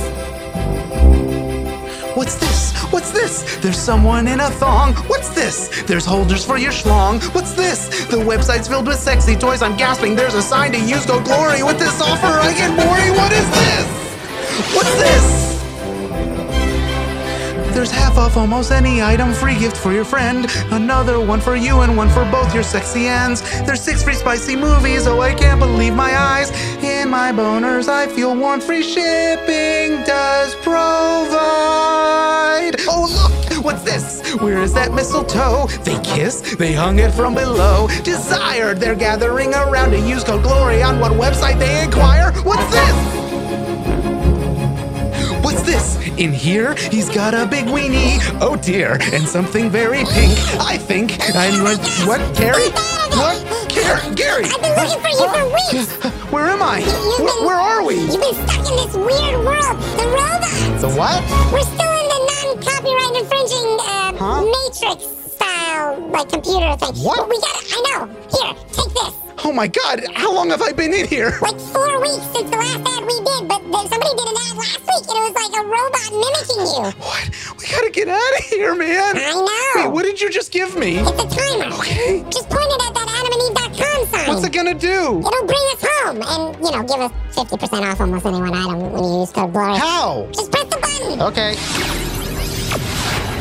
What's 2.16 2.36
this? 2.36 2.74
What's 2.92 3.10
this? 3.10 3.58
There's 3.62 3.80
someone 3.80 4.28
in 4.28 4.42
a 4.42 4.52
thong. 4.52 4.94
What's 5.08 5.30
this? 5.30 5.82
There's 5.88 6.06
holders 6.06 6.46
for 6.46 6.60
your 6.60 6.72
schlong. 6.72 7.20
What's 7.34 7.54
this? 7.54 8.06
The 8.06 8.18
website's 8.18 8.68
filled 8.68 8.86
with 8.86 9.00
sexy 9.00 9.36
toys. 9.36 9.64
I'm 9.64 9.76
gasping. 9.76 10.16
There's 10.16 10.36
a 10.36 10.42
sign 10.44 10.72
to 10.74 10.80
use. 10.80 11.08
Go 11.08 11.20
glory. 11.20 11.64
With 11.64 11.80
this 11.80 12.00
offer, 12.00 12.28
I 12.28 12.54
get 12.54 12.70
boring. 12.78 13.16
What 13.16 13.32
is 13.32 13.50
this? 13.50 14.76
What's 14.76 14.94
this? 15.00 15.51
There's 17.82 17.90
half 17.90 18.16
off 18.16 18.38
almost 18.38 18.72
any 18.72 19.02
item, 19.02 19.34
free 19.34 19.58
gift 19.58 19.76
for 19.76 19.92
your 19.92 20.06
friend. 20.06 20.46
Another 20.70 21.20
one 21.20 21.42
for 21.42 21.56
you 21.56 21.82
and 21.82 21.98
one 21.98 22.10
for 22.10 22.24
both 22.26 22.54
your 22.54 22.62
sexy 22.62 23.08
ends. 23.08 23.42
There's 23.66 23.82
six 23.82 24.04
free 24.04 24.14
spicy 24.14 24.56
movies, 24.56 25.08
oh, 25.08 25.20
I 25.20 25.34
can't 25.34 25.60
believe 25.60 25.96
my 25.96 26.16
eyes. 26.16 26.52
In 26.84 27.10
my 27.10 27.32
boners, 27.32 27.88
I 27.88 28.06
feel 28.06 28.36
warm. 28.36 28.62
Free 28.62 28.84
shipping 28.84 30.04
does 30.04 30.54
provide. 30.58 30.76
Oh, 32.88 33.10
look! 33.12 33.66
What's 33.66 33.82
this? 33.82 34.32
Where 34.36 34.62
is 34.62 34.76
that 34.76 34.94
mistletoe? 34.94 35.66
They 35.84 36.00
kiss, 36.04 36.56
they 36.58 36.74
hung 36.74 37.00
it 37.00 37.10
from 37.10 37.34
below. 37.34 37.88
Desired, 38.04 38.78
they're 38.78 38.94
gathering 38.94 39.56
around 39.56 39.90
to 39.90 40.00
use 40.00 40.24
code 40.24 40.44
GLORY 40.44 40.84
on 40.84 41.00
what 41.00 41.14
website 41.14 41.58
they 41.58 41.84
inquire. 41.84 42.32
What's 42.44 42.72
this? 42.72 42.96
What's 45.44 45.64
this? 45.64 46.01
In 46.18 46.32
here, 46.34 46.76
he's 46.76 47.10
got 47.10 47.34
a 47.34 47.46
big 47.48 47.66
weenie. 47.66 48.20
Oh 48.42 48.56
dear, 48.56 48.98
and 49.14 49.28
something 49.28 49.70
very 49.70 50.04
pink. 50.06 50.38
I 50.60 50.78
think 50.78 51.18
I'm 51.36 51.64
like, 51.64 51.80
what, 52.06 52.20
Gary? 52.36 52.70
What? 53.18 53.40
Gary? 53.70 54.16
Gary? 54.16 54.46
I've 54.46 54.62
been 54.62 54.76
looking 54.76 55.02
for 55.02 55.10
you 55.10 55.28
for 55.30 55.46
weeks. 55.48 56.32
Where 56.32 56.46
am 56.48 56.62
I? 56.62 56.80
You've 56.80 57.20
Where, 57.20 57.36
been- 57.38 57.46
where 57.46 57.56
are 57.58 57.84
we? 57.84 57.96
You've 58.02 58.22
been 58.22 58.36
stuck 58.48 58.70
in 58.70 58.76
this 58.78 58.94
weird 58.96 59.40
world. 59.44 59.78
The 59.98 60.06
robots. 60.14 60.82
The 60.82 60.90
what? 60.90 61.24
We're 61.52 61.62
still 61.62 61.94
in 62.02 62.08
the 62.14 62.20
non-copyright 62.30 63.16
infringing 63.24 63.80
uh, 63.80 64.14
Huh? 64.18 64.42
Matrix 64.46 65.21
like 66.12 66.30
computer 66.30 66.76
thing. 66.78 66.96
What? 67.04 67.18
But 67.18 67.30
we 67.30 67.38
got 67.40 67.56
it. 67.62 67.74
I 67.74 67.80
know. 67.88 68.06
Here, 68.32 68.54
take 68.72 68.94
this. 68.94 69.14
Oh 69.44 69.52
my 69.52 69.68
god, 69.68 70.06
how 70.14 70.32
long 70.32 70.50
have 70.52 70.62
I 70.62 70.72
been 70.72 70.94
in 70.94 71.08
here? 71.08 71.34
Like 71.42 71.60
four 71.60 72.00
weeks 72.00 72.22
since 72.30 72.50
the 72.50 72.58
last 72.58 72.78
ad 72.86 73.04
we 73.04 73.18
did, 73.26 73.48
but 73.50 73.62
there, 73.74 73.88
somebody 73.90 74.14
did 74.14 74.28
an 74.30 74.38
ad 74.38 74.56
last 74.58 74.82
week, 74.86 75.06
and 75.10 75.18
it 75.18 75.24
was 75.26 75.34
like 75.34 75.54
a 75.58 75.64
robot 75.66 76.10
mimicking 76.14 76.62
you. 76.70 76.86
What? 77.02 77.58
We 77.58 77.66
gotta 77.68 77.90
get 77.90 78.08
out 78.08 78.34
of 78.38 78.46
here, 78.46 78.76
man. 78.76 79.18
I 79.18 79.34
know. 79.34 79.84
Wait, 79.84 79.92
what 79.92 80.04
did 80.04 80.22
you 80.22 80.30
just 80.30 80.52
give 80.52 80.78
me? 80.78 81.00
It's 81.00 81.10
a 81.10 81.28
timer. 81.28 81.74
Okay. 81.76 82.24
Just 82.30 82.50
point 82.50 82.70
it 82.70 82.82
at 82.86 82.94
that 82.94 83.08
adamandeve.com 83.10 84.06
sign. 84.08 84.28
What's 84.28 84.46
it 84.46 84.54
gonna 84.54 84.76
do? 84.76 85.20
It'll 85.20 85.46
bring 85.48 85.66
us 85.74 85.86
home 85.90 86.22
and, 86.22 86.56
you 86.64 86.72
know, 86.72 86.84
give 86.84 87.00
us 87.02 87.12
50% 87.36 87.82
off 87.82 88.00
almost 88.00 88.26
any 88.28 88.40
one 88.40 88.54
item 88.54 88.92
when 88.92 89.04
you 89.04 89.20
use 89.22 89.32
code 89.32 89.54
GLORY. 89.54 89.78
How? 89.80 90.28
Just 90.34 90.52
press 90.52 90.66
the 90.66 90.78
button. 90.78 91.22
Okay. 91.22 92.01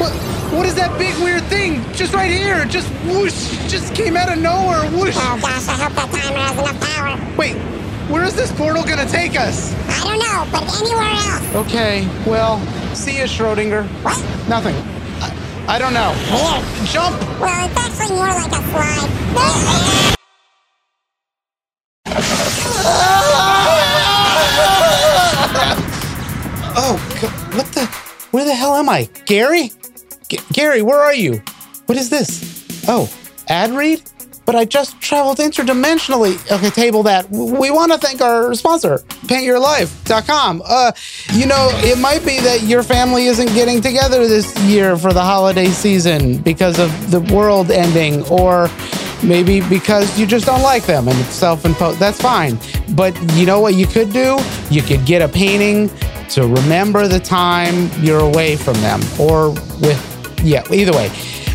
What? 0.00 0.12
What 0.50 0.64
is 0.66 0.74
that 0.76 0.98
big 0.98 1.14
weird 1.22 1.42
thing? 1.44 1.84
Just 1.92 2.14
right 2.14 2.30
here. 2.30 2.64
Just 2.64 2.88
whoosh. 3.04 3.50
Just 3.68 3.94
came 3.94 4.16
out 4.16 4.32
of 4.32 4.38
nowhere. 4.38 4.88
Whoosh. 4.90 5.14
Oh 5.14 5.38
gosh, 5.42 5.68
I 5.68 5.72
hope 5.72 5.92
that 5.92 6.08
timer 6.10 6.38
has 6.38 6.58
enough 6.58 6.80
power. 6.80 7.36
Wait. 7.36 7.56
Where 8.10 8.24
is 8.24 8.34
this 8.34 8.50
portal 8.50 8.82
gonna 8.82 9.06
take 9.06 9.38
us? 9.38 9.74
I 9.88 10.02
don't 10.08 10.18
know, 10.18 10.48
but 10.50 10.62
anywhere 10.80 11.04
else. 11.04 11.54
Okay. 11.66 12.08
Well, 12.26 12.58
see 12.94 13.18
you, 13.18 13.24
Schrodinger. 13.24 13.86
What? 14.02 14.18
Nothing. 14.48 14.74
I, 15.20 15.76
I 15.76 15.78
don't 15.78 15.92
know. 15.92 16.14
Weird. 16.32 16.88
Jump. 16.88 17.20
Well, 17.38 17.66
it's 17.68 17.76
actually 17.78 18.16
more 18.16 18.26
like 18.26 18.50
a 18.50 18.62
slide. 18.72 20.16
Oh, 26.82 26.96
God, 27.20 27.54
what 27.56 27.66
the? 27.72 27.84
Where 28.30 28.44
the 28.44 28.54
hell 28.54 28.74
am 28.76 28.88
I? 28.88 29.08
Gary? 29.26 29.72
Gary, 30.52 30.82
where 30.82 31.00
are 31.00 31.14
you? 31.14 31.42
What 31.86 31.98
is 31.98 32.10
this? 32.10 32.84
Oh, 32.88 33.12
ad 33.48 33.70
read? 33.70 34.02
But 34.46 34.56
I 34.56 34.64
just 34.64 35.00
traveled 35.00 35.38
interdimensionally. 35.38 36.34
Okay, 36.50 36.70
table 36.70 37.04
that. 37.04 37.30
We 37.30 37.70
want 37.70 37.92
to 37.92 37.98
thank 37.98 38.20
our 38.20 38.52
sponsor, 38.54 38.98
paintyourlife.com. 39.26 40.62
Uh, 40.64 40.92
you 41.34 41.46
know, 41.46 41.68
it 41.74 41.98
might 41.98 42.24
be 42.24 42.40
that 42.40 42.62
your 42.62 42.82
family 42.82 43.26
isn't 43.26 43.52
getting 43.54 43.80
together 43.80 44.26
this 44.26 44.58
year 44.62 44.96
for 44.96 45.12
the 45.12 45.22
holiday 45.22 45.66
season 45.66 46.38
because 46.38 46.78
of 46.80 47.10
the 47.10 47.20
world 47.32 47.70
ending, 47.70 48.24
or 48.28 48.68
maybe 49.22 49.60
because 49.68 50.18
you 50.18 50.26
just 50.26 50.46
don't 50.46 50.62
like 50.62 50.84
them 50.84 51.06
and 51.06 51.16
it's 51.20 51.34
self-imposed. 51.34 52.00
That's 52.00 52.20
fine. 52.20 52.58
But 52.96 53.16
you 53.34 53.46
know 53.46 53.60
what 53.60 53.74
you 53.74 53.86
could 53.86 54.12
do? 54.12 54.38
You 54.70 54.82
could 54.82 55.04
get 55.06 55.22
a 55.22 55.28
painting 55.28 55.90
to 56.30 56.46
remember 56.46 57.06
the 57.06 57.20
time 57.20 57.90
you're 58.02 58.20
away 58.20 58.56
from 58.56 58.74
them, 58.74 59.00
or 59.20 59.50
with 59.50 60.19
yeah. 60.42 60.64
Either 60.72 60.92
way. 60.92 61.10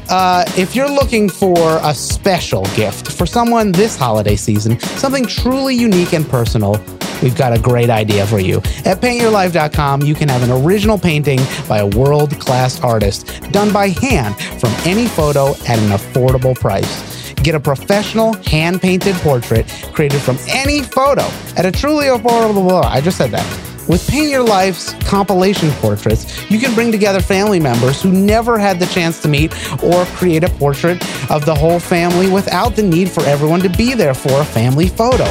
Uh, 0.09 0.45
if 0.55 0.75
you're 0.75 0.89
looking 0.89 1.29
for 1.29 1.79
a 1.81 1.93
special 1.93 2.63
gift 2.75 3.11
for 3.11 3.25
someone 3.25 3.71
this 3.71 3.97
holiday 3.97 4.35
season, 4.35 4.79
something 4.79 5.25
truly 5.25 5.73
unique 5.73 6.13
and 6.13 6.27
personal, 6.29 6.79
we've 7.23 7.35
got 7.35 7.57
a 7.57 7.59
great 7.59 7.89
idea 7.89 8.25
for 8.27 8.39
you. 8.39 8.57
At 8.85 9.01
paintyourlife.com, 9.01 10.01
you 10.01 10.13
can 10.13 10.29
have 10.29 10.43
an 10.43 10.51
original 10.51 10.99
painting 10.99 11.39
by 11.67 11.79
a 11.79 11.87
world 11.87 12.39
class 12.39 12.79
artist 12.81 13.27
done 13.51 13.73
by 13.73 13.89
hand 13.89 14.37
from 14.59 14.71
any 14.85 15.07
photo 15.07 15.51
at 15.67 15.79
an 15.79 15.89
affordable 15.89 16.55
price. 16.55 17.33
Get 17.35 17.55
a 17.55 17.59
professional 17.59 18.33
hand 18.43 18.81
painted 18.81 19.15
portrait 19.17 19.67
created 19.93 20.21
from 20.21 20.37
any 20.47 20.81
photo 20.83 21.23
at 21.57 21.65
a 21.65 21.71
truly 21.71 22.05
affordable. 22.05 22.81
Price. 22.81 22.97
I 22.97 23.01
just 23.01 23.17
said 23.17 23.31
that. 23.31 23.74
With 23.87 24.07
Paint 24.09 24.31
Your 24.31 24.43
Life's 24.43 24.93
compilation 25.03 25.69
portraits, 25.73 26.49
you 26.49 26.59
can 26.59 26.73
bring 26.73 26.91
together 26.91 27.21
family 27.21 27.59
members 27.59 28.01
who 28.01 28.11
never 28.11 28.57
had 28.57 28.79
the 28.79 28.87
chance 28.87 29.21
to 29.21 29.27
meet 29.27 29.53
or 29.83 30.05
create 30.05 30.43
a 30.43 30.49
portrait 30.49 30.97
of 31.29 31.45
the 31.45 31.53
whole 31.53 31.79
family 31.79 32.27
without 32.27 32.75
the 32.75 32.81
need 32.81 33.11
for 33.11 33.21
everyone 33.25 33.59
to 33.59 33.69
be 33.69 33.93
there 33.93 34.15
for 34.15 34.41
a 34.41 34.45
family 34.45 34.87
photo. 34.87 35.25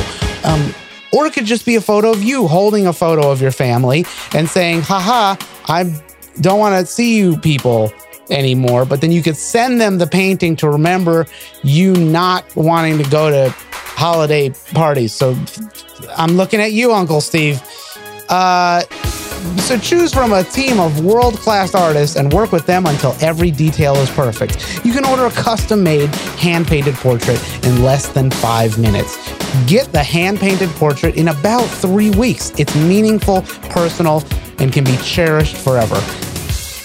Um, 0.44 0.72
or 1.12 1.26
it 1.26 1.32
could 1.32 1.46
just 1.46 1.66
be 1.66 1.74
a 1.74 1.80
photo 1.80 2.12
of 2.12 2.22
you 2.22 2.46
holding 2.46 2.86
a 2.86 2.92
photo 2.92 3.28
of 3.28 3.42
your 3.42 3.50
family 3.50 4.06
and 4.34 4.48
saying, 4.48 4.82
haha, 4.82 5.36
I 5.66 5.92
don't 6.40 6.60
want 6.60 6.78
to 6.78 6.90
see 6.90 7.16
you 7.16 7.36
people 7.38 7.92
anymore. 8.30 8.84
But 8.84 9.00
then 9.00 9.10
you 9.10 9.22
could 9.22 9.36
send 9.36 9.80
them 9.80 9.98
the 9.98 10.06
painting 10.06 10.54
to 10.56 10.70
remember 10.70 11.26
you 11.64 11.92
not 11.92 12.44
wanting 12.54 12.98
to 12.98 13.10
go 13.10 13.30
to 13.30 13.54
holiday 13.96 14.50
parties. 14.74 15.12
So 15.12 15.36
I'm 16.16 16.36
looking 16.36 16.60
at 16.60 16.72
you, 16.72 16.92
Uncle 16.92 17.20
Steve. 17.20 17.60
Uh, 18.28 18.82
so 19.58 19.78
choose 19.78 20.12
from 20.12 20.32
a 20.32 20.42
team 20.42 20.80
of 20.80 21.04
world 21.04 21.34
class 21.34 21.74
artists 21.74 22.16
and 22.16 22.32
work 22.32 22.52
with 22.52 22.66
them 22.66 22.86
until 22.86 23.16
every 23.20 23.50
detail 23.50 23.94
is 23.96 24.10
perfect. 24.10 24.84
You 24.84 24.92
can 24.92 25.04
order 25.04 25.26
a 25.26 25.30
custom 25.30 25.82
made, 25.82 26.14
hand 26.36 26.66
painted 26.66 26.94
portrait 26.94 27.40
in 27.64 27.82
less 27.82 28.08
than 28.08 28.30
five 28.30 28.78
minutes. 28.78 29.16
Get 29.66 29.92
the 29.92 30.02
hand 30.02 30.40
painted 30.40 30.70
portrait 30.70 31.16
in 31.16 31.28
about 31.28 31.66
three 31.66 32.10
weeks. 32.10 32.52
It's 32.58 32.74
meaningful, 32.74 33.42
personal, 33.70 34.22
and 34.58 34.72
can 34.72 34.84
be 34.84 34.96
cherished 34.98 35.56
forever. 35.56 35.96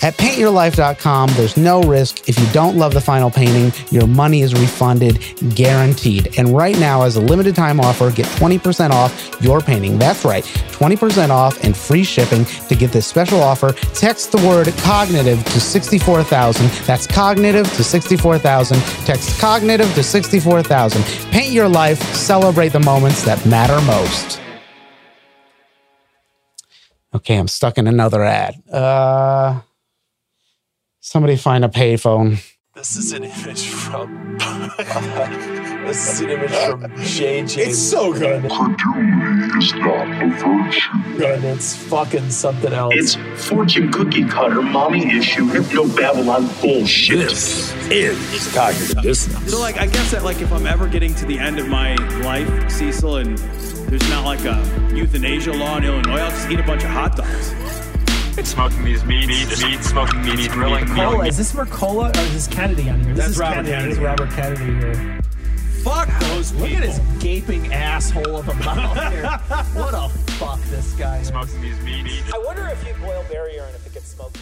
At 0.02 0.16
paintyourlife.com, 0.16 1.32
there's 1.34 1.58
no 1.58 1.84
risk. 1.84 2.30
If 2.30 2.40
you 2.40 2.46
don't 2.54 2.78
love 2.78 2.94
the 2.94 3.02
final 3.02 3.30
painting, 3.30 3.74
your 3.92 4.08
money 4.08 4.42
is 4.42 4.54
refunded, 4.54 5.22
guaranteed. 5.56 6.38
And 6.38 6.56
right 6.56 6.78
now, 6.80 7.04
as 7.04 7.18
a 7.18 7.22
limited 7.22 7.54
time 7.56 7.82
offer, 7.82 8.10
get 8.10 8.26
20% 8.28 8.92
off 8.92 9.38
your 9.42 9.60
painting. 9.60 10.00
That's 10.00 10.24
right, 10.24 10.44
20% 10.44 11.30
off 11.32 11.62
and 11.64 11.76
free 11.76 12.04
shipping. 12.04 12.46
To 12.46 12.76
get 12.76 12.92
this 12.92 13.08
special 13.08 13.42
offer, 13.42 13.74
text 13.94 14.32
the 14.32 14.38
word 14.48 14.68
cognitive 14.80 15.44
to 15.46 15.60
64,000. 15.60 16.70
That's 16.86 17.06
cognitive 17.06 17.72
to 17.74 17.84
64,000. 17.84 18.80
Text 19.06 19.40
cognitive 19.40 19.94
to 19.96 20.04
64,000. 20.04 21.04
Paint 21.32 21.52
your 21.52 21.68
life, 21.68 22.02
celebrate 22.16 22.70
the 22.70 22.80
moments 22.80 23.24
that 23.26 23.46
matter 23.46 23.82
most. 23.86 24.40
Okay, 27.14 27.38
I'm 27.38 27.48
stuck 27.48 27.78
in 27.78 27.88
another 27.88 28.24
ad. 28.24 28.56
Uh, 28.72 29.62
somebody 31.00 31.36
find 31.36 31.64
a 31.66 31.70
payphone. 31.70 32.44
This 32.76 32.96
is 32.96 33.12
an 33.12 33.26
image 33.26 33.68
from. 33.68 34.38
this 35.86 36.14
is 36.14 36.22
an 36.22 36.30
image 36.30 36.52
from 36.52 36.82
JJ. 36.84 37.58
It's 37.58 37.78
so 37.78 38.14
good. 38.14 38.50
Credulity 38.50 39.58
is 39.58 39.74
not 39.74 40.08
a 40.08 40.30
virtue. 40.30 41.26
And 41.26 41.44
it's 41.44 41.76
fucking 41.76 42.30
something 42.30 42.72
else. 42.72 42.94
It's 42.96 43.16
fortune 43.50 43.92
cookie 43.92 44.24
cutter, 44.24 44.62
mommy 44.62 45.06
issue, 45.18 45.48
hypno 45.48 45.94
Babylon 45.94 46.50
bullshit. 46.62 47.18
This 47.18 47.74
is 47.92 48.54
cognitive 48.54 49.02
dissonance. 49.02 49.52
So, 49.52 49.60
like, 49.60 49.78
I 49.78 49.88
guess 49.88 50.12
that, 50.12 50.24
like, 50.24 50.42
if 50.42 50.54
I'm 50.54 50.66
ever 50.66 50.88
getting 50.88 51.14
to 51.16 51.26
the 51.26 51.38
end 51.38 51.60
of 51.60 51.68
my 51.68 51.96
life, 52.22 52.72
Cecil, 52.72 53.18
and 53.18 53.38
there's 53.90 54.10
not 54.10 54.24
like 54.24 54.46
a 54.46 54.56
euthanasia 54.96 55.52
law 55.52 55.78
in 55.80 55.84
Illinois, 55.84 56.20
I'll 56.20 56.30
just 56.30 56.50
eat 56.50 56.62
a 56.62 56.64
bunch 56.64 56.84
of 56.84 56.92
hot 56.92 57.18
dogs. 57.18 57.89
Smoking 58.46 58.84
these 58.84 59.04
meat, 59.06 59.28
meat, 59.28 59.48
meat, 59.50 59.84
smoking 59.84 60.22
meat, 60.24 60.50
grilling 60.52 60.86
Mercola. 60.86 61.28
Is 61.28 61.38
this 61.38 61.54
Mercola 61.54 62.16
or 62.16 62.20
is 62.22 62.34
this 62.34 62.48
Kennedy 62.48 62.90
on 62.90 63.04
here? 63.04 63.14
This 63.14 63.18
That's 63.26 63.32
is 63.32 63.40
Robert 63.40 63.66
Kennedy. 63.66 63.72
Kennedy, 63.72 63.90
This 63.90 63.98
is. 63.98 64.04
Robert 64.04 64.30
Kennedy 64.32 64.66
here. 64.80 65.22
Fuck 65.84 66.20
those 66.22 66.52
Look 66.54 66.70
people. 66.70 66.84
at 66.84 66.90
his 66.90 67.22
gaping 67.24 67.74
asshole 67.74 68.36
of 68.38 68.50
a 68.50 68.54
mouth 68.56 69.14
here. 69.14 69.24
what 69.82 69.94
a 69.94 70.10
fuck 70.34 70.60
this 70.64 70.94
guy 70.94 71.18
is. 71.20 71.28
Smoking 71.28 71.62
these 71.62 71.80
meat, 71.82 72.04
meat. 72.04 72.24
I 72.34 72.38
wonder 72.40 72.68
if 72.68 72.86
you 72.88 72.94
boil 73.02 73.24
barrier 73.30 73.64
and 73.64 73.76
if 73.76 73.86
it 73.86 73.94
gets 73.94 74.08
smoky. 74.08 74.40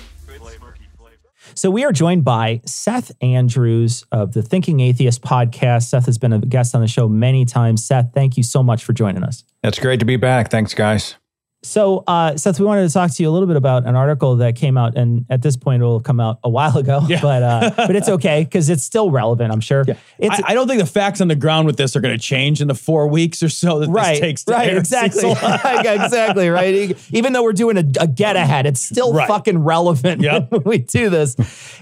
So 1.56 1.72
we 1.72 1.86
are 1.86 1.92
joined 1.94 2.24
by 2.26 2.62
Seth 2.66 3.12
Andrews 3.22 4.04
of 4.12 4.34
the 4.34 4.42
Thinking 4.44 4.80
Atheist 4.82 5.22
podcast. 5.22 5.84
Seth 5.84 6.06
has 6.06 6.18
been 6.18 6.34
a 6.34 6.40
guest 6.40 6.76
on 6.76 6.82
the 6.82 6.88
show 6.88 7.08
many 7.08 7.46
times. 7.46 7.86
Seth, 7.86 8.12
thank 8.14 8.36
you 8.38 8.44
so 8.44 8.62
much 8.62 8.84
for 8.84 8.92
joining 8.94 9.24
us. 9.24 9.44
It's 9.64 9.80
great 9.80 10.00
to 10.02 10.06
be 10.06 10.18
back. 10.18 10.52
Thanks, 10.52 10.74
guys. 10.74 11.16
So, 11.64 12.04
uh, 12.06 12.38
Seth, 12.38 12.60
we 12.60 12.66
wanted 12.68 12.88
to 12.88 12.94
talk 12.94 13.12
to 13.12 13.24
you 13.24 13.30
a 13.30 13.32
little 13.32 13.48
bit 13.48 13.58
about 13.58 13.88
an 13.88 13.96
article 13.96 14.36
that 14.38 14.56
came 14.56 14.78
out, 14.78 14.96
and 14.96 15.26
at 15.30 15.42
this 15.42 15.58
point, 15.58 15.82
it 15.82 15.86
will 15.86 16.00
come 16.00 16.20
out 16.20 16.40
a 16.44 16.50
while 16.50 16.78
ago. 16.78 17.02
But 17.22 17.42
uh, 17.44 17.72
but 17.76 17.96
it's 17.96 18.08
okay 18.10 18.44
because 18.44 18.70
it's 18.70 18.84
still 18.84 19.10
relevant. 19.10 19.52
I'm 19.52 19.60
sure. 19.60 19.84
It's 20.20 20.40
I, 20.40 20.50
I 20.50 20.54
don't 20.54 20.68
think 20.68 20.80
the 20.80 20.86
facts 20.86 21.20
on 21.20 21.28
the 21.30 21.36
ground 21.36 21.66
with 21.66 21.76
this 21.78 21.96
are 21.96 22.00
going 22.00 22.16
to 22.16 22.24
change 22.24 22.62
in 22.62 22.68
the 22.68 22.76
four 22.76 23.08
weeks 23.08 23.42
or 23.42 23.50
so 23.50 23.80
that 23.80 23.90
right, 23.90 24.12
this 24.12 24.20
takes 24.20 24.44
to 24.46 24.54
right, 24.54 24.70
air. 24.70 24.78
exactly, 24.78 25.30
exactly, 25.32 26.50
right. 26.50 26.96
Even 27.12 27.34
though 27.34 27.42
we're 27.44 27.54
doing 27.54 27.78
a, 27.78 27.84
a 28.00 28.08
get 28.08 28.36
ahead, 28.36 28.66
it's 28.68 28.82
still 28.82 29.14
Right. 29.14 29.28
fucking 29.28 29.58
relevant 29.60 30.22
when 30.52 30.62
we 30.64 30.78
do 30.78 31.10
this. 31.10 31.36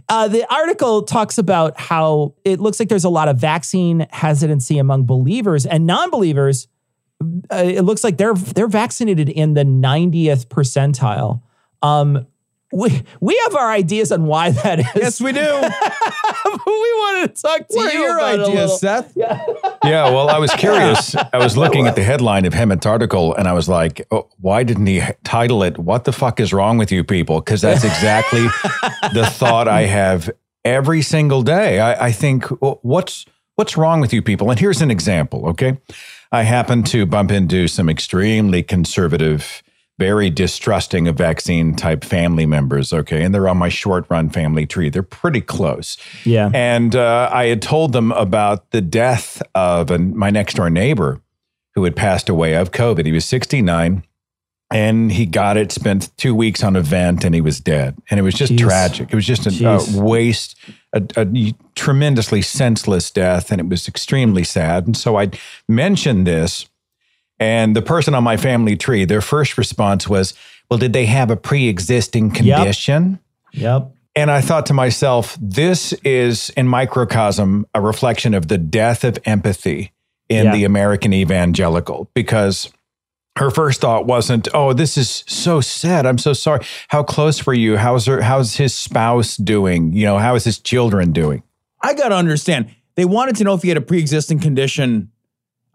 Uh, 0.08 0.28
the 0.30 0.52
article 0.52 1.04
talks 1.04 1.38
about 1.38 1.78
how 1.80 2.34
it 2.46 2.60
looks 2.62 2.80
like 2.80 2.88
there's 2.88 3.04
a 3.04 3.10
lot 3.10 3.28
of 3.28 3.38
vaccine 3.38 4.08
hesitancy 4.12 4.78
among 4.78 5.06
believers 5.06 5.66
and 5.66 5.86
non-believers. 5.86 6.68
Uh, 7.22 7.63
it 7.66 7.82
looks 7.84 8.03
like 8.03 8.18
they're 8.18 8.34
they're 8.34 8.68
vaccinated 8.68 9.30
in 9.30 9.53
the 9.53 9.63
90th 9.63 10.47
percentile. 10.47 11.41
Um, 11.82 12.28
we 12.74 13.03
we 13.22 13.38
have 13.45 13.55
our 13.55 13.72
ideas 13.72 14.11
on 14.11 14.26
why 14.26 14.51
that 14.51 14.80
is. 14.80 14.86
Yes, 14.95 15.22
we 15.22 15.32
do. 15.32 15.39
we 15.41 16.93
wanted 16.99 17.36
to 17.36 17.41
talk 17.41 17.68
to 17.68 17.76
What 17.76 17.93
you 17.93 18.01
your 18.01 18.18
about 18.18 18.34
it 18.34 18.39
a 18.39 18.43
ideas, 18.43 18.55
little. 18.55 18.78
Seth? 18.78 19.13
Yeah, 19.16 20.09
well, 20.09 20.30
I 20.30 20.39
was 20.39 20.51
curious. 20.57 21.16
I 21.16 21.38
was 21.38 21.55
looking 21.57 21.88
at 21.88 21.95
the 21.95 22.03
headline 22.11 22.45
of 22.45 22.53
Hemant's 22.53 22.86
article 22.86 23.34
and 23.36 23.47
I 23.47 23.53
was 23.53 23.70
like, 23.70 24.05
oh, 24.11 24.28
why 24.39 24.63
didn't 24.63 24.88
he 24.88 25.01
title 25.24 25.63
it, 25.63 25.78
What 25.78 26.03
the 26.03 26.11
Fuck 26.11 26.39
is 26.39 26.53
Wrong 26.53 26.78
with 26.78 26.91
You 26.91 27.03
People? 27.03 27.39
Because 27.39 27.61
that's 27.61 27.84
exactly 27.84 28.45
the 29.13 29.26
thought 29.32 29.68
I 29.68 29.84
have 29.84 30.30
every 30.63 31.01
single 31.01 31.43
day. 31.43 31.80
I, 31.80 32.07
I 32.07 32.11
think, 32.11 32.49
well, 32.61 32.80
what's, 32.82 33.26
what's 33.56 33.78
wrong 33.78 34.01
with 34.01 34.14
you 34.14 34.22
people? 34.22 34.49
And 34.49 34.60
here's 34.60 34.82
an 34.82 34.91
example, 34.91 35.47
okay? 35.47 35.78
I 36.32 36.43
happen 36.43 36.84
to 36.84 37.06
bump 37.06 37.32
into 37.32 37.68
some 37.68 37.89
extremely 37.89 38.62
conservative, 38.64 39.64
very 39.97 40.30
distrusting 40.30 41.08
of 41.08 41.18
vaccine 41.18 41.76
type 41.76 42.03
family 42.03 42.45
members, 42.45 42.91
okay? 42.91 43.24
And 43.24 43.34
they're 43.34 43.47
on 43.47 43.58
my 43.58 43.70
short 43.70 44.06
run 44.10 44.30
family 44.30 44.66
tree. 44.66 44.89
They're 44.89 45.03
pretty 45.03 45.41
close. 45.41 45.97
Yeah. 46.26 46.49
And 46.53 46.95
uh, 46.95 47.30
I 47.32 47.45
had 47.45 47.62
told 47.62 47.93
them 47.93 48.12
about 48.12 48.72
the 48.72 48.82
death 48.82 49.41
of 49.53 49.91
an, 49.91 50.16
my 50.18 50.30
next 50.30 50.56
door 50.56 50.70
neighbor 50.70 51.22
who 51.76 51.84
had 51.84 51.95
passed 51.95 52.30
away 52.30 52.56
of 52.56 52.72
COVID. 52.72 53.06
He 53.06 53.12
was 53.12 53.26
69 53.26 54.03
and 54.72 55.12
he 55.12 55.26
got 55.26 55.58
it, 55.58 55.72
spent 55.72 56.16
two 56.18 56.34
weeks 56.34 56.64
on 56.64 56.76
a 56.76 56.82
vent, 56.82 57.24
and 57.24 57.36
he 57.36 57.41
was 57.41 57.60
dead. 57.60 57.95
And 58.10 58.20
it 58.20 58.24
was 58.24 58.34
just 58.34 58.53
Jeez. 58.53 58.60
tragic. 58.60 59.10
It 59.12 59.16
was 59.16 59.26
just 59.26 59.45
a, 59.45 59.68
a 59.68 60.01
waste, 60.01 60.56
a, 60.96 61.04
a 61.18 61.54
tremendously 61.76 62.41
senseless 62.41 63.12
death. 63.12 63.52
And 63.52 63.62
it 63.62 63.68
was 63.68 63.88
extremely 63.88 64.43
sad. 64.43 64.88
And 64.88 64.98
so 64.98 65.20
I 65.20 65.30
mentioned 65.68 66.26
this. 66.26 66.68
And 67.38 67.76
the 67.76 67.82
person 67.82 68.16
on 68.16 68.24
my 68.24 68.38
family 68.38 68.78
tree, 68.78 69.04
their 69.06 69.22
first 69.22 69.58
response 69.58 70.08
was, 70.08 70.34
Well, 70.70 70.80
did 70.80 70.93
they 70.93 71.06
have 71.06 71.30
a 71.30 71.36
pre 71.36 71.68
existing 71.68 72.32
condition? 72.32 73.20
Yep. 73.52 73.91
And 74.16 74.32
I 74.32 74.39
thought 74.39 74.66
to 74.68 74.74
myself, 74.74 75.38
this 75.41 75.91
is 76.06 76.50
in 76.52 76.68
microcosm 76.70 77.68
a 77.74 77.82
reflection 77.82 78.34
of 78.34 78.48
the 78.48 78.58
death 78.58 79.04
of 79.04 79.20
empathy 79.26 79.91
in 80.30 80.46
Yeah. 80.46 80.54
the 80.54 80.64
American 80.64 81.14
evangelical 81.14 82.10
because 82.14 82.72
her 83.38 83.52
first 83.52 83.82
thought 83.82 84.06
wasn't, 84.06 84.48
"Oh, 84.54 84.74
this 84.74 84.98
is 84.98 85.24
so 85.28 85.62
sad. 85.62 86.06
I'm 86.06 86.18
so 86.18 86.34
sorry. 86.34 86.66
How 86.90 87.04
close 87.04 87.46
were 87.46 87.54
you? 87.54 87.78
How's 87.78 88.06
her 88.06 88.22
how's 88.22 88.56
his 88.56 88.74
spouse 88.74 89.38
doing? 89.38 89.94
You 89.94 90.06
know, 90.06 90.18
how 90.18 90.36
is 90.36 90.44
his 90.44 90.60
children 90.60 91.12
doing?" 91.12 91.44
I 91.82 91.94
got 91.94 92.10
to 92.10 92.16
understand. 92.16 92.68
They 92.96 93.06
wanted 93.06 93.36
to 93.38 93.44
know 93.44 93.54
if 93.54 93.62
he 93.62 93.70
had 93.70 93.78
a 93.78 93.82
pre-existing 93.82 94.40
condition. 94.40 95.12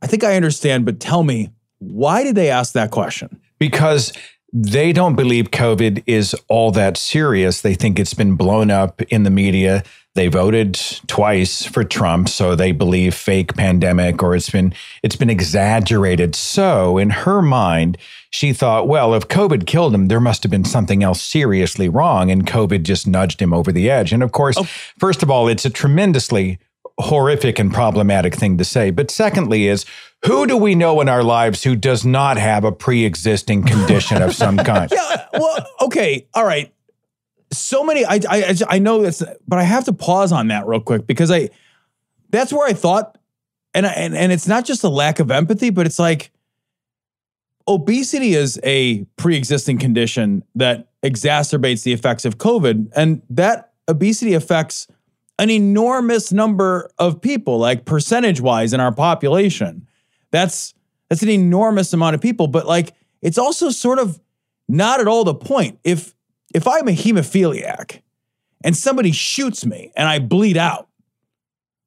I 0.03 0.07
think 0.07 0.25
I 0.25 0.37
understand, 0.37 0.87
but 0.87 0.99
tell 0.99 1.23
me, 1.23 1.51
why 1.79 2.23
did 2.25 2.35
they 2.35 2.51
ask 2.51 2.73
that 2.73 2.91
question? 2.91 3.41
because 3.61 4.13
they 4.53 4.93
don't 4.93 5.15
believe 5.15 5.51
COVID 5.51 6.03
is 6.07 6.35
all 6.49 6.73
that 6.73 6.97
serious. 6.97 7.61
They 7.61 7.75
think 7.75 7.99
it's 7.99 8.15
been 8.15 8.35
blown 8.35 8.71
up 8.71 9.01
in 9.03 9.23
the 9.23 9.31
media. 9.31 9.85
They 10.15 10.27
voted 10.27 10.75
twice 11.07 11.65
for 11.65 11.85
Trump, 11.85 12.29
so 12.29 12.57
they 12.57 12.73
believe 12.73 13.15
fake 13.15 13.55
pandemic 13.55 14.25
or 14.25 14.35
it's 14.35 14.51
been 14.51 14.75
it's 15.05 15.15
been 15.15 15.31
exaggerated. 15.31 16.35
So 16.35 16.99
in 16.99 17.11
her 17.11 17.41
mind, 17.41 17.97
she 18.31 18.53
thought, 18.53 18.89
well, 18.89 19.15
if 19.15 19.29
COVID 19.29 19.67
killed 19.67 19.95
him, 19.95 20.09
there 20.09 20.21
must 20.21 20.43
have 20.43 20.51
been 20.51 20.65
something 20.65 21.05
else 21.05 21.23
seriously 21.23 21.89
wrong, 21.89 22.29
and 22.29 22.45
COVID 22.45 22.83
just 22.83 23.07
nudged 23.07 23.41
him 23.41 23.55
over 23.55 23.71
the 23.71 23.89
edge. 23.89 24.13
And 24.13 24.23
of 24.23 24.33
course, 24.33 24.57
oh. 24.59 24.65
first 24.99 25.23
of 25.23 25.31
all, 25.31 25.47
it's 25.47 25.65
a 25.65 25.71
tremendously 25.71 26.59
horrific 26.99 27.59
and 27.59 27.73
problematic 27.73 28.35
thing 28.35 28.59
to 28.59 28.65
say. 28.65 28.91
But 28.91 29.13
secondly, 29.13 29.69
is 29.69 29.85
who 30.27 30.47
do 30.47 30.57
we 30.57 30.75
know 30.75 31.01
in 31.01 31.09
our 31.09 31.23
lives 31.23 31.63
who 31.65 31.75
does 31.77 32.05
not 32.05 32.37
have 32.37 32.65
a 32.65 32.73
pre-existing 32.73 33.63
condition 33.65 34.21
of 34.23 34.35
some 34.35 34.57
kind? 34.59 34.91
yeah. 34.93 35.27
Well, 35.33 35.67
okay. 35.83 36.27
All 36.35 36.45
right. 36.45 36.73
So 37.53 37.83
many. 37.85 38.05
I 38.05 38.21
I 38.29 38.55
I 38.69 38.79
know 38.79 39.03
that's, 39.03 39.23
but 39.49 39.59
I 39.59 39.63
have 39.65 39.85
to 39.87 39.93
pause 39.93 40.31
on 40.33 40.49
that 40.49 40.67
real 40.67 40.81
quick 40.81 41.07
because 41.07 41.31
I. 41.31 41.49
That's 42.31 42.53
where 42.53 42.65
I 42.69 42.75
thought, 42.75 43.19
and 43.75 43.85
I- 43.87 43.93
and 43.93 44.15
and 44.17 44.31
it's 44.31 44.47
not 44.47 44.65
just 44.65 44.85
a 44.85 44.89
lack 44.89 45.19
of 45.19 45.31
empathy, 45.31 45.71
but 45.71 45.87
it's 45.87 45.99
like. 45.99 46.31
Obesity 47.69 48.35
is 48.35 48.59
a 48.65 49.05
pre-existing 49.17 49.79
condition 49.79 50.43
that 50.57 50.89
exacerbates 51.05 51.85
the 51.85 51.93
effects 51.93 52.25
of 52.25 52.37
COVID, 52.39 52.91
and 52.97 53.23
that 53.31 53.73
obesity 53.89 54.35
affects 54.35 54.89
an 55.39 55.51
enormous 55.51 56.33
number 56.33 56.91
of 56.99 57.21
people, 57.21 57.59
like 57.59 57.85
percentage-wise 57.85 58.73
in 58.73 58.81
our 58.81 58.93
population. 58.93 59.87
That's 60.31 60.75
that's 61.09 61.23
an 61.23 61.29
enormous 61.29 61.93
amount 61.93 62.15
of 62.15 62.21
people, 62.21 62.47
but 62.47 62.67
like 62.67 62.95
it's 63.23 63.39
also 63.39 63.71
sort 63.71 63.99
of 63.99 64.21
not 64.69 65.01
at 65.01 65.09
all 65.09 65.25
the 65.25 65.35
point. 65.35 65.79
If 65.85 66.15
if 66.55 66.67
I'm 66.67 66.89
a 66.89 66.93
hemophiliac 66.93 68.01
and 68.63 68.77
somebody 68.77 69.13
shoots 69.13 69.65
me 69.65 69.93
and 69.97 70.09
I 70.09 70.19
bleed 70.19 70.57
out, 70.57 70.89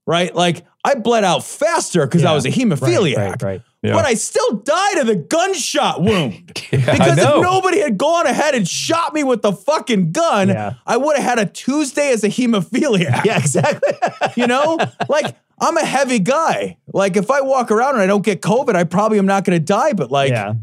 right? 0.06 0.34
Like 0.34 0.66
I 0.86 0.96
bled 0.96 1.24
out 1.24 1.44
faster 1.44 2.06
because 2.06 2.24
I 2.26 2.34
was 2.34 2.46
a 2.46 2.50
Right, 2.50 2.58
hemophiliac. 2.58 3.18
right, 3.18 3.42
right. 3.42 3.62
Yeah. 3.82 3.94
But 3.94 4.06
I 4.06 4.14
still 4.14 4.52
died 4.58 4.98
of 5.00 5.08
the 5.08 5.16
gunshot 5.18 6.02
wound. 6.02 6.34
I 6.72 6.78
because 6.78 7.18
if 7.18 7.42
nobody 7.42 7.80
had 7.80 7.98
gone 7.98 8.28
ahead 8.28 8.56
and 8.56 8.66
shot 8.66 9.14
me 9.14 9.24
with 9.26 9.42
the 9.42 9.52
fucking 9.52 10.14
gun, 10.14 10.48
Yeah. 10.50 10.74
I 10.86 10.96
would 10.98 11.18
have 11.18 11.26
had 11.26 11.40
a 11.40 11.46
Tuesday 11.46 12.12
as 12.12 12.24
a 12.24 12.30
hemophiliac. 12.30 13.24
Yeah, 13.26 13.38
exactly. 13.40 13.92
You 14.36 14.48
know, 14.48 14.80
like 15.10 15.36
I'm 15.60 15.78
a 15.78 15.86
heavy 15.86 16.20
guy. 16.20 16.78
Like 16.94 17.18
if 17.18 17.30
I 17.30 17.42
walk 17.42 17.72
around 17.72 17.96
and 17.96 18.02
I 18.02 18.08
don't 18.08 18.24
get 18.24 18.42
COVID, 18.42 18.74
I 18.76 18.84
probably 18.86 19.20
am 19.20 19.26
not 19.26 19.44
going 19.46 19.58
to 19.60 19.64
die. 19.64 19.94
But 19.94 20.12
like, 20.12 20.32
yeah. 20.32 20.54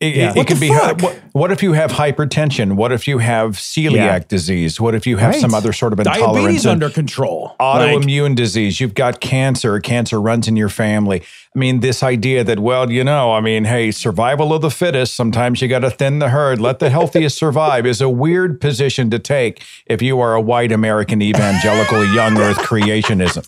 It, 0.00 0.16
Yeah. 0.16 0.32
it, 0.36 0.48
the 0.48 0.54
be. 0.56 0.68
fuck? 0.68 1.00
What, 1.02 1.20
what 1.32 1.52
if 1.52 1.62
you 1.62 1.72
have 1.74 1.92
hypertension? 1.92 2.72
What 2.74 2.92
if 2.92 3.06
you 3.06 3.18
have 3.18 3.52
celiac 3.52 3.94
Yeah. 3.94 4.18
disease? 4.26 4.80
What 4.80 4.94
if 4.94 5.06
you 5.06 5.16
have 5.18 5.32
Right. 5.32 5.40
some 5.40 5.54
other 5.54 5.72
sort 5.72 5.92
of 5.92 6.00
intolerance? 6.00 6.36
diabetes 6.44 6.66
under 6.66 6.90
control. 6.90 7.54
Like, 7.60 7.90
autoimmune 7.90 8.34
disease. 8.34 8.80
You've 8.80 8.94
got 8.94 9.20
cancer. 9.20 9.78
Cancer 9.80 10.20
runs 10.20 10.48
in 10.48 10.56
your 10.56 10.68
family. 10.68 11.22
I 11.54 11.58
mean, 11.58 11.80
this 11.80 12.02
idea 12.02 12.44
that, 12.44 12.60
well, 12.60 12.90
you 12.90 13.02
know, 13.04 13.32
I 13.32 13.40
mean, 13.40 13.64
hey, 13.64 13.90
survival 13.90 14.52
of 14.52 14.62
the 14.62 14.70
fittest. 14.70 15.14
Sometimes 15.16 15.60
you 15.60 15.68
got 15.68 15.80
to 15.80 15.90
thin 15.90 16.18
the 16.20 16.28
herd. 16.28 16.60
Let 16.60 16.78
the 16.78 16.90
healthiest 16.90 17.36
survive 17.44 17.86
is 17.86 18.00
a 18.00 18.08
weird 18.08 18.60
position 18.60 19.10
to 19.10 19.18
take 19.18 19.62
if 19.86 20.00
you 20.00 20.20
are 20.20 20.34
a 20.34 20.40
white 20.40 20.72
American 20.72 21.20
evangelical 21.22 22.04
young 22.14 22.38
earth 22.38 22.58
creationism. 22.58 23.44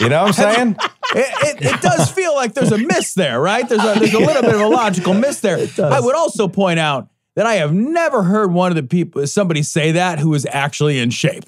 You 0.00 0.08
know 0.10 0.24
what 0.24 0.38
I'm 0.40 0.54
saying? 0.54 0.76
it, 1.14 1.56
it, 1.62 1.74
it 1.74 1.80
does 1.80 2.10
feel 2.10 2.34
like 2.34 2.52
there's 2.54 2.72
a 2.72 2.78
miss 2.78 3.14
there, 3.14 3.40
right? 3.40 3.66
There's 3.68 3.82
a, 3.82 3.98
there's 3.98 4.12
a 4.14 4.18
little 4.18 4.42
bit 4.42 4.54
of 4.54 4.60
a 4.60 4.68
logical 4.68 5.14
miss 5.14 5.40
there. 5.40 5.66
I 5.82 6.00
would 6.00 6.14
also 6.14 6.48
point 6.48 6.78
out 6.78 7.08
that 7.36 7.46
I 7.46 7.54
have 7.56 7.72
never 7.72 8.24
heard 8.24 8.52
one 8.52 8.72
of 8.72 8.76
the 8.76 8.82
people, 8.82 9.24
somebody 9.26 9.62
say 9.62 9.92
that 9.92 10.18
who 10.18 10.34
is 10.34 10.46
actually 10.50 10.98
in 10.98 11.10
shape. 11.10 11.44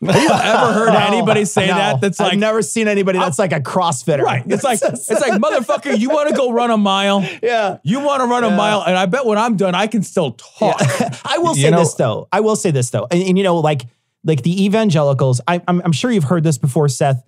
Have 0.00 0.14
you 0.22 0.28
ever 0.32 0.72
heard 0.72 0.92
No, 0.92 0.98
anybody 1.00 1.44
say 1.44 1.66
no. 1.66 1.74
that? 1.74 2.00
That's 2.00 2.20
like 2.20 2.34
I've 2.34 2.38
never 2.38 2.62
seen 2.62 2.86
anybody 2.86 3.18
that's 3.18 3.38
like 3.38 3.52
a 3.52 3.58
CrossFitter. 3.60 4.22
Right. 4.22 4.44
It's 4.46 4.62
like 4.62 4.78
it's 4.82 5.10
like 5.10 5.32
motherfucker, 5.42 5.98
you 5.98 6.08
want 6.08 6.28
to 6.30 6.36
go 6.36 6.52
run 6.52 6.70
a 6.70 6.76
mile? 6.76 7.28
Yeah. 7.42 7.78
You 7.82 7.98
want 8.00 8.22
to 8.22 8.26
run 8.28 8.44
a 8.44 8.50
mile, 8.50 8.82
and 8.86 8.96
I 8.96 9.06
bet 9.06 9.26
when 9.26 9.38
I'm 9.38 9.56
done, 9.56 9.74
I 9.74 9.88
can 9.88 10.02
still 10.04 10.32
talk. 10.32 10.76
I 11.24 11.38
will 11.38 11.56
You 11.56 11.62
say 11.64 11.70
know- 11.70 11.80
this 11.80 11.94
though. 11.94 12.28
I 12.32 12.40
will 12.40 12.56
say 12.56 12.70
this 12.70 12.90
though, 12.90 13.06
and, 13.10 13.20
and 13.22 13.36
you 13.36 13.42
know, 13.44 13.56
like 13.56 13.82
like 14.24 14.42
the 14.42 14.64
evangelicals. 14.66 15.40
I, 15.48 15.60
I'm 15.66 15.82
I'm 15.84 15.92
sure 15.92 16.10
you've 16.12 16.24
heard 16.24 16.44
this 16.44 16.58
before, 16.58 16.88
Seth. 16.88 17.20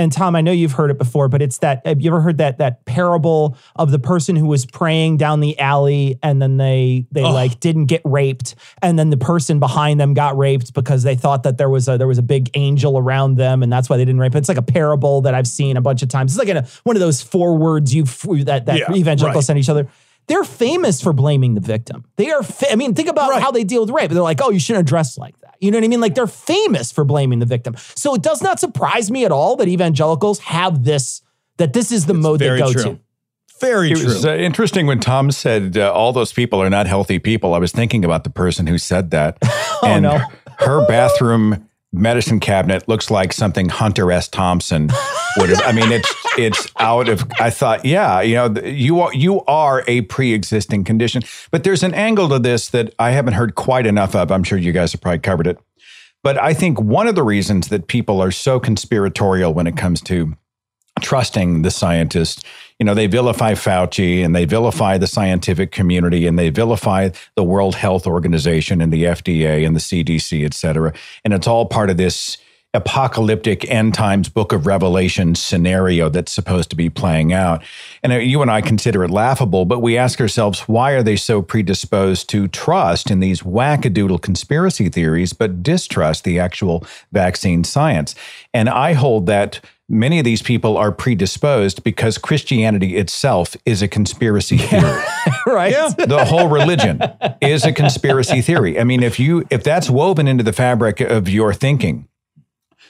And 0.00 0.10
Tom, 0.10 0.34
I 0.34 0.40
know 0.40 0.50
you've 0.50 0.72
heard 0.72 0.90
it 0.90 0.96
before, 0.96 1.28
but 1.28 1.42
it's 1.42 1.58
that. 1.58 1.86
Have 1.86 2.00
you 2.00 2.10
ever 2.10 2.22
heard 2.22 2.38
that 2.38 2.56
that 2.56 2.86
parable 2.86 3.58
of 3.76 3.90
the 3.90 3.98
person 3.98 4.34
who 4.34 4.46
was 4.46 4.64
praying 4.64 5.18
down 5.18 5.40
the 5.40 5.58
alley 5.58 6.18
and 6.22 6.40
then 6.40 6.56
they 6.56 7.06
they 7.12 7.22
like 7.22 7.60
didn't 7.60 7.84
get 7.86 8.00
raped, 8.06 8.54
and 8.80 8.98
then 8.98 9.10
the 9.10 9.18
person 9.18 9.60
behind 9.60 10.00
them 10.00 10.14
got 10.14 10.38
raped 10.38 10.72
because 10.72 11.02
they 11.02 11.16
thought 11.16 11.42
that 11.42 11.58
there 11.58 11.68
was 11.68 11.86
a 11.86 11.98
there 11.98 12.08
was 12.08 12.16
a 12.16 12.22
big 12.22 12.48
angel 12.54 12.96
around 12.96 13.34
them, 13.36 13.62
and 13.62 13.70
that's 13.70 13.90
why 13.90 13.98
they 13.98 14.06
didn't 14.06 14.20
rape. 14.20 14.34
It's 14.34 14.48
like 14.48 14.56
a 14.56 14.62
parable 14.62 15.20
that 15.20 15.34
I've 15.34 15.46
seen 15.46 15.76
a 15.76 15.82
bunch 15.82 16.02
of 16.02 16.08
times. 16.08 16.32
It's 16.32 16.38
like 16.38 16.48
in 16.48 16.56
a, 16.56 16.66
one 16.84 16.96
of 16.96 17.00
those 17.00 17.20
four 17.20 17.58
words 17.58 17.94
you 17.94 18.04
that 18.44 18.64
that 18.64 18.78
Yeah, 18.78 18.94
evangelicals 18.94 19.42
right. 19.42 19.44
send 19.44 19.58
each 19.58 19.68
other. 19.68 19.86
They're 20.28 20.44
famous 20.44 21.02
for 21.02 21.12
blaming 21.12 21.54
the 21.56 21.60
victim. 21.60 22.04
They 22.16 22.30
are. 22.30 22.42
Fa- 22.42 22.72
I 22.72 22.76
mean, 22.76 22.94
think 22.94 23.08
about 23.08 23.40
how 23.42 23.50
they 23.50 23.64
deal 23.64 23.80
with 23.80 23.90
rape. 23.90 24.10
They're 24.12 24.22
like, 24.22 24.40
"Oh, 24.40 24.50
you 24.50 24.60
shouldn't 24.60 24.78
have 24.78 24.86
dressed 24.86 25.18
like 25.18 25.36
that." 25.39 25.39
You 25.60 25.70
know 25.70 25.78
what 25.78 25.84
I 25.84 25.88
mean? 25.88 26.00
Like 26.00 26.14
they're 26.14 26.26
famous 26.26 26.90
for 26.90 27.04
blaming 27.04 27.38
the 27.38 27.46
victim. 27.46 27.76
So 27.94 28.14
it 28.14 28.22
does 28.22 28.42
not 28.42 28.58
surprise 28.58 29.10
me 29.10 29.24
at 29.24 29.32
all 29.32 29.56
that 29.56 29.68
evangelicals 29.68 30.38
have 30.40 30.84
this. 30.84 31.22
That 31.58 31.74
this 31.74 31.92
is 31.92 32.06
the 32.06 32.14
mode 32.14 32.40
they 32.40 32.48
very 32.48 32.58
go 32.58 32.72
true. 32.72 32.82
to. 32.82 32.98
Very 33.60 33.90
it 33.90 33.96
true. 33.96 34.04
It 34.04 34.06
was 34.06 34.24
uh, 34.24 34.34
interesting 34.36 34.86
when 34.86 35.00
Tom 35.00 35.30
said 35.30 35.76
uh, 35.76 35.92
all 35.92 36.14
those 36.14 36.32
people 36.32 36.62
are 36.62 36.70
not 36.70 36.86
healthy 36.86 37.18
people. 37.18 37.52
I 37.52 37.58
was 37.58 37.72
thinking 37.72 38.04
about 38.04 38.24
the 38.24 38.30
person 38.30 38.66
who 38.66 38.78
said 38.78 39.10
that. 39.10 39.36
and 39.82 40.04
no. 40.04 40.18
her 40.60 40.86
bathroom 40.86 41.68
medicine 41.92 42.40
cabinet 42.40 42.88
looks 42.88 43.10
like 43.10 43.32
something 43.32 43.68
Hunter 43.68 44.12
S. 44.12 44.28
Thompson 44.28 44.90
would 45.36 45.50
have. 45.50 45.62
I 45.64 45.72
mean, 45.72 45.90
it's 45.90 46.14
it's 46.38 46.68
out 46.78 47.08
of. 47.08 47.24
I 47.38 47.50
thought, 47.50 47.84
yeah, 47.84 48.20
you 48.20 48.34
know, 48.34 48.60
you 48.62 49.00
are 49.00 49.12
you 49.14 49.40
are 49.46 49.84
a 49.86 50.02
pre-existing 50.02 50.84
condition, 50.84 51.22
but 51.50 51.64
there's 51.64 51.82
an 51.82 51.94
angle 51.94 52.28
to 52.28 52.38
this 52.38 52.68
that 52.70 52.94
I 52.98 53.10
haven't 53.10 53.34
heard 53.34 53.54
quite 53.54 53.86
enough 53.86 54.14
of. 54.14 54.30
I'm 54.30 54.44
sure 54.44 54.58
you 54.58 54.72
guys 54.72 54.92
have 54.92 55.00
probably 55.00 55.18
covered 55.18 55.46
it, 55.46 55.58
but 56.22 56.38
I 56.38 56.54
think 56.54 56.80
one 56.80 57.08
of 57.08 57.14
the 57.14 57.22
reasons 57.22 57.68
that 57.68 57.88
people 57.88 58.20
are 58.20 58.30
so 58.30 58.60
conspiratorial 58.60 59.52
when 59.52 59.66
it 59.66 59.76
comes 59.76 60.00
to 60.02 60.36
trusting 61.00 61.62
the 61.62 61.70
scientists. 61.70 62.42
You 62.80 62.86
know, 62.86 62.94
they 62.94 63.06
vilify 63.06 63.52
Fauci 63.52 64.24
and 64.24 64.34
they 64.34 64.46
vilify 64.46 64.96
the 64.96 65.06
scientific 65.06 65.70
community 65.70 66.26
and 66.26 66.38
they 66.38 66.48
vilify 66.48 67.10
the 67.36 67.44
World 67.44 67.74
Health 67.74 68.06
Organization 68.06 68.80
and 68.80 68.90
the 68.90 69.04
FDA 69.04 69.66
and 69.66 69.76
the 69.76 69.80
CDC, 69.80 70.46
et 70.46 70.54
cetera. 70.54 70.94
And 71.22 71.34
it's 71.34 71.46
all 71.46 71.66
part 71.66 71.90
of 71.90 71.98
this 71.98 72.38
apocalyptic 72.72 73.68
end 73.68 73.92
times 73.92 74.28
book 74.28 74.52
of 74.52 74.64
revelation 74.64 75.34
scenario 75.34 76.08
that's 76.08 76.32
supposed 76.32 76.70
to 76.70 76.76
be 76.76 76.88
playing 76.88 77.32
out 77.32 77.64
and 78.04 78.12
uh, 78.12 78.16
you 78.16 78.42
and 78.42 78.50
i 78.50 78.60
consider 78.60 79.02
it 79.02 79.10
laughable 79.10 79.64
but 79.64 79.80
we 79.80 79.98
ask 79.98 80.20
ourselves 80.20 80.60
why 80.68 80.92
are 80.92 81.02
they 81.02 81.16
so 81.16 81.42
predisposed 81.42 82.28
to 82.28 82.46
trust 82.46 83.10
in 83.10 83.18
these 83.18 83.42
wackadoodle 83.42 84.22
conspiracy 84.22 84.88
theories 84.88 85.32
but 85.32 85.64
distrust 85.64 86.22
the 86.22 86.38
actual 86.38 86.86
vaccine 87.10 87.64
science 87.64 88.14
and 88.54 88.68
i 88.68 88.92
hold 88.92 89.26
that 89.26 89.60
many 89.90 90.18
of 90.18 90.24
these 90.24 90.40
people 90.40 90.76
are 90.76 90.92
predisposed 90.92 91.82
because 91.84 92.16
christianity 92.16 92.96
itself 92.96 93.56
is 93.66 93.82
a 93.82 93.88
conspiracy 93.88 94.56
theory 94.56 95.02
right? 95.46 95.72
Yeah. 95.72 95.88
the 95.88 96.24
whole 96.24 96.48
religion 96.48 97.02
is 97.40 97.64
a 97.64 97.72
conspiracy 97.72 98.40
theory. 98.40 98.78
I 98.78 98.84
mean, 98.84 99.02
if 99.02 99.18
you 99.18 99.46
if 99.50 99.62
that's 99.62 99.90
woven 99.90 100.28
into 100.28 100.44
the 100.44 100.52
fabric 100.52 101.00
of 101.00 101.28
your 101.28 101.52
thinking, 101.52 102.08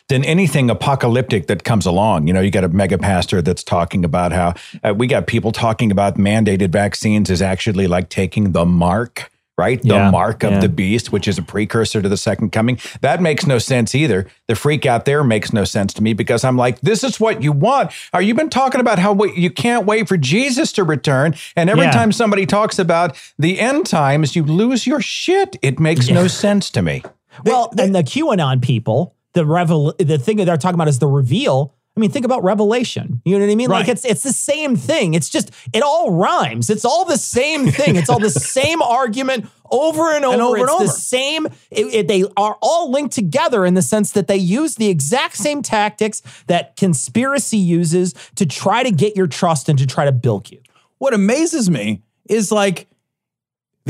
then 0.09 0.25
anything 0.25 0.71
apocalyptic 0.71 1.47
that 1.47 1.65
comes 1.65 1.87
along, 1.87 2.27
you 2.27 2.33
know, 2.33 2.41
you 2.41 2.51
got 2.51 2.65
a 2.65 2.69
mega 2.69 2.99
pastor 2.99 3.41
that's 3.41 3.63
talking 3.63 4.05
about 4.05 4.33
how 4.33 4.55
uh, 4.83 4.93
we 4.95 5.07
got 5.07 5.27
people 5.27 5.53
talking 5.53 5.91
about 5.91 6.17
mandated 6.17 6.71
vaccines 6.71 7.31
is 7.31 7.41
actually 7.41 7.87
like 7.87 8.09
taking 8.09 8.53
the 8.53 8.67
mark, 8.67 9.31
right? 9.61 9.79
Yeah, 9.85 10.07
the 10.07 10.11
mark 10.11 10.43
of 10.43 10.53
yeah. 10.53 10.61
the 10.61 10.69
beast, 10.71 11.13
which 11.13 11.29
is 11.29 11.37
a 11.37 11.43
precursor 11.43 12.01
to 12.01 12.09
the 12.09 12.17
second 12.17 12.51
coming. 12.51 12.81
That 13.03 13.21
makes 13.21 13.47
no 13.47 13.59
sense 13.59 13.95
either. 13.95 14.27
The 14.49 14.57
freak 14.57 14.87
out 14.87 15.05
there 15.05 15.23
makes 15.23 15.53
no 15.53 15.65
sense 15.65 15.93
to 15.95 16.03
me 16.03 16.15
because 16.15 16.45
I'm 16.45 16.57
like, 16.57 16.81
this 16.81 17.05
is 17.05 17.21
what 17.21 17.43
you 17.43 17.53
want. 17.53 17.93
Are 18.15 18.23
you 18.23 18.35
been 18.35 18.49
talking 18.49 18.81
about 18.81 18.99
how 18.99 19.13
wait, 19.13 19.37
you 19.37 19.51
can't 19.51 19.85
wait 19.85 20.09
for 20.09 20.17
Jesus 20.17 20.73
to 20.73 20.83
return? 20.83 21.35
And 21.57 21.69
every 21.69 21.85
Yeah. 21.85 21.91
time 21.93 22.11
somebody 22.11 22.47
talks 22.47 22.79
about 22.79 23.15
the 23.39 23.61
end 23.61 23.85
times, 23.87 24.35
you 24.35 24.45
lose 24.45 24.87
your 24.87 25.03
shit. 25.03 25.57
It 25.61 25.79
makes 25.79 26.09
no 26.09 26.27
sense 26.27 26.71
to 26.71 26.81
me. 26.81 27.03
Well, 27.45 27.71
and 27.79 27.95
the 27.95 28.03
QAnon 28.03 28.63
people, 28.63 29.15
the 29.35 29.45
revel, 29.45 29.95
the 29.99 30.19
thing 30.19 30.39
that 30.39 30.47
they're 30.47 30.57
talking 30.57 30.75
about 30.75 30.89
is 30.89 30.99
the 30.99 31.07
reveal. 31.07 31.75
I 31.97 32.01
mean, 32.01 32.11
think 32.11 32.25
about 32.25 32.45
Revelation. 32.45 33.21
You 33.25 33.39
know 33.39 33.45
what 33.45 33.53
I 33.53 33.57
mean? 33.57 33.69
Like 33.69 33.89
it's 33.89 34.05
it's 34.05 34.23
the 34.23 34.33
same 34.33 34.77
thing. 34.77 35.15
It's 35.15 35.29
just 35.29 35.51
it 35.73 35.83
all 35.83 36.13
rhymes. 36.13 36.71
It's 36.71 36.85
all 36.85 37.05
the 37.05 37.19
same 37.19 37.67
thing. 37.67 37.97
It's 37.97 38.09
all 38.09 38.21
the 38.21 38.31
same 38.59 38.81
argument 38.81 39.47
over 39.71 40.13
and 40.15 40.25
over. 40.25 40.33
And 40.35 40.43
over 40.43 40.57
and 40.57 40.63
it's 40.65 40.73
over. 40.73 40.85
the 40.85 40.91
same. 40.91 41.47
It, 41.71 41.87
it- 41.95 42.09
they 42.09 42.25
are 42.37 42.57
all 42.63 42.91
linked 42.91 43.15
together 43.15 43.67
in 43.67 43.75
the 43.75 43.83
sense 43.83 44.13
that 44.13 44.29
they 44.29 44.37
use 44.37 44.77
the 44.77 44.89
exact 44.89 45.37
same 45.37 45.63
tactics 45.63 46.23
that 46.47 46.77
conspiracy 46.77 47.59
uses 47.59 48.15
to 48.37 48.47
try 48.47 48.83
to 48.83 48.91
get 48.93 49.17
your 49.17 49.27
trust 49.27 49.69
and 49.69 49.79
to 49.79 49.87
try 49.87 50.05
to 50.05 50.13
bilk 50.13 50.51
you. 50.53 50.61
what 50.99 51.13
amazes 51.13 51.69
me 51.71 52.03
is 52.29 52.53
like 52.53 52.87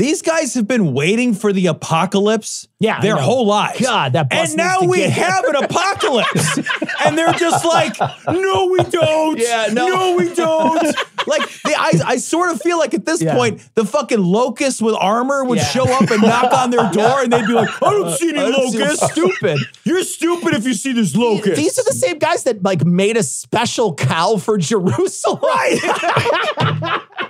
these 0.01 0.21
guys 0.23 0.55
have 0.55 0.67
been 0.67 0.93
waiting 0.93 1.33
for 1.35 1.53
the 1.53 1.67
apocalypse 1.67 2.67
Yeah, 2.79 2.99
their 3.01 3.15
whole 3.17 3.45
lives. 3.45 3.79
God, 3.79 4.13
that 4.13 4.29
bus 4.29 4.49
and 4.49 4.57
now 4.57 4.81
we 4.81 5.01
have 5.01 5.45
an 5.45 5.63
apocalypse. 5.63 6.57
and 7.05 7.15
they're 7.17 7.33
just 7.33 7.63
like, 7.63 7.95
no, 8.27 8.65
we 8.65 8.79
don't. 8.89 9.37
Yeah, 9.39 9.67
no. 9.71 10.15
we 10.17 10.33
don't. 10.33 10.83
like 11.27 11.47
they, 11.63 11.75
I, 11.75 11.91
I 12.05 12.17
sort 12.17 12.51
of 12.51 12.59
feel 12.61 12.79
like 12.79 12.93
at 12.95 13.05
this 13.05 13.21
Yeah. 13.21 13.35
point, 13.35 13.61
the 13.75 13.85
fucking 13.85 14.19
locusts 14.23 14.81
with 14.81 14.95
armor 14.99 15.43
would 15.45 15.59
Yeah. 15.59 15.65
show 15.65 15.83
up 15.83 16.09
and 16.09 16.21
knock 16.23 16.51
on 16.51 16.71
their 16.71 16.89
door 16.93 17.21
and 17.21 17.31
they'd 17.31 17.45
be 17.45 17.53
like, 17.53 17.69
I 17.83 17.89
don't 17.91 18.11
see 18.17 18.29
any 18.29 18.39
I 18.39 18.49
don't 18.51 18.71
see- 18.71 18.79
locusts. 18.79 19.11
Stupid. 19.11 19.59
You're 19.83 20.03
stupid 20.03 20.55
if 20.55 20.65
you 20.65 20.73
see 20.73 20.93
this 20.93 21.15
locust. 21.15 21.55
These 21.57 21.77
are 21.77 21.83
the 21.83 21.93
same 21.93 22.17
guys 22.17 22.43
that 22.45 22.63
like 22.63 22.83
made 22.85 23.17
a 23.17 23.23
special 23.23 23.93
cow 23.93 24.37
for 24.37 24.57
Jerusalem. 24.57 25.39
Right. 25.43 25.77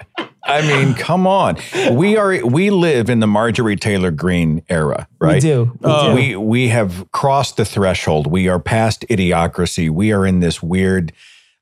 I 0.44 0.62
mean, 0.62 0.94
come 0.96 1.28
on. 1.28 1.58
We 1.92 2.18
are 2.18 2.46
we 2.46 2.70
live 2.70 3.10
in 3.10 3.20
the 3.20 3.28
Marjorie 3.28 3.76
Taylor 3.76 4.12
Greene 4.12 4.64
era, 4.70 5.08
right? 5.20 5.42
do. 5.42 5.78
We 5.80 5.90
Uh, 5.90 6.08
do. 6.10 6.16
we 6.16 6.36
we 6.36 6.68
have 6.70 7.10
crossed 7.12 7.58
the 7.58 7.66
threshold. 7.66 8.28
We 8.28 8.48
are 8.50 8.60
past 8.60 9.06
idiocracy. 9.10 9.90
We 9.90 10.12
are 10.12 10.26
in 10.26 10.40
this 10.40 10.62
weird 10.64 11.12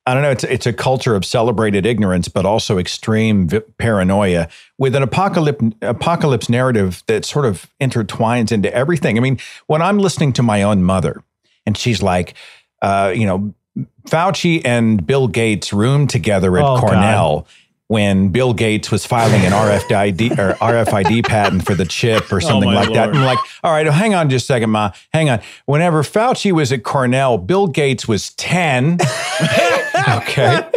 I 0.06 0.14
don't 0.14 0.24
know, 0.24 0.32
it's 0.32 0.44
it's 0.46 0.66
a 0.66 0.74
culture 0.74 1.14
of 1.16 1.24
celebrated 1.26 1.86
ignorance 1.86 2.30
but 2.30 2.46
also 2.46 2.78
extreme 2.80 3.48
vi- 3.50 3.62
paranoia 3.78 4.48
with 4.78 4.96
an 4.96 5.04
apocalypse 5.04 5.64
apocalypse 5.82 6.50
narrative 6.50 7.04
that 7.08 7.26
sort 7.26 7.46
of 7.46 7.68
intertwines 7.80 8.52
into 8.52 8.74
everything. 8.74 9.18
I 9.18 9.22
mean, 9.22 9.38
when 9.68 9.82
I'm 9.82 10.00
listening 10.00 10.34
to 10.34 10.44
my 10.44 10.64
own 10.64 10.84
mother 10.84 11.22
and 11.66 11.78
she's 11.78 12.02
like 12.02 12.34
uh, 12.82 13.12
you 13.16 13.26
know, 13.26 13.54
Fauci 14.08 14.62
and 14.66 15.06
Bill 15.06 15.28
Gates 15.28 15.74
roomed 15.74 16.10
together 16.10 16.58
at 16.58 16.64
Oh, 16.64 16.80
God. 16.82 17.46
When 17.90 18.30
Bill 18.30 18.54
Gates 18.54 18.92
was 18.92 19.04
filing 19.08 19.44
an 19.46 19.52
RFID 19.52 20.38
or 20.38 20.54
RFID 20.54 21.26
patent 21.26 21.66
for 21.66 21.74
the 21.74 21.86
chip 21.86 22.32
or 22.32 22.36
oh, 22.38 22.40
something 22.40 22.70
Oh, 22.70 22.74
like 22.74 22.94
that. 22.94 23.10
I'm 23.16 23.24
like, 23.24 23.40
all 23.64 23.72
right, 23.72 23.86
hang 23.88 24.14
on 24.14 24.30
just 24.30 24.44
a 24.44 24.46
second, 24.46 24.70
Ma. 24.70 24.92
Hang 25.12 25.28
on. 25.32 25.42
Whenever 25.66 26.04
Fauci 26.04 26.52
was 26.52 26.72
at 26.72 26.84
Cornell, 26.84 27.40
Bill 27.40 27.66
Gates 27.66 28.08
was 28.08 28.30
10. 28.36 29.00
okay. 30.08 30.70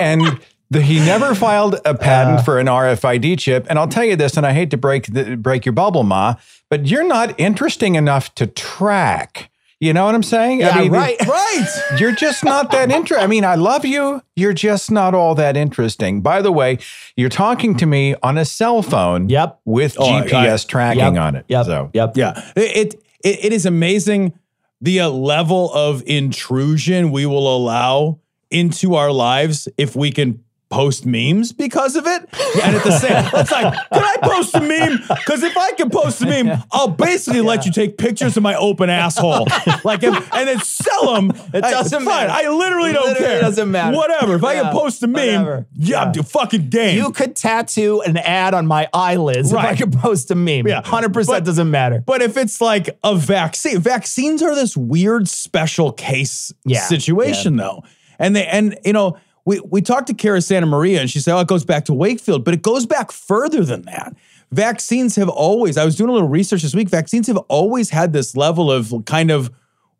And 0.00 0.40
the, 0.70 0.80
he 0.80 1.00
never 1.00 1.34
filed 1.34 1.80
a 1.84 1.92
patent 1.92 2.44
for 2.44 2.60
an 2.60 2.68
RFID 2.68 3.36
chip. 3.40 3.66
And 3.68 3.76
I'll 3.76 3.88
tell 3.88 4.04
you 4.04 4.14
this, 4.14 4.36
and 4.36 4.46
I 4.46 4.52
hate 4.52 4.70
to 4.70 4.76
break 4.76 5.06
the, 5.12 5.36
break 5.36 5.64
your 5.66 5.72
bubble, 5.72 6.04
Ma, 6.04 6.36
but 6.70 6.86
you're 6.86 7.02
not 7.06 7.34
interesting 7.38 7.96
enough 7.96 8.32
to 8.36 8.46
track. 8.46 9.50
You 9.80 9.92
know 9.92 10.04
what 10.06 10.14
I'm 10.14 10.22
saying? 10.22 10.60
Yeah, 10.60 10.70
I 10.70 10.82
mean, 10.82 10.92
right. 10.92 11.16
right. 11.26 11.66
you're 11.98 12.14
just 12.14 12.44
not 12.44 12.70
that 12.70 12.90
interesting. 12.90 13.22
I 13.24 13.26
mean, 13.26 13.44
I 13.44 13.56
love 13.56 13.84
you. 13.84 14.22
You're 14.36 14.52
just 14.54 14.90
not 14.90 15.14
all 15.14 15.34
that 15.34 15.56
interesting. 15.56 16.22
By 16.22 16.40
the 16.42 16.52
way, 16.52 16.78
you're 17.16 17.28
talking 17.28 17.76
to 17.76 17.86
me 17.86 18.14
on 18.22 18.38
a 18.38 18.44
cell 18.44 18.82
phone 18.82 19.28
Yep. 19.28 19.60
with 19.64 19.96
Oh, 19.98 20.04
I- 20.06 20.22
GPS 20.26 20.66
tracking 20.66 21.00
Yep. 21.14 21.16
on 21.22 21.36
it. 21.36 21.44
Yep. 21.48 21.66
So 21.66 21.90
Yep. 21.92 22.16
Yeah, 22.16 22.50
it 22.56 22.94
it, 23.24 23.44
it 23.44 23.52
is 23.52 23.66
amazing 23.66 24.32
the 24.80 25.00
uh, 25.00 25.08
level 25.08 25.72
of 25.72 26.02
intrusion 26.06 27.10
we 27.10 27.26
will 27.26 27.54
allow 27.56 28.18
into 28.50 28.94
our 28.94 29.10
lives 29.10 29.68
if 29.76 29.96
we 29.96 30.10
can 30.12 30.42
post 30.70 31.06
memes 31.06 31.52
because 31.52 31.94
of 31.94 32.06
it. 32.06 32.22
And 32.62 32.74
at 32.76 32.82
the 32.82 32.98
same, 32.98 33.12
it's 33.40 33.50
like, 33.52 33.72
can 33.90 34.02
I 34.04 34.16
post 34.22 34.54
a 34.56 34.60
meme? 34.60 34.96
Because 35.06 35.42
if 35.44 35.56
I 35.56 35.72
can 35.72 35.88
post 35.90 36.20
a 36.22 36.26
meme, 36.26 36.58
I'll 36.72 36.88
basically 36.88 37.42
let 37.42 37.64
you 37.64 37.70
take 37.72 37.96
pictures 37.96 38.36
of 38.36 38.42
my 38.42 38.54
open 38.56 38.90
asshole, 38.90 39.46
like, 39.84 40.02
and, 40.02 40.16
and 40.16 40.48
then 40.48 40.58
sell 40.60 41.14
them. 41.14 41.30
It 41.52 41.60
doesn't 41.60 42.04
fine. 42.04 42.28
matter. 42.28 42.32
I 42.32 42.48
literally 42.48 42.92
don't 42.92 43.06
Literally 43.08 43.26
care. 43.28 43.40
doesn't 43.40 43.70
matter. 43.70 43.96
Whatever. 43.96 44.34
If 44.34 44.44
I 44.44 44.54
Yeah, 44.54 44.62
can 44.62 44.72
post 44.72 45.02
a 45.02 45.06
meme, 45.06 45.42
whatever. 45.42 45.66
yeah, 45.74 46.02
I'm 46.02 46.12
Yeah. 46.14 46.22
fucking 46.22 46.68
game. 46.70 46.96
You 46.96 47.12
could 47.12 47.36
tattoo 47.36 48.00
an 48.02 48.16
ad 48.16 48.54
on 48.54 48.66
my 48.66 48.88
eyelids 48.92 49.52
if 49.52 49.58
I 49.58 49.64
Right. 49.66 49.78
could 49.78 49.92
post 49.92 50.30
a 50.30 50.34
meme. 50.34 50.66
Yeah. 50.66 50.82
100% 50.82 51.44
doesn't 51.44 51.70
matter. 51.70 52.02
But 52.04 52.22
if 52.22 52.36
it's 52.36 52.60
like 52.60 52.98
a 53.04 53.14
vaccine, 53.14 53.78
vaccines 53.80 54.42
are 54.42 54.54
this 54.54 54.76
weird 54.76 55.28
special 55.28 55.92
case 55.92 56.52
Yeah, 56.64 56.80
situation 56.80 57.56
though. 57.56 57.84
And 58.18 58.34
they 58.34 58.46
and 58.46 58.76
you 58.84 58.92
know, 58.92 59.16
we 59.44 59.60
we 59.60 59.82
talked 59.82 60.06
to 60.08 60.14
Cara 60.14 60.40
Santa 60.40 60.66
Maria 60.66 61.00
and 61.00 61.10
she 61.10 61.20
said, 61.20 61.34
Oh, 61.36 61.40
it 61.40 61.48
goes 61.48 61.64
back 61.64 61.84
to 61.86 61.94
Wakefield, 61.94 62.44
but 62.44 62.54
it 62.54 62.62
goes 62.62 62.86
back 62.86 63.12
further 63.12 63.64
than 63.64 63.82
that. 63.82 64.14
Vaccines 64.52 65.16
have 65.16 65.28
always, 65.28 65.76
I 65.76 65.84
was 65.84 65.96
doing 65.96 66.10
a 66.10 66.12
little 66.12 66.28
research 66.28 66.62
this 66.62 66.74
week, 66.74 66.88
vaccines 66.88 67.26
have 67.26 67.38
always 67.48 67.90
had 67.90 68.12
this 68.12 68.36
level 68.36 68.70
of 68.70 68.92
kind 69.04 69.30
of 69.30 69.50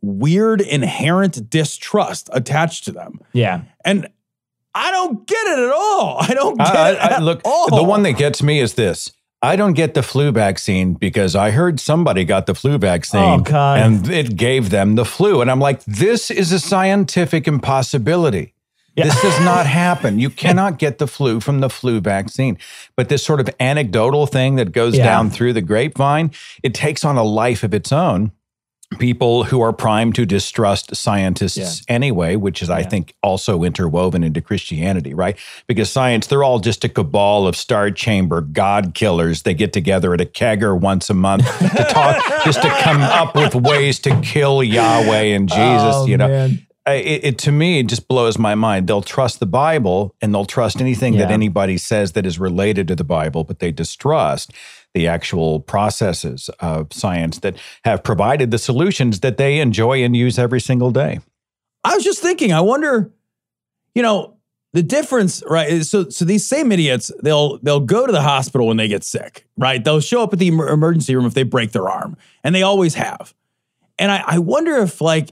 weird 0.00 0.60
inherent 0.60 1.50
distrust 1.50 2.28
attached 2.32 2.84
to 2.84 2.92
them. 2.92 3.20
Yeah. 3.32 3.62
And 3.84 4.08
I 4.74 4.90
don't 4.90 5.26
get 5.26 5.46
it 5.46 5.58
at 5.58 5.72
all. 5.72 6.18
I 6.20 6.34
don't 6.34 6.58
get 6.58 6.66
I, 6.76 6.90
it. 6.92 6.98
I- 6.98 7.14
I- 7.16 7.18
look, 7.18 7.40
all. 7.44 7.68
the 7.74 7.82
one 7.82 8.02
that 8.04 8.12
gets 8.12 8.42
me 8.42 8.60
is 8.60 8.74
this. 8.74 9.12
I 9.42 9.56
don't 9.56 9.74
get 9.74 9.92
the 9.92 10.02
flu 10.02 10.32
vaccine 10.32 10.94
because 10.94 11.36
I 11.36 11.50
heard 11.50 11.78
somebody 11.78 12.24
got 12.24 12.46
the 12.46 12.54
flu 12.54 12.78
vaccine 12.78 13.44
Oh, 13.46 13.54
and 13.54 14.08
it 14.08 14.36
gave 14.36 14.70
them 14.70 14.94
the 14.94 15.04
flu. 15.04 15.42
And 15.42 15.50
I'm 15.50 15.60
like, 15.60 15.84
this 15.84 16.30
is 16.30 16.50
a 16.50 16.58
scientific 16.58 17.46
impossibility. 17.46 18.53
This 18.96 19.20
does 19.22 19.40
not 19.40 19.66
happen. 19.84 20.18
You 20.18 20.30
cannot 20.30 20.78
get 20.78 20.98
the 20.98 21.06
flu 21.06 21.40
from 21.40 21.60
the 21.60 21.68
flu 21.70 22.00
vaccine. 22.00 22.58
But 22.96 23.08
this 23.08 23.24
sort 23.24 23.40
of 23.40 23.48
anecdotal 23.58 24.26
thing 24.26 24.56
that 24.56 24.72
goes 24.72 24.96
Yeah. 24.96 25.04
down 25.04 25.30
through 25.30 25.52
the 25.54 25.62
grapevine, 25.62 26.30
it 26.62 26.74
takes 26.74 27.04
on 27.04 27.16
a 27.16 27.24
life 27.24 27.62
of 27.64 27.74
its 27.74 27.90
own 27.92 28.32
people 29.00 29.42
who 29.44 29.60
are 29.60 29.72
primed 29.72 30.14
to 30.14 30.24
distrust 30.24 30.94
scientists 30.94 31.82
anyway, 31.88 32.36
which 32.36 32.62
is, 32.62 32.70
I 32.70 32.84
think, 32.84 33.14
also 33.24 33.64
interwoven 33.64 34.22
into 34.22 34.40
Christianity, 34.40 35.12
right? 35.14 35.36
Because 35.66 35.90
science, 35.90 36.28
they're 36.28 36.44
all 36.44 36.60
just 36.60 36.84
a 36.84 36.88
cabal 36.88 37.48
of 37.48 37.56
star 37.56 37.90
chamber 37.90 38.40
God 38.40 38.94
killers. 38.94 39.42
They 39.42 39.54
get 39.54 39.72
together 39.72 40.14
at 40.14 40.20
a 40.20 40.26
kegger 40.26 40.78
once 40.78 41.10
a 41.10 41.14
month 41.14 41.44
to 41.60 41.84
talk, 41.90 42.44
just 42.44 42.62
to 42.62 42.68
come 42.82 43.00
up 43.00 43.34
with 43.34 43.56
ways 43.56 43.98
to 44.00 44.20
kill 44.20 44.62
Yahweh 44.62 45.34
and 45.34 45.48
Jesus, 45.48 45.58
Oh, 45.96 46.06
you 46.06 46.16
know. 46.16 46.28
man. 46.28 46.64
It, 46.86 47.24
it 47.24 47.38
to 47.38 47.52
me 47.52 47.80
it 47.80 47.86
just 47.86 48.08
blows 48.08 48.38
my 48.38 48.54
mind. 48.54 48.86
They'll 48.86 49.00
trust 49.02 49.40
the 49.40 49.46
Bible 49.46 50.14
and 50.20 50.34
they'll 50.34 50.44
trust 50.44 50.80
anything 50.80 51.16
that 51.16 51.30
anybody 51.30 51.78
says 51.78 52.12
that 52.12 52.26
is 52.26 52.38
related 52.38 52.88
to 52.88 52.94
the 52.94 53.04
Bible, 53.04 53.42
but 53.44 53.58
they 53.58 53.72
distrust 53.72 54.52
the 54.92 55.08
actual 55.08 55.60
processes 55.60 56.50
of 56.60 56.92
science 56.92 57.38
that 57.38 57.56
have 57.84 58.04
provided 58.04 58.50
the 58.50 58.58
solutions 58.58 59.20
that 59.20 59.38
they 59.38 59.60
enjoy 59.60 60.04
and 60.04 60.14
use 60.16 60.38
every 60.38 60.60
single 60.60 60.90
day. 60.90 61.20
I 61.82 61.94
was 61.94 62.04
just 62.04 62.20
thinking, 62.20 62.52
I 62.52 62.60
wonder, 62.60 63.10
you 63.94 64.02
know, 64.02 64.36
the 64.72 64.82
difference, 64.82 65.42
right? 65.48 65.84
So, 65.84 66.08
so 66.10 66.24
these 66.24 66.46
same 66.46 66.72
idiots, 66.72 67.10
they'll 67.22 67.58
they'll 67.58 67.80
go 67.80 68.06
to 68.06 68.12
the 68.12 68.22
hospital 68.22 68.66
when 68.66 68.76
they 68.76 68.88
get 68.88 69.04
sick, 69.04 69.46
right? 69.56 69.82
They'll 69.82 70.00
show 70.00 70.22
up 70.22 70.32
at 70.32 70.38
the 70.38 70.48
emergency 70.48 71.14
room 71.14 71.26
if 71.26 71.34
they 71.34 71.44
break 71.44 71.72
their 71.72 71.88
arm, 71.88 72.16
and 72.42 72.54
they 72.54 72.62
always 72.62 72.94
have. 72.94 73.34
And 73.98 74.10
I, 74.10 74.24
I 74.26 74.38
wonder 74.40 74.76
if 74.78 75.00
like 75.00 75.30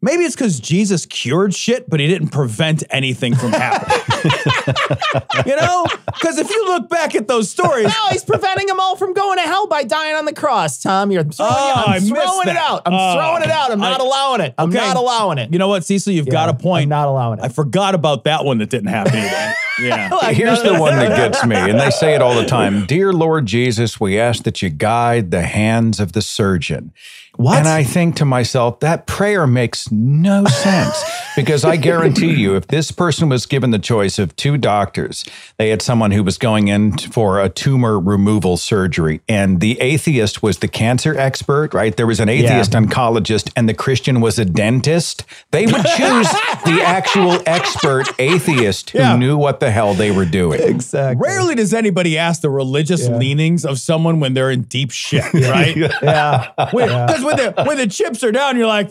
maybe 0.00 0.24
it's 0.24 0.34
because 0.34 0.60
Jesus 0.60 1.06
cured 1.06 1.54
shit, 1.54 1.88
but 1.88 2.00
he 2.00 2.06
didn't 2.06 2.28
prevent 2.28 2.84
anything 2.90 3.34
from 3.34 3.52
happening. 3.52 3.98
you 5.46 5.56
know, 5.56 5.86
because 6.06 6.38
if 6.38 6.50
you 6.50 6.66
look 6.66 6.88
back 6.88 7.14
at 7.14 7.28
those 7.28 7.50
stories, 7.50 7.86
No, 7.86 8.08
he's 8.10 8.24
preventing 8.24 8.66
them 8.66 8.80
all 8.80 8.96
from 8.96 9.14
going 9.14 9.38
to 9.38 9.42
hell 9.44 9.66
by 9.66 9.84
dying 9.84 10.14
on 10.14 10.24
the 10.24 10.32
cross, 10.32 10.80
Tom. 10.80 11.10
You're 11.10 11.24
throwing, 11.24 11.52
Oh, 11.52 11.82
I'm 11.86 11.90
I 11.90 11.94
missed 11.98 12.08
throwing 12.12 12.48
it 12.48 12.56
out. 12.56 12.82
I'm 12.86 12.94
Oh, 12.94 13.14
throwing 13.14 13.42
it 13.42 13.50
out. 13.50 13.70
I'm 13.70 13.78
not 13.80 14.00
I- 14.00 14.04
allowing 14.04 14.40
it. 14.40 14.54
I'm 14.58 14.68
Okay. 14.70 14.78
not 14.78 14.96
allowing 14.96 15.38
it. 15.38 15.52
You 15.52 15.58
know 15.58 15.68
what, 15.68 15.84
Cecil? 15.84 16.12
You've 16.12 16.28
got 16.28 16.48
a 16.48 16.54
point. 16.54 16.84
I'm 16.84 16.88
not 16.90 17.08
allowing 17.08 17.38
it. 17.38 17.44
I 17.44 17.48
forgot 17.48 17.94
about 17.94 18.24
that 18.24 18.44
one 18.44 18.58
that 18.58 18.70
didn't 18.70 18.88
happen. 18.88 19.14
Either. 19.16 19.54
yeah. 19.80 20.30
Here's 20.32 20.62
the 20.62 20.74
one 20.78 20.96
that 20.96 21.16
gets 21.16 21.44
me, 21.44 21.56
and 21.56 21.78
they 21.78 21.90
say 21.90 22.14
it 22.14 22.22
all 22.22 22.34
the 22.34 22.46
time 22.46 22.86
Dear 22.86 23.12
Lord 23.12 23.46
Jesus, 23.46 24.00
we 24.00 24.18
ask 24.18 24.42
that 24.44 24.60
you 24.62 24.70
guide 24.70 25.30
the 25.30 25.42
hands 25.42 26.00
of 26.00 26.12
the 26.12 26.22
surgeon. 26.22 26.92
What? 27.36 27.58
And 27.58 27.68
I 27.68 27.84
think 27.84 28.16
to 28.16 28.24
myself, 28.24 28.80
that 28.80 29.06
prayer 29.06 29.46
makes 29.46 29.92
no 29.92 30.44
sense 30.46 31.04
because 31.36 31.64
I 31.64 31.76
guarantee 31.76 32.32
you, 32.34 32.56
if 32.56 32.66
this 32.66 32.90
person 32.90 33.28
was 33.28 33.46
given 33.46 33.70
the 33.70 33.78
choice 33.78 34.07
of 34.16 34.36
two 34.36 34.56
doctors, 34.56 35.24
they 35.56 35.70
had 35.70 35.82
someone 35.82 36.12
who 36.12 36.22
was 36.22 36.38
going 36.38 36.68
in 36.68 36.96
for 36.98 37.40
a 37.40 37.48
tumor 37.48 37.98
removal 37.98 38.56
surgery, 38.56 39.20
and 39.28 39.58
the 39.60 39.76
atheist 39.80 40.40
was 40.40 40.58
the 40.58 40.68
cancer 40.68 41.18
expert, 41.18 41.74
right? 41.74 41.96
There 41.96 42.06
was 42.06 42.20
an 42.20 42.28
atheist 42.28 42.70
oncologist, 42.74 43.50
and 43.56 43.68
the 43.68 43.74
Christian 43.74 44.20
was 44.20 44.38
a 44.38 44.44
dentist. 44.44 45.24
They 45.50 45.66
would 45.66 45.74
choose 45.96 46.28
the 46.64 46.80
actual 46.84 47.42
expert 47.44 48.06
atheist 48.20 48.90
who 48.90 48.98
Yeah. 49.00 49.16
knew 49.16 49.36
what 49.36 49.58
the 49.58 49.72
hell 49.72 49.94
they 49.94 50.12
were 50.12 50.24
doing. 50.26 50.60
Exactly. 50.62 51.20
Rarely 51.28 51.56
does 51.56 51.74
anybody 51.74 52.16
ask 52.16 52.42
the 52.42 52.50
religious 52.50 53.08
leanings 53.08 53.64
of 53.64 53.80
someone 53.80 54.20
when 54.20 54.34
they're 54.34 54.52
in 54.52 54.62
deep 54.62 54.92
shit, 54.92 55.24
right? 55.34 55.76
Yeah. 55.76 56.50
Because 56.68 57.24
when 57.24 57.36
the 57.36 57.54
when 57.66 57.76
the 57.78 57.86
chips 57.86 58.22
are 58.22 58.30
down, 58.30 58.56
you're 58.58 58.66
like, 58.66 58.90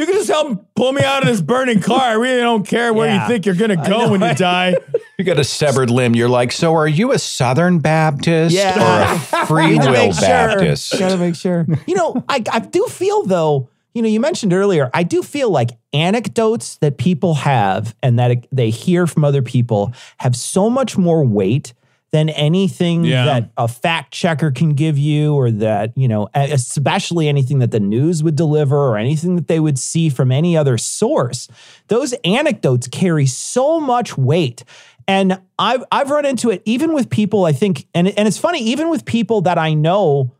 you 0.00 0.06
can 0.06 0.14
just 0.14 0.30
help 0.30 0.66
pull 0.74 0.92
me 0.92 1.02
out 1.02 1.22
of 1.22 1.28
this 1.28 1.40
burning 1.42 1.80
car. 1.80 2.00
I 2.00 2.12
really 2.14 2.40
don't 2.40 2.66
care 2.66 2.92
where 2.94 3.08
Yeah. 3.08 3.22
you 3.22 3.28
think 3.28 3.44
you're 3.46 3.54
gonna 3.54 3.76
go 3.76 3.82
know, 4.06 4.10
when 4.10 4.20
you 4.20 4.26
right? 4.28 4.36
die. 4.36 4.74
You 5.18 5.24
got 5.24 5.38
a 5.38 5.44
severed 5.44 5.90
limb. 5.90 6.14
You're 6.14 6.30
like, 6.30 6.50
so 6.50 6.74
are 6.74 6.88
you 6.88 7.12
a 7.12 7.18
Southern 7.18 7.78
Baptist 7.80 8.56
or 8.56 8.62
a 8.80 9.18
Free 9.46 9.78
to 9.78 9.84
Will 9.84 9.92
make 9.92 10.14
sure. 10.14 10.22
Baptist? 10.22 10.98
Gotta 10.98 11.18
make 11.18 11.34
sure. 11.34 11.66
You 11.86 11.94
know, 11.94 12.24
I, 12.26 12.42
I 12.50 12.60
do 12.60 12.86
feel 12.86 13.24
though, 13.24 13.68
you 13.92 14.00
know, 14.00 14.08
you 14.08 14.18
mentioned 14.18 14.54
earlier, 14.54 14.88
I 14.94 15.02
do 15.02 15.22
feel 15.22 15.50
like 15.50 15.72
anecdotes 15.92 16.76
that 16.78 16.96
people 16.96 17.34
have 17.34 17.94
and 18.02 18.18
that 18.18 18.46
they 18.50 18.70
hear 18.70 19.06
from 19.06 19.24
other 19.24 19.42
people 19.42 19.92
have 20.18 20.34
so 20.34 20.70
much 20.70 20.96
more 20.96 21.22
weight 21.22 21.74
than 22.12 22.28
anything 22.30 23.04
Yeah. 23.04 23.24
that 23.24 23.50
a 23.56 23.68
fact 23.68 24.12
checker 24.12 24.50
can 24.50 24.70
give 24.70 24.98
you 24.98 25.34
or 25.34 25.50
that, 25.52 25.92
you 25.96 26.08
know, 26.08 26.28
especially 26.34 27.28
anything 27.28 27.60
that 27.60 27.70
the 27.70 27.78
news 27.80 28.22
would 28.22 28.34
deliver 28.36 28.76
or 28.76 28.96
anything 28.96 29.36
that 29.36 29.46
they 29.46 29.60
would 29.60 29.78
see 29.78 30.08
from 30.08 30.32
any 30.32 30.56
other 30.56 30.76
source. 30.76 31.46
Those 31.88 32.12
anecdotes 32.24 32.88
carry 32.88 33.26
so 33.26 33.78
much 33.78 34.18
weight. 34.18 34.64
And 35.06 35.40
I've 35.58 35.84
I've 35.92 36.10
run 36.10 36.24
into 36.24 36.50
it 36.50 36.62
even 36.64 36.92
with 36.92 37.10
people 37.10 37.44
I 37.44 37.52
think 37.52 37.86
and 37.94 38.08
and 38.08 38.26
it's 38.28 38.38
funny 38.38 38.60
even 38.60 38.88
with 38.90 39.04
people 39.04 39.40
that 39.42 39.58
I 39.58 39.74
know 39.74 40.32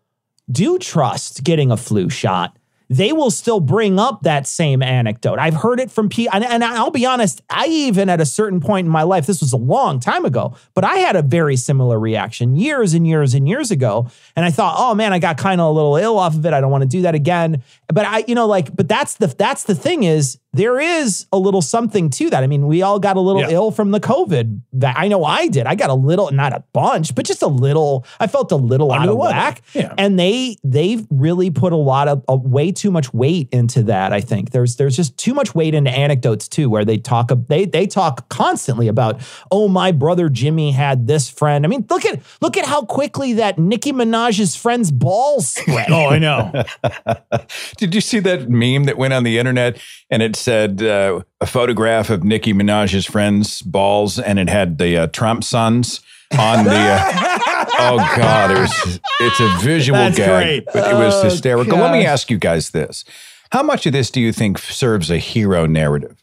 do 0.50 0.78
trust 0.78 1.44
getting 1.44 1.70
a 1.70 1.76
flu 1.76 2.08
shot, 2.10 2.56
they 2.90 3.12
will 3.12 3.30
still 3.30 3.60
bring 3.60 4.00
up 4.00 4.22
that 4.22 4.48
same 4.48 4.82
anecdote. 4.82 5.38
I've 5.38 5.54
heard 5.54 5.78
it 5.78 5.92
from 5.92 6.08
people, 6.08 6.34
and, 6.34 6.44
and 6.44 6.64
I'll 6.64 6.90
be 6.90 7.06
honest, 7.06 7.40
I 7.48 7.66
even 7.66 8.08
at 8.08 8.20
a 8.20 8.26
certain 8.26 8.60
point 8.60 8.84
in 8.84 8.90
my 8.90 9.04
life, 9.04 9.26
this 9.26 9.40
was 9.40 9.52
a 9.52 9.56
long 9.56 10.00
time 10.00 10.24
ago, 10.24 10.56
but 10.74 10.84
I 10.84 10.96
had 10.96 11.14
a 11.14 11.22
very 11.22 11.54
similar 11.54 12.00
reaction 12.00 12.56
years 12.56 12.92
and 12.92 13.06
years 13.06 13.32
and 13.32 13.48
years 13.48 13.70
ago. 13.70 14.10
And 14.34 14.44
I 14.44 14.50
thought, 14.50 14.74
oh 14.76 14.96
man, 14.96 15.12
I 15.12 15.20
got 15.20 15.38
kind 15.38 15.60
of 15.60 15.68
a 15.68 15.70
little 15.70 15.96
ill 15.96 16.18
off 16.18 16.34
of 16.34 16.44
it. 16.44 16.52
I 16.52 16.60
don't 16.60 16.72
want 16.72 16.82
to 16.82 16.88
do 16.88 17.02
that 17.02 17.14
again. 17.14 17.62
But 17.86 18.06
I, 18.06 18.24
you 18.26 18.34
know, 18.34 18.46
like, 18.46 18.74
but 18.74 18.88
that's 18.88 19.14
the 19.14 19.28
that's 19.28 19.64
the 19.64 19.76
thing 19.76 20.02
is 20.02 20.38
there 20.52 20.80
is 20.80 21.26
a 21.32 21.38
little 21.38 21.62
something 21.62 22.10
to 22.10 22.30
that. 22.30 22.42
I 22.42 22.46
mean, 22.48 22.66
we 22.66 22.82
all 22.82 22.98
got 22.98 23.16
a 23.16 23.20
little 23.20 23.42
Yeah. 23.42 23.50
ill 23.50 23.70
from 23.70 23.92
the 23.92 24.00
COVID. 24.00 24.60
That 24.74 24.96
I 24.98 25.08
know 25.08 25.24
I 25.24 25.46
did. 25.48 25.66
I 25.66 25.74
got 25.74 25.90
a 25.90 25.94
little, 25.94 26.30
not 26.32 26.52
a 26.52 26.64
bunch, 26.72 27.14
but 27.14 27.24
just 27.24 27.42
a 27.42 27.46
little. 27.46 28.04
I 28.18 28.26
felt 28.26 28.50
a 28.52 28.56
little 28.56 28.90
out 28.92 29.02
of 29.02 29.06
the 29.08 29.14
weather. 29.14 29.34
whack. 29.34 29.62
Yeah. 29.74 29.94
And 29.96 30.18
they 30.18 30.56
they've 30.64 31.06
really 31.10 31.50
put 31.50 31.72
a 31.72 31.76
lot 31.76 32.08
of 32.08 32.24
uh, 32.28 32.36
way 32.36 32.72
too 32.72 32.90
much 32.90 33.12
weight 33.14 33.48
into 33.52 33.82
that. 33.84 34.12
I 34.12 34.20
think 34.20 34.50
there's 34.50 34.76
there's 34.76 34.96
just 34.96 35.16
too 35.16 35.34
much 35.34 35.54
weight 35.54 35.74
into 35.74 35.90
anecdotes 35.90 36.48
too, 36.48 36.68
where 36.68 36.84
they 36.84 36.98
talk 36.98 37.30
they 37.48 37.64
they 37.64 37.86
talk 37.86 38.28
constantly 38.28 38.88
about 38.88 39.20
oh 39.50 39.68
my 39.68 39.92
brother 39.92 40.28
Jimmy 40.28 40.72
had 40.72 41.06
this 41.06 41.28
friend. 41.30 41.64
I 41.64 41.68
mean 41.68 41.84
look 41.90 42.04
at 42.04 42.20
look 42.40 42.56
at 42.56 42.64
how 42.64 42.82
quickly 42.84 43.34
that 43.34 43.58
Nicki 43.58 43.92
Minaj's 43.92 44.56
friend's 44.56 44.90
balls 44.90 45.48
spread. 45.48 45.88
Oh, 46.00 46.08
I 46.08 46.18
know. 46.18 46.64
Did 47.76 47.94
you 47.94 48.00
see 48.00 48.20
that 48.20 48.48
meme 48.48 48.84
that 48.84 48.96
went 48.96 49.12
on 49.12 49.24
the 49.24 49.38
internet 49.38 49.80
and 50.10 50.22
it 50.22 50.36
said 50.40 50.82
uh, 50.82 51.20
a 51.40 51.46
photograph 51.46 52.10
of 52.10 52.24
Nicki 52.24 52.52
Minaj's 52.52 53.06
friend's 53.06 53.62
balls 53.62 54.18
and 54.18 54.38
it 54.38 54.48
had 54.48 54.78
the 54.78 54.96
uh, 54.96 55.06
Trump 55.08 55.44
sons 55.44 56.00
on 56.38 56.64
the. 56.64 56.70
Uh, 56.74 57.10
oh 57.78 57.96
God, 58.16 58.50
it 58.50 58.58
was, 58.60 59.00
it's 59.20 59.40
a 59.40 59.58
visual 59.64 59.98
That's 59.98 60.16
gag, 60.16 60.28
great. 60.28 60.64
but 60.72 60.90
it 60.90 60.94
was 60.94 61.14
Oh, 61.14 61.24
hysterical. 61.24 61.78
Let 61.78 61.92
me 61.92 62.04
ask 62.04 62.30
you 62.30 62.38
guys 62.38 62.70
this: 62.70 63.04
How 63.52 63.62
much 63.62 63.86
of 63.86 63.92
this 63.92 64.10
do 64.10 64.20
you 64.20 64.32
think 64.32 64.58
serves 64.58 65.10
a 65.10 65.18
hero 65.18 65.66
narrative? 65.66 66.22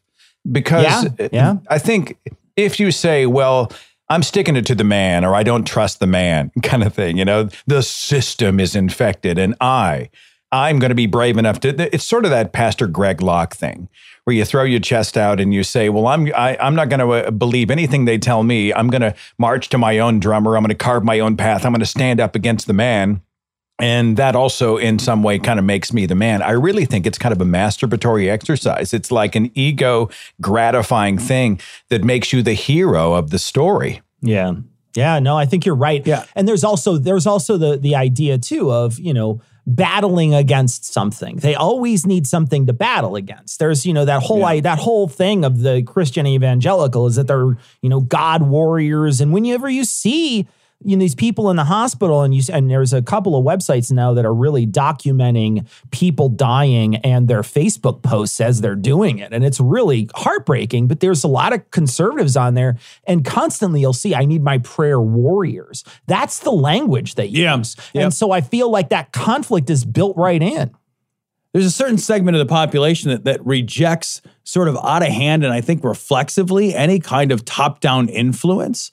Because 0.50 0.84
Yeah, 1.20 1.28
yeah. 1.32 1.58
I 1.70 1.78
think 1.78 2.18
if 2.56 2.80
you 2.80 2.92
say, 2.92 3.26
well, 3.26 3.72
I'm 4.10 4.24
sticking 4.24 4.56
it 4.56 4.66
to 4.68 4.76
the 4.76 4.86
man 4.86 5.26
or 5.26 5.36
I 5.36 5.44
don't 5.44 5.66
trust 5.68 6.00
the 6.00 6.08
man 6.08 6.52
kind 6.64 6.84
of 6.84 6.94
thing, 6.94 7.18
you 7.18 7.26
know, 7.26 7.50
the 7.66 7.84
system 7.84 8.60
is 8.60 8.76
infected 8.76 9.38
and 9.38 9.56
I, 9.60 10.10
I'm 10.58 10.80
going 10.80 10.90
to 10.90 10.96
be 10.96 11.08
brave 11.08 11.38
enough 11.38 11.60
to, 11.62 11.94
it's 11.94 12.04
sort 12.04 12.26
of 12.26 12.32
that 12.32 12.52
Pastor 12.52 12.88
Greg 12.88 13.22
Locke 13.22 13.56
thing 13.56 13.90
where 14.24 14.36
you 14.36 14.44
throw 14.44 14.64
your 14.64 14.80
chest 14.80 15.18
out 15.18 15.40
and 15.40 15.54
you 15.54 15.64
say, 15.64 15.90
well, 15.90 16.08
I'm, 16.08 16.28
I, 16.36 16.58
I'm 16.60 16.76
not 16.76 16.90
going 16.90 17.00
to 17.00 17.12
uh, 17.12 17.32
believe 17.32 17.72
anything 17.72 18.06
they 18.06 18.18
tell 18.18 18.44
me. 18.44 18.74
I'm 18.74 18.90
going 18.90 19.02
to 19.02 19.16
march 19.38 19.70
to 19.70 19.78
my 19.78 20.00
own 20.00 20.20
drummer. 20.20 20.58
I'm 20.58 20.64
going 20.64 20.70
to 20.70 20.76
carve 20.76 21.04
my 21.04 21.20
own 21.20 21.38
path. 21.38 21.66
I'm 21.66 21.72
going 21.72 21.80
to 21.80 21.86
stand 21.86 22.20
up 22.20 22.36
against 22.36 22.68
the 22.68 22.74
man. 22.74 23.22
And 23.80 24.18
that 24.18 24.36
also, 24.36 24.78
in 24.78 24.98
some 24.98 25.22
way, 25.22 25.38
kind 25.38 25.60
of 25.60 25.66
makes 25.66 25.94
me 25.94 26.08
the 26.08 26.16
man. 26.16 26.42
I 26.42 26.52
really 26.52 26.86
think 26.86 27.06
it's 27.06 27.20
kind 27.20 27.32
of 27.32 27.40
a 27.40 27.46
masturbatory 27.46 28.28
exercise. 28.28 28.92
It's 28.92 29.12
like 29.12 29.36
an 29.36 29.52
ego 29.54 30.10
gratifying 30.42 31.20
thing 31.20 31.60
that 31.90 32.04
makes 32.04 32.34
you 32.34 32.42
the 32.42 32.54
hero 32.54 33.14
of 33.14 33.30
the 33.30 33.38
story. 33.38 34.02
Yeah. 34.22 34.54
Yeah, 34.96 35.20
no, 35.20 35.38
I 35.38 35.46
think 35.46 35.64
you're 35.64 35.76
right. 35.76 36.06
Yeah. 36.08 36.26
And 36.36 36.48
there's 36.48 36.64
also 36.64 36.98
there's 36.98 37.28
also 37.28 37.56
the 37.56 37.78
the 37.78 37.94
idea 37.94 38.40
too 38.40 38.72
of, 38.72 38.98
you 38.98 39.14
know, 39.14 39.42
battling 39.68 40.34
against 40.34 40.86
something. 40.86 41.36
They 41.36 41.54
always 41.54 42.08
need 42.08 42.26
something 42.26 42.66
to 42.68 42.74
battle 42.74 43.18
against. 43.18 43.60
There's, 43.60 43.86
you 43.86 43.94
know, 43.94 44.06
that 44.06 44.24
whole 44.24 44.46
I, 44.46 44.62
that 44.62 44.80
whole 44.80 45.10
thing 45.10 45.44
of 45.44 45.60
the 45.60 45.84
Christian 45.84 46.26
evangelical 46.26 47.06
is 47.06 47.18
that 47.18 47.28
they're, 47.28 47.58
you 47.82 47.90
know, 47.90 48.00
God 48.00 48.44
warriors 48.44 49.20
and 49.20 49.34
whenever 49.34 49.70
you 49.70 49.84
see 49.84 50.48
you 50.84 50.96
know 50.96 51.00
these 51.00 51.16
people 51.16 51.50
in 51.50 51.56
the 51.56 51.64
hospital 51.64 52.22
and 52.22 52.36
you 52.36 52.42
and 52.54 52.70
there's 52.70 52.94
a 52.94 53.02
couple 53.02 53.36
of 53.36 53.44
websites 53.44 53.92
now 53.92 54.14
that 54.14 54.26
are 54.26 54.34
really 54.34 54.68
documenting 54.68 55.68
people 55.92 56.30
dying 56.30 56.98
and 56.98 57.28
their 57.28 57.42
Facebook 57.42 58.04
posts 58.04 58.40
as 58.40 58.62
they're 58.62 58.76
doing 58.76 59.18
it 59.18 59.34
and 59.34 59.44
it's 59.44 59.60
really 59.60 60.10
heartbreaking 60.16 60.88
but 60.88 61.00
there's 61.00 61.24
a 61.24 61.28
lot 61.28 61.52
of 61.52 61.70
conservatives 61.72 62.38
on 62.38 62.54
there 62.54 62.78
and 63.06 63.26
constantly 63.26 63.82
you'll 63.82 63.94
see 63.94 64.14
I 64.14 64.26
need 64.26 64.44
my 64.44 64.60
prayer 64.60 65.02
warriors. 65.02 65.84
That's 66.06 66.40
the 66.40 66.52
language 66.52 67.16
they 67.16 67.26
use 67.26 67.76
and 68.04 68.14
so 68.14 68.32
I 68.32 68.42
feel 68.42 68.70
like 68.70 68.90
that 68.90 69.12
conflict 69.12 69.70
is 69.70 69.84
built 69.84 70.16
right 70.16 70.42
in. 70.42 70.72
There's 71.54 71.66
a 71.66 71.72
certain 71.72 71.98
segment 71.98 72.38
of 72.38 72.40
the 72.40 72.54
population 72.54 73.10
that, 73.10 73.24
that 73.24 73.44
rejects 73.44 74.22
sort 74.44 74.68
of 74.68 74.78
out 74.78 75.02
of 75.02 75.10
hand 75.10 75.44
and 75.44 75.52
I 75.52 75.62
think 75.62 75.84
reflexively 75.84 76.76
any 76.76 77.00
kind 77.00 77.32
of 77.32 77.46
top 77.46 77.80
down 77.80 78.10
influence. 78.10 78.92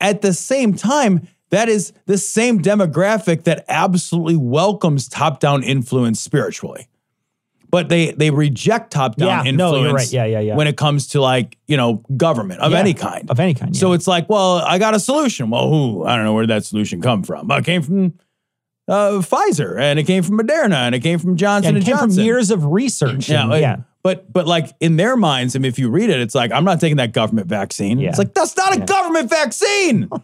At 0.00 0.22
the 0.22 0.32
same 0.32 0.74
time, 0.74 1.26
that 1.50 1.68
is 1.68 1.92
the 2.06 2.18
same 2.18 2.60
demographic 2.62 3.44
that 3.44 3.64
absolutely 3.68 4.36
welcomes 4.36 5.08
top 5.08 5.40
down 5.40 5.62
influence 5.62 6.20
spiritually. 6.20 6.86
but 7.70 7.88
they 7.90 8.12
they 8.12 8.30
reject 8.30 8.92
top 8.92 9.16
down 9.16 9.28
Yeah, 9.28 9.50
influence. 9.50 9.72
no, 9.74 9.82
you're 9.82 9.92
right. 9.94 10.12
Yeah, 10.12 10.24
yeah, 10.24 10.40
yeah. 10.40 10.56
When 10.56 10.66
it 10.68 10.76
comes 10.78 11.08
to 11.08 11.20
like 11.20 11.58
you 11.66 11.76
know 11.76 12.02
government 12.16 12.60
of 12.60 12.72
Yeah, 12.72 12.78
any 12.78 12.94
kind, 12.94 13.28
of 13.30 13.38
any 13.40 13.52
kind. 13.54 13.76
So 13.76 13.92
it's 13.92 14.06
like, 14.06 14.28
well, 14.30 14.56
I 14.58 14.78
got 14.78 14.94
a 14.94 15.00
solution. 15.00 15.50
Well, 15.50 15.68
who? 15.68 16.04
I 16.04 16.16
don't 16.16 16.24
know 16.24 16.32
where 16.32 16.44
did 16.44 16.50
that 16.50 16.64
solution 16.64 17.02
come 17.02 17.22
from. 17.24 17.50
It 17.50 17.64
came 17.66 17.82
from 17.82 18.14
uh, 18.88 19.20
Pfizer, 19.20 19.78
and 19.78 19.98
it 19.98 20.04
came 20.04 20.22
from 20.22 20.38
Moderna, 20.38 20.76
and 20.86 20.94
it 20.94 21.00
came 21.00 21.18
from 21.18 21.36
Johnson 21.36 21.68
and 21.76 21.76
and, 21.78 21.84
Johnson. 21.86 22.10
from 22.16 22.24
years 22.24 22.50
of 22.50 22.64
research. 22.64 23.28
Yeah, 23.28 23.42
and- 23.50 23.60
yeah. 23.60 23.76
But 24.02 24.32
but 24.32 24.46
like 24.46 24.74
in 24.80 24.96
their 24.96 25.16
minds, 25.16 25.56
I 25.56 25.58
mean, 25.58 25.68
if 25.68 25.78
you 25.78 25.90
read 25.90 26.10
it, 26.10 26.20
it's 26.20 26.34
like 26.34 26.52
I'm 26.52 26.64
not 26.64 26.80
taking 26.80 26.96
that 26.98 27.12
government 27.12 27.48
vaccine. 27.48 27.98
Yeah. 27.98 28.10
It's 28.10 28.18
like 28.18 28.34
that's 28.34 28.56
not 28.56 28.76
a 28.76 28.80
government 28.80 29.28
vaccine. 29.28 30.08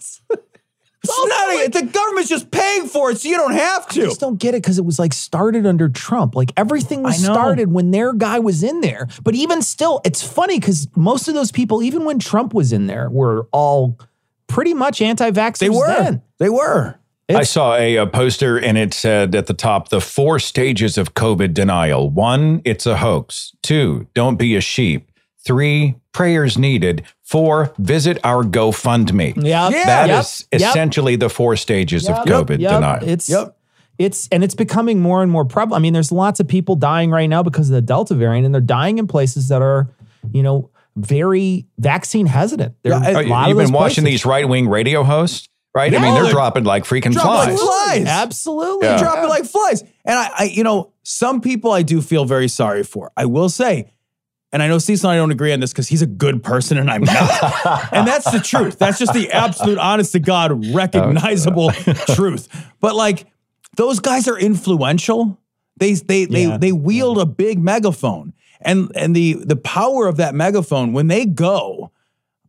It's 1.05 1.29
not 1.29 1.51
a, 1.51 1.69
the 1.69 1.93
government's 1.93 2.31
just 2.31 2.51
paying 2.51 2.87
for 2.87 3.11
it, 3.11 3.19
so 3.19 3.29
you 3.29 3.37
don't 3.37 3.53
have 3.53 3.85
I 3.91 3.93
to. 3.93 4.01
just 4.07 4.21
don't 4.21 4.39
get 4.39 4.55
it 4.55 4.63
because 4.63 4.79
it 4.79 4.85
was 4.85 4.99
like 4.99 5.13
started 5.13 5.67
under 5.67 5.89
Trump. 5.89 6.35
Like 6.35 6.51
everything 6.57 7.03
was 7.03 7.23
started 7.23 7.71
when 7.71 7.91
their 7.91 8.15
guy 8.15 8.39
was 8.39 8.63
in 8.63 8.81
there. 8.81 9.09
But 9.23 9.35
even 9.35 9.61
still, 9.61 10.01
it's 10.05 10.27
funny 10.27 10.59
because 10.59 10.89
most 10.97 11.29
of 11.29 11.35
those 11.35 11.53
people, 11.53 11.83
even 11.83 12.05
when 12.05 12.19
Trump 12.19 12.55
was 12.55 12.73
in 12.73 12.87
there, 12.87 13.11
were 13.11 13.49
all 13.53 13.99
pretty 14.47 14.73
much 14.73 15.03
anti-vaxxers. 15.03 15.59
They 15.59 15.69
were. 15.69 15.87
Then. 15.87 16.23
They 16.39 16.49
were. 16.49 16.99
I 17.29 17.43
saw 17.45 17.75
a, 17.77 17.97
a 17.97 18.07
poster 18.07 18.59
and 18.59 18.77
it 18.77 18.93
said 18.93 19.35
at 19.35 19.47
the 19.47 19.55
top 19.55 19.89
the 19.89 20.01
four 20.01 20.39
stages 20.39 20.99
of 20.99 21.15
COVID 21.15 21.55
denial. 21.55 22.11
One, 22.11 22.61
it's 22.65 22.87
a 22.87 22.97
hoax. 22.99 23.53
Two, 23.63 24.07
don't 24.15 24.37
be 24.37 24.57
a 24.57 24.61
sheep. 24.61 25.11
Three, 25.45 25.95
prayers 26.13 26.57
needed. 26.59 27.03
Four, 27.23 27.73
visit 27.79 28.19
our 28.25 28.43
GoFundMe. 28.45 29.35
Yeah, 29.43 29.71
That 29.71 30.09
Yep. 30.09 30.21
is 30.21 30.47
Yep. 30.53 30.61
essentially 30.61 31.17
the 31.17 31.29
four 31.31 31.57
stages 31.57 32.09
of 32.09 32.17
COVID 32.27 32.59
Yep. 32.61 32.71
denial. 32.73 33.09
It's 33.09 33.29
yep. 33.29 33.57
it's 33.99 34.29
and 34.33 34.43
it's 34.45 34.55
becoming 34.55 35.01
more 35.01 35.23
and 35.23 35.31
more 35.31 35.45
prevalent. 35.45 35.81
I 35.81 35.83
mean, 35.83 35.93
there's 35.93 36.13
lots 36.13 36.41
of 36.41 36.49
people 36.49 36.77
dying 36.77 37.11
right 37.11 37.29
now 37.29 37.43
because 37.43 37.69
of 37.71 37.75
the 37.75 37.83
Delta 37.83 38.15
variant, 38.15 38.45
and 38.47 38.55
they're 38.55 38.61
dying 38.61 38.99
in 38.99 39.07
places 39.07 39.49
that 39.49 39.63
are, 39.63 39.89
you 40.33 40.43
know, 40.43 40.71
very 40.97 41.67
vaccine 41.79 42.27
hesitant. 42.27 42.75
There 42.83 42.95
are 42.95 43.03
a 43.03 43.23
you- 43.25 43.29
lot 43.31 43.49
You've 43.49 43.59
been 43.59 43.73
watching 43.73 44.05
places. 44.05 44.23
these 44.23 44.27
right 44.27 44.49
wing 44.49 44.69
radio 44.69 45.03
hosts, 45.03 45.49
right? 45.75 45.93
I 45.95 45.99
mean, 45.99 46.15
they're 46.15 46.25
They're 46.25 46.33
dropping 46.33 46.65
like 46.65 46.85
freaking 46.85 47.13
dropping 47.13 47.57
flies. 47.57 47.61
like 47.61 48.05
flies. 48.05 48.07
Absolutely. 48.07 48.87
Yeah. 48.89 48.99
Drop 48.99 49.19
it 49.25 49.29
like 49.29 49.45
flies. 49.45 49.83
And 50.05 50.19
I, 50.19 50.31
I, 50.39 50.45
you 50.45 50.63
know, 50.65 50.93
some 51.03 51.41
people 51.41 51.73
I 51.73 51.83
do 51.83 52.01
feel 52.01 52.25
very 52.25 52.49
sorry 52.49 52.83
for. 52.85 53.11
I 53.17 53.27
will 53.27 53.49
say, 53.49 53.91
and 54.53 54.63
I 54.63 54.69
know 54.69 54.79
Cecil 54.79 55.11
and 55.11 55.15
I 55.17 55.19
don't 55.19 55.33
agree 55.33 55.53
on 55.53 55.59
this 55.61 55.73
because 55.73 55.89
he's 55.89 56.03
a 56.03 56.07
good 56.07 56.43
person 56.45 56.79
and 56.79 56.89
I'm 56.91 57.03
not. 57.03 57.89
and 57.93 58.07
that's 58.07 58.31
the 58.31 58.39
truth. 58.39 58.79
That's 58.79 58.99
just 58.99 59.13
the 59.13 59.33
absolute, 59.33 59.79
honest 59.79 60.13
to 60.13 60.21
God, 60.21 60.73
recognizable 60.75 61.71
truth. 62.15 62.49
But 62.81 62.95
like, 62.95 63.27
those 63.77 63.99
guys 63.99 64.29
are 64.29 64.39
influential. 64.39 65.41
They 65.79 65.95
they 65.95 66.27
they 66.27 66.45
Yeah. 66.47 66.57
they 66.59 66.71
wield 66.71 67.19
a 67.19 67.27
big 67.27 67.59
megaphone. 67.59 68.33
And 68.61 68.93
and 68.95 69.15
the 69.17 69.35
the 69.45 69.57
power 69.57 70.07
of 70.07 70.19
that 70.19 70.35
megaphone 70.37 70.93
when 70.93 71.09
they 71.09 71.27
go, 71.27 71.91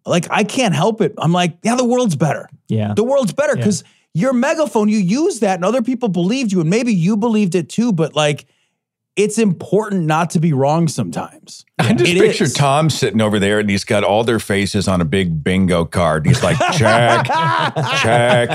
like 0.05 0.27
I 0.29 0.43
can't 0.43 0.75
help 0.75 1.01
it. 1.01 1.13
I'm 1.17 1.31
like, 1.31 1.57
yeah, 1.63 1.75
the 1.75 1.85
world's 1.85 2.15
better. 2.15 2.49
Yeah. 2.67 2.93
The 2.95 3.03
world's 3.03 3.33
better 3.33 3.55
because 3.55 3.83
your 4.13 4.33
megaphone, 4.33 4.87
you 4.89 4.97
use 4.97 5.39
that 5.41 5.55
and 5.55 5.65
other 5.65 5.81
people 5.81 6.09
believed 6.09 6.51
you, 6.51 6.61
and 6.61 6.69
maybe 6.69 6.93
you 6.93 7.17
believed 7.17 7.55
it 7.55 7.69
too, 7.69 7.91
but 7.91 8.15
like 8.15 8.45
it's 9.15 9.37
important 9.37 10.05
not 10.05 10.31
to 10.31 10.39
be 10.39 10.51
wrong 10.51 10.87
sometimes. 10.89 11.65
I 11.79 11.93
just 11.93 12.11
It 12.11 12.17
picture 12.17 12.45
is. 12.45 12.53
Tom 12.53 12.89
sitting 12.89 13.21
over 13.21 13.39
there 13.39 13.59
and 13.59 13.69
he's 13.69 13.83
got 13.83 14.03
all 14.03 14.23
their 14.23 14.39
faces 14.39 14.87
on 14.87 15.01
a 15.01 15.05
big 15.05 15.43
bingo 15.43 15.85
card. 15.85 16.25
He's 16.25 16.41
like, 16.43 16.57
check, 16.73 17.25
check. 18.01 18.49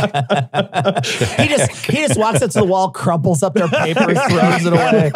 he 1.39 1.49
just 1.49 1.71
he 1.87 1.97
just 1.97 2.19
walks 2.19 2.43
up 2.43 2.51
to 2.51 2.59
the 2.61 2.65
wall, 2.65 2.91
crumples 2.91 3.43
up 3.43 3.55
their 3.55 3.69
paper, 3.69 4.05
throws 4.29 4.67
it 4.67 4.73
away, 4.73 5.11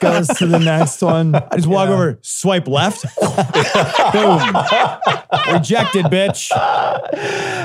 goes 0.00 0.28
to 0.38 0.46
the 0.46 0.58
next 0.58 1.02
one. 1.02 1.34
I 1.34 1.56
just 1.56 1.68
walk 1.68 1.88
over, 1.88 2.18
swipe 2.22 2.66
left, 2.66 3.04
boom, 3.20 4.38
rejected, 5.52 6.06
bitch. 6.06 6.50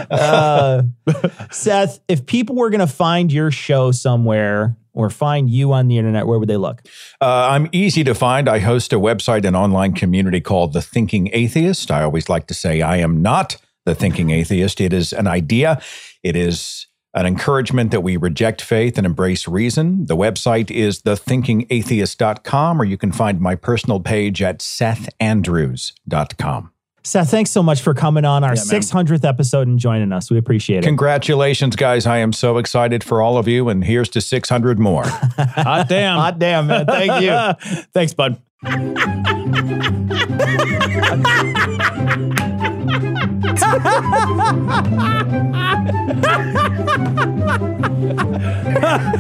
Uh, 0.09 0.84
Seth, 1.51 1.99
if 2.07 2.25
people 2.25 2.55
were 2.55 2.69
going 2.69 2.79
to 2.79 2.88
find 2.88 3.31
your 3.31 3.51
show 3.51 3.91
somewhere 3.91 4.75
or 4.93 5.09
find 5.09 5.49
you 5.49 5.73
on 5.73 5.87
the 5.87 5.97
internet, 5.97 6.27
where 6.27 6.39
would 6.39 6.49
they 6.49 6.57
look? 6.57 6.81
Uh, 7.19 7.49
I'm 7.51 7.67
easy 7.71 8.03
to 8.03 8.13
find. 8.13 8.47
I 8.47 8.59
host 8.59 8.93
a 8.93 8.97
website 8.97 9.45
and 9.45 9.55
online 9.55 9.93
community 9.93 10.39
called 10.39 10.73
The 10.73 10.81
Thinking 10.81 11.29
Atheist. 11.33 11.91
I 11.91 12.03
always 12.03 12.29
like 12.29 12.47
to 12.47 12.53
say 12.53 12.81
I 12.81 12.97
am 12.97 13.21
not 13.21 13.57
the 13.85 13.95
thinking 13.95 14.29
atheist. 14.29 14.79
It 14.79 14.93
is 14.93 15.11
an 15.13 15.27
idea, 15.27 15.81
it 16.21 16.35
is 16.35 16.85
an 17.13 17.25
encouragement 17.25 17.91
that 17.91 18.01
we 18.01 18.17
reject 18.17 18.61
faith 18.61 18.97
and 18.97 19.05
embrace 19.05 19.47
reason. 19.47 20.07
The 20.07 20.17
website 20.17 20.71
is 20.71 21.03
thethinkingatheist.com, 21.03 22.81
or 22.81 22.85
you 22.85 22.97
can 22.97 23.11
find 23.11 23.39
my 23.39 23.53
personal 23.55 23.99
page 23.99 24.41
at 24.41 24.57
sethandrews.com. 24.59 26.72
Seth, 27.05 27.29
thanks 27.31 27.51
so 27.51 27.61
much 27.61 27.81
for 27.81 27.93
coming 27.93 28.23
on 28.23 28.45
our 28.45 28.55
Yeah, 28.55 28.61
600th 28.61 29.25
episode 29.25 29.67
and 29.67 29.77
joining 29.77 30.13
us. 30.13 30.31
We 30.31 30.37
appreciate 30.37 30.79
it. 30.79 30.83
Congratulations, 30.87 31.75
guys. 31.75 32.05
I 32.05 32.19
am 32.19 32.31
so 32.31 32.57
excited 32.57 33.03
for 33.03 33.21
all 33.21 33.37
of 33.37 33.45
you, 33.45 33.67
and 33.67 33.83
here's 33.83 34.07
to 34.09 34.21
600 34.21 34.79
more. 34.79 35.03
Hot 35.37 35.89
damn. 35.89 36.17
Hot 36.17 36.39
damn, 36.39 36.67
man. 36.67 36.85
Thank 36.85 37.21
you. 37.21 37.81
Thanks, 37.93 38.13
bud. 38.13 38.41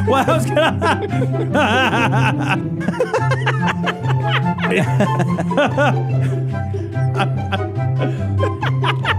well, 0.07 0.23
I 0.25 0.37
was 7.57 7.62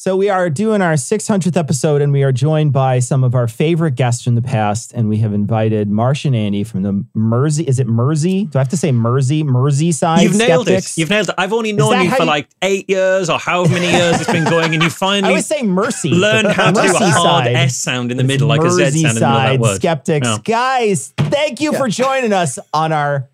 So 0.03 0.17
we 0.17 0.29
are 0.31 0.51
doing 0.51 0.83
our 0.83 0.95
600th 0.95 1.57
episode, 1.57 2.03
and 2.03 2.13
we 2.13 2.25
are 2.25 2.33
joined 2.33 2.73
by 2.73 2.99
some 2.99 3.23
of 3.23 3.37
our 3.37 3.47
favorite 3.47 3.95
guests 3.95 4.25
from 4.25 4.35
the 4.35 4.43
past, 4.43 4.93
and 4.93 5.09
we 5.09 5.19
have 5.19 5.33
invited 5.33 5.89
Marsh 5.89 6.25
and 6.25 6.35
Andy 6.35 6.65
from 6.65 6.83
the 6.83 7.05
Mersey. 7.15 7.63
Is 7.69 7.79
it 7.79 7.87
Mersey? 7.87 8.47
Do 8.47 8.59
I 8.59 8.63
have 8.63 8.69
to 8.71 8.77
say 8.77 8.91
Mersey? 8.91 9.45
Mersey 9.45 9.93
side. 9.93 10.23
You've 10.23 10.35
nailed 10.37 10.67
skeptics? 10.67 10.99
it. 10.99 11.01
You've 11.03 11.11
nailed 11.11 11.29
it. 11.29 11.37
I've 11.39 11.53
only 11.53 11.71
known 11.73 12.03
you 12.03 12.11
for 12.11 12.23
you- 12.23 12.25
like 12.29 12.49
eight 12.63 12.91
years 12.91 13.31
or 13.31 13.39
however 13.39 13.75
many 13.75 13.93
years 13.93 14.21
it's 14.21 14.33
been 14.33 14.43
going, 14.43 14.75
and 14.75 14.83
you 14.83 14.91
finally. 14.91 15.19
I 15.19 15.21
finally 15.21 15.29
always 15.35 15.47
say 15.47 15.63
Mercy. 15.63 16.11
learned 16.11 16.49
how 16.49 16.73
to 16.73 16.83
do 16.83 16.97
a 16.97 16.99
hard 16.99 17.45
side. 17.45 17.55
S 17.55 17.77
sound 17.77 18.11
in 18.11 18.17
the 18.17 18.25
It's 18.25 18.29
middle, 18.29 18.49
like 18.49 18.61
a 18.65 18.71
Z 18.73 18.83
sound 18.83 18.87
in 18.89 19.03
the 19.15 19.21
middle 19.21 19.37
of 19.37 19.43
that 19.53 19.61
word. 19.61 19.77
Skeptics, 19.77 20.27
Yeah. 20.27 20.39
guys, 20.43 21.15
thank 21.17 21.61
you 21.61 21.75
for 21.75 21.87
joining 21.87 22.33
us 22.33 22.59
on 22.75 22.91
our 22.91 23.29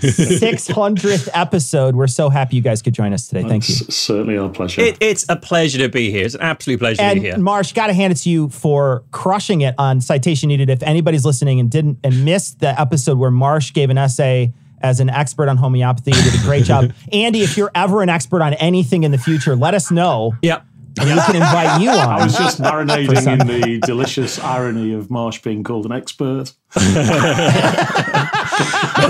600th 0.00 1.28
episode. 1.34 1.96
We're 1.96 2.06
so 2.06 2.28
happy 2.28 2.56
you 2.56 2.62
guys 2.62 2.82
could 2.82 2.94
join 2.94 3.12
us 3.12 3.26
today. 3.26 3.42
Thank 3.42 3.68
you. 3.68 3.76
It's 3.80 3.96
certainly 3.96 4.36
our 4.38 4.48
pleasure. 4.48 4.82
It, 4.82 4.96
it's 5.00 5.24
a 5.28 5.36
pleasure 5.36 5.78
to 5.78 5.88
be 5.88 6.10
here. 6.10 6.24
It's 6.24 6.34
an 6.34 6.42
absolute 6.42 6.78
pleasure 6.78 7.02
to 7.02 7.14
be 7.14 7.20
here. 7.20 7.34
And 7.34 7.44
Marsh, 7.44 7.72
got 7.72 7.88
to 7.88 7.92
hand 7.92 8.12
it 8.12 8.16
to 8.16 8.30
you 8.30 8.48
for 8.48 9.04
crushing 9.10 9.62
it 9.62 9.74
on 9.78 10.00
citation 10.00 10.48
needed. 10.48 10.70
If 10.70 10.82
anybody's 10.82 11.24
listening 11.24 11.60
and 11.60 11.70
didn't 11.70 11.98
and 12.04 12.24
missed 12.24 12.60
the 12.60 12.78
episode 12.80 13.18
where 13.18 13.30
Marsh 13.30 13.72
gave 13.72 13.90
an 13.90 13.98
essay 13.98 14.52
as 14.80 15.00
an 15.00 15.08
expert 15.10 15.48
on 15.48 15.56
homeopathy, 15.56 16.12
you 16.12 16.22
did 16.22 16.34
a 16.34 16.42
great 16.42 16.64
job. 16.64 16.92
Andy, 17.12 17.40
if 17.42 17.56
you're 17.56 17.70
ever 17.74 18.02
an 18.02 18.08
expert 18.08 18.42
on 18.42 18.54
anything 18.54 19.04
in 19.04 19.10
the 19.10 19.18
future, 19.18 19.56
let 19.56 19.74
us 19.74 19.90
know. 19.90 20.34
Yep. 20.42 20.64
And 20.98 21.08
we 21.10 21.16
can 21.20 21.36
invite 21.42 21.80
you 21.80 21.90
on. 21.90 21.98
I 21.98 22.24
was 22.24 22.36
just 22.36 22.60
marinating 22.60 23.40
in 23.40 23.46
the 23.46 23.78
delicious 23.86 24.38
irony 24.38 24.92
of 24.94 25.10
Marsh 25.10 25.42
being 25.42 25.62
called 25.62 25.86
an 25.86 25.92
expert. 25.92 26.52
Come 26.74 26.86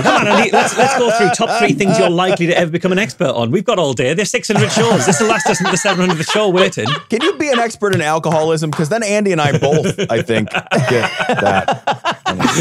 on, 0.05 0.27
Andy, 0.27 0.51
let's, 0.51 0.77
let's 0.77 0.97
go 0.97 1.09
through 1.11 1.29
top 1.29 1.59
three 1.59 1.73
things 1.73 1.97
you're 1.97 2.09
likely 2.09 2.47
to 2.47 2.57
ever 2.57 2.71
become 2.71 2.91
an 2.91 2.99
expert 2.99 3.29
on. 3.29 3.51
We've 3.51 3.63
got 3.63 3.79
all 3.79 3.93
day. 3.93 4.13
There's 4.13 4.31
600 4.31 4.71
shows. 4.71 5.05
This 5.05 5.19
will 5.19 5.27
last 5.27 5.47
us 5.47 5.59
the 5.59 5.65
700th 5.65 6.29
show 6.31 6.49
waiting. 6.49 6.87
Can 7.09 7.21
you 7.21 7.37
be 7.37 7.49
an 7.49 7.59
expert 7.59 7.95
in 7.95 8.01
alcoholism? 8.01 8.69
Because 8.69 8.89
then 8.89 9.03
Andy 9.03 9.31
and 9.31 9.41
I 9.41 9.57
both, 9.57 9.99
I 10.09 10.21
think, 10.21 10.49
get 10.49 11.09
that. 11.27 12.17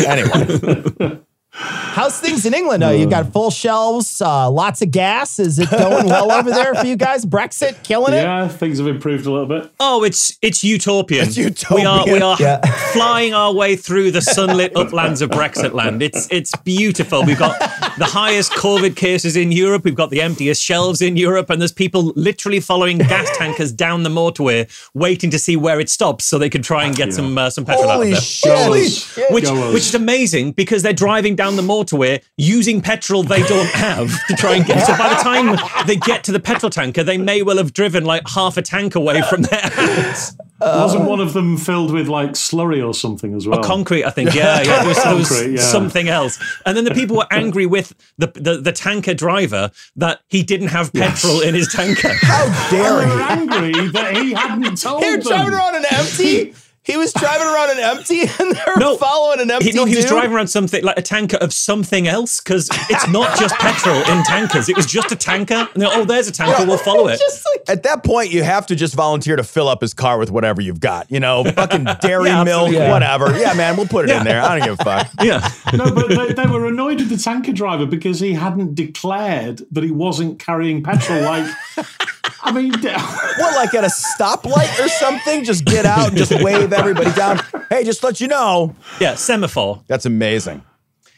Anyway. 0.07 1.20
How's 1.59 2.21
things 2.21 2.45
in 2.45 2.53
England? 2.53 2.85
Uh, 2.85 2.91
you've 2.91 3.09
got 3.09 3.33
full 3.33 3.51
shelves, 3.51 4.21
uh, 4.21 4.51
lots 4.51 4.83
of 4.83 4.91
gas. 4.91 5.39
Is 5.39 5.59
it 5.59 5.71
going 5.71 6.07
well 6.07 6.31
over 6.31 6.51
there 6.51 6.75
for 6.75 6.85
you 6.87 6.97
guys? 6.97 7.25
Brexit 7.25 7.83
killing 7.83 8.13
it? 8.13 8.19
Yeah, 8.23 8.47
things 8.49 8.77
have 8.77 8.87
improved 8.87 9.25
a 9.25 9.33
little 9.33 9.47
bit. 9.47 9.71
Oh, 9.81 10.05
it's 10.05 10.37
it's 10.43 10.63
utopian. 10.63 11.27
It's 11.29 11.39
utopian. 11.39 11.81
We 11.81 11.87
are 11.87 12.05
we 12.05 12.21
are 12.21 12.37
Yeah. 12.39 12.61
flying 12.93 13.33
our 13.33 13.55
way 13.55 13.75
through 13.75 14.11
the 14.11 14.21
sunlit 14.21 14.77
uplands 14.77 15.23
of 15.23 15.31
Brexit 15.31 15.73
land. 15.73 16.03
It's 16.03 16.29
it's 16.31 16.55
beautiful. 16.57 17.25
We've 17.25 17.39
got 17.39 17.59
the 17.97 18.05
highest 18.05 18.53
COVID 18.53 18.95
cases 18.95 19.35
in 19.35 19.51
Europe. 19.51 19.85
We've 19.85 19.95
got 19.95 20.11
the 20.11 20.21
emptiest 20.21 20.63
shelves 20.63 21.01
in 21.01 21.17
Europe, 21.17 21.49
and 21.49 21.59
there's 21.59 21.73
people 21.73 22.13
literally 22.17 22.61
following 22.61 22.99
gas 22.99 23.35
tankers 23.39 23.73
down 23.73 24.03
the 24.03 24.11
motorway, 24.11 24.69
waiting 24.93 25.31
to 25.31 25.39
see 25.39 25.57
where 25.57 25.81
it 25.81 25.89
stops 25.89 26.27
so 26.27 26.37
they 26.39 26.51
can 26.51 26.61
try 26.61 26.85
and 26.85 26.95
get 26.95 27.15
some 27.15 27.39
uh, 27.39 27.49
some 27.49 27.65
petrol 27.65 27.89
Holy 27.89 27.95
out 27.95 28.03
of 28.03 28.11
there. 28.11 28.21
shit. 28.21 28.59
Holy 28.59 28.89
shit. 28.89 29.31
Which 29.33 29.45
Go 29.45 29.69
us. 29.69 29.73
which 29.75 29.85
is 29.85 29.95
amazing 29.95 30.53
because 30.53 30.83
they're 30.83 30.93
driving 30.93 31.35
down 31.35 31.45
the 31.55 31.62
motorway 31.62 32.20
using 32.36 32.80
petrol 32.80 33.22
they 33.22 33.42
don't 33.44 33.68
have 33.68 34.11
to 34.26 34.34
try 34.34 34.57
and 34.57 34.66
get. 34.66 34.84
So 34.84 34.97
by 34.97 35.11
the 35.11 35.14
time 35.22 35.57
they 35.86 35.94
get 35.94 36.24
to 36.24 36.32
the 36.32 36.40
petrol 36.40 36.70
tanker, 36.70 37.05
they 37.05 37.18
may 37.18 37.42
well 37.42 37.59
have 37.59 37.72
driven 37.72 38.05
like 38.05 38.28
half 38.28 38.57
a 38.57 38.62
tank 38.62 38.97
away 38.97 39.22
from 39.22 39.42
their 39.42 39.61
house. 39.61 40.34
Wasn't 40.61 41.05
one 41.05 41.20
of 41.20 41.34
them 41.34 41.57
filled 41.59 41.92
with 41.92 42.09
like 42.09 42.30
slurry 42.30 42.84
or 42.84 42.94
something 42.94 43.34
as 43.34 43.47
well? 43.47 43.61
Or 43.61 43.62
concrete, 43.62 44.05
I 44.05 44.11
think. 44.11 44.34
Yeah, 44.34 44.62
yeah. 44.62 44.78
There 44.78 44.88
was, 44.88 45.05
there 45.05 45.14
was 45.14 45.28
Concrete, 45.28 45.53
yeah. 45.57 45.61
something 45.61 46.09
else. 46.09 46.42
And 46.64 46.74
then 46.76 46.84
the 46.84 46.94
people 46.94 47.16
were 47.18 47.26
angry 47.30 47.66
with 47.66 47.92
the, 48.16 48.28
the, 48.28 48.57
the 48.57 48.72
tanker 48.72 49.12
driver 49.12 49.70
that 49.97 50.22
he 50.28 50.42
didn't 50.42 50.68
have 50.68 50.92
petrol 50.94 51.42
in 51.42 51.55
his 51.55 51.68
tanker. 51.72 52.09
How 52.22 52.70
dare 52.70 53.03
he? 53.03 53.07
They 53.07 53.14
were 53.14 53.22
angry 53.22 53.88
that 53.90 54.16
he 54.16 54.32
hadn't 54.32 54.80
told 54.80 55.05
He 55.05 55.11
them. 55.11 55.18
was 55.18 55.28
driving 55.28 55.53
around 55.55 55.76
an 55.76 55.84
empty. 55.90 56.55
He 56.87 56.97
was 56.97 57.12
driving 57.12 57.47
around 57.49 57.70
an 57.70 57.78
empty, 57.80 58.20
and 58.41 58.55
they 58.55 58.61
were 58.66 58.78
No, 58.78 58.97
following 58.97 59.41
an 59.41 59.51
empty. 59.51 59.70
He, 59.70 59.76
no, 59.76 59.84
he 59.84 59.97
was 59.97 60.07
driving 60.07 60.32
around 60.32 60.47
something 60.47 60.84
like 60.84 60.97
a 60.97 61.03
tanker 61.03 61.37
of 61.39 61.53
something 61.53 62.07
else 62.07 62.41
because 62.41 62.68
it's 62.89 63.09
not 63.09 63.37
just 63.39 63.55
petrol 63.59 63.97
in 63.97 64.22
tankers. 64.24 64.68
It 64.68 64.76
was 64.76 64.87
just 64.87 65.11
a 65.11 65.16
tanker. 65.16 65.68
And 65.74 65.82
they're, 65.82 65.91
oh, 65.93 66.05
there's 66.05 66.28
a 66.28 66.32
tanker. 66.32 66.64
We'll 66.64 66.78
follow 66.78 67.09
it. 67.12 67.20
At 67.68 67.82
that 67.82 68.05
point, 68.05 68.30
you 68.30 68.45
have 68.45 68.66
to 68.68 68.76
just 68.76 68.95
volunteer 68.95 69.34
to 69.37 69.43
fill 69.45 69.68
up 69.68 69.80
his 69.80 69.93
car 69.95 70.16
with 70.18 70.30
whatever 70.30 70.61
you've 70.62 70.78
got. 70.80 71.11
You 71.11 71.18
know, 71.20 71.43
fucking 71.45 71.84
dairy 72.01 72.28
Yeah, 72.30 72.45
milk, 72.45 72.68
absolutely. 72.68 72.89
whatever. 72.91 73.37
Yeah, 73.39 73.55
man, 73.55 73.76
we'll 73.76 73.89
put 73.89 74.05
it 74.05 74.11
Yeah. 74.12 74.18
in 74.18 74.24
there. 74.24 74.41
I 74.43 74.59
don't 74.59 74.68
give 74.68 74.80
a 74.80 74.84
fuck. 74.84 75.11
Yeah. 75.22 75.49
no, 75.74 75.93
but 75.93 76.09
they, 76.09 76.32
they 76.34 76.47
were 76.47 76.66
annoyed 76.66 77.01
with 77.01 77.09
the 77.09 77.16
tanker 77.16 77.53
driver 77.53 77.87
because 77.87 78.20
he 78.20 78.32
hadn't 78.34 78.74
declared 78.76 79.62
that 79.72 79.82
he 79.82 79.91
wasn't 79.91 80.39
carrying 80.39 80.82
petrol. 80.84 81.22
Like, 81.22 81.53
I 82.43 82.53
mean, 82.53 82.70
What, 82.72 83.57
like 83.57 83.74
at 83.74 83.85
a 83.85 83.89
stoplight 83.89 84.85
or 84.85 84.89
something? 84.89 85.45
Just 85.45 85.64
get 85.64 85.87
out 85.87 86.09
and 86.09 86.16
just 86.16 86.33
wave 86.43 86.72
everybody 86.72 87.12
down. 87.12 87.41
Hey, 87.68 87.85
just 87.85 88.03
let 88.03 88.20
you 88.20 88.29
know. 88.29 88.74
Yeah, 89.01 89.14
semaphore. 89.14 89.83
That's 89.89 90.07
amazing. 90.07 90.62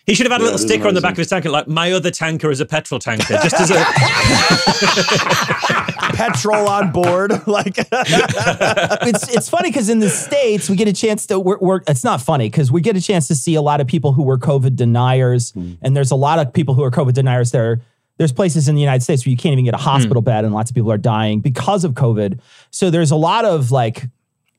He 0.08 0.14
should 0.14 0.24
have 0.24 0.32
had 0.32 0.40
a 0.40 0.44
little 0.44 0.58
it 0.58 0.64
is 0.64 0.66
sticker 0.66 0.88
on 0.88 0.94
the 0.94 1.02
back 1.02 1.12
of 1.12 1.18
his 1.18 1.28
tanker, 1.28 1.50
like 1.50 1.68
"My 1.68 1.92
other 1.92 2.10
tanker 2.10 2.50
is 2.50 2.60
a 2.60 2.66
petrol 2.66 2.98
tanker," 2.98 3.38
just 3.42 3.54
as 3.54 3.70
a 3.70 3.74
Petrol 6.14 6.66
on 6.66 6.92
board. 6.92 7.32
Like, 7.48 7.78
it's 7.78 9.34
it's 9.34 9.48
funny 9.48 9.70
because 9.70 9.88
in 9.88 10.00
the 10.00 10.10
states 10.10 10.68
we 10.68 10.76
get 10.76 10.88
a 10.88 10.92
chance 10.92 11.26
to 11.26 11.40
we're, 11.40 11.58
we're 11.58 11.80
it's 11.86 12.04
not 12.04 12.20
funny 12.20 12.48
because 12.48 12.70
we 12.70 12.80
get 12.80 12.96
a 12.96 13.00
chance 13.00 13.26
to 13.28 13.34
see 13.34 13.54
a 13.54 13.62
lot 13.62 13.80
of 13.80 13.86
people 13.86 14.12
who 14.12 14.22
were 14.22 14.38
COVID 14.38 14.76
deniers, 14.76 15.52
mm. 15.52 15.78
and 15.82 15.96
there's 15.96 16.10
a 16.10 16.16
lot 16.16 16.38
of 16.38 16.52
people 16.52 16.74
who 16.74 16.82
are 16.82 16.90
COVID 16.90 17.14
deniers. 17.14 17.50
There, 17.50 17.80
there's 18.18 18.32
places 18.32 18.68
in 18.68 18.74
the 18.74 18.80
United 18.80 19.02
States 19.02 19.24
where 19.24 19.30
you 19.30 19.36
can't 19.36 19.52
even 19.54 19.64
get 19.64 19.74
a 19.74 19.78
hmm. 19.78 19.84
hospital 19.84 20.20
bed, 20.22 20.44
and 20.44 20.52
lots 20.52 20.70
of 20.70 20.74
people 20.74 20.92
are 20.92 20.98
dying 20.98 21.40
because 21.40 21.84
of 21.84 21.92
COVID. 21.92 22.40
So 22.70 22.90
there's 22.90 23.10
a 23.10 23.16
lot 23.16 23.44
of 23.44 23.70
like, 23.70 24.04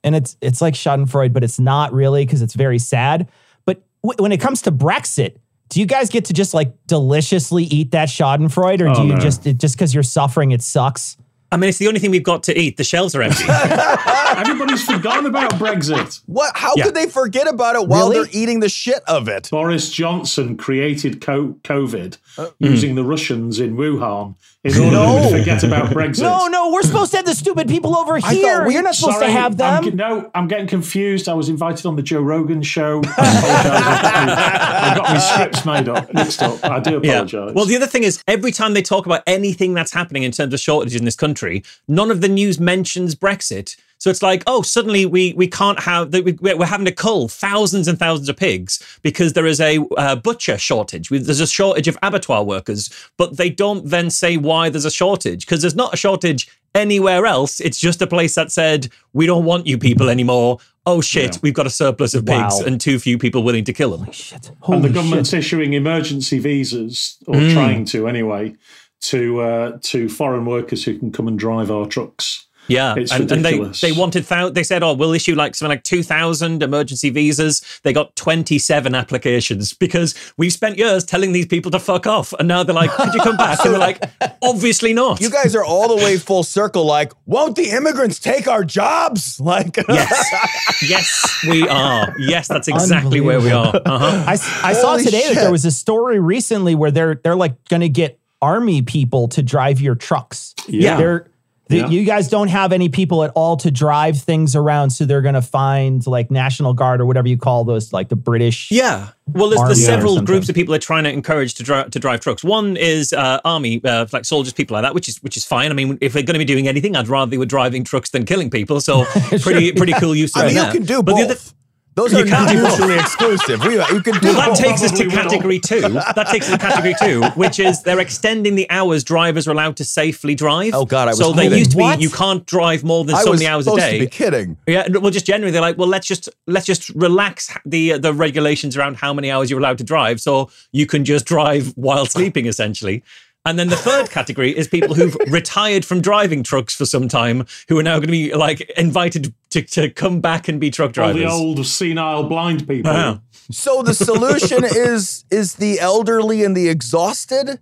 and 0.04 0.16
it's 0.16 0.36
it's 0.42 0.62
like 0.62 0.74
Schadenfreude, 0.74 1.34
but 1.34 1.44
it's 1.44 1.60
not 1.60 1.94
really 1.94 2.26
because 2.26 2.42
it's 2.42 2.56
very 2.56 2.80
sad. 2.80 3.30
But 3.66 3.82
w- 4.04 4.22
when 4.22 4.32
it 4.32 4.40
comes 4.42 4.62
to 4.64 4.72
Brexit. 4.72 5.38
Do 5.72 5.80
you 5.80 5.86
guys 5.86 6.10
get 6.10 6.26
to 6.26 6.34
just 6.34 6.56
like 6.56 6.74
deliciously 6.88 7.66
eat 7.66 7.92
that 7.92 8.10
Schadenfreude, 8.10 8.82
or 8.82 8.88
Oh, 8.88 8.96
do 8.96 9.02
you 9.06 9.14
no. 9.14 9.20
just 9.20 9.46
it, 9.46 9.60
just 9.60 9.76
because 9.76 9.94
you're 9.94 10.02
suffering 10.02 10.50
it 10.50 10.64
sucks? 10.64 11.16
I 11.52 11.58
mean, 11.58 11.70
it's 11.70 11.78
the 11.80 11.88
only 11.88 12.00
thing 12.00 12.10
we've 12.12 12.24
got 12.24 12.44
to 12.44 12.60
eat. 12.60 12.78
The 12.78 12.84
shelves 12.84 13.14
are 13.16 13.22
empty. 13.22 13.44
everybody's 14.38 14.84
forgotten 14.84 15.26
about 15.26 15.52
Brexit. 15.54 16.22
what? 16.26 16.56
How 16.56 16.74
Yeah. 16.76 16.86
could 16.86 16.96
they 16.96 17.08
forget 17.08 17.48
about 17.48 17.76
it 17.76 17.88
while 17.88 18.10
Really? 18.10 18.26
they're 18.30 18.42
eating 18.42 18.60
the 18.60 18.70
shit 18.70 19.02
of 19.08 19.28
it? 19.28 19.50
Boris 19.52 19.90
Johnson 19.90 20.58
created 20.58 21.22
co- 21.22 21.56
COVID 21.64 22.18
Uh, 22.38 22.48
using 22.60 22.96
the 22.96 23.04
Russians 23.04 23.60
in 23.60 23.76
Wuhan 23.76 24.36
in 24.64 24.74
order 24.78 24.92
No. 24.92 25.30
to 25.30 25.38
forget 25.38 25.64
about 25.64 25.90
Brexit. 25.96 26.22
No, 26.22 26.48
no, 26.48 26.72
we're 26.72 26.84
supposed 26.84 27.12
to 27.12 27.18
have 27.18 27.26
the 27.26 27.34
stupid 27.34 27.68
people 27.68 27.98
over 27.98 28.18
here. 28.18 28.66
we- 28.66 28.74
You're 28.74 28.84
not 28.84 28.96
supposed 28.96 29.18
Sorry, 29.20 29.28
to 29.28 29.32
have 29.40 29.58
them. 29.58 29.84
I'm, 29.84 29.96
no, 29.96 30.32
I'm 30.36 30.48
getting 30.48 30.68
confused. 30.68 31.28
I 31.28 31.34
was 31.34 31.50
invited 31.50 31.86
on 31.86 31.96
the 31.96 32.02
Joe 32.04 32.22
Rogan 32.22 32.62
show. 32.62 33.02
I, 33.06 33.10
apologise. 33.10 34.38
I, 34.38 34.92
I 34.92 34.96
got 34.96 35.10
my 35.10 35.18
scripts 35.18 35.66
made 35.66 35.90
up, 35.90 36.14
mixed 36.14 36.42
up. 36.42 36.64
I 36.64 36.80
do 36.80 37.02
Yeah. 37.04 37.12
apologise. 37.24 37.54
Well, 37.56 37.66
the 37.66 37.76
other 37.76 37.88
thing 37.88 38.04
is, 38.04 38.24
every 38.28 38.52
time 38.52 38.74
they 38.74 38.82
talk 38.82 39.06
about 39.06 39.24
anything 39.28 39.74
that's 39.74 39.92
happening 39.94 40.24
in 40.24 40.32
terms 40.32 40.54
of 40.54 40.60
shortages 40.60 41.00
in 41.00 41.06
this 41.06 41.16
country, 41.16 41.64
none 41.88 42.12
of 42.12 42.22
the 42.22 42.30
news 42.30 42.60
mentions 42.60 43.16
Brexit. 43.16 43.76
So 44.00 44.10
it's 44.10 44.24
like, 44.24 44.44
oh, 44.48 44.62
suddenly 44.62 45.06
we 45.06 45.34
we 45.34 45.46
can't 45.48 45.80
have 45.82 46.12
that. 46.12 46.24
we- 46.24 46.32
We're 46.56 46.66
having 46.66 46.86
to 46.86 46.92
cull 46.92 47.28
thousands 47.28 47.88
and 47.88 48.00
thousands 48.00 48.30
of 48.30 48.38
pigs 48.38 48.82
because 49.04 49.34
there 49.34 49.46
is 49.46 49.60
a 49.60 49.80
uh, 49.98 50.16
butcher 50.16 50.58
shortage. 50.58 51.10
There's 51.10 51.42
a 51.42 51.48
shortage 51.48 51.88
of 51.90 51.98
abattoir 52.02 52.44
workers, 52.46 52.90
but 53.18 53.36
they 53.38 53.50
don't 53.50 53.86
then 53.90 54.10
say 54.10 54.38
why 54.38 54.70
there's 54.70 54.86
a 54.86 54.92
shortage 54.92 55.46
because 55.46 55.62
there's 55.62 55.76
not 55.76 55.94
a 55.94 55.98
shortage 55.98 56.50
anywhere 56.74 57.26
else. 57.26 57.60
It's 57.60 57.78
just 57.80 58.02
a 58.02 58.08
place 58.08 58.36
that 58.36 58.52
said 58.52 58.88
we 59.14 59.26
don't 59.26 59.44
want 59.44 59.68
you 59.68 59.78
people 59.78 60.10
anymore. 60.10 60.60
Oh 60.86 61.02
shit, 61.02 61.38
we've 61.42 61.54
got 61.54 61.68
a 61.68 61.70
surplus 61.70 62.14
of 62.14 62.26
pigs 62.26 62.56
Wow. 62.60 62.66
and 62.66 62.80
too 62.80 63.00
few 63.00 63.18
people 63.18 63.44
willing 63.44 63.66
to 63.66 63.74
kill 63.74 63.96
them. 63.98 64.10
Shit, 64.14 64.50
and 64.70 64.82
the 64.84 64.90
government's 64.90 65.34
issuing 65.34 65.74
emergency 65.74 66.40
visas, 66.40 67.18
or 67.28 67.36
Mm. 67.36 67.54
trying 67.54 67.86
to 67.86 68.08
anyway, 68.08 68.56
to 69.02 69.42
uh, 69.42 69.78
to 69.82 70.08
foreign 70.08 70.46
workers 70.46 70.86
who 70.86 70.98
can 70.98 71.12
come 71.12 71.28
and 71.28 71.38
drive 71.38 71.70
our 71.70 71.86
trucks. 71.86 72.46
Yeah, 72.70 72.96
It's 72.98 73.12
and, 73.12 73.32
and 73.32 73.44
they 73.44 73.60
they 73.82 73.92
wanted 73.92 74.24
thou- 74.26 74.50
they 74.50 74.64
said, 74.64 74.84
oh, 74.84 74.94
we'll 74.94 75.14
issue 75.14 75.36
like 75.36 75.56
something 75.56 75.70
like 75.76 75.84
two 75.84 76.04
thousand 76.04 76.64
emergency 76.64 77.10
visas. 77.10 77.62
They 77.84 77.92
got 77.94 78.16
twenty 78.16 78.58
seven 78.60 78.96
applications 78.96 79.74
because 79.74 80.14
we've 80.38 80.54
spent 80.54 80.78
years 80.78 81.04
telling 81.04 81.32
these 81.34 81.48
people 81.48 81.72
to 81.72 81.80
fuck 81.80 82.08
off, 82.08 82.34
and 82.40 82.48
now 82.48 82.64
they're 82.64 82.76
like, 82.76 82.92
could 82.92 83.14
you 83.14 83.20
come 83.22 83.38
back? 83.38 83.60
And 83.66 83.74
they're 83.74 83.80
like, 83.80 84.04
obviously 84.42 84.94
not. 84.94 85.20
You 85.20 85.30
guys 85.30 85.56
are 85.56 85.66
all 85.66 85.88
the 85.88 85.96
way 86.04 86.18
full 86.18 86.44
circle. 86.44 86.86
Like, 86.86 87.12
won't 87.26 87.56
the 87.56 87.70
immigrants 87.72 88.20
take 88.20 88.48
our 88.48 88.64
jobs? 88.64 89.40
Like, 89.50 89.78
yes, 89.90 90.82
yes, 90.88 91.46
we 91.50 91.68
are. 91.68 92.14
Yes, 92.20 92.48
that's 92.48 92.68
exactly 92.68 93.20
where 93.22 93.40
we 93.40 93.52
are. 93.52 93.74
Uh-huh. 93.76 94.24
I, 94.28 94.34
s- 94.34 94.64
I 94.64 94.74
saw 94.74 94.92
Holy 94.92 95.04
today 95.06 95.34
that 95.34 95.36
there 95.42 95.52
was 95.52 95.66
a 95.66 95.72
story 95.72 96.20
recently 96.20 96.76
where 96.76 96.92
they're 96.92 97.16
they're 97.16 97.36
like 97.36 97.64
going 97.68 97.82
to 97.82 97.90
get 97.90 98.20
army 98.42 98.82
people 98.82 99.28
to 99.30 99.42
drive 99.42 99.82
your 99.82 99.96
trucks. 99.96 100.54
Yeah. 100.68 100.98
They're 100.98 101.28
the, 101.70 101.78
Yeah. 101.78 101.88
You 101.90 102.04
guys 102.04 102.28
don't 102.28 102.50
have 102.50 102.74
any 102.74 102.90
people 102.90 103.24
at 103.24 103.32
all 103.36 103.56
to 103.58 103.72
drive 103.72 104.18
things 104.18 104.56
around, 104.56 104.90
so 104.90 105.06
they're 105.06 105.22
going 105.22 105.36
to 105.36 105.42
find 105.42 106.06
like 106.06 106.30
National 106.30 106.74
Guard 106.74 107.00
or 107.00 107.06
whatever 107.06 107.28
you 107.28 107.38
call 107.38 107.64
those, 107.64 107.94
like 107.94 108.10
the 108.10 108.16
British. 108.16 108.70
Yeah. 108.72 109.10
Well, 109.28 109.50
there's, 109.50 109.60
Army 109.62 109.74
there's 109.76 109.86
several 109.86 110.22
groups 110.22 110.50
of 110.50 110.56
people 110.56 110.72
they're 110.72 110.80
trying 110.80 111.04
to 111.06 111.12
encourage 111.12 111.54
to 111.56 111.64
drive 111.64 111.92
to 111.92 112.00
drive 112.00 112.20
trucks. 112.20 112.44
One 112.44 112.76
is 112.76 113.14
uh, 113.14 113.40
army, 113.46 113.80
uh, 113.86 114.08
like 114.12 114.26
soldiers, 114.26 114.54
people 114.54 114.74
like 114.74 114.84
that, 114.84 114.96
which 114.96 115.08
is 115.08 115.22
which 115.22 115.38
is 115.38 115.46
fine. 115.46 115.70
I 115.70 115.76
mean, 115.76 115.98
if 116.02 116.14
they're 116.14 116.24
going 116.24 116.34
to 116.34 116.40
be 116.40 116.46
doing 116.46 116.68
anything, 116.68 116.96
I'd 116.96 117.08
rather 117.08 117.30
they 117.30 117.38
were 117.38 117.46
driving 117.46 117.84
trucks 117.84 118.10
than 118.10 118.26
killing 118.26 118.50
people. 118.50 118.82
So 118.82 119.06
pretty 119.42 119.72
pretty 119.74 119.94
cool 119.94 120.16
use 120.16 120.36
of 120.36 120.42
I 120.42 120.46
mean, 120.48 120.56
you 120.56 120.62
that. 120.62 120.74
can 120.74 120.84
do 120.84 121.04
But 121.04 121.16
the 121.16 121.22
both. 121.28 121.32
other- 121.32 121.56
Those 122.00 122.14
You 122.14 122.20
are 122.20 122.24
can 122.24 122.46
not 122.46 122.50
do 122.52 122.62
both. 122.62 122.78
mutually 122.80 123.00
exclusive. 123.00 123.60
We, 123.66 123.74
you 123.74 124.02
can 124.02 124.20
do 124.20 124.28
Well, 124.30 124.54
that 124.54 124.56
takes 124.58 124.82
us 124.84 124.92
to 124.92 124.98
Probably 125.04 125.16
will. 125.16 125.24
category 125.24 125.60
two. 125.60 125.82
That 125.82 126.28
takes 126.32 126.48
us 126.48 126.54
to 126.54 126.58
category 126.58 126.96
two, 127.02 127.24
which 127.40 127.60
is 127.60 127.84
they're 127.84 128.00
extending 128.00 128.56
the 128.56 128.70
hours 128.70 129.04
drivers 129.04 129.48
are 129.48 129.52
allowed 129.52 129.76
to 129.78 129.84
safely 129.84 130.34
drive. 130.34 130.74
Oh, 130.74 130.86
God, 130.86 131.08
I 131.10 131.12
was 131.12 131.18
so 131.20 131.34
they 131.34 131.48
used 131.58 131.72
to 131.72 131.78
be 131.78 131.84
What? 131.84 132.00
you 132.00 132.10
can't 132.10 132.46
drive 132.46 132.84
more 132.86 133.04
than 133.04 133.16
I 133.16 133.24
so 133.24 133.34
many 133.34 133.48
hours 133.48 133.68
a 133.68 133.72
supposed 133.72 133.82
day. 133.84 134.00
to 134.00 134.06
be 134.06 134.10
kidding. 134.10 134.58
Yeah, 134.66 134.88
well, 135.02 135.12
just 135.12 135.26
generally, 135.26 135.52
they're 135.52 135.62
like, 135.62 135.78
well, 135.78 135.90
let's 135.90 136.08
just 136.08 136.30
let's 136.48 136.66
just 136.66 136.90
relax 136.92 137.54
the 137.66 137.98
the 137.98 138.14
regulations 138.14 138.78
around 138.78 138.96
how 138.98 139.14
many 139.14 139.30
hours 139.30 139.50
you're 139.50 139.60
allowed 139.60 139.78
to 139.80 139.84
drive, 139.84 140.22
so 140.22 140.50
you 140.72 140.86
can 140.86 141.04
just 141.04 141.26
drive 141.26 141.74
while 141.76 142.06
sleeping, 142.06 142.46
essentially. 142.46 143.04
And 143.46 143.58
then 143.58 143.70
the 143.70 143.76
third 143.76 144.10
category 144.12 144.56
is 144.56 144.68
people 144.68 144.94
who've 144.96 145.16
retired 145.30 145.86
from 145.86 146.02
driving 146.02 146.44
trucks 146.44 146.76
for 146.76 146.86
some 146.86 147.08
time, 147.08 147.46
who 147.68 147.80
are 147.80 147.84
now 147.84 147.96
going 147.96 148.08
to 148.08 148.12
be 148.12 148.34
like 148.34 148.62
invited 148.72 149.34
to, 149.52 149.62
to 149.62 149.90
come 149.90 150.20
back 150.20 150.48
and 150.48 150.60
be 150.60 150.70
truck 150.70 150.90
All 150.90 150.94
drivers. 150.94 151.22
the 151.22 151.30
old 151.30 151.66
senile 151.66 152.24
blind 152.24 152.68
people. 152.68 152.92
Uh-huh. 152.92 153.18
So 153.52 153.82
the 153.82 153.94
solution 153.94 154.64
is 154.64 155.24
is 155.32 155.56
the 155.56 155.80
elderly 155.80 156.44
and 156.44 156.56
the 156.56 156.68
exhausted, 156.68 157.60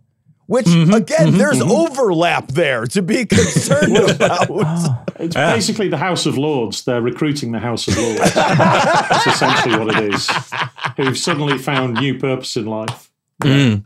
which 0.48 0.66
Mm-hmm, 0.66 0.94
again, 0.94 1.38
there's 1.38 1.62
overlap 1.62 2.48
there 2.50 2.86
to 2.88 3.02
be 3.02 3.26
concerned 3.28 3.96
about. 3.96 4.50
It's 5.20 5.36
basically 5.36 5.88
the 5.90 5.98
House 5.98 6.26
of 6.26 6.38
Lords. 6.38 6.84
They're 6.84 7.02
recruiting 7.02 7.52
the 7.52 7.60
House 7.60 7.88
of 7.88 7.98
Lords. 7.98 8.34
That's 8.34 9.28
essentially 9.28 9.78
what 9.78 9.96
it 9.96 10.14
is. 10.14 10.30
Who've 10.98 11.18
suddenly 11.18 11.58
found 11.60 11.94
new 11.96 12.18
purpose 12.20 12.58
in 12.58 12.66
life. 12.66 13.12
Mm. 13.44 13.84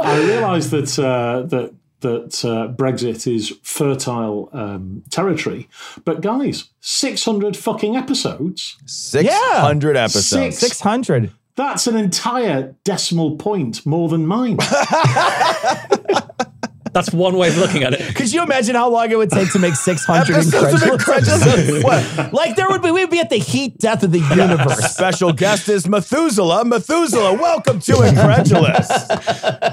I 0.00 0.18
realise 0.18 0.68
that 0.70 0.98
uh, 0.98 1.42
that 1.42 1.74
that 2.00 2.44
uh, 2.44 2.72
Brexit 2.74 3.32
is 3.32 3.52
fertile 3.62 4.50
um, 4.52 5.02
territory, 5.10 5.68
but 6.04 6.20
guys, 6.20 6.70
six 6.80 7.24
hundred 7.24 7.56
fucking 7.56 7.96
episodes. 7.96 8.76
Six 8.86 9.32
hundred 9.32 9.96
episodes. 9.96 10.58
Six. 10.58 10.58
Six 10.58 10.80
hundred. 10.80 11.32
That's 11.54 11.86
an 11.86 11.96
entire 11.96 12.74
decimal 12.84 13.36
point 13.36 13.84
more 13.84 14.08
than 14.08 14.26
mine. 14.26 14.58
That's 16.92 17.10
one 17.12 17.36
way 17.36 17.48
of 17.48 17.56
looking 17.56 17.84
at 17.84 17.94
it. 17.94 18.14
Could 18.14 18.30
you 18.32 18.42
imagine 18.42 18.74
how 18.74 18.90
long 18.90 19.10
it 19.10 19.16
would 19.16 19.30
take 19.30 19.50
to 19.52 19.58
make 19.58 19.74
600 19.74 20.30
Episodes 20.34 20.74
of 20.74 20.80
InKredulous? 20.80 21.38
InKredulous. 21.40 21.84
What? 21.84 22.32
like 22.34 22.56
there 22.56 22.68
would 22.68 22.82
be, 22.82 22.90
we'd 22.90 23.08
be 23.08 23.18
at 23.18 23.30
the 23.30 23.36
heat 23.38 23.78
death 23.78 24.02
of 24.02 24.12
the 24.12 24.18
universe. 24.18 24.92
Special 24.94 25.32
guest 25.32 25.68
is 25.70 25.88
Methuselah. 25.88 26.64
Methuselah, 26.66 27.32
welcome 27.34 27.80
to 27.80 27.92
InKredulous. 27.92 28.86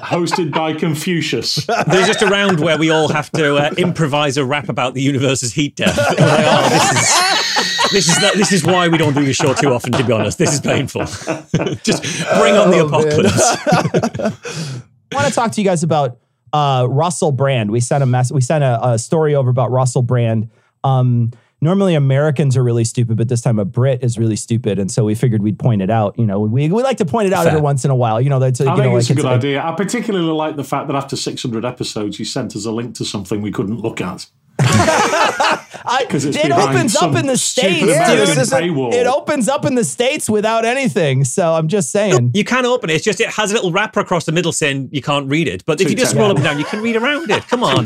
Hosted 0.04 0.52
by 0.54 0.74
Confucius. 0.74 1.66
There's 1.88 2.08
just 2.08 2.22
a 2.22 2.28
round 2.28 2.62
where 2.62 2.78
we 2.78 2.90
all 2.90 3.10
have 3.10 3.30
to 3.34 3.56
uh, 3.58 3.72
improvise 3.78 4.38
a 4.38 4.46
rap 4.46 4.70
about 4.70 4.94
the 4.94 5.02
universe's 5.02 5.52
heat 5.54 5.76
death. 5.76 5.98
Like, 5.98 6.18
oh, 6.20 6.70
this 6.70 6.84
is 6.94 7.92
this 7.92 8.08
is 8.10 8.16
the- 8.20 8.38
this 8.38 8.52
is 8.54 8.64
why 8.64 8.88
we 8.88 8.98
don't 8.98 9.14
do 9.14 9.26
this 9.26 9.36
show 9.36 9.54
too 9.54 9.74
often. 9.74 9.92
To 9.94 10.04
be 10.04 10.14
honest, 10.14 10.38
this 10.38 10.54
is 10.54 10.62
painful. 10.62 11.02
just 11.84 12.04
bring 12.38 12.56
on 12.56 12.72
the 12.72 12.80
Oh, 12.80 12.88
man. 12.88 13.02
apocalypse. 13.02 13.42
I 15.12 15.16
want 15.16 15.28
to 15.28 15.34
talk 15.34 15.52
to 15.54 15.62
you 15.62 15.66
guys 15.66 15.84
about 15.84 16.18
uh, 16.54 16.88
Russell 16.90 17.32
Brand. 17.32 17.72
We 17.72 17.80
sent 17.80 18.04
a 18.04 18.06
mess. 18.06 18.32
We 18.32 18.42
sent 18.42 18.64
a, 18.64 18.90
a 18.90 19.00
story 19.00 19.36
over 19.36 19.50
about 19.50 19.72
Russell 19.72 20.02
Brand. 20.02 20.50
Um, 20.84 21.32
normally 21.62 21.96
Americans 21.96 22.56
are 22.56 22.64
really 22.64 22.84
stupid, 22.84 23.18
but 23.18 23.28
this 23.28 23.42
time 23.42 23.60
a 23.60 23.66
Brit 23.66 24.04
is 24.04 24.18
really 24.18 24.36
stupid, 24.36 24.80
and 24.80 24.92
so 24.92 25.06
we 25.06 25.16
figured 25.16 25.42
we'd 25.42 25.60
point 25.60 25.82
it 25.82 25.90
out. 25.90 26.18
You 26.18 26.26
know, 26.26 26.40
we, 26.40 26.70
we 26.70 26.84
like 26.84 26.98
to 26.98 27.06
point 27.06 27.28
it 27.28 27.34
out 27.34 27.48
every 27.48 27.62
once 27.62 27.86
in 27.86 27.92
a 27.92 27.96
while. 27.96 28.22
You 28.22 28.30
know, 28.30 28.40
that's 28.40 28.62
I 28.62 28.66
you 28.66 28.82
think 28.82 28.92
know, 28.92 28.98
it's 28.98 29.10
like 29.10 29.20
a 29.20 29.22
good 29.22 29.30
a- 29.30 29.36
idea. 29.36 29.64
I 29.64 29.74
particularly 29.74 30.32
like 30.32 30.56
the 30.56 30.64
fact 30.64 30.88
that 30.88 30.96
after 30.96 31.16
600 31.16 31.66
episodes, 31.66 32.20
you 32.20 32.26
sent 32.26 32.56
us 32.56 32.66
a 32.66 32.72
link 32.72 32.96
to 32.96 33.06
something 33.06 33.42
we 33.42 33.52
couldn't 33.52 33.80
look 33.80 34.02
at. 34.02 34.28
I, 35.92 36.06
it 36.10 36.34
behind 36.34 36.76
opens 36.76 36.96
up 36.96 37.16
in 37.16 37.26
the 37.28 37.38
states, 37.38 37.84
American 37.84 38.36
dude. 38.36 38.48
paywall. 38.48 38.94
It 38.94 39.08
opens 39.08 39.48
up 39.48 39.66
in 39.66 39.76
the 39.76 39.84
states 39.84 40.30
without 40.30 40.66
anything. 40.66 41.24
So 41.24 41.54
I'm 41.54 41.68
just 41.68 41.92
saying. 41.92 42.32
You 42.34 42.44
can 42.44 42.66
open 42.66 42.90
it. 42.90 42.94
It's 42.96 43.06
just 43.06 43.20
it 43.22 43.30
has 43.30 43.52
a 43.52 43.56
little 43.56 43.72
wrapper 43.72 44.00
across 44.02 44.26
the 44.26 44.32
middle 44.32 44.52
saying 44.52 44.90
you 44.92 45.02
can't 45.02 45.28
read 45.30 45.48
it. 45.48 45.66
But 45.66 45.82
if 45.82 45.90
you 45.90 45.96
just 45.96 46.12
scroll 46.12 46.32
up 46.32 46.36
and 46.38 46.44
down, 46.44 46.60
you 46.60 46.66
can 46.66 46.82
read 46.82 46.96
around 46.96 47.32
it. 47.32 47.48
Come 47.48 47.64
on, 47.64 47.86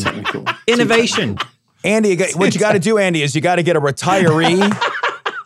innovation. 0.68 1.38
Andy, 1.84 2.10
you 2.10 2.16
got- 2.16 2.32
what 2.36 2.54
you 2.54 2.60
got 2.60 2.74
to 2.74 2.80
do, 2.80 2.98
Andy, 2.98 3.22
is 3.22 3.36
you 3.36 3.42
got 3.42 3.56
to 3.58 3.64
get 3.64 3.76
a 3.76 3.82
retiree 3.82 4.62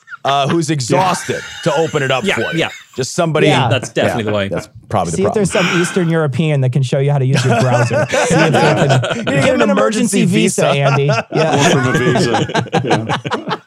uh, 0.26 0.48
who's 0.48 0.70
exhausted 0.70 1.42
to 1.64 1.74
open 1.76 2.04
it 2.04 2.12
up 2.12 2.24
Yeah, 2.24 2.36
for 2.36 2.42
you. 2.54 2.60
yeah. 2.60 2.70
Just 2.98 3.14
somebody. 3.14 3.48
Yeah. 3.48 3.70
That's 3.70 3.90
definitely 3.90 4.24
the 4.24 4.34
way. 4.34 4.48
That's 4.50 4.68
probably 4.90 5.14
See 5.14 5.22
the 5.22 5.28
if 5.30 5.34
there's 5.36 5.52
some 5.52 5.66
Eastern 5.82 6.10
European 6.10 6.62
that 6.62 6.72
can 6.74 6.82
show 6.84 6.98
you 7.00 7.12
how 7.12 7.20
to 7.20 7.26
use 7.26 7.46
your 7.46 7.62
browser. 7.62 8.06
See 8.10 8.18
if 8.18 8.30
they 8.30 8.60
can- 8.60 9.24
get 9.24 9.26
Give 9.46 9.54
him 9.56 9.62
an 9.62 9.70
emergency 9.70 10.26
visa, 10.26 10.68
Andy. 10.68 11.06
Yeah. 11.32 11.70
From 11.70 11.88
a 11.88 11.98
visa. 11.98 13.62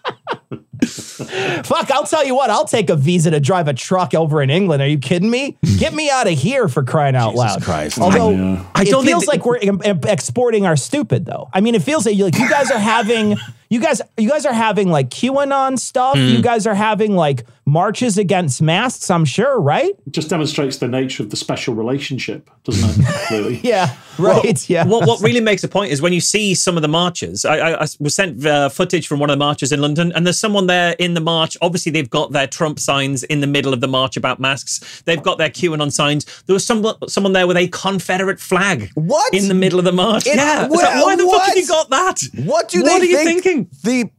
Fuck, 1.64 1.90
I'll 1.90 2.06
tell 2.06 2.24
you 2.24 2.34
what, 2.34 2.48
I'll 2.50 2.64
take 2.64 2.88
a 2.90 2.96
visa 2.96 3.30
to 3.30 3.38
drive 3.40 3.68
a 3.68 3.74
truck 3.74 4.14
over 4.14 4.42
in 4.42 4.48
England. 4.50 4.82
Are 4.82 4.88
you 4.88 4.98
kidding 4.98 5.30
me? 5.30 5.56
Get 5.78 5.92
me 5.94 6.10
out 6.10 6.26
of 6.26 6.38
here 6.38 6.68
for 6.68 6.82
crying 6.82 7.14
out 7.14 7.34
loud. 7.34 7.62
Christ. 7.62 7.98
Although 8.00 8.30
Yeah. 8.30 8.64
I 8.74 8.82
it 8.82 8.86
don't 8.86 9.04
think 9.04 9.08
feels 9.12 9.26
that- 9.26 9.30
like 9.30 9.44
we're 9.46 9.58
em- 9.58 9.80
em- 9.84 10.00
exporting 10.04 10.66
our 10.66 10.76
stupid 10.76 11.26
though. 11.26 11.48
I 11.52 11.60
mean, 11.60 11.74
it 11.74 11.82
feels 11.82 12.06
like 12.06 12.16
you 12.16 12.24
like 12.24 12.38
you 12.38 12.48
guys 12.48 12.70
are 12.70 12.78
having 12.78 13.36
you 13.68 13.80
guys 13.80 14.00
you 14.16 14.28
guys 14.28 14.46
are 14.46 14.52
having 14.54 14.90
like 14.90 15.10
QAnon 15.10 15.78
stuff. 15.78 16.14
Hmm. 16.16 16.22
You 16.26 16.40
guys 16.42 16.66
are 16.66 16.74
having 16.74 17.14
like 17.14 17.44
marches 17.70 18.18
against 18.18 18.60
masks, 18.60 19.10
I'm 19.10 19.24
sure, 19.24 19.60
right? 19.60 19.92
It 20.06 20.12
just 20.12 20.28
demonstrates 20.28 20.78
the 20.78 20.88
nature 20.88 21.22
of 21.22 21.30
the 21.30 21.36
special 21.36 21.74
relationship, 21.74 22.50
doesn't 22.64 23.04
it? 23.04 23.10
Really? 23.30 23.60
Yeah, 23.62 23.94
right. 24.18 24.68
yeah. 24.68 24.84
What 24.84 25.06
what 25.06 25.20
really 25.20 25.40
makes 25.40 25.62
a 25.62 25.68
point 25.68 25.92
is 25.92 26.02
when 26.02 26.12
you 26.12 26.20
see 26.20 26.52
some 26.54 26.76
of 26.76 26.82
the 26.82 26.88
marches. 26.88 27.44
I, 27.44 27.58
I, 27.58 27.84
I 27.84 27.86
was 28.00 28.14
sent 28.14 28.44
uh, 28.44 28.68
footage 28.68 29.06
from 29.06 29.20
one 29.20 29.30
of 29.30 29.34
the 29.34 29.44
marches 29.44 29.70
in 29.70 29.80
London, 29.80 30.10
and 30.16 30.26
there's 30.26 30.38
someone 30.38 30.66
there 30.66 30.96
in 30.98 31.14
the 31.14 31.20
march. 31.20 31.56
Obviously, 31.62 31.92
they've 31.92 32.10
got 32.10 32.32
their 32.32 32.48
Trump 32.48 32.80
signs 32.80 33.22
in 33.24 33.40
the 33.40 33.46
middle 33.46 33.72
of 33.72 33.80
the 33.80 33.86
march 33.86 34.16
about 34.16 34.40
masks. 34.40 35.02
They've 35.02 35.22
got 35.22 35.38
their 35.38 35.48
QAnon 35.50 35.92
signs. 35.92 36.42
There 36.46 36.54
was 36.54 36.66
some 36.66 36.84
someone 37.06 37.32
there 37.32 37.46
with 37.46 37.56
a 37.56 37.68
Confederate 37.68 38.40
flag. 38.40 38.90
What? 38.94 39.32
in 39.32 39.46
the 39.46 39.54
middle 39.54 39.78
of 39.78 39.84
the 39.84 39.92
march? 39.92 40.26
It- 40.26 40.34
yeah. 40.36 40.66
What- 40.66 40.82
like, 40.82 41.04
why 41.04 41.14
the 41.16 41.24
fuck 41.24 41.42
have 41.42 41.56
you 41.56 41.68
got 41.68 41.90
that? 41.90 42.20
What 42.34 42.68
do 42.68 42.80
What 42.82 42.86
they 42.86 42.92
What 42.92 43.02
are 43.02 43.04
you 43.04 43.24
thinking? 43.24 43.70
The 43.84 44.10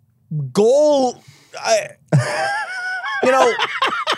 goal. 0.53 1.21
I, 1.59 1.89
you 3.23 3.31
know, 3.31 3.53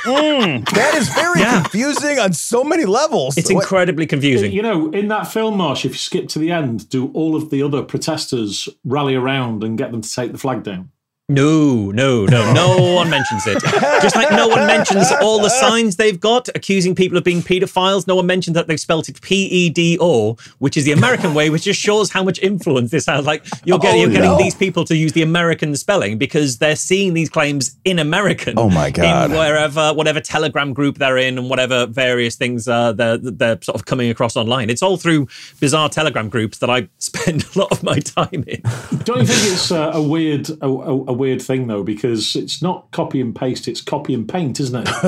mm, 0.05 0.69
that 0.71 0.95
is 0.95 1.09
very 1.09 1.39
Yeah. 1.41 1.61
confusing 1.61 2.19
on 2.19 2.33
so 2.33 2.63
many 2.63 2.85
levels. 2.85 3.37
It's 3.37 3.51
What- 3.51 3.61
incredibly 3.63 4.05
confusing. 4.05 4.51
You 4.51 4.61
know, 4.61 4.89
in 4.91 5.07
that 5.09 5.31
film, 5.31 5.57
Marsh, 5.57 5.85
if 5.85 5.91
you 5.91 5.97
skip 5.97 6.27
to 6.29 6.39
the 6.39 6.51
end, 6.51 6.89
do 6.89 7.11
all 7.13 7.35
of 7.35 7.49
the 7.49 7.61
other 7.63 7.81
protesters 7.83 8.69
rally 8.85 9.15
around 9.15 9.63
and 9.63 9.77
get 9.77 9.91
them 9.91 10.01
to 10.01 10.13
take 10.15 10.31
the 10.31 10.37
flag 10.37 10.63
down? 10.63 10.89
No, 11.29 11.89
no, 11.91 12.25
no, 12.25 12.51
no 12.53 12.95
one 12.95 13.09
mentions 13.09 13.47
it. 13.47 13.61
Just 14.01 14.13
like 14.13 14.29
no 14.31 14.49
one 14.49 14.67
mentions 14.67 15.09
all 15.21 15.41
the 15.41 15.47
signs 15.49 15.95
they've 15.95 16.19
got 16.19 16.49
accusing 16.49 16.95
people 16.95 17.17
of 17.17 17.23
being 17.23 17.41
paedophiles. 17.41 18.05
No 18.07 18.17
one 18.17 18.25
mentions 18.25 18.55
that 18.55 18.67
they've 18.67 18.79
spelt 18.79 19.07
it 19.07 19.21
P 19.21 19.45
E 19.45 19.69
D 19.69 19.97
O, 20.01 20.35
which 20.59 20.75
is 20.75 20.83
the 20.83 20.91
American 20.91 21.33
way, 21.33 21.49
which 21.49 21.63
just 21.63 21.79
shows 21.79 22.11
how 22.11 22.23
much 22.25 22.39
influence 22.39 22.91
this 22.91 23.05
has. 23.05 23.25
Like 23.25 23.45
you're 23.63 23.79
getting, 23.79 23.93
Oh, 24.01 24.03
you're 24.03 24.11
getting 24.11 24.31
no. 24.31 24.37
these 24.37 24.53
people 24.53 24.83
to 24.83 24.97
use 24.97 25.13
the 25.13 25.21
American 25.21 25.77
spelling 25.77 26.17
because 26.17 26.57
they're 26.57 26.75
seeing 26.75 27.13
these 27.13 27.29
claims 27.29 27.77
in 27.85 27.99
American. 27.99 28.55
Oh, 28.59 28.69
my 28.69 28.91
God. 28.91 29.31
In 29.31 29.37
wherever, 29.37 29.93
whatever 29.93 30.19
Telegram 30.19 30.73
group 30.73 30.97
they're 30.97 31.17
in, 31.17 31.37
and 31.37 31.49
whatever 31.49 31.85
various 31.85 32.35
things 32.35 32.67
uh, 32.67 32.91
they're 32.91 33.17
they're 33.17 33.59
sort 33.61 33.75
of 33.75 33.85
coming 33.85 34.09
across 34.09 34.35
online. 34.35 34.69
It's 34.69 34.81
all 34.83 34.97
through 34.97 35.27
bizarre 35.61 35.87
Telegram 35.87 36.27
groups 36.27 36.57
that 36.57 36.69
I 36.69 36.89
spend 36.97 37.45
a 37.55 37.59
lot 37.59 37.71
of 37.71 37.81
my 37.81 37.99
time 37.99 38.43
in. 38.45 38.61
Don't 39.05 39.19
you 39.21 39.25
think 39.27 39.53
it's 39.53 39.71
uh, 39.71 39.91
a 39.93 40.01
weird, 40.01 40.49
a, 40.61 40.65
a, 40.67 41.03
a 41.05 41.13
weird 41.23 41.41
thing 41.41 41.67
though? 41.67 41.83
Because 41.83 42.35
it's 42.35 42.61
not 42.61 42.91
copy 42.91 43.21
and 43.21 43.33
paste; 43.35 43.67
it's 43.67 43.81
copy 43.81 44.13
and 44.13 44.27
paint, 44.27 44.59
isn't 44.59 44.75
it? 44.75 44.85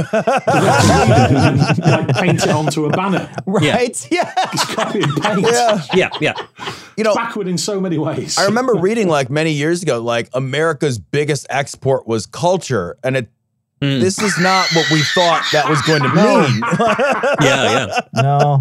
like 1.82 2.08
paint 2.16 2.44
it 2.44 2.50
onto 2.50 2.86
a 2.86 2.90
banner. 2.90 3.30
right? 3.46 4.08
Yeah. 4.12 4.32
It's 4.54 4.74
copy 4.74 5.02
and 5.02 5.14
paint. 5.22 5.42
Yeah. 5.52 5.82
Yeah, 5.94 6.10
yeah. 6.22 6.34
You 6.98 7.04
know, 7.04 7.14
backward 7.14 7.48
in 7.48 7.58
so 7.58 7.82
many 7.82 7.98
ways. 7.98 8.38
I 8.38 8.46
remember 8.46 8.74
reading 8.88 9.10
like 9.10 9.30
many 9.30 9.52
years 9.52 9.84
ago, 9.84 10.02
like 10.02 10.30
America's 10.34 10.98
biggest 10.98 11.46
export 11.50 12.08
was 12.08 12.26
culture, 12.26 12.98
and 13.04 13.18
it. 13.18 13.30
Hmm. 13.82 14.00
This 14.00 14.20
is 14.22 14.40
not 14.40 14.70
what 14.74 14.90
we 14.90 15.02
thought 15.02 15.44
that 15.52 15.68
was 15.70 15.82
going 15.82 16.02
to 16.02 16.08
mean. 16.08 16.62
Yeah, 17.42 17.88
yeah. 17.88 18.00
No. 18.22 18.60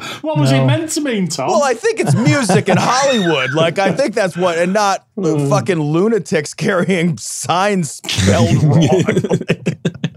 What 0.22 0.38
was 0.38 0.50
No. 0.52 0.62
it 0.62 0.66
meant 0.66 0.90
to 0.90 1.00
mean, 1.00 1.28
Tom? 1.28 1.48
Well, 1.48 1.62
I 1.62 1.74
think 1.74 2.00
it's 2.00 2.14
music 2.14 2.68
in 2.68 2.76
Hollywood. 2.78 3.52
Like, 3.54 3.78
I 3.78 3.92
think 3.92 4.14
that's 4.14 4.36
what, 4.36 4.58
and 4.58 4.72
not 4.72 5.06
uh, 5.22 5.48
fucking 5.48 5.80
lunatics 5.80 6.54
carrying 6.54 7.16
signs 7.18 8.00
spelled 8.06 8.62
wrong. 8.62 9.04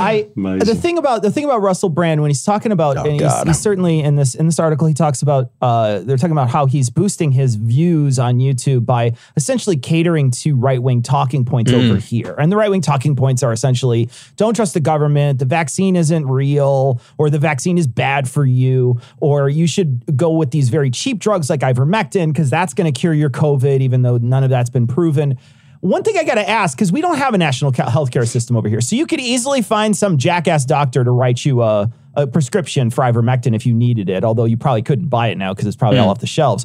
I 0.00 0.28
Amazing. 0.36 0.66
the 0.66 0.74
thing 0.74 0.98
about 0.98 1.22
the 1.22 1.30
thing 1.30 1.44
about 1.44 1.60
Russell 1.62 1.88
Brand 1.88 2.20
when 2.22 2.30
he's 2.30 2.44
talking 2.44 2.72
about 2.72 2.96
and 2.96 3.12
he's, 3.12 3.22
Oh, 3.22 3.42
he's 3.46 3.58
certainly 3.60 4.00
in 4.00 4.16
this 4.16 4.34
in 4.34 4.46
this 4.46 4.58
article 4.58 4.86
he 4.86 4.94
talks 4.94 5.22
about 5.22 5.50
uh, 5.60 6.00
they're 6.00 6.16
talking 6.16 6.32
about 6.32 6.50
how 6.50 6.66
he's 6.66 6.90
boosting 6.90 7.32
his 7.32 7.54
views 7.56 8.18
on 8.18 8.38
YouTube 8.38 8.84
by 8.86 9.12
essentially 9.36 9.76
catering 9.76 10.30
to 10.32 10.56
right 10.56 10.82
wing 10.82 11.02
talking 11.02 11.44
points 11.44 11.70
Mm. 11.72 11.90
over 11.90 11.98
here 11.98 12.34
and 12.38 12.50
the 12.52 12.56
right 12.56 12.70
wing 12.70 12.80
talking 12.82 13.16
points 13.16 13.42
are 13.42 13.52
essentially 13.52 14.08
don't 14.36 14.54
trust 14.54 14.74
the 14.74 14.80
government 14.80 15.38
the 15.38 15.44
vaccine 15.44 15.96
isn't 15.96 16.26
real 16.26 17.00
or 17.18 17.30
the 17.30 17.38
vaccine 17.38 17.78
is 17.78 17.86
bad 17.86 18.28
for 18.28 18.44
you 18.44 19.00
or 19.20 19.48
you 19.48 19.66
should 19.66 20.16
go 20.16 20.30
with 20.32 20.50
these 20.50 20.68
very 20.68 20.90
cheap 20.90 21.18
drugs 21.18 21.48
like 21.50 21.60
ivermectin 21.60 22.28
because 22.32 22.50
that's 22.50 22.74
going 22.74 22.92
to 22.92 22.98
cure 22.98 23.14
your 23.14 23.30
COVID 23.30 23.80
even 23.80 24.02
though 24.02 24.18
none 24.18 24.44
of 24.44 24.50
that's 24.50 24.70
been 24.70 24.86
proven. 24.86 25.38
One 25.84 26.02
thing 26.02 26.16
I 26.16 26.24
got 26.24 26.36
to 26.36 26.48
ask, 26.48 26.74
because 26.74 26.90
we 26.90 27.02
don't 27.02 27.18
have 27.18 27.34
a 27.34 27.38
national 27.38 27.70
ca- 27.70 27.90
healthcare 27.90 28.26
system 28.26 28.56
over 28.56 28.70
here, 28.70 28.80
so 28.80 28.96
you 28.96 29.06
could 29.06 29.20
easily 29.20 29.60
find 29.60 29.94
some 29.94 30.16
jackass 30.16 30.64
doctor 30.64 31.04
to 31.04 31.10
write 31.10 31.44
you 31.44 31.60
a, 31.60 31.92
a 32.14 32.26
prescription 32.26 32.88
for 32.88 33.04
ivermectin 33.04 33.54
if 33.54 33.66
you 33.66 33.74
needed 33.74 34.08
it, 34.08 34.24
although 34.24 34.46
you 34.46 34.56
probably 34.56 34.80
couldn't 34.80 35.08
buy 35.08 35.28
it 35.28 35.36
now 35.36 35.52
because 35.52 35.66
it's 35.66 35.76
probably 35.76 35.98
all 35.98 36.06
mm. 36.06 36.12
off 36.12 36.20
the 36.20 36.26
shelves. 36.26 36.64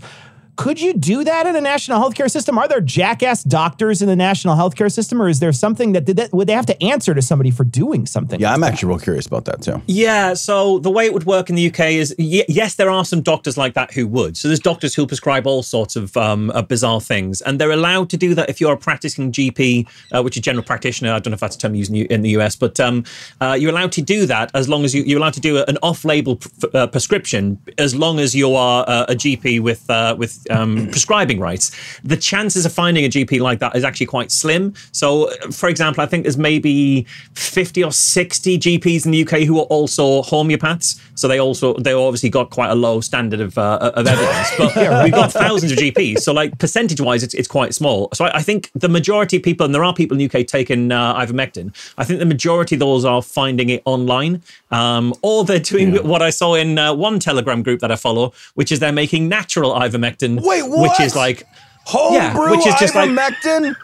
Could 0.59 0.81
you 0.81 0.91
do 0.91 1.23
that 1.23 1.47
in 1.47 1.55
a 1.55 1.61
national 1.61 2.01
healthcare 2.01 2.29
system? 2.29 2.57
Are 2.57 2.67
there 2.67 2.81
jackass 2.81 3.43
doctors 3.45 4.01
in 4.01 4.09
the 4.09 4.15
national 4.17 4.57
healthcare 4.57 4.91
system, 4.91 5.21
or 5.21 5.29
is 5.29 5.39
there 5.39 5.53
something 5.53 5.93
that, 5.93 6.03
did 6.03 6.17
that 6.17 6.33
would 6.33 6.47
they 6.49 6.53
have 6.53 6.65
to 6.65 6.83
answer 6.83 7.13
to 7.15 7.21
somebody 7.21 7.49
for 7.49 7.63
doing 7.63 8.05
something? 8.05 8.41
yeah, 8.41 8.51
I'm 8.51 8.61
actually 8.65 8.89
real 8.89 8.99
curious 8.99 9.25
about 9.25 9.45
that 9.45 9.61
too. 9.61 9.81
Yeah, 9.87 10.33
so 10.33 10.79
the 10.79 10.91
way 10.91 11.05
it 11.05 11.13
would 11.13 11.25
work 11.25 11.49
in 11.49 11.55
the 11.55 11.65
UK 11.67 11.79
is 11.91 12.13
y- 12.19 12.43
yes, 12.49 12.75
there 12.75 12.89
are 12.89 13.05
some 13.05 13.21
doctors 13.21 13.55
like 13.57 13.73
that 13.75 13.93
who 13.93 14.05
would. 14.07 14.35
So 14.35 14.49
there's 14.49 14.59
doctors 14.59 14.93
who 14.93 15.07
prescribe 15.07 15.47
all 15.47 15.63
sorts 15.63 15.95
of 15.95 16.17
um, 16.17 16.49
uh, 16.49 16.61
bizarre 16.61 16.99
things, 16.99 17.39
and 17.39 17.57
they're 17.57 17.71
allowed 17.71 18.09
to 18.09 18.17
do 18.17 18.35
that 18.35 18.49
if 18.49 18.59
you're 18.59 18.73
a 18.73 18.77
practicing 18.77 19.31
GP, 19.31 19.87
uh, 20.11 20.21
which 20.21 20.35
is 20.35 20.41
general 20.43 20.65
practitioner. 20.65 21.13
I 21.13 21.19
don't 21.19 21.31
know 21.31 21.35
if 21.35 21.39
that's 21.39 21.55
a 21.55 21.59
term 21.59 21.73
used 21.73 21.89
in 21.89 21.93
the- 21.93 22.13
in 22.13 22.21
the 22.21 22.31
US, 22.31 22.57
but 22.57 22.77
um, 22.81 23.05
uh, 23.39 23.55
you're 23.57 23.71
allowed 23.71 23.93
to 23.93 24.01
do 24.01 24.25
that 24.25 24.51
as 24.53 24.67
long 24.67 24.83
as 24.83 24.93
you, 24.93 25.03
you're 25.03 25.19
allowed 25.19 25.35
to 25.35 25.39
do 25.39 25.63
an 25.63 25.77
off-label 25.83 26.35
pr- 26.35 26.49
uh, 26.73 26.87
prescription, 26.87 27.57
as 27.77 27.95
long 27.95 28.19
as 28.19 28.35
you 28.35 28.53
are 28.55 28.83
uh, 28.89 29.05
a 29.07 29.15
GP 29.15 29.61
with 29.61 29.89
uh, 29.89 30.15
with 30.17 30.45
um, 30.49 30.87
prescribing 30.91 31.39
rights, 31.39 31.71
the 32.03 32.17
chances 32.17 32.65
of 32.65 32.73
finding 32.73 33.05
a 33.05 33.09
GP 33.09 33.39
like 33.39 33.59
that 33.59 33.75
is 33.75 33.83
actually 33.83 34.07
quite 34.07 34.31
slim. 34.31 34.73
So, 34.91 35.29
uh, 35.29 35.51
for 35.51 35.69
example, 35.69 36.03
I 36.03 36.07
think 36.07 36.23
there's 36.23 36.37
maybe 36.37 37.03
50 37.35 37.83
or 37.83 37.91
60 37.91 38.59
GPs 38.59 39.05
in 39.05 39.11
the 39.11 39.23
UK 39.23 39.47
who 39.47 39.59
are 39.59 39.65
also 39.65 40.21
homeopaths. 40.23 40.99
So 41.15 41.27
they 41.27 41.39
also 41.39 41.73
they 41.73 41.91
obviously 41.91 42.29
got 42.29 42.49
quite 42.49 42.69
a 42.69 42.75
low 42.75 43.01
standard 43.01 43.41
of 43.41 43.57
uh, 43.57 43.91
of 43.93 44.07
evidence. 44.07 44.49
But 44.57 44.75
we've 45.03 45.13
got 45.13 45.33
thousands 45.33 45.73
of 45.73 45.77
GPs, 45.77 46.19
so 46.19 46.31
like 46.31 46.57
percentage 46.59 47.01
wise, 47.01 47.23
it's, 47.23 47.33
it's 47.33 47.47
quite 47.47 47.73
small. 47.73 48.07
So 48.13 48.25
I, 48.25 48.37
I 48.37 48.41
think 48.41 48.71
the 48.73 48.87
majority 48.87 49.37
of 49.37 49.43
people, 49.43 49.65
and 49.65 49.75
there 49.75 49.83
are 49.83 49.93
people 49.93 50.17
in 50.17 50.25
the 50.25 50.39
UK 50.39 50.47
taking 50.47 50.93
uh, 50.93 51.15
ivermectin. 51.15 51.75
I 51.97 52.05
think 52.05 52.19
the 52.19 52.25
majority 52.25 52.75
of 52.75 52.79
those 52.79 53.03
are 53.03 53.21
finding 53.21 53.69
it 53.69 53.81
online, 53.83 54.41
um, 54.71 55.13
or 55.21 55.43
they're 55.43 55.59
doing 55.59 55.95
what 56.07 56.21
I 56.21 56.29
saw 56.29 56.55
in 56.55 56.77
uh, 56.77 56.93
one 56.93 57.19
Telegram 57.19 57.63
group 57.63 57.81
that 57.81 57.91
I 57.91 57.97
follow, 57.97 58.31
which 58.53 58.71
is 58.71 58.79
they're 58.79 58.93
making 58.93 59.27
natural 59.27 59.73
ivermectin. 59.73 60.38
Wait, 60.43 60.63
what? 60.63 60.79
Which 60.81 60.89
what? 60.89 60.99
is 61.01 61.15
like 61.15 61.43
Homebrew 61.85 62.51
which 62.51 62.67
is 62.67 62.75
just 62.75 62.95
like 62.95 63.09
ivermectin? 63.09 63.75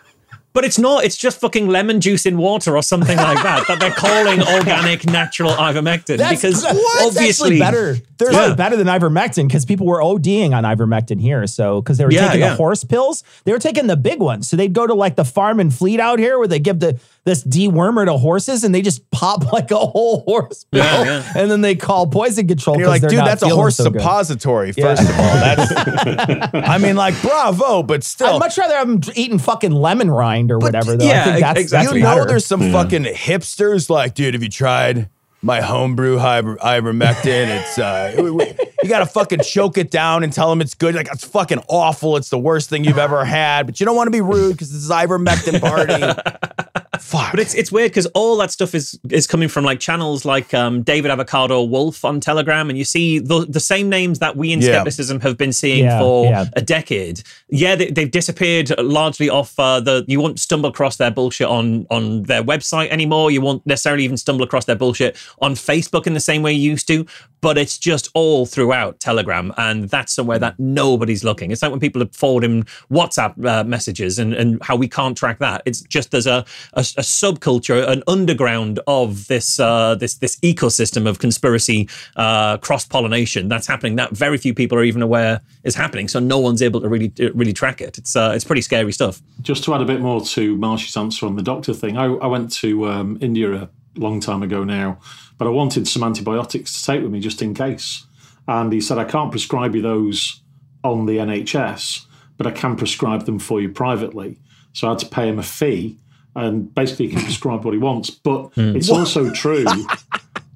but 0.54 0.64
it's 0.64 0.80
not. 0.80 1.04
It's 1.04 1.18
just 1.18 1.42
fucking 1.42 1.68
lemon 1.68 2.00
juice 2.00 2.26
in 2.26 2.38
water 2.38 2.78
or 2.78 2.82
something 2.82 3.18
like 3.18 3.44
that. 3.44 3.68
that 3.68 3.78
they're 3.78 3.92
calling 3.92 4.42
organic, 4.58 5.06
natural 5.06 5.52
ivermectin 5.52 6.18
That's, 6.18 6.42
because 6.42 6.64
that's 6.64 6.80
obviously 7.02 7.60
better. 7.60 7.98
There's 8.18 8.34
Yeah. 8.34 8.54
better 8.56 8.78
than 8.78 8.88
ivermectin 8.88 9.48
because 9.48 9.66
people 9.66 9.86
were 9.86 10.00
ODing 10.00 10.54
on 10.56 10.64
ivermectin 10.64 11.20
here. 11.20 11.46
So 11.48 11.82
because 11.82 11.98
they 11.98 12.06
were 12.06 12.12
Yeah, 12.12 12.28
taking 12.28 12.40
yeah. 12.40 12.52
the 12.52 12.56
horse 12.56 12.86
pills, 12.86 13.24
they 13.44 13.52
were 13.52 13.60
taking 13.60 13.88
the 13.88 13.98
big 13.98 14.22
ones. 14.22 14.48
So 14.48 14.56
they'd 14.56 14.72
go 14.72 14.88
to 14.88 14.94
like 14.94 15.18
the 15.18 15.26
farm 15.26 15.60
and 15.60 15.74
fleet 15.74 16.00
out 16.00 16.20
here 16.20 16.38
where 16.40 16.48
they 16.48 16.60
give 16.60 16.80
the 16.80 16.98
this 17.26 17.44
dewormer 17.44 18.06
to 18.06 18.14
horses 18.18 18.64
and 18.64 18.74
they 18.74 18.82
just 18.82 19.10
pop 19.12 19.52
like 19.52 19.72
a 19.72 19.78
whole 19.78 20.22
horse 20.22 20.64
pill, 20.72 20.84
Yeah, 20.84 21.04
yeah. 21.04 21.34
and 21.36 21.50
then 21.52 21.62
they 21.62 21.76
call 21.76 22.08
poison 22.08 22.48
control. 22.48 22.76
And 22.76 22.82
you're 22.82 22.90
like, 22.90 23.02
dude, 23.02 23.14
that's 23.20 23.42
a 23.42 23.50
horse 23.50 23.78
so 23.78 23.90
good." 23.90 24.00
suppository. 24.02 24.74
Yeah. 24.78 24.96
First 24.96 25.10
of 25.10 25.20
all, 25.20 25.26
that's. 25.26 26.54
I 26.70 26.78
mean, 26.78 26.96
like, 26.96 27.20
bravo, 27.22 27.82
but 27.84 28.04
still, 28.04 28.36
I'd 28.36 28.40
much 28.40 28.58
rather 28.58 28.76
have 28.76 28.88
them 28.88 29.02
eating 29.16 29.40
fucking 29.40 29.72
lemon 29.72 30.10
rind 30.10 30.52
or 30.52 30.60
whatever. 30.60 30.96
Though. 30.96 31.08
I 31.10 31.24
think 31.24 31.40
that's, 31.40 31.72
that's 31.72 31.94
you 31.94 32.00
know, 32.02 32.26
there's 32.26 32.46
some 32.46 32.72
fucking 32.72 33.04
hipsters 33.06 33.90
like, 33.90 34.14
dude, 34.14 34.34
have 34.36 34.44
you 34.44 34.50
tried 34.50 35.10
my 35.42 35.62
homebrew 35.62 36.20
iver- 36.20 36.58
ivermectin? 36.58 37.60
It's 37.60 37.80
uh, 37.80 38.14
you 38.84 38.90
got 38.90 39.00
to 39.00 39.06
fucking 39.08 39.40
choke 39.40 39.78
it 39.80 39.90
down 39.90 40.24
and 40.24 40.32
tell 40.32 40.50
them 40.50 40.62
it's 40.62 40.76
good. 40.76 40.94
Like 40.94 41.08
it's 41.12 41.26
fucking 41.26 41.60
awful. 41.70 42.18
It's 42.18 42.30
the 42.30 42.40
worst 42.40 42.70
thing 42.70 42.84
you've 42.84 42.98
ever 43.00 43.26
had. 43.26 43.66
But 43.66 43.80
you 43.80 43.86
don't 43.86 43.96
want 43.96 44.08
to 44.08 44.12
be 44.12 44.22
rude 44.22 44.52
because 44.54 44.72
this 44.72 44.84
is 44.84 44.92
ivermectin 44.92 45.60
party. 45.60 46.85
But 47.32 47.40
it's 47.40 47.54
it's 47.54 47.72
weird 47.72 47.92
because 47.92 48.06
all 48.08 48.38
that 48.38 48.52
stuff 48.52 48.74
is 48.76 49.00
is 49.10 49.28
coming 49.28 49.48
from 49.50 49.64
like 49.64 49.80
channels 49.80 50.26
like 50.26 50.54
um, 50.54 50.82
David 50.84 51.12
Avocado 51.12 51.64
Wolf 51.64 52.04
on 52.06 52.20
Telegram, 52.20 52.70
and 52.70 52.78
you 52.78 52.86
see 52.86 53.20
the 53.20 53.46
the 53.48 53.60
same 53.60 53.90
names 53.90 54.20
that 54.20 54.36
we 54.36 54.52
in 54.52 54.62
Yeah. 54.62 54.68
skepticism 54.74 55.20
have 55.22 55.38
been 55.38 55.54
seeing 55.54 55.86
Yeah, 55.86 56.00
for 56.00 56.26
yeah. 56.26 56.46
a 56.56 56.62
decade. 56.62 57.22
Yeah, 57.50 57.76
they, 57.76 57.90
they've 57.92 58.12
disappeared 58.12 58.78
largely 58.80 59.30
off 59.30 59.58
uh, 59.60 59.80
the. 59.80 60.06
You 60.08 60.20
won't 60.22 60.40
stumble 60.40 60.70
across 60.70 60.98
their 60.98 61.12
bullshit 61.12 61.48
on 61.48 61.86
on 61.90 62.24
their 62.24 62.44
website 62.44 62.90
anymore. 62.90 63.32
You 63.32 63.42
won't 63.42 63.66
necessarily 63.66 64.04
even 64.04 64.18
stumble 64.18 64.44
across 64.44 64.66
their 64.66 64.76
bullshit 64.76 65.18
on 65.42 65.54
Facebook 65.56 66.08
in 66.08 66.14
the 66.14 66.20
same 66.20 66.42
way 66.42 66.54
you 66.54 66.72
used 66.72 66.88
to. 66.88 67.06
But 67.46 67.60
it's 67.60 67.78
just 67.78 68.10
all 68.16 68.48
throughout 68.48 69.00
Telegram, 69.00 69.54
and 69.56 69.88
that's 69.88 70.16
somewhere 70.16 70.40
that 70.40 70.56
nobody's 70.58 71.24
looking. 71.24 71.52
It's 71.52 71.62
like 71.62 71.70
when 71.70 71.80
people 71.80 72.02
are 72.02 72.10
forwarding 72.12 72.64
WhatsApp 72.90 73.46
uh, 73.46 73.64
messages 73.64 74.18
and, 74.18 74.34
and 74.34 74.60
how 74.64 74.76
we 74.76 74.88
can't 74.88 75.16
track 75.16 75.38
that. 75.38 75.62
It's 75.64 75.82
just 75.82 76.10
there's 76.10 76.26
a, 76.26 76.44
a, 76.74 76.80
a 76.80 77.04
subculture, 77.04 77.88
an 77.88 78.02
underground 78.08 78.80
of 78.88 79.28
this 79.28 79.60
uh, 79.60 79.94
this 79.94 80.16
this 80.16 80.38
ecosystem 80.38 81.08
of 81.08 81.20
conspiracy 81.20 81.88
uh, 82.16 82.58
cross 82.58 82.84
pollination 82.84 83.48
that's 83.48 83.68
happening. 83.68 83.96
That 83.96 84.18
very 84.18 84.40
few 84.40 84.56
people 84.56 84.80
are 84.80 84.84
even 84.84 85.04
aware 85.04 85.40
is 85.64 85.76
happening. 85.76 86.08
So 86.08 86.18
no 86.18 86.40
one's 86.40 86.64
able 86.64 86.82
to 86.82 86.90
really 86.90 87.14
really 87.36 87.54
track 87.54 87.80
it. 87.80 88.00
It's 88.00 88.16
uh, 88.16 88.32
it's 88.34 88.44
pretty 88.44 88.64
scary 88.64 88.92
stuff. 88.92 89.22
Just 89.44 89.64
to 89.66 89.76
add 89.76 89.82
a 89.82 89.86
bit 89.86 90.02
more 90.02 90.20
to 90.20 90.58
Marshy's 90.58 90.98
answer 90.98 91.28
on 91.28 91.36
the 91.36 91.44
doctor 91.44 91.76
thing, 91.76 91.96
I, 91.96 92.06
I 92.06 92.26
went 92.26 92.52
to 92.54 92.88
um, 92.88 93.20
India 93.22 93.54
a 93.54 93.70
long 94.00 94.20
time 94.20 94.44
ago 94.44 94.64
now, 94.64 95.00
but 95.38 95.48
I 95.48 95.52
wanted 95.52 95.88
some 95.88 96.04
antibiotics 96.04 96.80
to 96.80 96.86
take 96.86 97.02
with 97.04 97.12
me 97.12 97.20
just 97.20 97.42
in 97.42 97.54
case. 97.54 98.06
And 98.48 98.72
he 98.72 98.82
said, 98.82 98.98
I 98.98 99.06
can't 99.06 99.32
prescribe 99.32 99.76
you 99.76 99.82
those 99.82 100.42
on 100.84 101.06
the 101.06 101.18
NHS, 101.18 102.06
but 102.38 102.46
I 102.48 102.52
can 102.52 102.76
prescribe 102.76 103.26
them 103.26 103.40
for 103.40 103.60
you 103.60 103.70
privately. 103.70 104.38
So 104.74 104.88
I 104.88 104.92
had 104.92 105.00
to 105.00 105.08
pay 105.08 105.28
him 105.28 105.40
a 105.40 105.44
fee, 105.44 105.98
and 106.36 106.74
basically 106.74 107.08
he 107.08 107.14
can 107.14 107.24
prescribe 107.24 107.66
what 107.66 107.74
he 107.74 107.80
wants. 107.80 108.10
But 108.10 108.54
hmm. 108.54 108.76
it's 108.76 108.90
What? 108.90 109.00
also 109.00 109.32
true. 109.32 109.66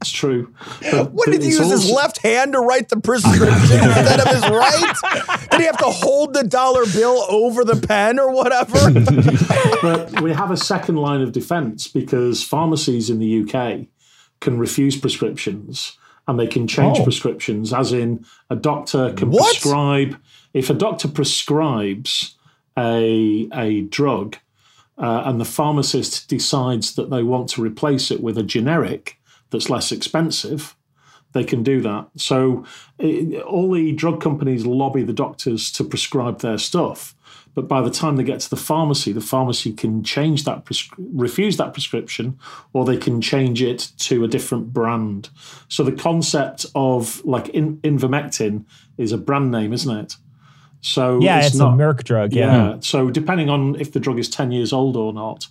It's 0.01 0.11
true. 0.11 0.53
But- 0.91 1.11
What 1.11 1.25
did 1.29 1.41
he 1.41 1.49
it's 1.49 1.59
use 1.59 1.71
his 1.71 1.91
left 1.91 2.19
hand 2.19 2.53
to 2.53 2.59
write 2.59 2.89
the 2.89 2.99
prescription 2.99 3.49
instead 3.49 4.19
of 4.19 4.27
his 4.27 4.43
right? 4.49 4.93
Did 5.51 5.59
he 5.59 5.65
have 5.65 5.77
to 5.79 5.85
hold 5.85 6.33
the 6.33 6.43
dollar 6.43 6.85
bill 6.85 7.25
over 7.29 7.65
the 7.65 7.75
pen 7.75 8.19
or 8.19 8.31
whatever? 8.31 8.77
but 9.81 10.21
we 10.21 10.31
have 10.31 10.51
a 10.51 10.57
second 10.57 10.97
line 10.97 11.21
of 11.21 11.31
defense 11.31 11.87
because 11.87 12.43
pharmacies 12.43 13.09
in 13.09 13.19
the 13.19 13.41
UK 13.43 13.87
can 14.41 14.57
refuse 14.57 14.97
prescriptions 14.97 15.97
and 16.27 16.39
they 16.39 16.47
can 16.47 16.67
change 16.67 16.99
Oh. 16.99 17.03
prescriptions, 17.03 17.73
as 17.73 17.91
in 17.91 18.25
a 18.49 18.55
doctor 18.55 19.13
can 19.13 19.31
What? 19.31 19.43
prescribe. 19.51 20.17
If 20.53 20.69
a 20.69 20.73
doctor 20.73 21.07
prescribes 21.07 22.35
a, 22.77 23.47
a 23.53 23.81
drug 23.81 24.37
uh, 24.97 25.23
and 25.25 25.39
the 25.39 25.45
pharmacist 25.45 26.27
decides 26.29 26.95
that 26.95 27.09
they 27.09 27.23
want 27.23 27.49
to 27.49 27.61
replace 27.61 28.11
it 28.11 28.21
with 28.21 28.37
a 28.37 28.43
generic 28.43 29.17
that's 29.49 29.69
less 29.69 29.91
expensive, 29.91 30.75
they 31.33 31.43
can 31.43 31.63
do 31.63 31.81
that. 31.81 32.07
So 32.15 32.65
it, 32.97 33.41
all 33.43 33.71
the 33.71 33.91
drug 33.93 34.21
companies 34.21 34.65
lobby 34.65 35.03
the 35.03 35.13
doctors 35.13 35.71
to 35.73 35.83
prescribe 35.83 36.39
their 36.41 36.57
stuff. 36.57 37.15
But 37.59 37.67
by 37.67 37.81
the 37.81 37.91
time 37.91 38.15
they 38.15 38.23
get 38.23 38.39
to 38.39 38.49
the 38.49 38.55
pharmacy, 38.55 39.11
the 39.11 39.19
pharmacy 39.19 39.73
can 39.73 40.01
change 40.01 40.45
that, 40.45 40.63
prescri- 40.63 40.93
refuse 40.97 41.57
that 41.57 41.73
prescription, 41.73 42.39
or 42.71 42.85
they 42.85 42.95
can 42.95 43.19
change 43.19 43.61
it 43.61 43.91
to 43.97 44.23
a 44.23 44.29
different 44.29 44.71
brand. 44.71 45.29
So 45.67 45.83
the 45.83 45.91
concept 45.91 46.65
of 46.73 47.21
like 47.25 47.49
in, 47.49 47.75
ivermectin 47.79 48.63
is 48.97 49.11
a 49.11 49.17
brand 49.17 49.51
name, 49.51 49.73
isn't 49.73 49.93
it? 49.93 50.15
So 50.79 51.19
Yeah, 51.21 51.45
it's 51.45 51.55
a 51.55 51.57
not, 51.57 51.77
Merck 51.77 52.05
drug, 52.05 52.31
yeah. 52.31 52.77
So 52.79 53.09
depending 53.09 53.49
on 53.49 53.75
if 53.75 53.91
the 53.91 53.99
drug 53.99 54.19
is 54.19 54.29
ten 54.29 54.53
years 54.53 54.71
old 54.71 54.95
or 54.95 55.11
not, 55.11 55.47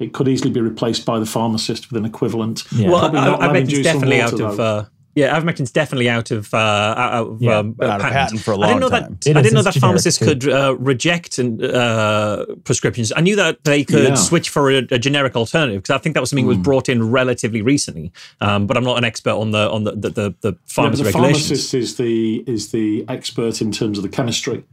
it 0.00 0.12
could 0.12 0.26
easily 0.26 0.50
be 0.50 0.60
replaced 0.60 1.06
by 1.06 1.20
the 1.20 1.26
pharmacist 1.26 1.92
with 1.92 1.96
an 1.96 2.04
equivalent. 2.04 2.64
Well, 2.90 2.98
Probably 2.98 3.20
not 3.20 3.40
I, 3.40 3.50
I 3.50 3.52
bet 3.52 3.62
it's 3.62 3.70
juice 3.70 3.86
and 3.86 4.00
definitely 4.00 4.20
out 4.20 4.40
of. 4.40 4.58
Uh, 4.58 4.84
yeah, 5.14 5.36
ivermectin's 5.38 5.70
definitely 5.70 6.08
out 6.08 6.30
of 6.30 6.52
uh, 6.54 6.56
out 6.56 7.12
of, 7.26 7.42
Yeah, 7.42 7.58
um, 7.58 7.76
out 7.82 8.00
of 8.00 8.06
patent 8.10 8.40
for 8.40 8.52
a 8.52 8.58
I 8.58 8.68
didn't 8.68 8.80
know 8.80 8.88
long 8.88 9.00
time. 9.02 9.18
that. 9.20 9.26
It 9.30 9.36
I 9.36 9.42
didn't 9.42 9.54
know 9.54 9.62
that 9.62 9.74
pharmacists 9.74 10.18
too. 10.18 10.24
could 10.26 10.48
uh, 10.48 10.76
reject 10.78 11.38
uh, 11.38 12.44
prescriptions. 12.64 13.12
I 13.14 13.20
knew 13.20 13.36
that 13.36 13.64
they 13.64 13.84
could 13.84 14.02
Yeah. 14.04 14.14
switch 14.14 14.48
for 14.50 14.70
a, 14.70 14.78
a 14.90 14.98
generic 14.98 15.36
alternative 15.36 15.82
because 15.82 15.94
I 15.94 15.98
think 15.98 16.14
that 16.14 16.20
was 16.20 16.30
something 16.30 16.44
that 16.46 16.48
was 16.48 16.56
Hmm. 16.58 16.62
brought 16.62 16.88
in 16.88 17.10
relatively 17.10 17.62
recently. 17.62 18.12
Um, 18.40 18.66
but 18.66 18.76
I'm 18.76 18.84
not 18.84 18.98
an 18.98 19.04
expert 19.04 19.34
on 19.34 19.50
the 19.50 19.70
on 19.70 19.84
the 19.84 19.92
the, 19.92 20.10
the, 20.10 20.34
the 20.40 20.52
Yeah, 20.52 20.58
pharmacy 20.66 21.02
the 21.02 21.06
regulations. 21.08 21.46
pharmacist 21.46 21.74
is 21.74 21.96
the 21.96 22.44
is 22.46 22.70
the 22.72 23.04
expert 23.08 23.60
in 23.60 23.70
terms 23.72 23.98
of 23.98 24.02
the 24.02 24.08
chemistry. 24.10 24.64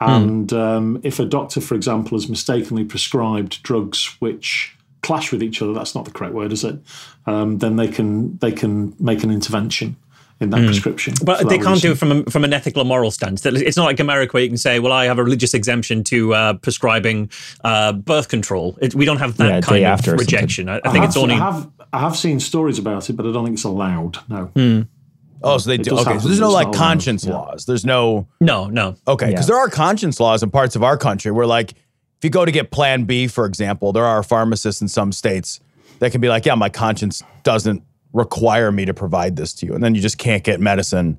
Hmm. 0.00 0.10
And 0.10 0.52
um, 0.52 1.00
if 1.02 1.18
a 1.18 1.24
doctor, 1.24 1.60
for 1.60 1.74
example, 1.74 2.16
has 2.16 2.28
mistakenly 2.28 2.84
prescribed 2.84 3.62
drugs 3.64 4.14
which 4.20 4.76
clash 5.02 5.32
with 5.32 5.42
each 5.42 5.62
other, 5.62 5.72
that's 5.72 5.94
not 5.94 6.04
the 6.04 6.10
correct 6.10 6.34
word, 6.34 6.52
is 6.52 6.64
it? 6.64 6.78
Um, 7.26 7.58
then 7.58 7.76
they 7.76 7.88
can 7.88 8.38
they 8.38 8.52
can 8.52 8.94
make 8.98 9.22
an 9.24 9.30
intervention 9.30 9.96
in 10.40 10.50
that 10.50 10.60
Hmm. 10.60 10.66
prescription. 10.66 11.14
But 11.24 11.40
for 11.40 11.48
they 11.48 11.58
can't 11.58 11.80
do 11.82 11.92
it 11.92 11.98
from 11.98 12.12
a, 12.12 12.22
from 12.30 12.44
an 12.44 12.52
ethical 12.52 12.82
or 12.82 12.84
moral 12.84 13.10
stance. 13.10 13.44
It's 13.44 13.76
not 13.76 13.86
like 13.86 13.98
America 14.00 14.34
where 14.34 14.42
you 14.44 14.48
can 14.48 14.56
say, 14.56 14.78
"Well, 14.78 14.92
I 14.92 15.06
have 15.06 15.18
a 15.18 15.24
religious 15.24 15.52
exemption 15.52 16.04
to 16.04 16.32
uh, 16.34 16.52
prescribing 16.54 17.30
uh, 17.64 17.92
birth 17.92 18.28
control." 18.28 18.78
It, 18.80 18.94
we 18.94 19.04
don't 19.04 19.18
have 19.18 19.36
that 19.38 19.48
Yeah, 19.48 19.60
kind 19.60 19.84
after 19.84 20.14
of 20.14 20.20
rejection. 20.20 20.68
I, 20.68 20.76
I 20.76 20.80
think 20.92 20.96
have, 20.96 21.04
it's 21.04 21.16
only. 21.16 21.34
I 21.34 21.38
have 21.38 21.68
I 21.92 21.98
have 22.00 22.16
seen 22.16 22.38
stories 22.40 22.78
about 22.78 23.08
it, 23.10 23.14
but 23.16 23.26
I 23.26 23.32
don't 23.32 23.44
think 23.44 23.54
it's 23.54 23.64
allowed. 23.64 24.18
No. 24.28 24.44
Hmm. 24.54 24.82
Oh, 25.42 25.56
so 25.58 25.70
they 25.70 25.76
It 25.76 25.84
do. 25.84 25.92
Okay, 25.94 26.02
happen, 26.04 26.20
so 26.20 26.28
there's 26.28 26.40
no 26.40 26.50
like 26.50 26.66
not 26.68 26.74
allowed. 26.74 26.84
conscience 26.86 27.24
Yeah. 27.24 27.32
laws. 27.34 27.64
There's 27.64 27.84
no. 27.84 28.26
No, 28.40 28.66
no. 28.68 28.96
Okay, 29.06 29.26
because 29.26 29.44
Yeah. 29.44 29.54
there 29.54 29.58
are 29.58 29.68
conscience 29.68 30.18
laws 30.20 30.42
in 30.42 30.50
parts 30.50 30.74
of 30.76 30.82
our 30.82 30.96
country 30.96 31.30
where, 31.30 31.46
like, 31.46 31.74
if 32.18 32.24
you 32.24 32.30
go 32.30 32.44
to 32.44 32.50
get 32.52 32.70
Plan 32.70 33.04
B, 33.04 33.26
for 33.28 33.44
example, 33.46 33.92
there 33.92 34.04
are 34.04 34.22
pharmacists 34.22 34.82
in 34.82 34.88
some 34.88 35.12
states 35.12 35.60
that 36.00 36.12
can 36.12 36.20
be 36.20 36.28
like, 36.28 36.44
"Yeah, 36.46 36.54
my 36.54 36.68
conscience 36.68 37.22
doesn't 37.44 37.82
require 38.12 38.72
me 38.72 38.84
to 38.84 38.94
provide 38.94 39.36
this 39.36 39.52
to 39.54 39.66
you," 39.66 39.74
and 39.74 39.82
then 39.82 39.94
you 39.94 40.00
just 40.00 40.18
can't 40.18 40.42
get 40.44 40.60
medicine 40.60 41.16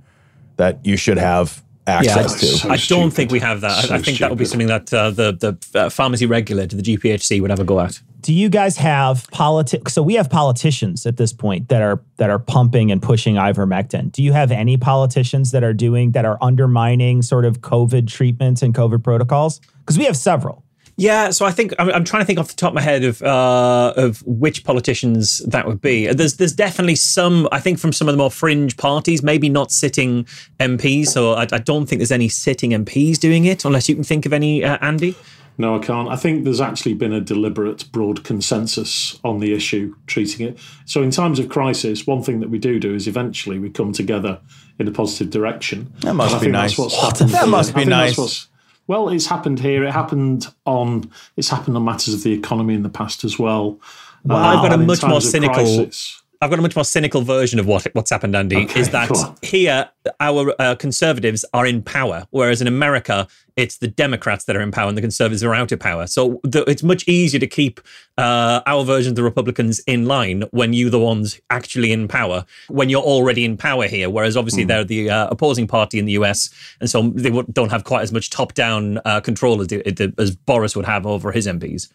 that 0.58 0.80
you 0.86 0.98
should 0.98 1.18
have 1.18 1.64
access 1.88 2.62
to. 2.62 2.70
I 2.70 2.76
don't 2.78 3.12
think 3.12 3.32
we 3.32 3.40
have 3.40 3.62
that. 3.62 3.72
I- 3.72 3.82
So 3.88 3.96
I 3.96 4.00
think 4.00 4.20
that 4.20 4.30
would 4.30 4.38
be 4.38 4.46
something 4.46 4.68
that 4.68 4.94
uh, 4.94 5.10
the 5.12 5.32
the 5.74 5.80
uh, 5.80 5.90
pharmacy 5.90 6.26
regulator, 6.26 6.76
the 6.76 6.84
GPhC, 6.84 7.42
would 7.42 7.50
have 7.50 7.60
a 7.60 7.64
go 7.64 7.80
at. 7.80 8.00
Do 8.22 8.34
you 8.34 8.50
guys 8.50 8.76
have 8.78 9.28
politics? 9.32 9.94
So 9.94 10.04
we 10.04 10.16
have 10.16 10.30
politicians 10.30 11.06
at 11.06 11.16
this 11.18 11.32
point 11.34 11.70
that 11.70 11.82
are 11.82 12.02
that 12.18 12.30
are 12.30 12.38
pumping 12.40 12.92
and 12.92 13.02
pushing 13.02 13.36
ivermectin. 13.36 14.12
Do 14.12 14.22
you 14.22 14.34
have 14.34 14.52
any 14.52 14.76
politicians 14.78 15.52
that 15.52 15.64
are 15.64 15.74
doing 15.74 16.12
that 16.12 16.26
are 16.26 16.38
undermining 16.42 17.22
sort 17.22 17.46
of 17.46 17.62
COVID 17.62 18.08
treatments 18.08 18.62
and 18.62 18.74
COVID 18.76 19.02
protocols? 19.04 19.60
Because 19.80 19.98
we 19.98 20.04
have 20.06 20.18
several. 20.18 20.64
Yeah, 21.00 21.30
so 21.32 21.46
I 21.46 21.52
think 21.52 21.74
I'm, 21.80 21.90
I'm 21.90 22.04
trying 22.04 22.22
to 22.22 22.26
think 22.26 22.40
off 22.40 22.50
the 22.50 22.56
top 22.56 22.70
of 22.72 22.76
my 22.76 22.82
head 22.82 23.04
of 23.04 23.22
uh, 23.22 23.94
of 23.96 24.22
which 24.26 24.64
politicians 24.66 25.40
that 25.48 25.66
would 25.66 25.82
be. 25.82 26.08
There's 26.08 26.36
there's 26.38 26.54
definitely 26.54 26.96
some 26.96 27.48
I 27.52 27.60
think 27.60 27.80
from 27.80 27.94
some 27.94 28.08
of 28.10 28.14
the 28.14 28.18
more 28.18 28.30
fringe 28.32 28.76
parties, 28.78 29.24
maybe 29.24 29.48
not 29.50 29.72
sitting 29.72 30.26
MPs. 30.60 31.08
So 31.08 31.34
I, 31.34 31.44
I 31.52 31.60
don't 31.60 31.86
think 31.88 32.00
there's 32.00 32.12
any 32.12 32.28
sitting 32.30 32.72
MPs 32.72 33.18
doing 33.18 33.46
it, 33.46 33.64
unless 33.66 33.88
you 33.88 33.96
can 33.96 34.04
think 34.04 34.26
of 34.26 34.34
any, 34.34 34.64
uh, 34.64 34.78
Andy. 34.82 35.16
No, 35.58 35.76
I 35.76 35.80
can't. 35.80 36.08
I 36.08 36.16
think 36.16 36.46
there's 36.46 36.62
actually 36.62 36.94
been 36.94 37.12
a 37.12 37.20
deliberate, 37.20 37.92
broad 37.92 38.24
consensus 38.24 39.20
on 39.26 39.40
the 39.40 39.54
issue, 39.54 39.94
treating 40.08 40.48
it. 40.48 40.58
So, 40.86 41.04
in 41.04 41.12
times 41.12 41.38
of 41.38 41.50
crisis, 41.50 42.08
one 42.08 42.24
thing 42.24 42.40
that 42.40 42.50
we 42.50 42.58
do 42.60 42.80
do 42.80 42.96
is 42.96 43.08
eventually 43.08 43.60
we 43.60 43.70
come 43.70 43.92
together 43.92 44.40
in 44.80 44.88
a 44.88 44.92
positive 44.92 45.30
direction. 45.32 45.92
That 46.00 46.14
must 46.14 46.32
And 46.32 46.36
I 46.36 46.40
be 46.40 46.44
think 46.46 46.52
nice. 46.54 46.72
That's 46.72 46.80
what's 46.80 46.96
What? 46.96 47.12
happened 47.14 47.30
That 47.32 47.42
here. 47.44 47.48
must 47.52 47.70
I 47.72 47.74
be 47.74 47.80
think 47.82 47.90
that's 47.90 48.18
nice. 48.18 48.48
Well, 48.90 49.08
it's 49.10 49.28
happened 49.28 49.60
here. 49.60 49.84
It 49.86 49.92
happened 49.92 50.48
on. 50.66 51.10
It's 51.38 51.50
happened 51.50 51.78
on 51.78 51.86
matters 51.86 52.14
of 52.16 52.24
the 52.24 52.34
economy 52.34 52.74
in 52.74 52.84
the 52.84 52.90
past 52.90 53.24
as 53.24 53.38
well. 53.40 53.80
Well, 54.26 54.38
Uh, 54.38 54.42
I've 54.58 54.62
got 54.64 54.74
a 54.74 54.78
much 54.84 55.04
more 55.04 55.22
cynical. 55.22 55.54
crisis- 55.56 56.22
I've 56.42 56.50
got 56.50 56.60
a 56.60 56.62
much 56.62 56.76
more 56.76 56.86
cynical 56.86 57.22
version 57.22 57.60
of 57.60 57.68
what 57.68 57.86
what's 57.94 58.10
happened, 58.10 58.34
Andy. 58.34 58.64
Okay, 58.64 58.80
is 58.80 58.90
that 58.92 59.10
go 59.10 59.16
on. 59.16 59.36
here 59.42 59.90
our 60.22 60.56
uh, 60.58 60.76
conservatives 60.76 61.44
are 61.54 61.66
in 61.66 61.82
power, 61.82 62.28
whereas 62.30 62.62
in 62.62 62.68
America 62.68 63.28
it's 63.58 63.80
the 63.80 63.90
Democrats 63.90 64.46
that 64.46 64.56
are 64.56 64.62
in 64.62 64.72
power 64.72 64.88
and 64.88 64.98
the 64.98 65.02
conservatives 65.02 65.44
are 65.44 65.54
out 65.54 65.74
of 65.74 65.82
power. 65.82 66.08
So 66.08 66.40
the, 66.44 66.64
it's 66.64 66.82
much 66.82 67.06
easier 67.10 67.42
to 67.42 67.48
keep 67.48 67.82
uh, 68.18 68.62
our 68.66 68.86
version 68.86 69.12
of 69.12 69.16
the 69.18 69.24
Republicans 69.24 69.80
in 69.80 70.06
line 70.06 70.44
when 70.52 70.72
you're 70.72 70.90
the 70.90 71.00
ones 71.00 71.42
actually 71.50 71.92
in 71.92 72.08
power, 72.08 72.46
when 72.70 72.88
you're 72.88 73.04
already 73.04 73.44
in 73.44 73.58
power 73.58 73.88
here. 73.88 74.10
Whereas 74.10 74.38
obviously 74.38 74.64
they're 74.64 74.86
the 74.86 75.10
uh, 75.10 75.28
opposing 75.30 75.68
party 75.68 76.00
in 76.00 76.06
the 76.06 76.14
US, 76.14 76.50
and 76.80 76.90
so 76.90 77.10
they 77.10 77.32
don't 77.52 77.70
have 77.70 77.84
quite 77.84 78.04
as 78.04 78.14
much 78.14 78.30
top-down 78.30 79.00
uh, 79.04 79.20
control 79.20 79.60
as, 79.60 79.68
the, 79.68 80.14
as 80.18 80.38
Boris 80.38 80.74
would 80.74 80.86
have 80.86 81.06
over 81.06 81.34
his 81.34 81.48
MPs 81.48 81.90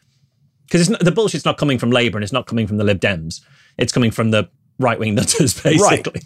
because 0.66 0.88
the 0.88 1.12
bullshit's 1.12 1.44
not 1.44 1.56
coming 1.56 1.78
from 1.78 1.90
Labour 1.90 2.18
and 2.18 2.24
it's 2.24 2.32
not 2.32 2.46
coming 2.46 2.66
from 2.66 2.78
the 2.78 2.84
Lib 2.84 3.00
Dems. 3.00 3.40
It's 3.78 3.92
coming 3.92 4.10
from 4.10 4.30
the 4.30 4.48
right 4.78 4.98
wing 4.98 5.14
nutters, 5.14 5.60
basically. 5.62 6.22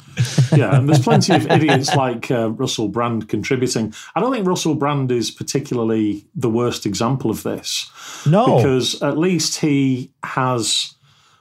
yeah, 0.58 0.76
and 0.76 0.88
there's 0.88 1.00
plenty 1.00 1.34
of 1.34 1.50
idiots 1.50 1.94
like 1.94 2.30
uh, 2.30 2.50
Russell 2.50 2.88
Brand 2.88 3.28
contributing. 3.28 3.94
I 4.14 4.20
don't 4.20 4.32
think 4.32 4.46
Russell 4.46 4.74
Brand 4.74 5.10
is 5.12 5.30
particularly 5.30 6.26
the 6.34 6.50
worst 6.50 6.86
example 6.86 7.30
of 7.30 7.42
this. 7.42 7.90
No. 8.26 8.56
Because 8.56 9.02
at 9.02 9.18
least 9.18 9.60
he 9.60 10.10
has 10.22 10.94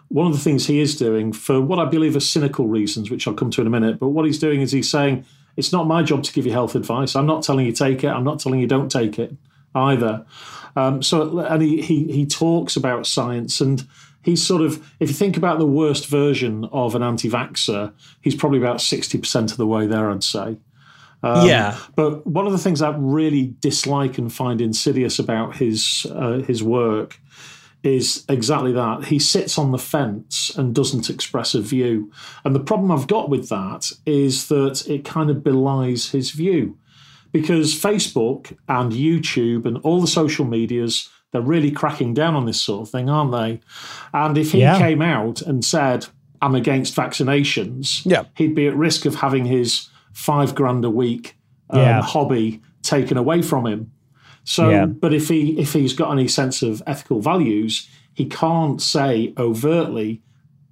one 0.09 0.27
of 0.27 0.33
the 0.33 0.39
things 0.39 0.67
he 0.67 0.79
is 0.79 0.95
doing 0.95 1.33
for 1.33 1.59
what 1.61 1.79
I 1.79 1.85
believe 1.85 2.15
are 2.15 2.21
cynical 2.21 2.67
reasons, 2.67 3.11
which 3.11 3.27
I'll 3.27 3.33
come 3.33 3.51
to 3.51 3.61
in 3.61 3.67
a 3.67 3.69
minute. 3.69 3.99
But 3.99 4.09
what 4.09 4.25
he's 4.25 4.39
doing 4.39 4.61
is 4.61 4.71
he's 4.71 4.89
saying, 4.89 5.25
it's 5.57 5.73
not 5.73 5.87
my 5.87 6.03
job 6.03 6.23
to 6.23 6.31
give 6.31 6.45
you 6.45 6.51
health 6.51 6.75
advice. 6.75 7.15
I'm 7.15 7.25
not 7.25 7.43
telling 7.43 7.65
you 7.65 7.71
take 7.71 8.03
it. 8.03 8.09
I'm 8.09 8.23
not 8.23 8.39
telling 8.39 8.59
you 8.59 8.67
don't 8.67 8.91
take 8.91 9.19
it 9.19 9.35
either. 9.75 10.25
Um, 10.75 11.01
so, 11.01 11.39
and 11.39 11.61
he, 11.61 11.81
he 11.81 12.03
he 12.11 12.25
talks 12.27 12.75
about 12.75 13.07
science, 13.07 13.59
and 13.59 13.85
he's 14.27 14.45
sort 14.45 14.61
of, 14.61 14.71
if 14.99 15.07
you 15.09 15.15
think 15.15 15.37
about 15.37 15.57
the 15.57 15.71
worst 15.81 16.05
version 16.07 16.65
of 16.71 16.95
an 16.95 17.03
anti-vaxxer, 17.03 17.93
he's 18.21 18.35
probably 18.35 18.59
about 18.59 18.81
sixty 18.81 19.17
percent 19.17 19.51
of 19.51 19.57
the 19.57 19.65
way 19.73 19.87
there, 19.87 20.11
I'd 20.11 20.23
say. 20.23 20.57
Um, 21.23 21.47
Yeah. 21.47 21.77
But 21.95 22.27
one 22.27 22.45
of 22.45 22.51
the 22.51 22.63
things 22.65 22.81
I 22.81 22.93
really 22.97 23.55
dislike 23.61 24.19
and 24.21 24.31
find 24.31 24.61
insidious 24.61 25.19
about 25.19 25.55
his 25.55 26.05
uh, 26.11 26.39
his 26.49 26.61
work 26.61 27.19
is 27.83 28.25
exactly 28.27 28.73
that. 28.73 29.05
He 29.05 29.19
sits 29.19 29.57
on 29.57 29.71
the 29.71 29.77
fence 29.77 30.57
and 30.57 30.75
doesn't 30.75 31.09
express 31.09 31.55
a 31.55 31.61
view. 31.61 32.11
And 32.43 32.53
the 32.53 32.67
problem 32.69 32.91
I've 32.91 33.07
got 33.07 33.29
with 33.29 33.47
that 33.49 33.91
is 34.05 34.47
that 34.47 34.83
it 34.87 35.05
kind 35.05 35.29
of 35.29 35.43
belies 35.43 36.11
his 36.11 36.31
view. 36.31 36.77
Because 37.31 37.79
Facebook 37.79 38.57
and 38.67 38.91
YouTube 38.91 39.65
and 39.67 39.77
all 39.83 40.01
the 40.01 40.07
social 40.21 40.45
medias, 40.45 41.09
they're 41.37 41.45
really 41.47 41.69
cracking 41.71 42.15
down 42.15 42.35
on 42.35 42.45
this 42.47 42.59
sort 42.59 42.81
of 42.81 42.89
thing, 42.91 43.09
aren't 43.09 43.31
they? 43.31 43.59
And 44.13 44.37
if 44.37 44.51
he 44.53 44.61
Yeah. 44.61 44.77
came 44.79 45.01
out 45.03 45.41
and 45.43 45.63
said, 45.63 46.07
I'm 46.41 46.55
against 46.55 46.95
vaccinations, 46.95 48.01
yeah. 48.05 48.23
he'd 48.35 48.55
be 48.55 48.67
at 48.67 48.75
risk 48.75 49.05
of 49.05 49.15
having 49.15 49.45
his 49.45 49.87
five 50.13 50.55
grand 50.55 50.83
a 50.83 50.89
week 50.89 51.35
um, 51.69 51.79
Yeah. 51.79 52.01
hobby 52.01 52.61
taken 52.81 53.17
away 53.17 53.41
from 53.43 53.67
him. 53.67 53.91
So, 54.45 54.69
Yeah. 54.69 54.85
but 54.87 55.13
if 55.13 55.27
he 55.27 55.59
if 55.59 55.73
he's 55.73 55.93
got 55.93 56.11
any 56.11 56.27
sense 56.27 56.63
of 56.63 56.81
ethical 56.87 57.21
values, 57.21 57.87
he 58.13 58.25
can't 58.25 58.81
say 58.81 59.33
overtly, 59.37 60.21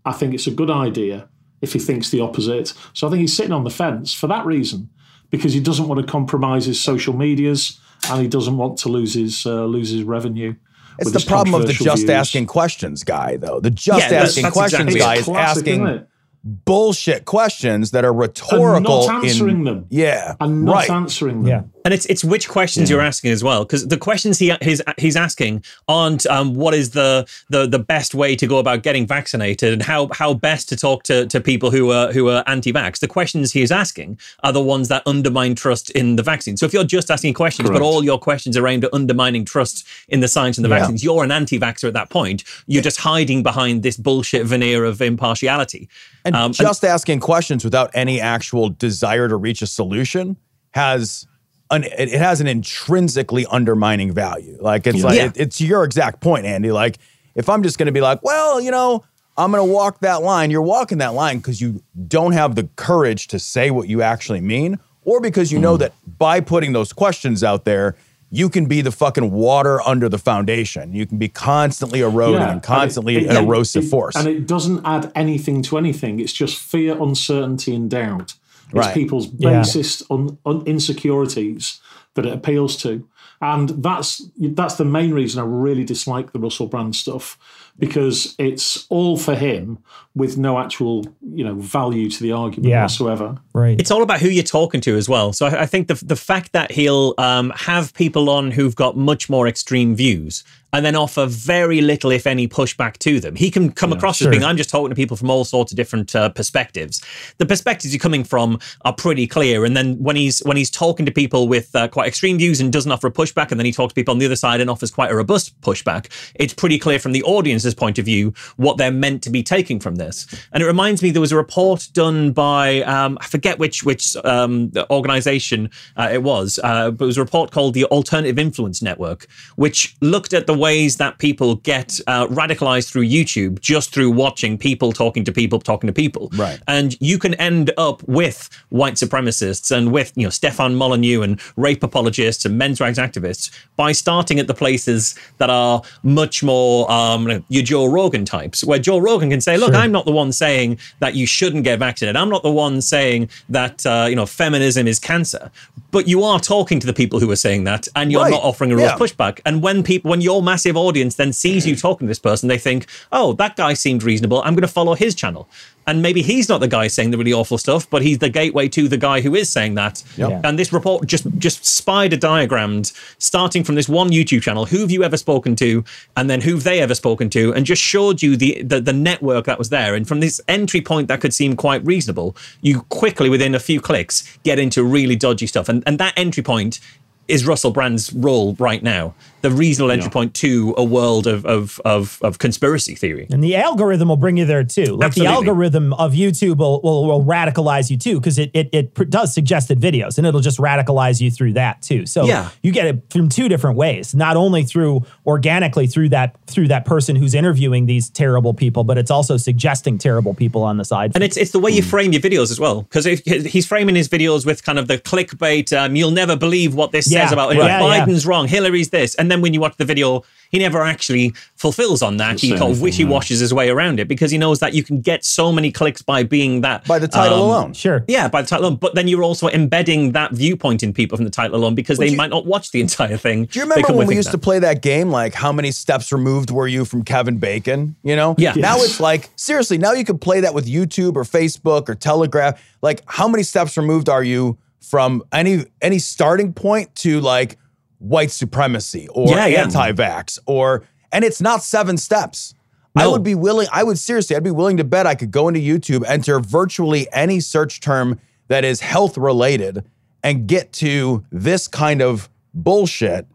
"I 0.05 0.13
think 0.13 0.33
it's 0.33 0.47
a 0.47 0.51
good 0.51 0.71
idea." 0.71 1.27
If 1.61 1.73
he 1.73 1.79
thinks 1.79 2.09
the 2.09 2.21
opposite, 2.21 2.73
so 2.93 3.07
I 3.07 3.09
think 3.09 3.21
he's 3.21 3.35
sitting 3.35 3.51
on 3.51 3.63
the 3.63 3.69
fence 3.69 4.13
for 4.13 4.27
that 4.27 4.45
reason, 4.45 4.89
because 5.29 5.53
he 5.53 5.59
doesn't 5.59 5.87
want 5.87 5.99
to 5.99 6.07
compromise 6.07 6.65
his 6.65 6.79
social 6.81 7.15
medias 7.15 7.79
and 8.09 8.21
he 8.21 8.27
doesn't 8.27 8.57
want 8.57 8.77
to 8.79 8.89
lose 8.89 9.13
his 9.13 9.45
uh, 9.45 9.65
lose 9.65 9.89
his 9.89 10.03
revenue. 10.03 10.55
It's 10.97 11.11
the 11.11 11.19
problem 11.27 11.55
of 11.55 11.67
the 11.67 11.73
just 11.73 12.03
views. 12.03 12.09
asking 12.09 12.45
questions 12.47 13.03
guy, 13.03 13.35
though. 13.37 13.59
The 13.59 13.69
just 13.69 14.09
Yeah, 14.11 14.21
asking 14.21 14.43
that's 14.43 14.53
questions 14.53 14.95
exactly 14.95 14.99
guy 14.99 15.15
it. 15.15 15.19
is 15.19 15.25
Classic, 15.25 15.67
isn't 15.67 15.83
asking 15.87 16.05
bullshit 16.45 17.25
questions 17.25 17.91
that 17.91 18.05
are 18.05 18.13
rhetorical. 18.13 19.07
not 19.07 19.25
answering 19.25 19.57
in, 19.59 19.63
them. 19.65 19.85
Yeah. 19.89 20.35
and 20.39 20.63
not 20.63 20.73
right. 20.73 20.89
answering 20.89 21.43
them. 21.43 21.47
Yeah. 21.47 21.74
And 21.85 21.93
it's 21.93 22.07
it's 22.07 22.23
which 22.23 22.49
questions 22.49 22.89
you're 22.89 22.99
asking 22.99 23.29
as 23.31 23.43
well, 23.43 23.63
because 23.63 23.87
the 23.87 23.97
questions 23.97 24.39
he 24.39 24.51
he's 24.63 24.81
he's 24.97 25.15
asking 25.15 25.63
aren't 25.87 26.25
um, 26.25 26.55
what 26.55 26.73
is 26.73 26.89
the, 26.89 27.27
the 27.49 27.67
the 27.67 27.77
best 27.77 28.15
way 28.15 28.35
to 28.35 28.47
go 28.47 28.57
about 28.57 28.81
getting 28.81 29.05
vaccinated 29.05 29.71
and 29.71 29.83
how 29.83 30.09
how 30.11 30.33
best 30.33 30.67
to 30.69 30.75
talk 30.75 31.03
to, 31.03 31.27
to 31.27 31.39
people 31.39 31.69
who 31.69 31.91
are 31.91 32.11
who 32.11 32.27
are 32.27 32.43
anti-vax. 32.47 32.99
The 32.99 33.07
questions 33.07 33.51
he 33.51 33.61
is 33.61 33.71
asking 33.71 34.19
are 34.43 34.51
the 34.51 34.63
ones 34.63 34.87
that 34.87 35.03
undermine 35.05 35.53
trust 35.53 35.91
in 35.91 36.15
the 36.15 36.23
vaccine. 36.23 36.57
So 36.57 36.65
if 36.65 36.73
you're 36.73 36.83
just 36.83 37.11
asking 37.11 37.35
questions, 37.35 37.69
Correct. 37.69 37.79
but 37.79 37.85
all 37.85 38.03
your 38.03 38.17
questions 38.17 38.57
are 38.57 38.67
aimed 38.67 38.83
at 38.85 38.91
undermining 38.91 39.45
trust 39.45 39.87
in 40.07 40.21
the 40.21 40.27
science 40.27 40.57
and 40.57 40.65
the 40.65 40.69
Yeah. 40.69 40.79
vaccines, 40.79 41.03
you're 41.03 41.23
an 41.23 41.31
anti-vaxer 41.31 41.87
at 41.87 41.93
that 41.93 42.09
point. 42.09 42.43
You're 42.65 42.81
just 42.81 42.99
hiding 42.99 43.43
behind 43.43 43.83
this 43.83 43.95
bullshit 43.95 44.47
veneer 44.47 44.85
of 44.85 45.03
impartiality. 45.03 45.87
And 46.25 46.35
Um, 46.35 46.51
just 46.51 46.83
asking 46.83 47.19
questions 47.19 47.63
without 47.63 47.91
any 47.93 48.19
actual 48.19 48.69
desire 48.69 49.27
to 49.29 49.35
reach 49.37 49.61
a 49.61 49.67
solution 49.67 50.37
has 50.71 51.27
an 51.71 51.83
it 51.83 52.13
it 52.13 52.19
has 52.19 52.41
an 52.41 52.47
intrinsically 52.47 53.45
undermining 53.47 54.11
value. 54.13 54.57
Like 54.59 54.87
it's 54.87 55.03
like 55.03 55.17
Yeah. 55.17 55.25
it, 55.27 55.37
it's 55.37 55.61
your 55.61 55.83
exact 55.83 56.19
point, 56.21 56.45
Andy. 56.45 56.71
Like 56.71 56.97
if 57.35 57.49
I'm 57.49 57.63
just 57.63 57.77
going 57.77 57.87
to 57.87 57.91
be 57.91 58.01
like, 58.01 58.23
well, 58.23 58.61
you 58.61 58.71
know, 58.71 59.03
I'm 59.37 59.51
going 59.51 59.65
to 59.67 59.73
walk 59.73 59.99
that 59.99 60.21
line. 60.21 60.51
You're 60.51 60.61
walking 60.61 60.99
that 60.99 61.13
line 61.13 61.37
because 61.37 61.59
you 61.59 61.81
don't 62.07 62.31
have 62.33 62.55
the 62.55 62.69
courage 62.75 63.27
to 63.29 63.39
say 63.39 63.71
what 63.71 63.87
you 63.89 64.01
actually 64.01 64.41
mean, 64.41 64.79
or 65.03 65.19
because 65.19 65.51
you 65.51 65.57
Hmm. 65.57 65.63
know 65.63 65.77
that 65.77 65.93
by 66.17 66.39
putting 66.39 66.73
those 66.73 66.93
questions 66.93 67.43
out 67.43 67.65
there. 67.65 67.95
You 68.31 68.49
can 68.49 68.65
be 68.65 68.81
the 68.81 68.91
fucking 68.91 69.31
water 69.31 69.79
under 69.83 70.09
the 70.09 70.17
foundation. 70.17 70.91
You 70.93 71.05
can 71.05 71.17
be 71.19 71.29
constantly 71.29 72.01
eroding 72.01 72.41
Yeah, 72.41 72.51
and 72.51 72.61
constantly 72.63 73.17
it- 73.17 73.27
an 73.29 73.37
it- 73.37 73.43
erosive 73.43 73.85
it- 73.85 73.87
force. 73.89 74.15
And 74.15 74.27
it 74.27 74.45
doesn't 74.47 74.81
add 74.83 75.11
anything 75.15 75.61
to 75.61 75.77
anything. 75.77 76.19
It's 76.19 76.33
just 76.33 76.57
fear, 76.57 77.01
uncertainty, 77.01 77.73
and 77.75 77.89
doubt. 77.89 78.33
It's 78.67 78.73
Right. 78.73 78.93
people's 78.93 79.27
Yeah. 79.37 79.59
basest 79.61 80.03
un, 80.09 80.37
un, 80.45 80.63
insecurities 80.65 81.79
that 82.15 82.25
it 82.25 82.33
appeals 82.33 82.77
to. 82.77 83.03
And 83.41 83.69
that's 83.83 84.21
that's 84.39 84.75
the 84.75 84.85
main 84.85 85.11
reason 85.11 85.41
I 85.43 85.45
really 85.45 85.83
dislike 85.83 86.31
the 86.31 86.39
Russell 86.39 86.67
Brand 86.67 86.95
stuff 86.95 87.37
because 87.77 88.33
it's 88.39 88.85
all 88.89 89.17
for 89.17 89.35
him 89.35 89.77
with 90.15 90.37
no 90.37 90.57
actual 90.57 91.05
you 91.33 91.43
know 91.43 91.53
value 91.55 92.09
to 92.09 92.23
the 92.23 92.31
argument 92.31 92.69
Yeah. 92.69 92.83
whatsoever. 92.83 93.35
Right. 93.53 93.77
It's 93.79 93.91
all 93.91 94.01
about 94.01 94.21
who 94.21 94.29
you're 94.29 94.43
talking 94.43 94.79
to 94.81 94.95
as 94.95 95.09
well. 95.09 95.33
So 95.33 95.47
I, 95.47 95.63
I 95.63 95.65
think 95.65 95.89
the 95.89 95.95
the 96.05 96.15
fact 96.15 96.53
that 96.53 96.71
he'll 96.71 97.13
um, 97.17 97.51
have 97.57 97.93
people 97.93 98.29
on 98.29 98.51
who've 98.51 98.75
got 98.75 98.95
much 98.95 99.29
more 99.29 99.47
extreme 99.49 99.95
views 99.95 100.43
and 100.75 100.85
then 100.85 100.93
offer 100.93 101.25
very 101.25 101.79
little, 101.79 102.11
if 102.11 102.27
any, 102.27 102.49
pushback 102.49 102.97
to 102.97 103.21
them. 103.21 103.37
He 103.37 103.49
can 103.49 103.71
come 103.71 103.93
across 103.93 104.17
sure. 104.17 104.27
as 104.27 104.31
being, 104.31 104.43
I'm 104.43 104.57
just 104.57 104.69
talking 104.69 104.89
to 104.89 104.95
people 104.95 105.15
from 105.15 105.29
all 105.29 105.45
sorts 105.45 105.71
of 105.71 105.77
different 105.77 106.13
uh, 106.13 106.27
perspectives. 106.27 107.01
The 107.37 107.45
perspectives 107.45 107.93
you're 107.93 107.99
coming 107.99 108.25
from 108.25 108.59
are 108.83 108.91
pretty 108.91 109.25
clear. 109.25 109.63
And 109.63 109.77
then 109.77 109.95
when 110.03 110.17
he's 110.17 110.39
when 110.39 110.57
he's 110.57 110.69
talking 110.69 111.05
to 111.05 111.13
people 111.13 111.47
with 111.47 111.73
uh, 111.77 111.87
quite 111.87 112.09
extreme 112.09 112.37
views 112.37 112.59
and 112.59 112.73
doesn't 112.73 112.91
offer 112.91 113.07
a 113.07 113.11
pushback, 113.11 113.51
and 113.51 113.59
then 113.59 113.65
he 113.65 113.71
talks 113.71 113.91
to 113.91 113.95
people 113.95 114.11
on 114.11 114.17
the 114.17 114.25
other 114.25 114.35
side 114.35 114.59
and 114.59 114.69
offers 114.69 114.91
quite 114.91 115.11
a 115.11 115.15
robust 115.15 115.59
pushback, 115.61 116.07
it's 116.35 116.53
pretty 116.53 116.77
clear 116.77 116.99
from 116.99 117.13
the 117.13 117.23
audience's 117.23 117.73
point 117.73 117.97
of 117.97 118.03
view 118.03 118.33
what 118.57 118.75
they're 118.75 118.91
meant 118.91 119.23
to 119.23 119.29
be 119.29 119.43
taking 119.43 119.79
from 119.79 119.95
this. 119.95 120.27
And 120.51 120.61
it 120.61 120.65
reminds 120.65 121.01
me 121.01 121.09
there 121.11 121.21
was 121.21 121.31
a 121.31 121.37
report 121.37 121.87
done 121.93 122.33
by 122.33 122.81
um, 122.81 123.17
I 123.21 123.27
forget 123.27 123.59
which 123.59 123.85
which 123.85 124.17
um, 124.25 124.73
organization 124.89 125.69
uh, 125.95 126.09
it 126.11 126.21
was, 126.21 126.59
uh, 126.65 126.91
but 126.91 127.05
it 127.05 127.07
was 127.07 127.17
a 127.17 127.21
report 127.21 127.51
called 127.51 127.75
the 127.75 127.85
Alternative 127.85 128.37
Influence 128.37 128.81
Network, 128.81 129.27
which 129.55 129.95
looked 130.01 130.33
at 130.33 130.47
the 130.47 130.53
ways 130.65 130.91
that 130.97 131.13
people 131.27 131.49
get 131.73 131.87
uh, 132.07 132.25
radicalized 132.41 132.87
through 132.91 133.05
YouTube 133.17 133.53
just 133.73 133.87
through 133.93 134.11
watching 134.25 134.57
people 134.57 134.89
talking 135.03 135.23
to 135.27 135.31
people 135.41 135.59
talking 135.71 135.87
to 135.87 135.93
people. 136.03 136.23
Right. 136.45 136.59
And 136.67 136.89
you 137.09 137.17
can 137.23 137.33
end 137.49 137.67
up 137.87 137.97
with 138.19 138.39
white 138.69 138.95
supremacists 138.95 139.67
and 139.75 139.91
with, 139.91 140.09
you 140.15 140.23
know, 140.25 140.29
Stefan 140.41 140.71
Molyneux 140.75 141.21
and 141.25 141.39
rape 141.65 141.83
apologists 141.83 142.45
and 142.45 142.57
men's 142.57 142.79
rights 142.79 142.99
activists 143.07 143.45
by 143.75 143.89
starting 143.93 144.39
at 144.39 144.47
the 144.47 144.53
places 144.63 145.15
that 145.39 145.49
are 145.49 145.81
much 146.03 146.43
more 146.43 146.89
um, 146.91 147.23
your 147.49 147.63
Joe 147.63 147.85
Rogan 147.97 148.25
types, 148.25 148.63
where 148.63 148.79
Joe 148.79 148.97
Rogan 149.07 149.29
can 149.29 149.41
say, 149.41 149.55
look, 149.57 149.73
Sure. 149.73 149.81
I'm 149.83 149.91
not 149.91 150.05
the 150.05 150.11
one 150.23 150.31
saying 150.31 150.77
that 150.99 151.15
you 151.15 151.25
shouldn't 151.27 151.63
get 151.63 151.79
vaccinated. 151.79 152.15
I'm 152.15 152.29
not 152.29 152.43
the 152.43 152.51
one 152.51 152.81
saying 152.81 153.29
that, 153.49 153.85
uh, 153.85 154.05
you 154.09 154.15
know, 154.15 154.25
feminism 154.25 154.87
is 154.87 154.99
cancer. 154.99 155.51
But 155.91 156.07
you 156.07 156.23
are 156.23 156.39
talking 156.39 156.79
to 156.81 156.87
the 156.87 156.93
people 157.01 157.19
who 157.19 157.29
are 157.31 157.35
saying 157.47 157.63
that 157.65 157.87
and 157.95 158.11
you're 158.11 158.21
Right. 158.23 158.31
not 158.31 158.43
offering 158.43 158.71
a 158.71 158.75
real 158.75 158.85
Yeah. 158.87 158.97
pushback. 158.97 159.39
And 159.45 159.61
when 159.61 159.83
people, 159.83 160.09
when 160.11 160.21
your 160.21 160.41
massive 160.45 160.77
audience 160.77 161.15
then 161.15 161.33
sees 161.33 161.67
you 161.67 161.75
mm. 161.75 161.81
talking 161.81 162.07
to 162.07 162.09
this 162.09 162.19
person, 162.19 162.47
they 162.47 162.57
think, 162.57 162.87
oh, 163.11 163.33
that 163.33 163.55
guy 163.55 163.73
seemed 163.73 164.03
reasonable. 164.03 164.41
I'm 164.43 164.53
going 164.53 164.61
to 164.61 164.67
follow 164.67 164.93
his 164.93 165.15
channel. 165.15 165.49
And 165.87 166.01
maybe 166.01 166.21
he's 166.21 166.49
not 166.49 166.61
the 166.61 166.67
guy 166.67 166.87
saying 166.87 167.11
the 167.11 167.17
really 167.17 167.33
awful 167.33 167.57
stuff, 167.57 167.87
but 167.89 168.01
he's 168.01 168.17
the 168.17 168.29
gateway 168.29 168.67
to 168.69 168.87
the 168.87 168.97
guy 168.97 169.21
who 169.21 169.35
is 169.35 169.49
saying 169.49 169.75
that. 169.75 170.03
Yep. 170.17 170.29
Yeah. 170.29 170.41
And 170.43 170.57
this 170.57 170.73
report 170.73 171.05
just 171.05 171.27
just 171.37 171.63
spider 171.63 172.17
diagrammed, 172.17 172.91
starting 173.19 173.63
from 173.63 173.75
this 173.75 173.87
one 173.87 174.09
YouTube 174.09 174.41
channel, 174.41 174.65
who've 174.65 174.89
you 174.89 175.03
ever 175.03 175.17
spoken 175.17 175.55
to, 175.57 175.83
and 176.17 176.29
then 176.29 176.41
who've 176.41 176.63
they 176.63 176.79
ever 176.79 176.95
spoken 176.95 177.29
to, 177.31 177.53
and 177.53 177.65
just 177.65 177.83
showed 177.83 178.23
you 178.23 178.35
the, 178.35 178.63
the 178.63 178.81
the 178.81 178.93
network 178.93 179.45
that 179.45 179.59
was 179.59 179.69
there. 179.69 179.93
And 179.93 180.07
from 180.07 180.21
this 180.21 180.41
entry 180.47 180.81
point 180.81 181.07
that 181.07 181.21
could 181.21 181.35
seem 181.35 181.55
quite 181.55 181.85
reasonable, 181.85 182.35
you 182.61 182.81
quickly 182.89 183.29
within 183.29 183.53
a 183.53 183.59
few 183.59 183.79
clicks 183.79 184.39
get 184.43 184.57
into 184.57 184.83
really 184.83 185.15
dodgy 185.15 185.45
stuff. 185.45 185.69
And 185.69 185.83
and 185.85 185.99
that 185.99 186.13
entry 186.17 186.41
point 186.41 186.79
is 187.27 187.45
Russell 187.45 187.71
Brand's 187.71 188.13
role 188.13 188.55
right 188.59 188.83
now, 188.83 189.13
the 189.45 189.51
reasonable 189.51 189.91
entry 189.91 190.09
point 190.09 190.33
to 190.33 190.73
a 190.77 190.83
world 190.83 191.27
of, 191.27 191.45
of 191.45 191.79
of 191.85 192.17
of 192.21 192.39
conspiracy 192.39 192.95
theory. 192.95 193.27
And 193.31 193.43
the 193.43 193.55
algorithm 193.55 194.07
will 194.09 194.17
bring 194.17 194.37
you 194.37 194.45
there 194.45 194.63
too. 194.63 194.95
Like 194.95 195.07
Absolutely. 195.07 195.31
the 195.31 195.33
algorithm 195.35 195.93
of 195.93 196.13
YouTube 196.13 196.57
will, 196.57 196.81
will, 196.81 197.05
will 197.05 197.23
radicalize 197.23 197.89
you 197.91 197.97
too, 197.97 198.19
because 198.19 198.39
it, 198.39 198.49
it, 198.53 198.69
it 198.71 198.93
pr- 198.95 199.03
does 199.03 199.33
suggested 199.33 199.79
videos 199.79 200.17
and 200.17 200.25
it'll 200.25 200.41
just 200.41 200.57
radicalize 200.59 201.21
you 201.21 201.29
through 201.29 201.53
that 201.53 201.81
too. 201.81 202.05
So 202.05 202.25
Yeah. 202.25 202.49
you 202.63 202.71
get 202.71 202.87
it 202.87 203.03
from 203.11 203.29
two 203.29 203.47
different 203.47 203.77
ways, 203.77 204.15
not 204.15 204.35
only 204.35 204.63
through 204.63 205.05
organically 205.27 205.87
through 205.87 206.09
that 206.09 206.35
through 206.47 206.67
that 206.69 206.85
person 206.85 207.15
who's 207.15 207.35
interviewing 207.35 207.85
these 207.85 208.09
terrible 208.09 208.53
people, 208.53 208.83
but 208.83 208.97
it's 208.97 209.11
also 209.11 209.37
suggesting 209.37 209.97
terrible 209.97 210.33
people 210.33 210.63
on 210.63 210.77
the 210.77 210.85
side. 210.85 211.11
And 211.15 211.23
it's 211.23 211.37
it's 211.37 211.51
the 211.51 211.59
way 211.59 211.71
you 211.71 211.83
frame 211.83 212.11
your 212.11 212.21
videos 212.21 212.51
as 212.51 212.59
well, 212.59 212.81
because 212.83 213.05
he's 213.05 213.65
framing 213.65 213.95
his 213.95 214.09
videos 214.09 214.45
with 214.45 214.63
kind 214.63 214.79
of 214.79 214.87
the 214.87 214.97
clickbait. 214.97 215.71
Um, 215.77 215.95
you'll 215.95 216.11
never 216.11 216.35
believe 216.35 216.73
what 216.73 216.91
this 216.91 217.11
Yeah, 217.11 217.23
says 217.25 217.31
about 217.33 217.49
right. 217.49 217.57
Yeah, 217.57 217.81
yeah. 217.85 218.05
Biden's 218.05 218.25
wrong, 218.25 218.47
Hillary's 218.47 218.89
this, 218.89 219.15
and 219.15 219.29
then 219.31 219.34
when 219.41 219.53
you 219.53 219.59
watch 219.59 219.77
the 219.77 219.85
video, 219.85 220.23
he 220.51 220.59
never 220.59 220.81
actually 220.81 221.33
fulfills 221.55 222.01
on 222.01 222.17
that. 222.17 222.39
He 222.39 222.49
say 222.49 222.51
kind 222.51 222.61
of 222.63 222.67
anything, 222.69 222.83
wishy 222.83 223.03
washes 223.05 223.39
his 223.39 223.53
way 223.53 223.69
around 223.69 223.99
it 223.99 224.07
because 224.07 224.31
he 224.31 224.37
knows 224.37 224.59
that 224.59 224.73
you 224.73 224.83
can 224.83 225.01
get 225.01 225.25
so 225.25 225.51
many 225.51 225.71
clicks 225.71 226.01
by 226.01 226.23
being 226.23 226.61
that 226.61 226.85
By 226.85 226.99
the 226.99 227.07
title 227.07 227.37
um, 227.37 227.41
alone. 227.43 227.73
Sure. 227.73 228.05
Yeah, 228.07 228.27
by 228.27 228.41
the 228.41 228.47
title 228.47 228.67
alone. 228.67 228.77
But 228.77 228.95
then 228.95 229.07
you're 229.07 229.23
also 229.23 229.49
embedding 229.49 230.11
that 230.13 230.31
viewpoint 230.31 230.83
in 230.83 230.93
people 230.93 231.17
from 231.17 231.25
the 231.25 231.31
title 231.31 231.55
alone 231.57 231.75
because 231.75 231.97
Would 231.97 232.07
they 232.07 232.11
you- 232.11 232.17
might 232.17 232.29
not 232.29 232.45
watch 232.45 232.71
the 232.71 232.81
entire 232.85 233.17
thing. 233.17 233.45
Do 233.45 233.59
you 233.59 233.65
remember 233.65 233.93
when 233.93 234.07
we 234.07 234.15
used 234.15 234.31
to 234.31 234.37
play 234.37 234.59
that 234.59 234.81
game? 234.81 235.09
Like, 235.09 235.33
how 235.33 235.51
many 235.51 235.71
steps 235.71 236.11
removed 236.11 236.51
were 236.51 236.67
you 236.67 236.85
from 236.85 237.03
Kevin 237.03 237.37
Bacon? 237.37 237.95
You 238.03 238.15
know? 238.15 238.35
Yeah. 238.37 238.53
Now 238.55 238.77
it's 238.77 238.99
like, 238.99 239.29
seriously, 239.35 239.77
now 239.77 239.93
you 239.93 240.05
can 240.05 240.17
play 240.17 240.41
that 240.41 240.53
with 240.53 240.67
YouTube 240.67 241.15
or 241.15 241.23
Facebook 241.23 241.89
or 241.89 241.95
Telegraph. 241.95 242.61
Like, 242.81 243.01
how 243.07 243.27
many 243.27 243.43
steps 243.43 243.77
removed 243.77 244.09
are 244.09 244.23
you 244.23 244.57
from 244.81 245.23
any 245.31 245.65
any 245.81 245.97
starting 245.97 246.53
point 246.53 246.93
to 246.95 247.19
like 247.19 247.57
white 247.99 248.31
supremacy 248.31 249.07
or 249.09 249.29
Yeah, 249.29 249.45
yeah. 249.45 249.61
anti-vax 249.63 250.39
or 250.45 250.83
and 251.11 251.23
it's 251.23 251.41
not 251.41 251.63
seven 251.63 251.97
steps. 251.97 252.53
I 252.97 253.07
would 253.07 253.23
be 253.23 253.35
willing, 253.35 253.67
I 253.73 253.83
would 253.83 253.99
seriously, 253.99 254.35
I'd 254.37 254.43
be 254.43 254.51
willing 254.51 254.77
to 254.77 254.85
bet 254.85 255.05
I 255.05 255.15
could 255.15 255.31
go 255.31 255.49
into 255.49 255.59
YouTube, 255.59 256.05
enter 256.07 256.39
virtually 256.39 257.07
any 257.11 257.41
search 257.41 257.81
term 257.81 258.19
that 258.47 258.63
is 258.63 258.79
health 258.79 259.17
related, 259.17 259.83
and 260.23 260.47
get 260.47 260.71
to 260.73 261.25
this 261.31 261.67
kind 261.67 262.01
of 262.01 262.29
bullshit 262.53 263.27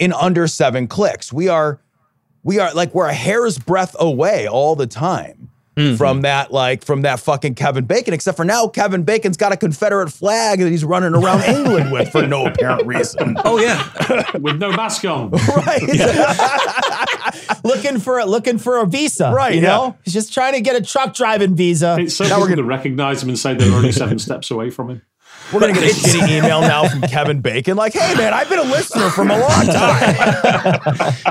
in 0.00 0.12
under 0.12 0.48
seven 0.48 0.88
clicks. 0.88 1.32
We 1.32 1.48
are, 1.48 1.80
we 2.42 2.58
are 2.58 2.74
like 2.74 2.92
we're 2.92 3.06
a 3.08 3.14
hair's 3.14 3.56
breadth 3.58 3.94
away 4.00 4.48
all 4.48 4.74
the 4.74 4.88
time 4.88 5.50
Mm-hmm. 5.76 5.96
from 5.96 6.20
that, 6.22 6.52
like 6.52 6.84
from 6.84 7.02
that 7.02 7.18
fucking 7.18 7.56
Kevin 7.56 7.84
Bacon. 7.84 8.14
Except 8.14 8.36
for 8.36 8.44
now, 8.44 8.68
Kevin 8.68 9.02
Bacon's 9.02 9.36
got 9.36 9.50
a 9.50 9.56
Confederate 9.56 10.10
flag 10.12 10.60
that 10.60 10.70
he's 10.70 10.84
running 10.84 11.14
around 11.14 11.42
England 11.48 11.90
with 11.90 12.10
for 12.12 12.24
no 12.26 12.46
apparent 12.46 12.86
reason. 12.86 13.36
Oh 13.44 13.58
yeah, 13.58 13.90
with 14.38 14.58
no 14.58 14.70
mask 14.70 15.04
on. 15.04 15.30
right. 15.56 15.82
looking 17.64 17.98
for 17.98 18.18
a, 18.18 18.24
looking 18.26 18.58
for 18.58 18.78
a 18.78 18.86
visa, 18.86 19.32
Right, 19.34 19.54
You 19.54 19.62
yeah. 19.62 19.68
know, 19.68 19.96
he's 20.04 20.14
just 20.14 20.32
trying 20.32 20.54
to 20.54 20.60
get 20.60 20.76
a 20.76 20.80
truck 20.80 21.14
driving 21.14 21.54
visa. 21.54 21.96
It's 21.98 22.16
so 22.16 22.28
going 22.28 22.56
to 22.56 22.64
recognize 22.64 23.22
him 23.22 23.28
and 23.28 23.38
say 23.38 23.54
they're 23.54 23.72
only 23.72 23.92
seven 23.92 24.18
steps 24.18 24.50
away 24.50 24.70
from 24.70 24.90
him. 24.90 25.02
We're 25.52 25.60
gonna 25.60 25.74
get 25.74 25.82
a 25.82 25.86
shitty 25.94 26.38
email 26.38 26.62
now 26.62 26.88
from 26.88 27.02
Kevin 27.02 27.40
Bacon, 27.42 27.76
like, 27.76 27.92
"Hey 27.92 28.14
man, 28.14 28.32
I've 28.32 28.48
been 28.48 28.60
a 28.60 28.62
listener 28.62 29.10
from 29.10 29.30
a 29.30 29.38
long 29.38 29.66
time." 29.66 30.14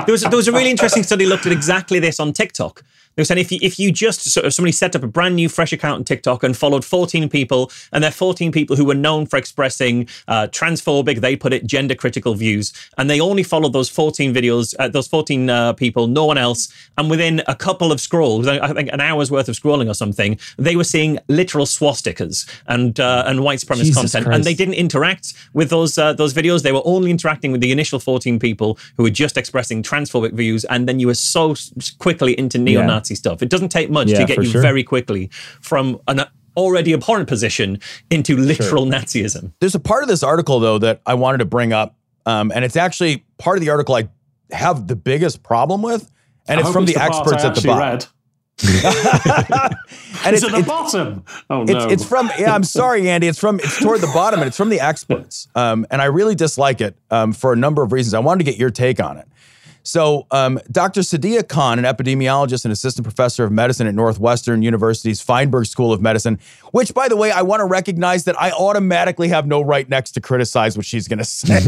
there 0.06 0.12
was 0.12 0.22
there 0.22 0.36
was 0.36 0.46
a 0.46 0.52
really 0.52 0.70
interesting 0.70 1.02
study 1.02 1.26
looked 1.26 1.46
at 1.46 1.52
exactly 1.52 1.98
this 1.98 2.20
on 2.20 2.32
TikTok. 2.32 2.84
They 3.16 3.20
were 3.20 3.24
saying 3.24 3.40
if 3.40 3.52
you 3.52 3.58
if 3.62 3.78
you 3.78 3.92
just 3.92 4.22
sort 4.22 4.46
of 4.46 4.52
somebody 4.52 4.72
set 4.72 4.96
up 4.96 5.02
a 5.02 5.06
brand 5.06 5.36
new 5.36 5.48
fresh 5.48 5.72
account 5.72 5.96
on 5.96 6.04
TikTok 6.04 6.42
and 6.42 6.56
followed 6.56 6.84
14 6.84 7.28
people, 7.28 7.70
and 7.92 8.02
they're 8.02 8.10
14 8.10 8.50
people 8.50 8.76
who 8.76 8.84
were 8.84 8.94
known 8.94 9.26
for 9.26 9.36
expressing 9.36 10.08
uh, 10.26 10.48
transphobic, 10.48 11.20
they 11.20 11.36
put 11.36 11.52
it 11.52 11.64
gender 11.66 11.94
critical 11.94 12.34
views, 12.34 12.72
and 12.98 13.08
they 13.08 13.20
only 13.20 13.42
followed 13.42 13.72
those 13.72 13.88
14 13.88 14.34
videos, 14.34 14.74
uh, 14.78 14.88
those 14.88 15.06
14 15.06 15.48
uh, 15.48 15.72
people, 15.74 16.08
no 16.08 16.24
one 16.24 16.38
else, 16.38 16.72
and 16.98 17.08
within 17.08 17.42
a 17.46 17.54
couple 17.54 17.92
of 17.92 18.00
scrolls, 18.00 18.48
I 18.48 18.72
think 18.72 18.90
an 18.92 19.00
hour's 19.00 19.30
worth 19.30 19.48
of 19.48 19.54
scrolling 19.54 19.88
or 19.88 19.94
something, 19.94 20.38
they 20.56 20.74
were 20.74 20.84
seeing 20.84 21.18
literal 21.28 21.66
swastikas 21.66 22.48
and 22.66 22.98
uh, 22.98 23.24
and 23.26 23.44
white 23.44 23.60
supremacist 23.60 23.84
Jesus 23.84 24.12
content, 24.12 24.24
Christ. 24.24 24.36
and 24.36 24.44
they 24.44 24.54
didn't 24.54 24.74
interact 24.74 25.34
with 25.52 25.70
those 25.70 25.98
uh, 25.98 26.12
those 26.14 26.34
videos. 26.34 26.62
They 26.62 26.72
were 26.72 26.82
only 26.84 27.12
interacting 27.12 27.52
with 27.52 27.60
the 27.60 27.70
initial 27.70 28.00
14 28.00 28.40
people 28.40 28.76
who 28.96 29.04
were 29.04 29.10
just 29.10 29.36
expressing 29.36 29.82
transphobic 29.84 30.32
views, 30.32 30.64
and 30.64 30.88
then 30.88 30.98
you 30.98 31.06
were 31.06 31.14
so 31.14 31.54
quickly 31.98 32.36
into 32.38 32.58
neo-Nazi 32.58 33.03
stuff. 33.14 33.42
It 33.42 33.50
doesn't 33.50 33.68
take 33.68 33.90
much 33.90 34.08
Yeah, 34.08 34.20
to 34.20 34.24
get 34.24 34.38
you 34.38 34.44
sure. 34.50 34.62
very 34.62 34.82
quickly 34.82 35.28
from 35.60 36.00
an 36.08 36.22
already 36.56 36.94
abhorrent 36.94 37.28
position 37.28 37.78
into 38.10 38.36
literal 38.36 38.86
Nazism. 38.86 39.52
There's 39.60 39.74
a 39.74 39.80
part 39.80 40.02
of 40.02 40.08
this 40.08 40.22
article 40.22 40.60
though 40.60 40.78
that 40.78 41.02
I 41.04 41.12
wanted 41.14 41.38
to 41.38 41.44
bring 41.44 41.72
up, 41.74 41.96
um, 42.24 42.50
and 42.54 42.64
it's 42.64 42.76
actually 42.76 43.24
part 43.38 43.58
of 43.58 43.60
the 43.62 43.68
article 43.70 43.96
I 43.96 44.08
have 44.52 44.86
the 44.86 44.96
biggest 44.96 45.42
problem 45.42 45.82
with, 45.82 46.10
and 46.48 46.58
I 46.58 46.60
it's 46.60 46.68
hope 46.68 46.72
from 46.74 46.86
the, 46.86 46.94
part 46.94 47.10
experts 47.12 47.44
at 47.44 47.54
the 47.56 47.62
bottom. 47.66 47.80
read. 47.90 48.06
And 50.26 50.34
it's, 50.34 50.42
it's- 50.42 50.44
at 50.44 50.52
the 50.52 50.58
it's- 50.60 50.64
bottom. 50.66 51.24
Oh 51.50 51.62
It's, 51.62 51.72
no! 51.72 51.88
it's 51.90 52.04
from 52.04 52.30
yeah. 52.38 52.54
I'm 52.54 52.64
sorry, 52.64 53.10
Andy. 53.10 53.26
It's 53.26 53.38
from 53.38 53.58
it's 53.60 53.78
toward 53.78 54.00
the 54.00 54.10
bottom, 54.14 54.40
and 54.40 54.46
it's 54.46 54.56
from 54.56 54.70
the 54.70 54.80
experts. 54.80 55.48
Um, 55.54 55.86
and 55.90 56.00
I 56.00 56.06
really 56.06 56.34
dislike 56.34 56.80
it 56.80 56.96
um, 57.10 57.32
for 57.34 57.52
a 57.52 57.56
number 57.56 57.82
of 57.82 57.92
reasons. 57.92 58.14
I 58.14 58.20
wanted 58.20 58.44
to 58.44 58.50
get 58.50 58.58
your 58.58 58.70
take 58.70 59.00
on 59.00 59.18
it. 59.18 59.28
So, 59.86 60.26
um, 60.30 60.58
Dr. 60.72 61.02
Sadiya 61.02 61.46
Khan, 61.46 61.78
an 61.78 61.84
epidemiologist 61.84 62.64
and 62.64 62.72
assistant 62.72 63.04
professor 63.04 63.44
of 63.44 63.52
medicine 63.52 63.86
at 63.86 63.94
Northwestern 63.94 64.62
University's 64.62 65.20
Feinberg 65.20 65.66
School 65.66 65.92
of 65.92 66.00
Medicine, 66.00 66.38
which, 66.72 66.94
by 66.94 67.06
the 67.06 67.16
way, 67.16 67.30
I 67.30 67.42
want 67.42 67.60
to 67.60 67.66
recognize 67.66 68.24
that 68.24 68.40
I 68.40 68.50
automatically 68.50 69.28
have 69.28 69.46
no 69.46 69.60
right 69.60 69.86
next 69.86 70.12
to 70.12 70.22
criticize 70.22 70.78
what 70.78 70.86
she's 70.86 71.06
going 71.06 71.18
to 71.18 71.24
say. 71.24 71.60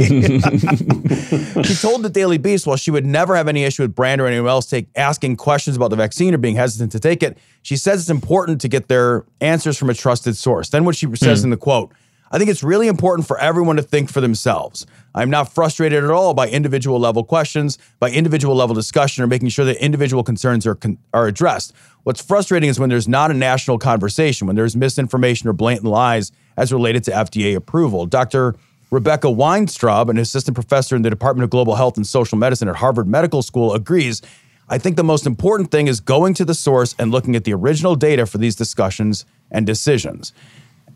she 1.62 1.74
told 1.74 2.02
the 2.02 2.10
Daily 2.10 2.38
Beast 2.38 2.66
while 2.66 2.78
she 2.78 2.90
would 2.90 3.04
never 3.04 3.36
have 3.36 3.48
any 3.48 3.64
issue 3.64 3.82
with 3.82 3.94
Brand 3.94 4.22
or 4.22 4.26
anyone 4.26 4.48
else 4.48 4.64
take, 4.64 4.88
asking 4.96 5.36
questions 5.36 5.76
about 5.76 5.90
the 5.90 5.96
vaccine 5.96 6.32
or 6.32 6.38
being 6.38 6.56
hesitant 6.56 6.92
to 6.92 7.00
take 7.00 7.22
it, 7.22 7.36
she 7.60 7.76
says 7.76 8.00
it's 8.00 8.10
important 8.10 8.62
to 8.62 8.68
get 8.68 8.88
their 8.88 9.26
answers 9.42 9.76
from 9.76 9.90
a 9.90 9.94
trusted 9.94 10.38
source. 10.38 10.70
Then 10.70 10.86
what 10.86 10.96
she 10.96 11.14
says 11.16 11.44
in 11.44 11.50
the 11.50 11.58
quote, 11.58 11.92
I 12.30 12.38
think 12.38 12.50
it's 12.50 12.62
really 12.62 12.88
important 12.88 13.26
for 13.26 13.38
everyone 13.38 13.76
to 13.76 13.82
think 13.82 14.10
for 14.10 14.20
themselves. 14.20 14.86
I'm 15.16 15.30
not 15.30 15.50
frustrated 15.50 16.04
at 16.04 16.10
all 16.10 16.34
by 16.34 16.46
individual 16.46 17.00
level 17.00 17.24
questions, 17.24 17.78
by 17.98 18.10
individual 18.10 18.54
level 18.54 18.74
discussion, 18.74 19.24
or 19.24 19.26
making 19.26 19.48
sure 19.48 19.64
that 19.64 19.82
individual 19.82 20.22
concerns 20.22 20.66
are, 20.66 20.74
con- 20.74 20.98
are 21.14 21.26
addressed. 21.26 21.72
What's 22.02 22.20
frustrating 22.20 22.68
is 22.68 22.78
when 22.78 22.90
there's 22.90 23.08
not 23.08 23.30
a 23.30 23.34
national 23.34 23.78
conversation, 23.78 24.46
when 24.46 24.56
there's 24.56 24.76
misinformation 24.76 25.48
or 25.48 25.54
blatant 25.54 25.86
lies 25.86 26.32
as 26.58 26.70
related 26.70 27.02
to 27.04 27.12
FDA 27.12 27.56
approval. 27.56 28.04
Dr. 28.04 28.56
Rebecca 28.90 29.30
Weintraub, 29.30 30.10
an 30.10 30.18
assistant 30.18 30.54
professor 30.54 30.94
in 30.94 31.02
the 31.02 31.10
Department 31.10 31.44
of 31.44 31.50
Global 31.50 31.76
Health 31.76 31.96
and 31.96 32.06
Social 32.06 32.36
Medicine 32.36 32.68
at 32.68 32.76
Harvard 32.76 33.08
Medical 33.08 33.40
School, 33.40 33.72
agrees. 33.72 34.20
I 34.68 34.76
think 34.76 34.96
the 34.96 35.04
most 35.04 35.26
important 35.26 35.70
thing 35.70 35.86
is 35.86 35.98
going 35.98 36.34
to 36.34 36.44
the 36.44 36.54
source 36.54 36.94
and 36.98 37.10
looking 37.10 37.34
at 37.34 37.44
the 37.44 37.54
original 37.54 37.96
data 37.96 38.26
for 38.26 38.36
these 38.36 38.54
discussions 38.54 39.24
and 39.50 39.66
decisions. 39.66 40.34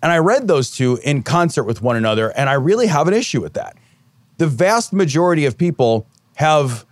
And 0.03 0.13
I 0.13 0.19
read 0.19 0.47
those 0.47 0.71
two 0.71 0.99
in 1.05 1.23
concert 1.23 1.65
with 1.65 1.81
one 1.81 1.97
another, 1.97 2.29
and 2.37 2.51
I 2.51 2.55
really 2.55 2.87
have 2.89 3.09
an 3.09 3.15
issue 3.15 3.41
with 3.41 3.55
that. 3.55 3.77
The 4.41 4.47
vast 4.47 4.95
majority 4.95 5.45
of 5.45 5.59
people 5.59 6.07
have, 6.37 6.87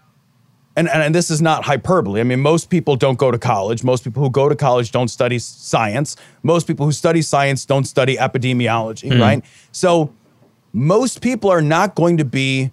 and, 0.77 0.87
and, 0.87 1.03
and 1.03 1.15
this 1.15 1.31
is 1.31 1.41
not 1.41 1.65
hyperbole. 1.65 2.21
I 2.21 2.25
mean, 2.25 2.41
most 2.41 2.69
people 2.69 2.95
don't 2.95 3.17
go 3.19 3.31
to 3.31 3.39
college. 3.39 3.83
Most 3.83 4.05
people 4.05 4.23
who 4.23 4.29
go 4.29 4.51
to 4.51 4.55
college 4.55 4.93
don't 4.93 5.09
study 5.09 5.39
science. 5.39 6.15
Most 6.43 6.67
people 6.67 6.85
who 6.85 6.93
study 6.93 7.23
science 7.23 7.65
don't 7.65 7.87
study 7.87 8.17
epidemiology, 8.19 9.11
Mhm. 9.11 9.21
right? 9.23 9.43
So 9.73 10.11
most 10.75 11.23
people 11.23 11.49
are 11.51 11.63
not 11.63 11.95
going 11.95 12.19
to 12.19 12.25
be 12.27 12.71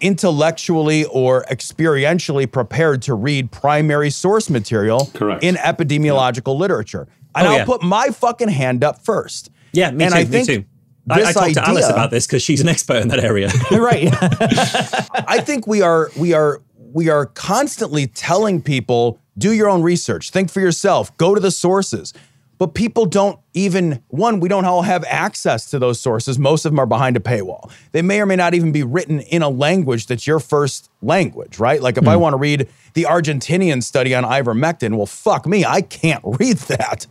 intellectually 0.00 1.04
or 1.06 1.44
experientially 1.50 2.48
prepared 2.48 3.02
to 3.02 3.14
read 3.14 3.50
primary 3.50 4.10
source 4.10 4.48
material 4.48 5.10
in 5.42 5.56
epidemiological 5.56 6.56
literature. 6.56 7.08
And 7.34 7.48
Oh, 7.48 7.50
I'll 7.50 7.56
yeah. 7.58 7.64
put 7.64 7.82
my 7.82 8.10
fucking 8.10 8.50
hand 8.50 8.84
up 8.84 9.04
first. 9.04 9.50
Yeah, 9.72 9.90
me 9.90 10.04
and 10.04 10.12
too. 10.14 10.18
I 10.20 10.22
me 10.24 10.30
think 10.30 10.46
too. 10.46 10.64
I, 11.10 11.14
I 11.14 11.18
this 11.18 11.34
talked 11.34 11.54
to 11.54 11.68
Alice 11.68 11.88
about 11.88 12.10
this 12.10 12.26
because 12.26 12.42
she's 12.42 12.60
an 12.60 12.68
expert 12.68 13.02
in 13.02 13.08
that 13.08 13.22
area. 13.22 13.50
right. 13.72 14.08
I 15.28 15.40
think 15.40 15.66
we 15.66 15.82
are 15.82 16.10
we 16.16 16.32
are 16.32 16.62
we 16.92 17.08
are 17.08 17.26
constantly 17.26 18.06
telling 18.06 18.62
people 18.62 19.18
do 19.38 19.52
your 19.52 19.68
own 19.68 19.82
research, 19.82 20.30
think 20.30 20.50
for 20.50 20.60
yourself, 20.60 21.16
go 21.16 21.34
to 21.34 21.40
the 21.40 21.50
sources. 21.50 22.12
but 22.58 22.74
people 22.74 23.06
don't 23.06 23.40
even 23.54 24.00
one 24.08 24.38
we 24.38 24.48
don't 24.48 24.64
all 24.64 24.82
have 24.82 25.04
access 25.08 25.68
to 25.70 25.78
those 25.80 25.98
sources. 25.98 26.38
Most 26.38 26.64
of 26.64 26.70
them 26.70 26.78
are 26.78 26.86
behind 26.86 27.16
a 27.16 27.20
paywall. 27.20 27.72
They 27.90 28.02
may 28.02 28.20
or 28.20 28.26
may 28.26 28.36
not 28.36 28.54
even 28.54 28.70
be 28.70 28.84
written 28.84 29.20
in 29.20 29.42
a 29.42 29.48
language 29.48 30.06
that's 30.06 30.26
your 30.26 30.38
first 30.38 30.88
language 31.00 31.58
right? 31.58 31.82
Like 31.82 31.96
if 31.96 32.06
i 32.06 32.14
hmm. 32.14 32.20
want 32.20 32.32
to 32.34 32.36
read 32.36 32.68
the 32.94 33.04
argentinian 33.04 33.82
study 33.82 34.14
on 34.14 34.22
ivermectin 34.22 34.96
well 34.96 35.06
fuck 35.06 35.46
me 35.46 35.64
i 35.64 35.80
can't 35.80 36.22
read 36.38 36.58
that. 36.58 37.06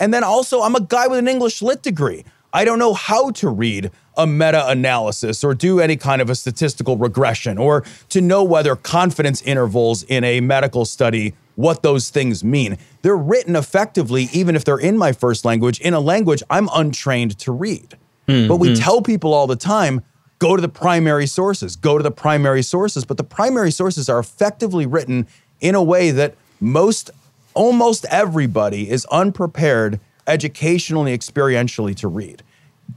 And 0.00 0.14
then 0.14 0.24
also 0.24 0.62
i'm 0.62 0.74
a 0.74 0.80
guy 0.80 1.08
with 1.08 1.18
an 1.18 1.28
english 1.28 1.60
lit 1.60 1.82
degree 1.82 2.24
i 2.54 2.64
don't 2.64 2.78
know 2.78 2.94
how 2.94 3.30
to 3.30 3.50
read 3.50 3.90
a 4.16 4.26
meta-analysis 4.26 5.44
or 5.44 5.54
do 5.54 5.80
any 5.80 5.96
kind 5.96 6.22
of 6.22 6.30
a 6.30 6.34
statistical 6.34 6.96
regression 6.96 7.58
or 7.58 7.84
to 8.08 8.20
know 8.20 8.42
whether 8.42 8.76
confidence 8.76 9.42
intervals 9.42 10.02
in 10.04 10.24
a 10.24 10.40
medical 10.40 10.84
study 10.84 11.34
what 11.56 11.82
those 11.82 12.10
things 12.10 12.42
mean. 12.42 12.78
They're 13.02 13.16
written 13.16 13.56
effectively, 13.56 14.28
even 14.32 14.56
if 14.56 14.64
they're 14.64 14.78
in 14.78 14.98
my 14.98 15.12
first 15.12 15.44
language, 15.44 15.80
in 15.80 15.94
a 15.94 16.00
language 16.00 16.42
I'm 16.50 16.68
untrained 16.72 17.38
to 17.40 17.52
read. 17.52 17.96
Hmm, 18.28 18.48
but 18.48 18.56
we 18.56 18.68
hmm. 18.68 18.74
tell 18.74 19.02
people 19.02 19.34
all 19.34 19.46
the 19.46 19.56
time 19.56 20.02
go 20.38 20.56
to 20.56 20.62
the 20.62 20.68
primary 20.68 21.26
sources, 21.26 21.76
go 21.76 21.96
to 21.96 22.02
the 22.02 22.10
primary 22.10 22.62
sources. 22.62 23.04
But 23.04 23.16
the 23.16 23.24
primary 23.24 23.70
sources 23.70 24.08
are 24.08 24.18
effectively 24.18 24.86
written 24.86 25.26
in 25.60 25.74
a 25.74 25.82
way 25.82 26.10
that 26.10 26.34
most, 26.60 27.10
almost 27.54 28.04
everybody 28.10 28.90
is 28.90 29.06
unprepared 29.06 30.00
educationally, 30.26 31.16
experientially 31.16 31.94
to 31.96 32.08
read. 32.08 32.42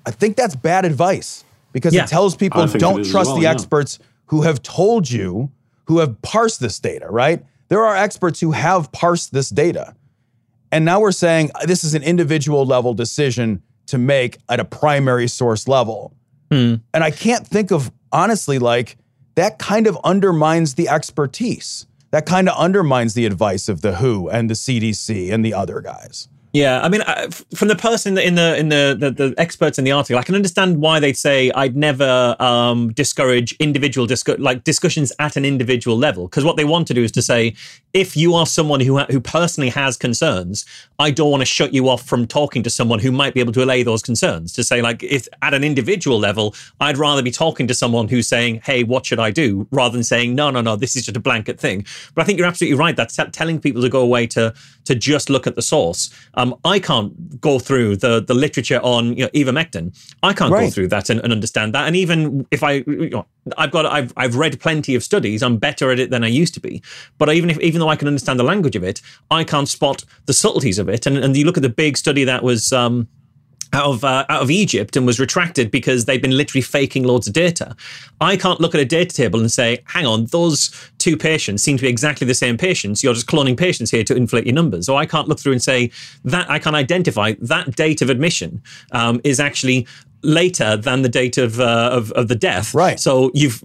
I 0.06 0.12
think 0.12 0.36
that's 0.36 0.56
bad 0.56 0.86
advice 0.86 1.44
because 1.74 1.94
Yeah. 1.94 2.04
it 2.04 2.08
tells 2.10 2.36
people 2.36 2.62
I 2.62 2.68
don't 2.68 3.06
trust 3.06 3.28
well, 3.28 3.36
the 3.38 3.44
yeah. 3.44 3.52
experts 3.52 4.00
who 4.28 4.42
have 4.42 4.62
told 4.62 5.10
you, 5.10 5.52
who 5.86 6.00
have 6.00 6.22
parsed 6.22 6.60
this 6.60 6.80
data, 6.80 7.08
right? 7.10 7.44
There 7.70 7.86
are 7.86 7.96
experts 7.96 8.40
who 8.40 8.52
have 8.52 8.92
parsed 8.92 9.34
this 9.34 9.50
data. 9.50 9.94
And 10.72 10.84
now 10.84 11.00
we're 11.00 11.12
saying 11.14 11.52
uh, 11.56 11.66
this 11.66 11.84
is 11.84 11.94
an 11.94 12.04
individual 12.04 12.66
level 12.66 12.94
decision 12.94 13.62
to 13.88 13.98
make 13.98 14.38
at 14.50 14.60
a 14.60 14.66
primary 14.66 15.28
source 15.28 15.68
level. 15.68 16.14
And 16.50 16.82
I 16.94 17.12
can't 17.12 17.46
think 17.46 17.72
of, 17.72 17.92
honestly, 18.14 18.58
like 18.58 18.98
that 19.36 19.60
kind 19.60 19.86
of 19.86 19.98
undermines 20.06 20.76
the 20.76 20.88
expertise. 20.88 21.86
That 22.12 22.26
kind 22.26 22.48
of 22.48 22.56
undermines 22.58 23.14
the 23.16 23.26
advice 23.26 23.68
of 23.68 23.82
the 23.82 23.96
WHO 23.96 24.30
and 24.30 24.50
the 24.50 24.54
CDC 24.54 25.30
and 25.32 25.44
the 25.44 25.54
other 25.54 25.82
guys. 25.82 26.30
Yeah, 26.54 26.82
I 26.82 26.90
mean, 26.90 27.02
I- 27.02 27.28
from 27.56 27.68
the 27.68 27.76
person 27.76 28.18
in 28.18 28.36
the 28.36 28.58
in 28.58 28.70
the, 28.70 28.96
the 28.98 29.12
the 29.12 29.36
experts 29.38 29.78
in 29.78 29.84
the 29.84 29.92
article, 29.92 30.18
I 30.18 30.24
can 30.24 30.34
understand 30.34 30.78
why 30.78 31.00
they'd 31.00 31.18
say 31.18 31.52
I'd 31.52 31.76
never 31.76 32.36
um, 32.40 32.94
discourage 32.94 33.52
individual 33.60 34.08
discu- 34.08 34.40
like 34.40 34.64
discussions 34.64 35.12
at 35.20 35.36
an 35.36 35.46
individual 35.46 35.98
level 35.98 36.28
because 36.28 36.46
what 36.46 36.56
they 36.56 36.64
want 36.66 36.88
to 36.88 36.94
do 36.94 37.04
is 37.04 37.12
to 37.14 37.22
say 37.22 37.54
if 37.98 38.16
you 38.16 38.36
are 38.36 38.46
someone 38.46 38.80
who 38.80 39.00
who 39.00 39.20
personally 39.20 39.70
has 39.70 39.98
concerns, 39.98 40.66
I 41.00 41.10
don't 41.10 41.32
want 41.32 41.42
to 41.42 41.46
shut 41.46 41.74
you 41.74 41.90
off 41.90 42.04
from 42.04 42.28
talking 42.28 42.62
to 42.62 42.70
someone 42.70 43.00
who 43.00 43.12
might 43.12 43.34
be 43.34 43.40
able 43.40 43.54
to 43.54 43.64
allay 43.64 43.82
those 43.82 44.04
concerns. 44.04 44.54
To 44.54 44.64
say 44.64 44.84
like 44.84 45.02
if 45.02 45.28
at 45.42 45.56
an 45.56 45.64
individual 45.64 46.20
level, 46.20 46.54
I'd 46.80 47.00
rather 47.00 47.24
be 47.24 47.32
talking 47.32 47.68
to 47.68 47.74
someone 47.74 48.08
who's 48.08 48.28
saying, 48.28 48.62
"Hey, 48.64 48.84
what 48.84 49.08
should 49.08 49.20
I 49.20 49.32
do?" 49.32 49.68
rather 49.72 49.94
than 49.94 50.04
saying, 50.04 50.36
"No, 50.36 50.52
no, 50.52 50.62
no, 50.62 50.76
this 50.76 50.96
is 50.96 51.06
just 51.06 51.18
a 51.18 51.20
blanket 51.20 51.60
thing." 51.60 51.86
But 52.14 52.22
I 52.22 52.26
think 52.26 52.38
you're 52.38 52.48
absolutely 52.48 52.78
right. 52.78 52.96
That's 52.96 53.18
telling 53.32 53.60
people 53.60 53.82
to 53.82 53.90
go 53.90 54.02
away 54.02 54.28
to 54.28 54.54
to 54.86 54.94
just 54.94 55.32
look 55.32 55.48
at 55.48 55.56
the 55.56 55.64
source. 55.64 56.12
Um, 56.36 56.56
I 56.64 56.80
can't 56.80 57.42
go 57.42 57.58
through 57.58 57.96
the 57.98 58.22
the 58.22 58.36
literature 58.36 58.80
on 58.84 59.18
you 59.18 59.24
know, 59.24 59.30
ivermectin. 59.30 59.98
I 60.22 60.34
can't 60.34 60.52
go 60.54 60.70
through 60.70 60.90
that 60.90 61.10
and, 61.10 61.20
and 61.22 61.34
understand 61.34 61.74
that. 61.74 61.88
And 61.88 61.96
even 61.96 62.46
if 62.52 62.64
I, 62.64 62.84
you 62.86 63.10
know, 63.10 63.26
I've 63.58 63.72
got, 63.72 63.86
I've, 63.86 64.14
I've 64.18 64.36
read 64.36 64.60
plenty 64.60 64.96
of 64.96 65.04
studies. 65.04 65.42
I'm 65.42 65.58
better 65.58 65.92
at 65.92 66.00
it 66.00 66.10
than 66.10 66.24
I 66.24 66.28
used 66.28 66.54
to 66.56 66.60
be. 66.60 66.82
But 67.18 67.32
even 67.34 67.50
if, 67.50 67.60
even 67.60 67.80
though 67.80 67.87
I 67.88 67.96
can 67.96 68.08
understand 68.08 68.40
the 68.40 68.44
language 68.44 68.76
of 68.76 68.84
it, 68.84 69.02
I 69.32 69.44
can't 69.44 69.68
spot 69.68 70.04
the 70.26 70.34
subtleties 70.34 70.80
of 70.80 70.90
it. 70.90 71.06
And 71.06 71.18
and 71.18 71.36
you 71.36 71.46
look 71.46 71.58
at 71.58 71.64
the 71.64 71.70
big 71.70 71.98
study 71.98 72.24
that 72.24 72.44
was. 72.44 72.72
Um, 72.72 73.08
out 73.74 73.86
of 73.86 74.04
uh, 74.04 74.26
out 74.30 74.42
of 74.42 74.52
Egypt 74.52 74.96
and 74.96 75.06
was 75.06 75.20
retracted 75.20 75.72
because 75.72 76.06
they've 76.06 76.22
been 76.22 76.36
literally 76.36 76.62
faking 76.62 77.04
loads 77.04 77.28
of 77.28 77.34
data. 77.34 77.76
I 78.22 78.38
can't 78.38 78.60
look 78.60 78.74
at 78.74 78.82
a 78.82 78.86
data 78.86 79.14
table 79.14 79.40
and 79.40 79.52
say, 79.52 79.80
"Hang 79.86 80.06
on, 80.06 80.26
those 80.28 80.72
two 80.98 81.18
patients 81.18 81.64
seem 81.64 81.78
to 81.78 81.84
be 81.84 81.90
exactly 81.90 82.26
the 82.26 82.34
same 82.34 82.58
patients. 82.58 83.04
You're 83.04 83.14
just 83.14 83.28
cloning 83.28 83.58
patients 83.58 83.92
here 83.92 84.04
to 84.06 84.16
inflate 84.16 84.46
your 84.46 84.56
numbers." 84.56 84.88
Or 84.90 84.98
I 84.98 85.06
can't 85.06 85.28
look 85.28 85.40
through 85.40 85.54
and 85.54 85.62
say 85.62 85.92
that 86.26 86.50
I 86.50 86.60
can 86.60 86.76
identify 86.76 87.34
that 87.42 87.76
date 87.76 88.02
of 88.02 88.10
admission 88.10 88.62
um, 88.92 89.20
is 89.24 89.40
actually 89.40 89.88
later 90.28 90.76
than 90.76 91.02
the 91.02 91.10
date 91.10 91.38
of, 91.38 91.60
uh, 91.60 91.90
of 91.92 92.12
of 92.12 92.28
the 92.28 92.36
death. 92.36 92.76
Right. 92.76 93.00
So 93.00 93.32
you've 93.34 93.64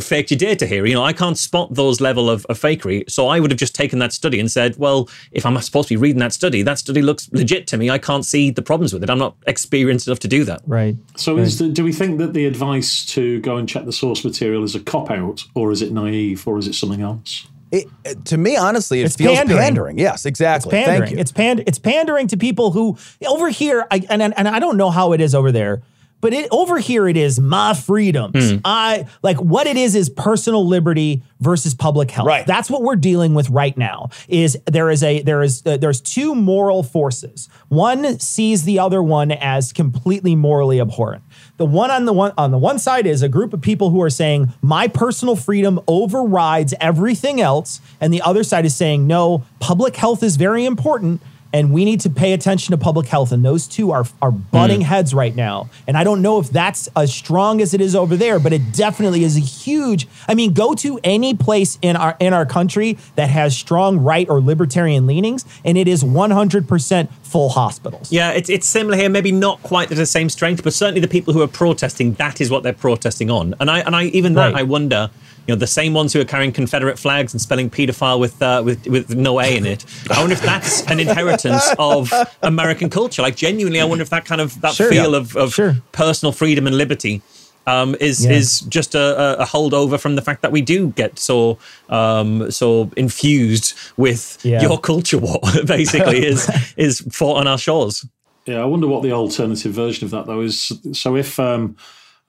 faked 0.00 0.30
your 0.30 0.38
data 0.38 0.66
here. 0.66 0.86
You 0.86 0.94
know, 0.94 1.02
I 1.02 1.12
can't 1.12 1.36
spot 1.36 1.74
those 1.74 2.00
level 2.00 2.30
of, 2.30 2.46
of 2.46 2.58
fakery. 2.58 3.10
So 3.10 3.26
I 3.26 3.40
would 3.40 3.50
have 3.50 3.58
just 3.58 3.74
taken 3.74 3.98
that 3.98 4.12
study 4.12 4.38
and 4.38 4.50
said, 4.50 4.76
well, 4.76 5.08
if 5.32 5.44
I'm 5.44 5.60
supposed 5.60 5.88
to 5.88 5.94
be 5.94 6.00
reading 6.00 6.20
that 6.20 6.32
study, 6.32 6.62
that 6.62 6.78
study 6.78 7.02
looks 7.02 7.28
legit 7.32 7.66
to 7.68 7.76
me. 7.76 7.90
I 7.90 7.98
can't 7.98 8.24
see 8.24 8.50
the 8.50 8.62
problems 8.62 8.92
with 8.92 9.02
it. 9.02 9.10
I'm 9.10 9.18
not 9.18 9.36
experienced 9.46 10.06
enough 10.06 10.20
to 10.20 10.28
do 10.28 10.44
that. 10.44 10.62
Right. 10.66 10.96
So, 11.16 11.38
is 11.38 11.58
the, 11.58 11.68
do 11.68 11.84
we 11.84 11.92
think 11.92 12.18
that 12.18 12.32
the 12.32 12.46
advice 12.46 13.04
to 13.06 13.40
go 13.40 13.56
and 13.56 13.68
check 13.68 13.84
the 13.84 13.92
source 13.92 14.24
material 14.24 14.62
is 14.62 14.74
a 14.74 14.80
cop 14.80 15.10
out, 15.10 15.44
or 15.54 15.72
is 15.72 15.82
it 15.82 15.92
naive, 15.92 16.46
or 16.46 16.58
is 16.58 16.68
it 16.68 16.74
something 16.74 17.02
else? 17.02 17.48
It, 17.72 17.88
to 18.26 18.36
me, 18.36 18.56
honestly, 18.56 19.00
it 19.00 19.04
It's 19.04 19.16
feels 19.16 19.36
pandering. 19.36 19.60
pandering. 19.60 19.98
Yes, 19.98 20.26
exactly. 20.26 20.76
It's 20.76 20.86
pandering. 20.86 21.00
Thank 21.02 21.12
you. 21.12 21.20
It's 21.20 21.32
pand. 21.32 21.62
It's 21.66 21.78
pandering 21.78 22.26
to 22.28 22.36
people 22.36 22.72
who 22.72 22.96
over 23.26 23.48
here. 23.48 23.86
I 23.90 24.02
and 24.10 24.22
and 24.22 24.48
I 24.48 24.58
don't 24.58 24.76
know 24.76 24.90
how 24.90 25.12
it 25.12 25.20
is 25.20 25.34
over 25.36 25.52
there, 25.52 25.82
but 26.20 26.32
it 26.32 26.48
over 26.50 26.78
here 26.78 27.06
it 27.08 27.16
is 27.16 27.38
my 27.38 27.74
freedoms. 27.74 28.50
Hmm. 28.52 28.58
I 28.64 29.06
like 29.22 29.36
what 29.38 29.66
it 29.66 29.76
is 29.76 29.94
is 29.94 30.10
personal 30.10 30.66
liberty 30.66 31.22
versus 31.38 31.74
public 31.74 32.10
health. 32.10 32.26
Right. 32.26 32.46
That's 32.46 32.68
what 32.68 32.82
we're 32.82 32.96
dealing 32.96 33.34
with 33.34 33.48
right 33.50 33.76
now. 33.78 34.10
Is 34.28 34.58
there 34.66 34.90
is 34.90 35.02
a 35.02 35.22
there 35.22 35.42
is 35.42 35.62
uh, 35.64 35.76
there's 35.76 36.00
two 36.00 36.34
moral 36.34 36.82
forces. 36.82 37.48
One 37.68 38.18
sees 38.18 38.64
the 38.64 38.80
other 38.80 39.02
one 39.02 39.30
as 39.30 39.72
completely 39.72 40.34
morally 40.34 40.80
abhorrent. 40.80 41.22
The 41.60 41.66
one 41.66 41.90
on 41.90 42.06
the 42.06 42.14
one 42.14 42.32
on 42.38 42.52
the 42.52 42.56
one 42.56 42.78
side 42.78 43.06
is 43.06 43.20
a 43.20 43.28
group 43.28 43.52
of 43.52 43.60
people 43.60 43.90
who 43.90 44.00
are 44.00 44.08
saying 44.08 44.50
my 44.62 44.88
personal 44.88 45.36
freedom 45.36 45.78
overrides 45.86 46.72
everything 46.80 47.38
else, 47.38 47.82
and 48.00 48.14
the 48.14 48.22
other 48.22 48.42
side 48.44 48.64
is 48.64 48.74
saying 48.74 49.06
no, 49.06 49.44
public 49.58 49.94
health 49.94 50.22
is 50.22 50.36
very 50.36 50.64
important. 50.64 51.20
And 51.52 51.72
we 51.72 51.84
need 51.84 52.00
to 52.00 52.10
pay 52.10 52.32
attention 52.32 52.72
to 52.72 52.78
public 52.78 53.06
health. 53.06 53.32
And 53.32 53.44
those 53.44 53.66
two 53.66 53.90
are, 53.90 54.04
are 54.22 54.30
butting 54.30 54.80
mm. 54.80 54.84
heads 54.84 55.14
right 55.14 55.34
now. 55.34 55.68
And 55.86 55.96
I 55.96 56.04
don't 56.04 56.22
know 56.22 56.38
if 56.38 56.50
that's 56.50 56.88
as 56.94 57.12
strong 57.12 57.60
as 57.60 57.74
it 57.74 57.80
is 57.80 57.96
over 57.96 58.16
there, 58.16 58.38
but 58.38 58.52
it 58.52 58.72
definitely 58.72 59.24
is 59.24 59.36
a 59.36 59.40
huge. 59.40 60.06
I 60.28 60.34
mean, 60.34 60.52
go 60.52 60.74
to 60.74 61.00
any 61.02 61.34
place 61.34 61.78
in 61.82 61.96
our 61.96 62.16
in 62.20 62.32
our 62.32 62.46
country 62.46 62.98
that 63.16 63.30
has 63.30 63.56
strong 63.56 63.98
right 63.98 64.28
or 64.28 64.40
libertarian 64.40 65.06
leanings, 65.06 65.44
and 65.64 65.78
it 65.78 65.88
is 65.88 66.04
100% 66.04 67.08
full 67.22 67.48
hospitals. 67.48 68.10
Yeah, 68.10 68.32
it's, 68.32 68.50
it's 68.50 68.66
similar 68.66 68.96
here. 68.96 69.08
Maybe 69.08 69.32
not 69.32 69.62
quite 69.62 69.88
to 69.88 69.94
the 69.94 70.06
same 70.06 70.28
strength, 70.28 70.64
but 70.64 70.72
certainly 70.72 71.00
the 71.00 71.08
people 71.08 71.32
who 71.32 71.42
are 71.42 71.48
protesting, 71.48 72.14
that 72.14 72.40
is 72.40 72.50
what 72.50 72.62
they're 72.62 72.72
protesting 72.72 73.30
on. 73.30 73.54
And 73.60 73.70
I 73.70 73.80
and 73.80 73.94
I 73.96 74.04
even 74.06 74.34
that 74.34 74.50
Right. 74.52 74.60
I 74.60 74.62
wonder, 74.62 75.10
you 75.46 75.54
know, 75.54 75.58
the 75.58 75.66
same 75.66 75.94
ones 75.94 76.12
who 76.12 76.20
are 76.20 76.24
carrying 76.24 76.52
Confederate 76.52 76.98
flags 76.98 77.32
and 77.34 77.40
spelling 77.40 77.70
paedophile 77.70 78.20
with 78.20 78.40
uh, 78.42 78.62
with 78.64 78.86
with 78.86 79.14
no 79.16 79.40
A 79.40 79.56
in 79.56 79.66
it. 79.66 79.84
I 80.10 80.18
wonder 80.20 80.34
if 80.34 80.42
that's 80.42 80.82
an 80.90 81.00
inheritance 81.00 81.64
of 81.78 82.12
American 82.42 82.88
culture. 82.90 83.22
Like 83.22 83.36
genuinely, 83.36 83.80
I 83.80 83.84
wonder 83.84 84.02
if 84.02 84.10
that 84.10 84.24
kind 84.24 84.40
of 84.40 84.60
that 84.60 84.74
Sure. 84.74 84.90
feel 84.90 85.12
Yeah. 85.12 85.18
of, 85.18 85.36
of 85.36 85.58
personal 85.92 86.32
freedom 86.32 86.66
and 86.66 86.76
liberty. 86.76 87.22
Um, 87.66 87.94
is 88.00 88.24
Yeah. 88.24 88.32
is 88.32 88.60
just 88.62 88.94
a, 88.94 89.38
a- 89.38 89.42
a 89.42 89.44
holdover 89.46 89.98
from 90.00 90.16
the 90.16 90.22
fact 90.22 90.40
that 90.42 90.50
we 90.50 90.62
do 90.62 90.88
get 90.96 91.18
so 91.18 91.58
um, 91.90 92.50
so 92.50 92.90
infused 92.96 93.74
with 93.96 94.38
Yeah. 94.42 94.62
your 94.62 94.78
culture 94.78 95.18
war. 95.18 95.40
Basically, 95.66 96.24
is 96.32 96.48
is 96.76 97.00
fought 97.12 97.36
on 97.36 97.46
our 97.46 97.58
shores. 97.58 98.06
Yeah, 98.46 98.62
I 98.62 98.64
wonder 98.64 98.86
what 98.88 99.02
the 99.02 99.12
alternative 99.12 99.72
version 99.72 100.04
of 100.06 100.10
that 100.12 100.26
though 100.26 100.40
is. 100.40 100.72
So 100.92 101.16
if 101.16 101.38
um, 101.38 101.76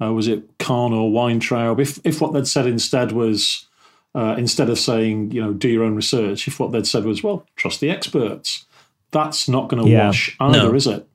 uh, 0.02 0.12
was 0.14 0.28
it 0.28 0.44
Khan 0.60 0.94
or 0.94 1.12
Weintraub? 1.12 1.80
If 1.80 2.00
if 2.04 2.22
what 2.22 2.34
they'd 2.34 2.48
said 2.48 2.68
instead 2.68 3.12
was 3.12 3.68
uh, 4.16 4.36
instead 4.38 4.70
of 4.70 4.78
saying 4.80 5.32
you 5.32 5.42
know 5.42 5.54
do 5.54 5.68
your 5.70 5.84
own 5.84 5.96
research, 5.96 6.48
if 6.48 6.60
what 6.60 6.72
they'd 6.72 6.88
said 6.88 7.06
was 7.06 7.24
well 7.24 7.46
trust 7.56 7.80
the 7.80 7.90
experts, 7.90 8.66
that's 9.12 9.48
not 9.48 9.70
going 9.70 9.84
to 9.84 9.90
Yeah. 9.90 10.08
wash 10.08 10.36
either, 10.40 10.58
No. 10.70 10.74
is 10.76 10.88
it? 10.88 11.08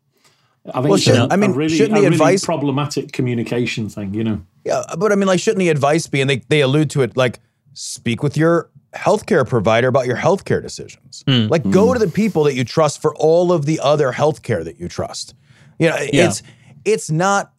I 0.69 0.73
think 0.73 0.85
Well, 0.85 0.95
it's 0.95 1.05
should- 1.05 1.15
a, 1.15 1.29
I 1.31 1.37
mean, 1.37 1.51
a 1.51 1.55
really, 1.55 1.77
shouldn't 1.77 1.93
a 1.99 2.01
the 2.01 2.07
really 2.11 2.15
advice- 2.17 2.45
problematic 2.45 3.13
communication 3.13 3.89
thing, 3.89 4.15
you 4.15 4.25
know? 4.25 4.41
Yeah, 4.65 4.83
but 4.99 5.13
I 5.13 5.15
mean, 5.15 5.29
like, 5.29 5.39
shouldn't 5.39 5.61
the 5.61 5.69
advice 5.69 6.09
be, 6.09 6.21
and 6.21 6.29
they, 6.29 6.43
they 6.49 6.61
allude 6.61 6.91
to 6.91 7.03
it, 7.03 7.17
like, 7.17 7.39
speak 7.75 8.21
with 8.25 8.37
your 8.37 8.69
healthcare 8.93 9.49
provider 9.49 9.87
about 9.87 10.07
your 10.07 10.17
healthcare 10.17 10.61
decisions. 10.61 11.23
Like, 11.29 11.71
go 11.71 11.93
to 11.93 12.01
the 12.01 12.09
people 12.09 12.43
that 12.45 12.55
you 12.55 12.65
trust 12.65 13.01
for 13.01 13.15
all 13.15 13.53
of 13.53 13.65
the 13.65 13.79
other 13.79 14.11
healthcare 14.11 14.65
that 14.65 14.81
you 14.81 14.89
trust. 14.89 15.35
You 15.79 15.91
know, 15.91 15.97
Yeah. 16.13 16.27
it's 16.27 16.43
it's 16.85 17.11
not 17.13 17.53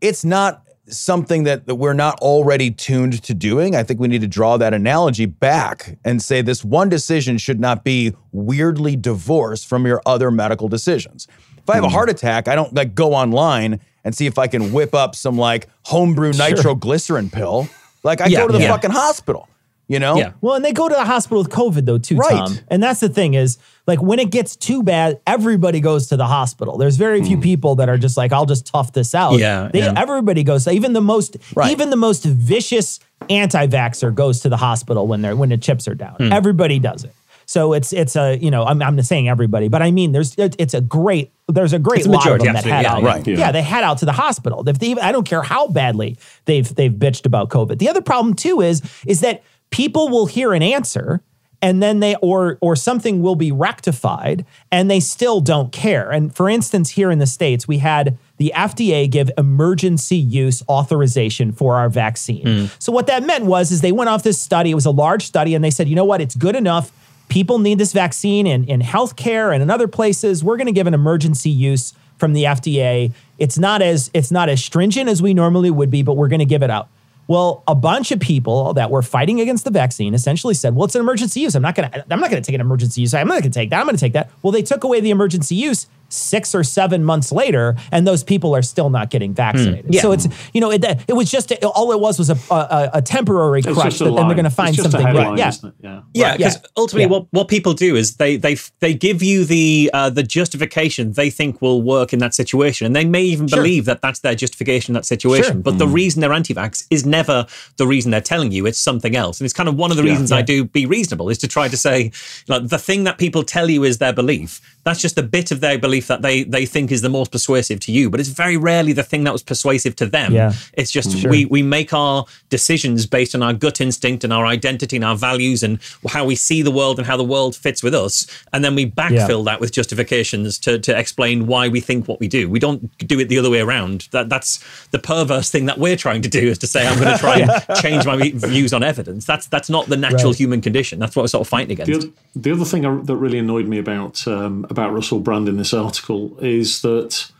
it's 0.00 0.24
not 0.24 0.62
something 0.88 1.44
that, 1.44 1.66
that 1.66 1.74
we're 1.74 1.92
not 1.92 2.18
already 2.20 2.70
tuned 2.70 3.22
to 3.22 3.34
doing. 3.34 3.76
I 3.76 3.82
think 3.82 4.00
we 4.00 4.08
need 4.08 4.22
to 4.22 4.26
draw 4.26 4.56
that 4.56 4.72
analogy 4.72 5.26
back 5.26 5.98
and 6.04 6.22
say 6.22 6.40
this 6.42 6.64
one 6.64 6.88
decision 6.88 7.38
should 7.38 7.60
not 7.60 7.84
be 7.84 8.14
weirdly 8.32 8.96
divorced 8.96 9.66
from 9.66 9.86
your 9.86 10.00
other 10.06 10.30
medical 10.30 10.68
decisions. 10.68 11.28
If 11.58 11.68
I 11.68 11.74
have 11.74 11.84
a 11.84 11.88
hmm. 11.88 11.94
heart 11.94 12.08
attack, 12.08 12.48
I 12.48 12.54
don't 12.54 12.72
like 12.74 12.94
go 12.94 13.12
online 13.12 13.80
and 14.04 14.14
see 14.14 14.26
if 14.26 14.38
I 14.38 14.46
can 14.46 14.72
whip 14.72 14.94
up 14.94 15.14
some 15.14 15.36
like 15.36 15.68
homebrew 15.84 16.32
Sure. 16.32 16.48
nitroglycerin 16.48 17.30
pill. 17.30 17.68
Like 18.02 18.20
I 18.20 18.26
Yeah, 18.26 18.40
go 18.40 18.46
to 18.48 18.52
the 18.54 18.60
yeah. 18.60 18.68
fucking 18.70 18.90
hospital. 18.90 19.48
You 19.90 19.98
know? 19.98 20.16
Yeah. 20.18 20.32
Well, 20.42 20.54
and 20.54 20.62
they 20.64 20.72
go 20.74 20.86
to 20.88 20.94
the 20.94 21.04
hospital 21.06 21.38
with 21.42 21.50
COVID 21.50 21.86
though 21.86 21.96
too, 21.98 22.16
Right. 22.16 22.30
Tom. 22.30 22.58
And 22.68 22.82
that's 22.82 23.00
the 23.00 23.08
thing 23.08 23.32
is, 23.34 23.56
like 23.86 24.02
when 24.02 24.18
it 24.18 24.30
gets 24.30 24.54
too 24.54 24.82
bad, 24.82 25.18
everybody 25.26 25.80
goes 25.80 26.08
to 26.08 26.16
the 26.18 26.26
hospital. 26.26 26.76
There's 26.76 26.96
very 26.96 27.24
few 27.24 27.38
people 27.38 27.76
that 27.76 27.88
are 27.88 27.96
just 27.96 28.16
like, 28.18 28.30
I'll 28.32 28.44
just 28.44 28.66
tough 28.66 28.92
this 28.92 29.14
out. 29.14 29.38
Yeah, 29.38 29.70
They, 29.72 29.78
yeah. 29.80 29.94
everybody 29.96 30.42
goes. 30.44 30.68
Even 30.68 30.92
the 30.92 31.00
most, 31.00 31.38
Right. 31.56 31.70
even 31.72 31.88
the 31.88 31.96
most 31.96 32.24
vicious 32.24 33.00
anti-vaxxer 33.30 34.14
goes 34.14 34.40
to 34.40 34.48
the 34.48 34.56
hospital 34.56 35.06
when 35.06 35.22
they're 35.22 35.36
when 35.36 35.48
the 35.48 35.56
chips 35.56 35.88
are 35.88 35.94
down. 35.94 36.16
Hmm. 36.16 36.32
Everybody 36.32 36.78
does 36.78 37.04
it. 37.04 37.12
So 37.46 37.72
it's 37.72 37.94
it's 37.94 38.14
a 38.14 38.36
you 38.36 38.50
know 38.50 38.64
I'm 38.64 38.82
I'm 38.82 38.94
not 38.96 39.06
saying 39.06 39.26
everybody, 39.28 39.68
but 39.68 39.80
I 39.80 39.90
mean 39.90 40.12
there's 40.12 40.34
it, 40.36 40.54
it's 40.58 40.74
a 40.74 40.82
great 40.82 41.32
there's 41.48 41.72
a 41.72 41.78
great 41.78 42.00
It's 42.00 42.06
a 42.06 42.10
lot 42.10 42.18
of 42.18 42.24
majority, 42.24 42.44
them 42.44 42.54
that 42.56 42.64
head 42.64 42.84
absolutely, 42.84 43.10
out. 43.10 43.26
yeah, 43.26 43.32
Yeah, 43.32 43.38
yeah. 43.46 43.52
they 43.52 43.62
head 43.62 43.84
out 43.84 43.98
to 43.98 44.04
the 44.04 44.12
hospital. 44.12 44.68
If 44.68 44.78
they, 44.78 44.92
I 44.96 45.12
don't 45.12 45.26
care 45.26 45.40
how 45.42 45.68
badly 45.68 46.18
they've 46.44 46.72
they've 46.74 46.92
bitched 46.92 47.24
about 47.24 47.48
COVID. 47.48 47.78
The 47.78 47.88
other 47.88 48.02
problem 48.02 48.34
too 48.34 48.60
is 48.60 48.82
is 49.06 49.20
that 49.20 49.42
people 49.70 50.08
will 50.08 50.26
hear 50.26 50.52
an 50.52 50.62
answer 50.62 51.22
and 51.60 51.82
then 51.82 52.00
they 52.00 52.14
or 52.16 52.58
or 52.60 52.76
something 52.76 53.22
will 53.22 53.34
be 53.34 53.50
rectified 53.50 54.44
and 54.70 54.90
they 54.90 55.00
still 55.00 55.40
don't 55.40 55.72
care. 55.72 56.10
And 56.10 56.34
for 56.34 56.48
instance, 56.48 56.90
here 56.90 57.10
in 57.10 57.18
the 57.18 57.26
states, 57.26 57.66
we 57.66 57.78
had 57.78 58.16
the 58.36 58.52
FDA 58.54 59.10
give 59.10 59.30
emergency 59.36 60.16
use 60.16 60.62
authorization 60.68 61.52
for 61.52 61.74
our 61.74 61.88
vaccine. 61.88 62.46
Hmm. 62.46 62.66
So 62.78 62.92
what 62.92 63.06
that 63.08 63.24
meant 63.24 63.44
was 63.44 63.72
is 63.72 63.80
they 63.80 63.92
went 63.92 64.08
off 64.08 64.22
this 64.22 64.40
study. 64.40 64.70
It 64.70 64.74
was 64.74 64.86
a 64.86 64.90
large 64.90 65.24
study, 65.24 65.54
and 65.54 65.64
they 65.64 65.70
said, 65.70 65.88
you 65.88 65.96
know 65.96 66.04
what, 66.04 66.20
it's 66.20 66.36
good 66.36 66.54
enough. 66.54 66.92
People 67.28 67.58
need 67.58 67.78
this 67.78 67.92
vaccine 67.92 68.46
in, 68.46 68.64
in 68.64 68.80
healthcare 68.80 69.52
and 69.52 69.62
in 69.62 69.70
other 69.70 69.88
places. 69.88 70.42
We're 70.42 70.56
going 70.56 70.66
to 70.66 70.72
give 70.72 70.86
an 70.86 70.94
emergency 70.94 71.50
use 71.50 71.92
from 72.16 72.32
the 72.32 72.44
FDA. 72.44 73.12
It's 73.38 73.58
not 73.58 73.82
as 73.82 74.10
it's 74.14 74.30
not 74.30 74.48
as 74.48 74.64
stringent 74.64 75.08
as 75.08 75.20
we 75.20 75.34
normally 75.34 75.70
would 75.70 75.90
be, 75.90 76.02
but 76.02 76.14
we're 76.14 76.28
going 76.28 76.38
to 76.40 76.46
give 76.46 76.62
it 76.62 76.70
out. 76.70 76.88
Well, 77.28 77.62
a 77.68 77.74
bunch 77.74 78.10
of 78.10 78.20
people 78.20 78.72
that 78.72 78.90
were 78.90 79.02
fighting 79.02 79.38
against 79.40 79.64
the 79.64 79.70
vaccine 79.70 80.14
essentially 80.14 80.54
said, 80.54 80.74
"Well, 80.74 80.86
it's 80.86 80.94
an 80.94 81.02
emergency 81.02 81.40
use. 81.40 81.54
I'm 81.54 81.62
not 81.62 81.74
going 81.74 81.90
to. 81.90 82.04
I'm 82.10 82.20
not 82.20 82.30
going 82.30 82.42
to 82.42 82.46
take 82.46 82.54
an 82.54 82.60
emergency 82.60 83.02
use. 83.02 83.12
I'm 83.14 83.28
not 83.28 83.34
going 83.34 83.42
to 83.42 83.50
take 83.50 83.70
that. 83.70 83.78
I'm 83.78 83.86
going 83.86 83.96
to 83.96 84.00
take 84.00 84.14
that." 84.14 84.30
Well, 84.42 84.50
they 84.50 84.62
took 84.62 84.82
away 84.82 85.00
the 85.00 85.10
emergency 85.10 85.54
use 85.54 85.86
six 86.08 86.54
or 86.54 86.64
seven 86.64 87.04
months 87.04 87.30
later, 87.32 87.76
and 87.92 88.06
those 88.06 88.22
people 88.24 88.54
are 88.54 88.62
still 88.62 88.90
not 88.90 89.10
getting 89.10 89.34
vaccinated. 89.34 89.92
Yeah. 89.94 90.00
So 90.02 90.12
it's 90.12 90.26
you 90.54 90.60
know 90.60 90.70
it, 90.70 90.84
it 91.06 91.12
was 91.14 91.30
just 91.30 91.52
all 91.64 91.92
it 91.92 92.00
was 92.00 92.18
was 92.18 92.30
a 92.30 92.36
a, 92.50 92.90
a 92.94 93.02
temporary 93.02 93.60
It's 93.60 93.68
crutch, 93.68 93.84
just 93.84 94.00
a 94.00 94.04
that, 94.04 94.10
and 94.16 94.28
they're 94.30 94.34
going 94.36 94.44
to 94.44 94.50
find 94.50 94.70
It's 94.70 94.76
just 94.78 94.88
a 94.88 94.90
something. 94.92 95.06
headline, 95.06 95.38
yeah, 95.38 95.48
isn't 95.48 95.68
it? 95.68 95.74
Yeah. 95.80 96.00
Yeah, 96.14 96.28
Right, 96.30 96.38
because 96.38 96.54
yeah, 96.56 96.66
ultimately, 96.76 97.02
yeah. 97.04 97.08
what, 97.18 97.26
what 97.30 97.48
people 97.48 97.74
do 97.74 97.94
is 97.96 98.16
they 98.16 98.36
they 98.36 98.56
they 98.80 98.94
give 98.94 99.22
you 99.22 99.44
the 99.44 99.90
uh, 99.92 100.10
the 100.10 100.22
justification 100.22 101.12
they 101.12 101.30
think 101.30 101.60
will 101.62 101.82
work 101.82 102.12
in 102.12 102.18
that 102.20 102.34
situation, 102.34 102.86
and 102.86 102.96
they 102.96 103.04
may 103.04 103.22
even 103.22 103.46
Sure. 103.48 103.58
believe 103.58 103.84
that 103.86 104.00
that's 104.02 104.20
their 104.20 104.34
justification 104.34 104.92
in 104.92 104.94
that 104.94 105.04
situation. 105.06 105.52
Sure. 105.52 105.62
But 105.62 105.78
the 105.78 105.86
reason 105.88 106.20
they're 106.20 106.32
anti-vax 106.32 106.84
is 106.90 107.04
never 107.06 107.46
the 107.76 107.86
reason 107.86 108.10
they're 108.10 108.20
telling 108.20 108.52
you; 108.52 108.66
it's 108.66 108.78
something 108.78 109.14
else. 109.16 109.40
And 109.40 109.44
it's 109.44 109.54
kind 109.54 109.68
of 109.68 109.76
one 109.76 109.90
of 109.90 109.96
the 109.96 110.04
Yeah. 110.04 110.10
reasons 110.12 110.32
I 110.32 110.42
do 110.42 110.64
be 110.64 110.86
reasonable 110.86 111.28
is 111.28 111.38
to 111.38 111.48
try 111.48 111.68
to 111.68 111.76
say, 111.76 112.10
like, 112.48 112.68
the 112.68 112.78
thing 112.78 113.04
that 113.04 113.18
people 113.18 113.42
tell 113.42 113.68
you 113.70 113.84
is 113.84 113.98
their 113.98 114.12
belief. 114.12 114.60
That's 114.84 115.00
just 115.00 115.18
a 115.18 115.22
bit 115.22 115.50
of 115.50 115.60
their 115.60 115.78
belief 115.78 115.97
that 116.06 116.22
they 116.22 116.44
they 116.44 116.64
think 116.64 116.92
is 116.92 117.02
the 117.02 117.08
most 117.08 117.32
persuasive 117.32 117.80
to 117.80 117.92
you, 117.92 118.08
but 118.08 118.20
it's 118.20 118.28
very 118.28 118.56
rarely 118.56 118.92
the 118.92 119.02
thing 119.02 119.24
that 119.24 119.32
was 119.32 119.42
persuasive 119.42 119.96
to 119.96 120.06
them. 120.06 120.32
Yeah. 120.32 120.52
It's 120.74 120.90
just 120.92 121.18
Sure. 121.18 121.30
we 121.30 121.44
we 121.46 121.62
make 121.62 121.92
our 121.92 122.24
decisions 122.48 123.06
based 123.06 123.34
on 123.34 123.42
our 123.42 123.52
gut 123.52 123.80
instinct 123.80 124.24
and 124.24 124.32
our 124.32 124.46
identity 124.46 124.96
and 124.96 125.04
our 125.04 125.16
values 125.16 125.62
and 125.62 125.78
how 126.08 126.24
we 126.24 126.34
see 126.36 126.62
the 126.62 126.70
world 126.70 126.98
and 126.98 127.06
how 127.06 127.16
the 127.16 127.24
world 127.24 127.56
fits 127.56 127.82
with 127.82 127.94
us, 127.94 128.26
and 128.52 128.64
then 128.64 128.74
we 128.74 128.88
backfill 128.90 129.44
that 129.44 129.60
with 129.60 129.72
justifications 129.72 130.58
to 130.60 130.78
to 130.78 130.96
explain 130.96 131.46
why 131.46 131.68
we 131.68 131.80
think 131.80 132.06
what 132.06 132.20
we 132.20 132.28
do. 132.28 132.48
We 132.48 132.58
don't 132.58 132.80
do 133.08 133.18
it 133.20 133.28
the 133.28 133.38
other 133.38 133.50
way 133.50 133.60
around. 133.60 134.08
That 134.12 134.28
that's 134.28 134.62
the 134.90 134.98
perverse 134.98 135.50
thing 135.50 135.66
that 135.66 135.78
we're 135.78 135.96
trying 135.96 136.22
to 136.22 136.28
do 136.28 136.40
is 136.40 136.58
to 136.58 136.66
say 136.66 136.86
I'm 136.86 136.98
going 136.98 137.12
to 137.12 137.18
try 137.18 137.38
and 137.40 137.78
change 137.80 138.06
my 138.06 138.16
views 138.34 138.72
on 138.72 138.82
evidence. 138.82 139.24
That's 139.26 139.46
that's 139.48 139.68
not 139.70 139.86
the 139.86 139.96
natural 139.96 140.28
Right. 140.32 140.36
human 140.38 140.60
condition. 140.60 140.98
That's 140.98 141.14
what 141.16 141.22
we're 141.22 141.28
sort 141.28 141.42
of 141.42 141.48
fighting 141.48 141.72
against. 141.80 142.04
other, 142.04 142.12
the 142.36 142.52
other 142.52 142.64
thing 142.64 142.82
that 142.82 143.14
really 143.16 143.38
annoyed 143.38 143.66
me 143.66 143.78
about 143.78 144.26
um, 144.28 144.66
about 144.68 144.92
Russell 144.92 145.20
Brand 145.20 145.48
in 145.48 145.56
this 145.56 145.72
article 145.88 146.38
is 146.40 146.82
that 146.82 147.30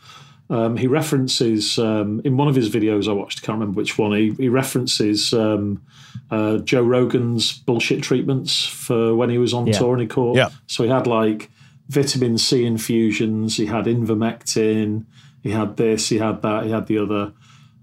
um, 0.49 0.75
he 0.77 0.87
references 0.87 1.77
um, 1.77 2.21
in 2.23 2.35
one 2.37 2.47
of 2.47 2.55
his 2.55 2.69
videos 2.69 3.07
I 3.07 3.13
watched. 3.13 3.39
I 3.39 3.45
can't 3.45 3.59
remember 3.59 3.77
which 3.77 3.97
one. 3.97 4.11
He, 4.17 4.31
he 4.31 4.49
references 4.49 5.33
um, 5.33 5.81
uh, 6.31 6.57
Joe 6.57 6.81
Rogan's 6.83 7.53
bullshit 7.59 8.01
treatments 8.01 8.65
for 8.65 9.15
when 9.15 9.29
he 9.29 9.37
was 9.37 9.53
on 9.53 9.67
Yeah. 9.67 9.77
tour 9.77 9.93
and 9.93 10.01
he 10.01 10.07
caught. 10.07 10.37
Yeah. 10.37 10.49
So 10.67 10.83
he 10.83 10.89
had 10.89 11.05
like 11.05 11.49
vitamin 11.89 12.37
C 12.37 12.65
infusions. 12.65 13.57
He 13.57 13.67
had 13.67 13.85
Ivermectin. 13.85 15.05
He 15.43 15.51
had 15.51 15.77
this. 15.77 16.09
He 16.09 16.17
had 16.17 16.41
that. 16.41 16.65
He 16.65 16.71
had 16.71 16.87
the 16.87 16.97
other. 16.97 17.31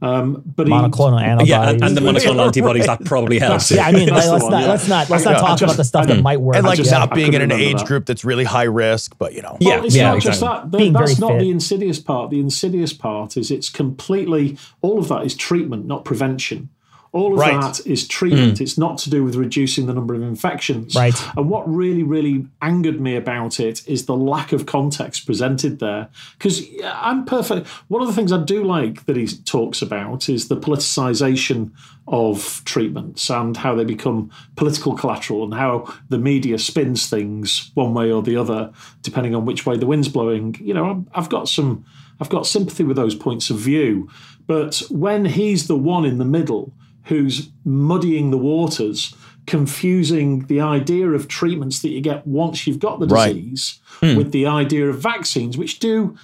Um, 0.02 0.42
but 0.44 0.66
he, 0.66 0.72
monoclonal 0.72 1.20
antibodies. 1.22 1.48
Yeah, 1.48 1.70
and, 1.70 1.82
and 1.82 1.96
the 1.96 2.02
monoclonal 2.02 2.44
antibodies 2.46 2.84
that 2.86 3.04
probably 3.06 3.38
helps. 3.38 3.70
yeah, 3.70 3.86
I 3.86 3.92
mean, 3.92 4.08
That's 4.10 4.28
let's 4.28 4.42
one, 4.42 4.52
not 4.52 4.60
yeah. 4.62 4.68
let's 4.68 4.88
not 4.88 5.08
let's 5.10 5.24
not 5.24 5.30
Yeah, 5.32 5.36
I 5.38 5.40
talk 5.40 5.50
just- 5.58 5.62
about 5.62 5.76
the 5.78 5.84
stuff 5.84 6.06
that 6.08 6.22
might 6.22 6.40
work. 6.40 6.56
And 6.56 6.66
like 6.66 6.76
just- 6.76 6.90
not 6.90 7.14
being 7.14 7.32
in 7.32 7.40
an 7.40 7.50
age 7.50 7.78
that. 7.78 7.86
group 7.86 8.04
that's 8.04 8.24
really 8.24 8.44
high 8.44 8.64
risk, 8.64 9.16
but 9.18 9.32
you 9.32 9.40
know. 9.42 9.56
Yeah, 9.60 9.82
it's 9.82 9.96
yeah, 9.96 10.12
not 10.12 10.20
just 10.20 10.40
that. 10.40 10.70
Being 10.70 10.92
That's 10.92 11.18
not 11.18 11.32
fit. 11.32 11.40
the 11.40 11.50
insidious 11.50 11.98
part. 11.98 12.30
The 12.30 12.40
insidious 12.40 12.92
part 12.92 13.36
is 13.38 13.50
it's 13.50 13.70
completely 13.70 14.58
all 14.82 14.98
of 14.98 15.08
that 15.08 15.24
is 15.24 15.34
treatment, 15.34 15.86
not 15.86 16.04
prevention. 16.04 16.68
All 17.16 17.32
of 17.32 17.38
Right. 17.38 17.58
that 17.60 17.86
is 17.86 18.06
treatment. 18.06 18.58
Mm. 18.58 18.60
It's 18.60 18.76
not 18.76 18.98
to 18.98 19.10
do 19.10 19.24
with 19.24 19.36
reducing 19.36 19.86
the 19.86 19.94
number 19.94 20.14
of 20.14 20.20
infections. 20.20 20.94
Right. 20.94 21.18
And 21.34 21.48
what 21.48 21.66
really, 21.66 22.02
really 22.02 22.46
angered 22.60 23.00
me 23.00 23.16
about 23.16 23.58
it 23.58 23.82
is 23.88 24.04
the 24.04 24.14
lack 24.14 24.52
of 24.52 24.66
context 24.66 25.24
presented 25.24 25.78
there. 25.78 26.08
Because 26.36 26.62
I'm 26.84 27.24
perfect. 27.24 27.68
One 27.88 28.02
of 28.02 28.08
the 28.08 28.12
things 28.12 28.32
I 28.32 28.42
do 28.44 28.62
like 28.64 29.06
that 29.06 29.16
he 29.16 29.26
talks 29.26 29.80
about 29.80 30.28
is 30.28 30.48
the 30.48 30.58
politicization 30.58 31.70
of 32.06 32.60
treatments 32.66 33.30
and 33.30 33.56
how 33.56 33.74
they 33.74 33.84
become 33.84 34.30
political 34.56 34.94
collateral 34.94 35.42
and 35.44 35.54
how 35.54 35.92
the 36.10 36.18
media 36.18 36.58
spins 36.58 37.08
things 37.08 37.70
one 37.72 37.94
way 37.94 38.12
or 38.12 38.22
the 38.22 38.36
other, 38.36 38.70
depending 39.00 39.34
on 39.34 39.46
which 39.46 39.64
way 39.64 39.78
the 39.78 39.86
wind's 39.86 40.08
blowing. 40.08 40.54
You 40.60 40.74
know, 40.74 41.06
I've 41.14 41.30
got 41.30 41.48
some, 41.48 41.86
I've 42.20 42.28
got 42.28 42.46
sympathy 42.46 42.84
with 42.84 42.96
those 42.96 43.14
points 43.14 43.48
of 43.48 43.56
view. 43.56 44.10
But 44.46 44.82
when 44.90 45.24
he's 45.24 45.66
the 45.66 45.76
one 45.76 46.04
in 46.04 46.18
the 46.18 46.24
middle 46.24 46.74
who's 47.06 47.50
muddying 47.64 48.30
the 48.30 48.38
waters, 48.38 49.14
confusing 49.46 50.46
the 50.46 50.60
idea 50.60 51.08
of 51.08 51.28
treatments 51.28 51.82
that 51.82 51.90
you 51.90 52.00
get 52.00 52.26
once 52.26 52.66
you've 52.66 52.78
got 52.78 53.00
the 53.00 53.06
Right. 53.06 53.34
disease 53.34 53.80
hmm. 54.00 54.16
with 54.16 54.32
the 54.32 54.46
idea 54.46 54.88
of 54.88 54.98
vaccines, 55.00 55.56
which 55.56 55.78
do 55.78 56.16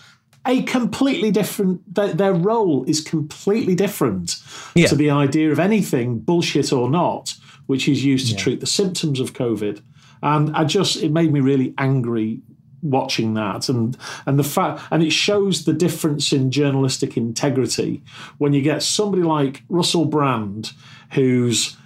a 0.47 0.63
completely 0.63 1.31
different 1.31 1.95
their, 1.95 2.13
their 2.13 2.35
role 2.35 2.85
is 2.89 3.01
completely 3.01 3.75
different 3.75 4.37
Yeah. 4.75 4.89
to 4.89 4.97
the 4.97 5.11
idea 5.11 5.53
of 5.53 5.59
anything 5.59 6.19
bullshit 6.19 6.73
or 6.73 6.91
not 6.91 7.35
which 7.67 7.89
is 7.89 8.05
used 8.05 8.29
to 8.29 8.35
treat 8.35 8.59
the 8.61 8.67
symptoms 8.67 9.21
of 9.21 9.35
covid 9.35 9.81
and 10.21 10.51
i 10.57 10.65
just 10.65 10.97
it 11.03 11.13
made 11.13 11.33
me 11.33 11.39
really 11.39 11.73
angry 11.79 12.41
watching 12.83 13.35
that. 13.35 13.69
And 13.69 13.97
and 14.27 14.39
the 14.39 14.45
fact 14.45 14.83
and 14.91 15.03
it 15.03 15.13
shows 15.13 15.65
the 15.65 15.73
difference 15.73 16.33
in 16.33 16.51
journalistic 16.51 17.17
integrity 17.17 18.03
when 18.39 18.53
you 18.53 18.63
get 18.63 18.83
somebody 18.83 19.23
like 19.23 19.63
Russell 19.69 20.05
Brand 20.05 20.73
who's 21.13 21.77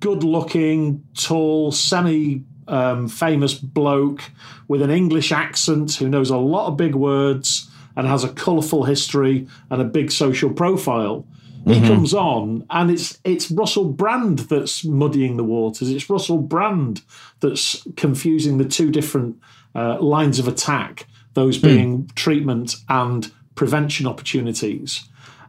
good 0.00 0.22
looking 0.22 1.04
tall 1.14 1.72
semi 1.72 2.42
um, 2.68 3.08
famous 3.08 3.54
bloke 3.54 4.22
with 4.68 4.80
an 4.80 4.90
English 4.90 5.32
accent 5.32 5.94
who 5.96 6.08
knows 6.08 6.30
a 6.30 6.36
lot 6.36 6.68
of 6.68 6.76
big 6.76 6.94
words 6.94 7.70
and 7.96 8.06
has 8.06 8.24
a 8.24 8.28
colourful 8.28 8.84
history 8.84 9.46
and 9.70 9.80
a 9.80 9.84
big 9.84 10.10
social 10.10 10.50
profile. 10.50 11.26
He 11.66 11.80
comes 11.80 12.12
on 12.12 12.66
and 12.68 12.90
it's 12.90 13.18
it's 13.24 13.50
Russell 13.50 13.86
Brand 13.86 14.40
that's 14.40 14.84
muddying 14.84 15.38
the 15.38 15.44
waters. 15.44 15.90
It's 15.90 16.10
Russell 16.10 16.36
Brand 16.36 17.00
that's 17.40 17.86
confusing 17.96 18.58
the 18.58 18.66
two 18.66 18.90
different 18.90 19.40
uh, 19.74 20.00
lines 20.00 20.38
of 20.38 20.46
attack, 20.48 21.06
those 21.34 21.58
being 21.58 22.08
treatment 22.14 22.76
and 22.88 23.30
prevention 23.54 24.06
opportunities. 24.06 25.08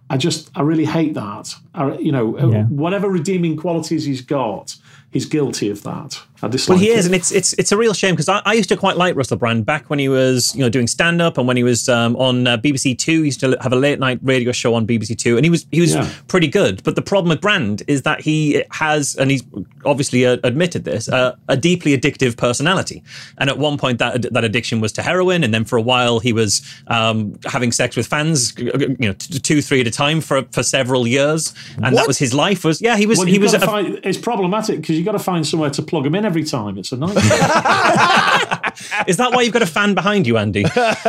I 0.10 0.18
just 0.18 0.52
I 0.56 0.62
really 0.62 0.86
hate 0.86 1.14
that. 1.16 1.56
I, 1.74 1.98
you 1.98 2.12
know, 2.12 2.38
Yeah. 2.38 2.64
whatever 2.66 3.10
redeeming 3.10 3.58
qualities 3.58 4.06
he's 4.06 4.22
got, 4.22 4.76
he's 5.12 5.26
guilty 5.26 5.70
of 5.70 5.82
that. 5.84 6.22
I 6.46 6.48
dislike 6.48 6.76
Well, 6.78 6.84
he 6.86 6.92
it. 6.92 7.00
is, 7.00 7.06
and 7.08 7.16
it's 7.16 7.32
it's 7.32 7.54
it's 7.54 7.72
a 7.72 7.78
real 7.78 7.94
shame 7.94 8.14
because 8.14 8.30
I, 8.30 8.42
I 8.46 8.54
used 8.54 8.70
to 8.70 8.78
quite 8.78 8.98
like 8.98 9.16
Russell 9.16 9.38
Brand 9.38 9.66
back 9.66 9.90
when 9.90 9.98
he 10.00 10.08
was 10.08 10.54
you 10.56 10.62
know 10.62 10.70
doing 10.70 10.88
stand 10.88 11.22
up 11.22 11.38
and 11.38 11.48
when 11.48 11.58
he 11.58 11.64
was 11.64 11.90
um, 11.90 12.16
on 12.18 12.46
uh, 12.48 12.58
BBC 12.58 12.98
Two. 12.98 13.22
He 13.22 13.26
used 13.26 13.40
to 13.40 13.58
have 13.62 13.74
a 13.74 13.76
late 13.76 14.00
night 14.00 14.20
radio 14.22 14.52
show 14.52 14.76
on 14.76 14.86
BBC 14.86 15.18
Two, 15.18 15.38
and 15.38 15.46
he 15.46 15.50
was 15.50 15.66
he 15.72 15.82
was 15.82 15.94
Yeah. 15.96 16.08
pretty 16.28 16.48
good. 16.48 16.84
But 16.84 16.96
the 16.96 17.02
problem 17.02 17.30
with 17.30 17.42
Brand 17.42 17.82
is 17.88 18.04
that 18.04 18.22
he 18.22 18.64
has, 18.72 19.16
and 19.16 19.32
he's 19.32 19.44
obviously 19.86 20.26
uh, 20.26 20.38
admitted 20.44 20.84
this, 20.86 21.10
uh, 21.10 21.36
a 21.48 21.58
deeply 21.58 21.98
addictive 21.98 22.38
personality. 22.38 23.04
And 23.40 23.50
at 23.50 23.58
one 23.58 23.78
point, 23.78 23.98
that 24.00 24.32
that 24.34 24.44
addiction 24.44 24.82
was 24.82 24.92
to 24.94 25.02
heroin, 25.02 25.44
and 25.44 25.54
then 25.54 25.66
for 25.66 25.78
a 25.78 25.82
while 25.82 26.20
he 26.20 26.32
was 26.34 26.62
um, 26.88 27.38
having 27.46 27.72
sex 27.72 27.96
with 27.96 28.06
fans, 28.08 28.54
you 28.60 28.96
know, 29.00 29.14
two 29.14 29.62
three 29.62 29.82
at 29.82 29.88
a 29.88 29.92
time 29.92 30.22
for 30.22 30.44
for 30.52 30.62
several 30.64 31.08
years, 31.08 31.54
and 31.82 31.98
that 31.98 32.08
was 32.08 32.20
his 32.20 32.34
life. 32.34 32.64
Was 32.64 32.82
yeah, 32.82 32.98
he 32.98 33.06
was 33.08 33.18
Well, 33.18 33.28
he 33.28 33.40
was. 33.40 33.54
a- 33.54 33.60
find, 33.66 34.00
it's 34.04 34.18
problematic 34.18 34.82
because 34.82 34.96
you've 34.96 35.06
got 35.06 35.14
to 35.14 35.20
find 35.20 35.48
somewhere 35.48 35.70
to 35.72 35.82
plug 35.82 36.06
him 36.06 36.14
in 36.14 36.26
every 36.36 36.44
time. 36.48 36.78
It's 36.78 36.92
a 36.92 36.98
nightmare. 37.04 37.24
Is 39.08 39.16
that 39.18 39.32
why 39.32 39.42
you've 39.44 39.54
got 39.54 39.62
a 39.62 39.66
fan 39.68 39.94
behind 39.94 40.28
you, 40.28 40.38
Andy? 40.38 40.64
but 40.64 41.04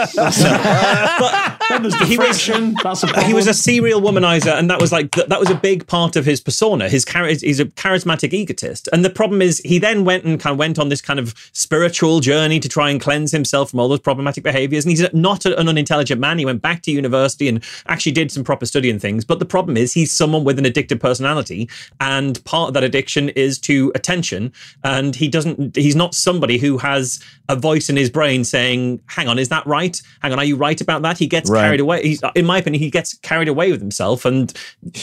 then 1.69 1.83
there's 1.83 1.95
He 2.09 2.17
was-. 2.17 2.47
That's 2.83 3.03
a 3.03 3.23
he 3.25 3.35
was 3.35 3.49
a 3.49 3.55
serial 3.55 4.01
womanizer, 4.01 4.57
and 4.57 4.71
that 4.71 4.81
was 4.81 4.93
like 4.93 5.11
th- 5.11 5.27
that 5.29 5.41
was 5.41 5.51
a 5.51 5.55
big 5.57 5.87
part 5.89 6.15
of 6.15 6.25
his 6.25 6.41
persona. 6.41 6.89
His 6.89 7.05
char- 7.05 7.27
he's 7.27 7.59
a 7.59 7.65
charismatic 7.67 8.33
egotist, 8.33 8.89
and 8.93 9.05
the 9.05 9.11
problem 9.11 9.43
is 9.43 9.59
he 9.65 9.79
then 9.81 10.05
went 10.05 10.25
and 10.25 10.39
kind 10.39 10.53
of 10.53 10.59
went 10.59 10.79
on 10.79 10.89
this 10.91 11.01
kind 11.01 11.19
of 11.19 11.35
spiritual 11.53 12.21
journey 12.21 12.61
to 12.61 12.69
try 12.69 12.91
and 12.91 13.01
cleanse 13.01 13.33
himself 13.33 13.71
from 13.71 13.81
all 13.81 13.89
those 13.89 13.99
problematic 14.01 14.45
behaviors. 14.45 14.85
And 14.85 14.91
he's 14.97 15.13
not 15.13 15.45
a- 15.45 15.59
an 15.59 15.69
unintelligent 15.69 16.21
man. 16.21 16.39
He 16.39 16.45
went 16.45 16.63
back 16.63 16.83
to 16.83 16.93
university 16.93 17.49
and 17.49 17.65
actually 17.89 18.13
did 18.13 18.31
some 18.31 18.45
proper 18.45 18.65
study 18.67 18.91
and 18.91 19.01
things. 19.03 19.25
But 19.25 19.41
the 19.41 19.45
problem 19.47 19.77
is 19.77 19.93
he's 19.93 20.13
someone 20.13 20.45
with 20.45 20.59
an 20.61 20.65
addictive 20.67 21.01
personality, 21.01 21.69
and 22.01 22.43
part 22.45 22.69
of 22.69 22.75
that 22.75 22.85
addiction 22.85 23.31
is 23.31 23.59
to 23.61 23.91
attention. 23.97 24.53
And 24.85 25.06
he 25.15 25.29
doesn't. 25.29 25.77
He's 25.77 25.95
not 25.95 26.15
somebody 26.15 26.59
who 26.59 26.79
has 26.79 27.21
a 27.49 27.55
voice 27.55 27.89
in 27.89 27.97
his 27.97 28.11
brain 28.11 28.43
saying, 28.43 29.01
"Hang 29.07 29.29
on, 29.29 29.39
is 29.39 29.49
that 29.51 29.65
right? 29.67 30.01
Hang 30.23 30.33
on, 30.33 30.39
are 30.39 30.45
you 30.45 30.57
right 30.57 30.81
about 30.81 31.03
that?" 31.03 31.19
He 31.19 31.27
gets 31.27 31.49
Right. 31.49 31.61
carried 31.63 31.81
away. 31.81 32.03
He's, 32.03 32.21
in 32.35 32.45
my 32.47 32.59
opinion, 32.59 32.83
he 32.83 32.91
gets 32.91 33.15
carried 33.19 33.49
away 33.49 33.71
with 33.71 33.81
himself, 33.81 34.25
and 34.25 34.53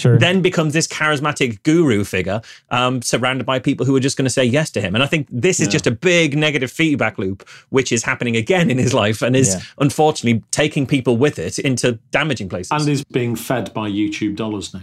then 0.04 0.42
becomes 0.42 0.74
this 0.74 0.88
charismatic 0.88 1.64
guru 1.64 2.04
figure, 2.04 2.42
um, 2.72 3.02
surrounded 3.02 3.46
by 3.46 3.60
people 3.60 3.86
who 3.86 3.96
are 3.96 4.00
just 4.00 4.18
going 4.18 4.26
to 4.26 4.30
say 4.32 4.44
yes 4.44 4.70
to 4.72 4.82
him. 4.82 4.96
And 4.96 5.04
I 5.04 5.08
think 5.08 5.28
this 5.32 5.60
is 5.60 5.68
Yeah. 5.68 5.72
just 5.72 5.88
a 5.88 5.92
big 5.92 6.38
negative 6.38 6.72
feedback 6.72 7.18
loop, 7.18 7.48
which 7.70 7.92
is 7.92 8.04
happening 8.04 8.36
again 8.36 8.70
in 8.70 8.78
his 8.78 8.94
life, 8.94 9.22
and 9.22 9.36
is 9.36 9.50
Yeah. 9.50 9.62
unfortunately 9.78 10.44
taking 10.52 10.86
people 10.86 11.16
with 11.18 11.40
it 11.40 11.60
into 11.60 12.00
damaging 12.12 12.50
places. 12.50 12.72
and 12.72 12.90
is 12.90 13.04
being 13.06 13.36
fed 13.36 13.74
by 13.74 13.90
YouTube 13.90 14.36
dollars 14.36 14.74
now. 14.74 14.80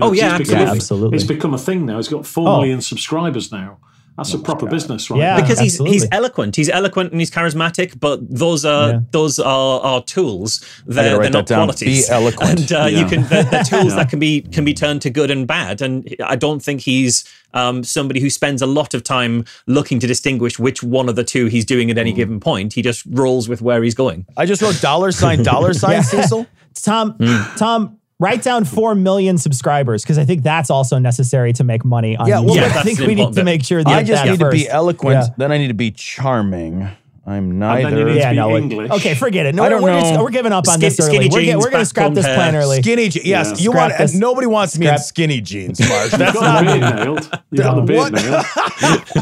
Oh, 0.00 0.10
'cause 0.10 0.18
yeah, 0.18 0.36
it's 0.38 0.48
become, 0.50 0.68
absolutely. 0.68 1.16
It's 1.16 1.26
become 1.26 1.54
a 1.54 1.58
thing 1.58 1.84
now. 1.84 1.96
He's 1.96 2.06
got 2.08 2.24
four 2.26 2.48
Oh. 2.48 2.60
million 2.60 2.80
subscribers 2.80 3.50
now. 3.50 3.78
That's 4.18 4.34
a 4.34 4.38
proper 4.38 4.66
business, 4.66 5.08
right? 5.10 5.20
Yeah, 5.20 5.40
because 5.40 5.58
he's 5.58 5.78
he's 5.78 6.06
eloquent. 6.12 6.56
He's 6.56 6.68
eloquent 6.68 7.12
and 7.12 7.20
he's 7.20 7.30
charismatic, 7.30 7.98
but 7.98 8.20
those 8.28 8.64
are 8.66 9.02
those 9.12 9.38
are, 9.38 9.80
are 9.80 10.02
tools. 10.02 10.62
They're, 10.86 11.16
write 11.16 11.22
they're 11.22 11.30
not 11.30 11.46
that 11.46 11.54
down. 11.54 11.58
qualities. 11.68 12.06
Be 12.08 12.12
eloquent. 12.12 12.60
And 12.60 12.72
uh, 12.72 12.84
you 12.86 13.06
can 13.06 13.22
they're, 13.28 13.44
they're 13.44 13.64
tools 13.64 13.84
Yeah. 13.92 13.94
that 13.96 14.10
can 14.10 14.18
be 14.18 14.42
can 14.42 14.64
be 14.64 14.74
turned 14.74 15.00
to 15.02 15.10
good 15.10 15.30
and 15.30 15.46
bad. 15.46 15.80
And 15.80 16.14
I 16.22 16.36
don't 16.36 16.60
think 16.60 16.80
he's 16.82 17.24
um, 17.54 17.82
somebody 17.84 18.20
who 18.20 18.28
spends 18.28 18.60
a 18.60 18.66
lot 18.66 18.92
of 18.92 19.02
time 19.04 19.44
looking 19.66 20.00
to 20.00 20.06
distinguish 20.06 20.58
which 20.58 20.82
one 20.82 21.08
of 21.08 21.16
the 21.16 21.24
two 21.24 21.46
he's 21.46 21.64
doing 21.64 21.90
at 21.90 21.96
any 21.96 22.12
given 22.12 22.40
point. 22.40 22.74
He 22.74 22.82
just 22.82 23.06
rolls 23.08 23.48
with 23.48 23.62
where 23.62 23.82
he's 23.82 23.94
going. 23.94 24.26
I 24.36 24.44
just 24.46 24.60
wrote 24.60 24.80
dollar 24.82 25.12
sign 25.12 25.42
dollar 25.44 25.72
sign 25.74 25.92
Yeah. 25.92 26.02
Cecil. 26.02 26.46
Tom, 26.74 27.12
Hmm. 27.20 27.56
Tom, 27.56 27.97
write 28.20 28.42
down 28.42 28.64
four 28.64 28.94
million 28.94 29.38
subscribers 29.38 30.02
because 30.02 30.18
I 30.18 30.24
think 30.24 30.42
that's 30.42 30.70
also 30.70 30.98
necessary 30.98 31.52
to 31.54 31.64
make 31.64 31.84
money. 31.84 32.16
On 32.16 32.26
Yeah, 32.26 32.40
well, 32.40 32.56
YouTube. 32.56 32.60
that's 32.60 32.76
I 32.76 32.82
think 32.82 32.98
an 33.00 33.06
we 33.06 33.14
need 33.14 33.32
to 33.34 33.44
make 33.44 33.64
sure 33.64 33.82
that 33.84 33.90
I 33.92 34.02
just 34.02 34.24
that 34.24 34.30
need 34.30 34.40
to 34.40 34.50
be 34.50 34.68
eloquent. 34.68 35.20
Yeah. 35.22 35.28
Then 35.36 35.52
I 35.52 35.58
need 35.58 35.68
to 35.68 35.74
be 35.74 35.90
charming. 35.92 36.88
I'm 37.26 37.58
then 37.58 37.78
you 37.78 37.84
neither. 37.84 38.04
need 38.06 38.20
to 38.22 38.30
be 38.30 38.36
no, 38.36 38.56
English. 38.56 38.90
okay, 38.90 39.14
forget 39.14 39.44
it. 39.44 39.54
No, 39.54 39.62
I 39.62 39.68
don't 39.68 39.82
we're 39.82 39.90
know. 39.92 40.00
just- 40.00 40.18
we're 40.18 40.30
giving 40.30 40.50
up 40.50 40.66
on 40.66 40.80
this 40.80 40.98
early. 40.98 41.28
We're 41.30 41.42
get- 41.42 41.58
we're 41.58 41.68
gonna 41.70 41.84
scrap 41.84 42.14
this 42.14 42.24
plan 42.24 42.56
early. 42.56 42.80
Skinny 42.80 43.10
jeans. 43.10 43.26
Yes, 43.26 43.48
Yeah. 43.48 43.56
you 43.64 43.70
Scrap 43.70 43.90
want. 43.90 43.98
this. 43.98 44.14
Nobody 44.14 44.46
wants 44.46 44.78
me 44.78 44.86
in 44.86 44.92
Scrap- 44.94 45.00
skinny 45.06 45.40
jeans, 45.42 45.78
Marsh. 45.88 46.12
You've 46.12 46.18
That's 46.20 46.32
got 46.32 46.64
not 46.64 46.64
the 46.64 46.80
beard 46.80 46.96
me. 46.96 47.04
nailed. 47.04 47.30
You've 47.50 47.62
got 47.62 47.74
the 47.74 47.82
beard 47.82 48.12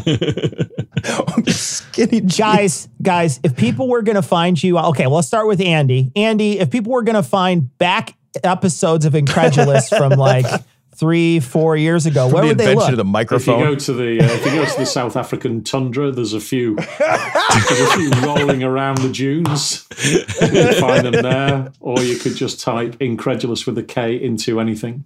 What? 0.06 1.42
nailed. 1.44 1.48
Skinny 1.56 2.20
guys, 2.20 2.88
guys, 3.02 3.40
if 3.42 3.56
people 3.56 3.88
were 3.88 4.02
going 4.02 4.16
to 4.16 4.22
find 4.22 4.62
you, 4.62 4.78
okay, 4.78 5.06
well, 5.06 5.16
let's 5.16 5.28
start 5.28 5.46
with 5.46 5.60
Andy. 5.60 6.10
Andy, 6.16 6.58
if 6.58 6.70
people 6.70 6.92
were 6.92 7.02
going 7.02 7.14
to 7.16 7.22
find 7.22 7.76
back 7.78 8.15
episodes 8.44 9.04
of 9.04 9.12
InKredulous 9.14 9.96
from 9.96 10.18
like 10.18 10.46
three, 10.96 11.40
four 11.40 11.76
years 11.76 12.06
ago, 12.06 12.28
where 12.28 12.44
would 12.44 12.58
they 12.58 12.74
look? 12.74 12.90
of 12.90 12.96
the 12.96 13.04
microphone. 13.04 13.54
If 13.54 13.60
you 13.60 13.66
go 13.66 13.74
to 13.76 13.92
the 13.92 14.20
uh, 14.20 14.34
if 14.34 14.46
you 14.46 14.52
go 14.52 14.64
to 14.64 14.78
the 14.78 14.86
South 14.86 15.16
African 15.16 15.62
tundra, 15.62 16.10
there's 16.10 16.32
a 16.32 16.40
few 16.40 16.76
there's 16.98 17.80
a 17.80 17.96
few 17.96 18.10
rolling 18.22 18.62
around 18.62 18.98
the 18.98 19.10
dunes. 19.10 19.86
You 20.02 20.24
can 20.48 20.80
find 20.80 21.06
them 21.06 21.22
there, 21.22 21.72
or 21.80 22.00
you 22.00 22.16
could 22.16 22.34
just 22.34 22.60
type 22.60 22.96
"InKredulous" 22.98 23.66
with 23.66 23.78
a 23.78 23.82
K 23.82 24.14
into 24.14 24.60
anything. 24.60 25.04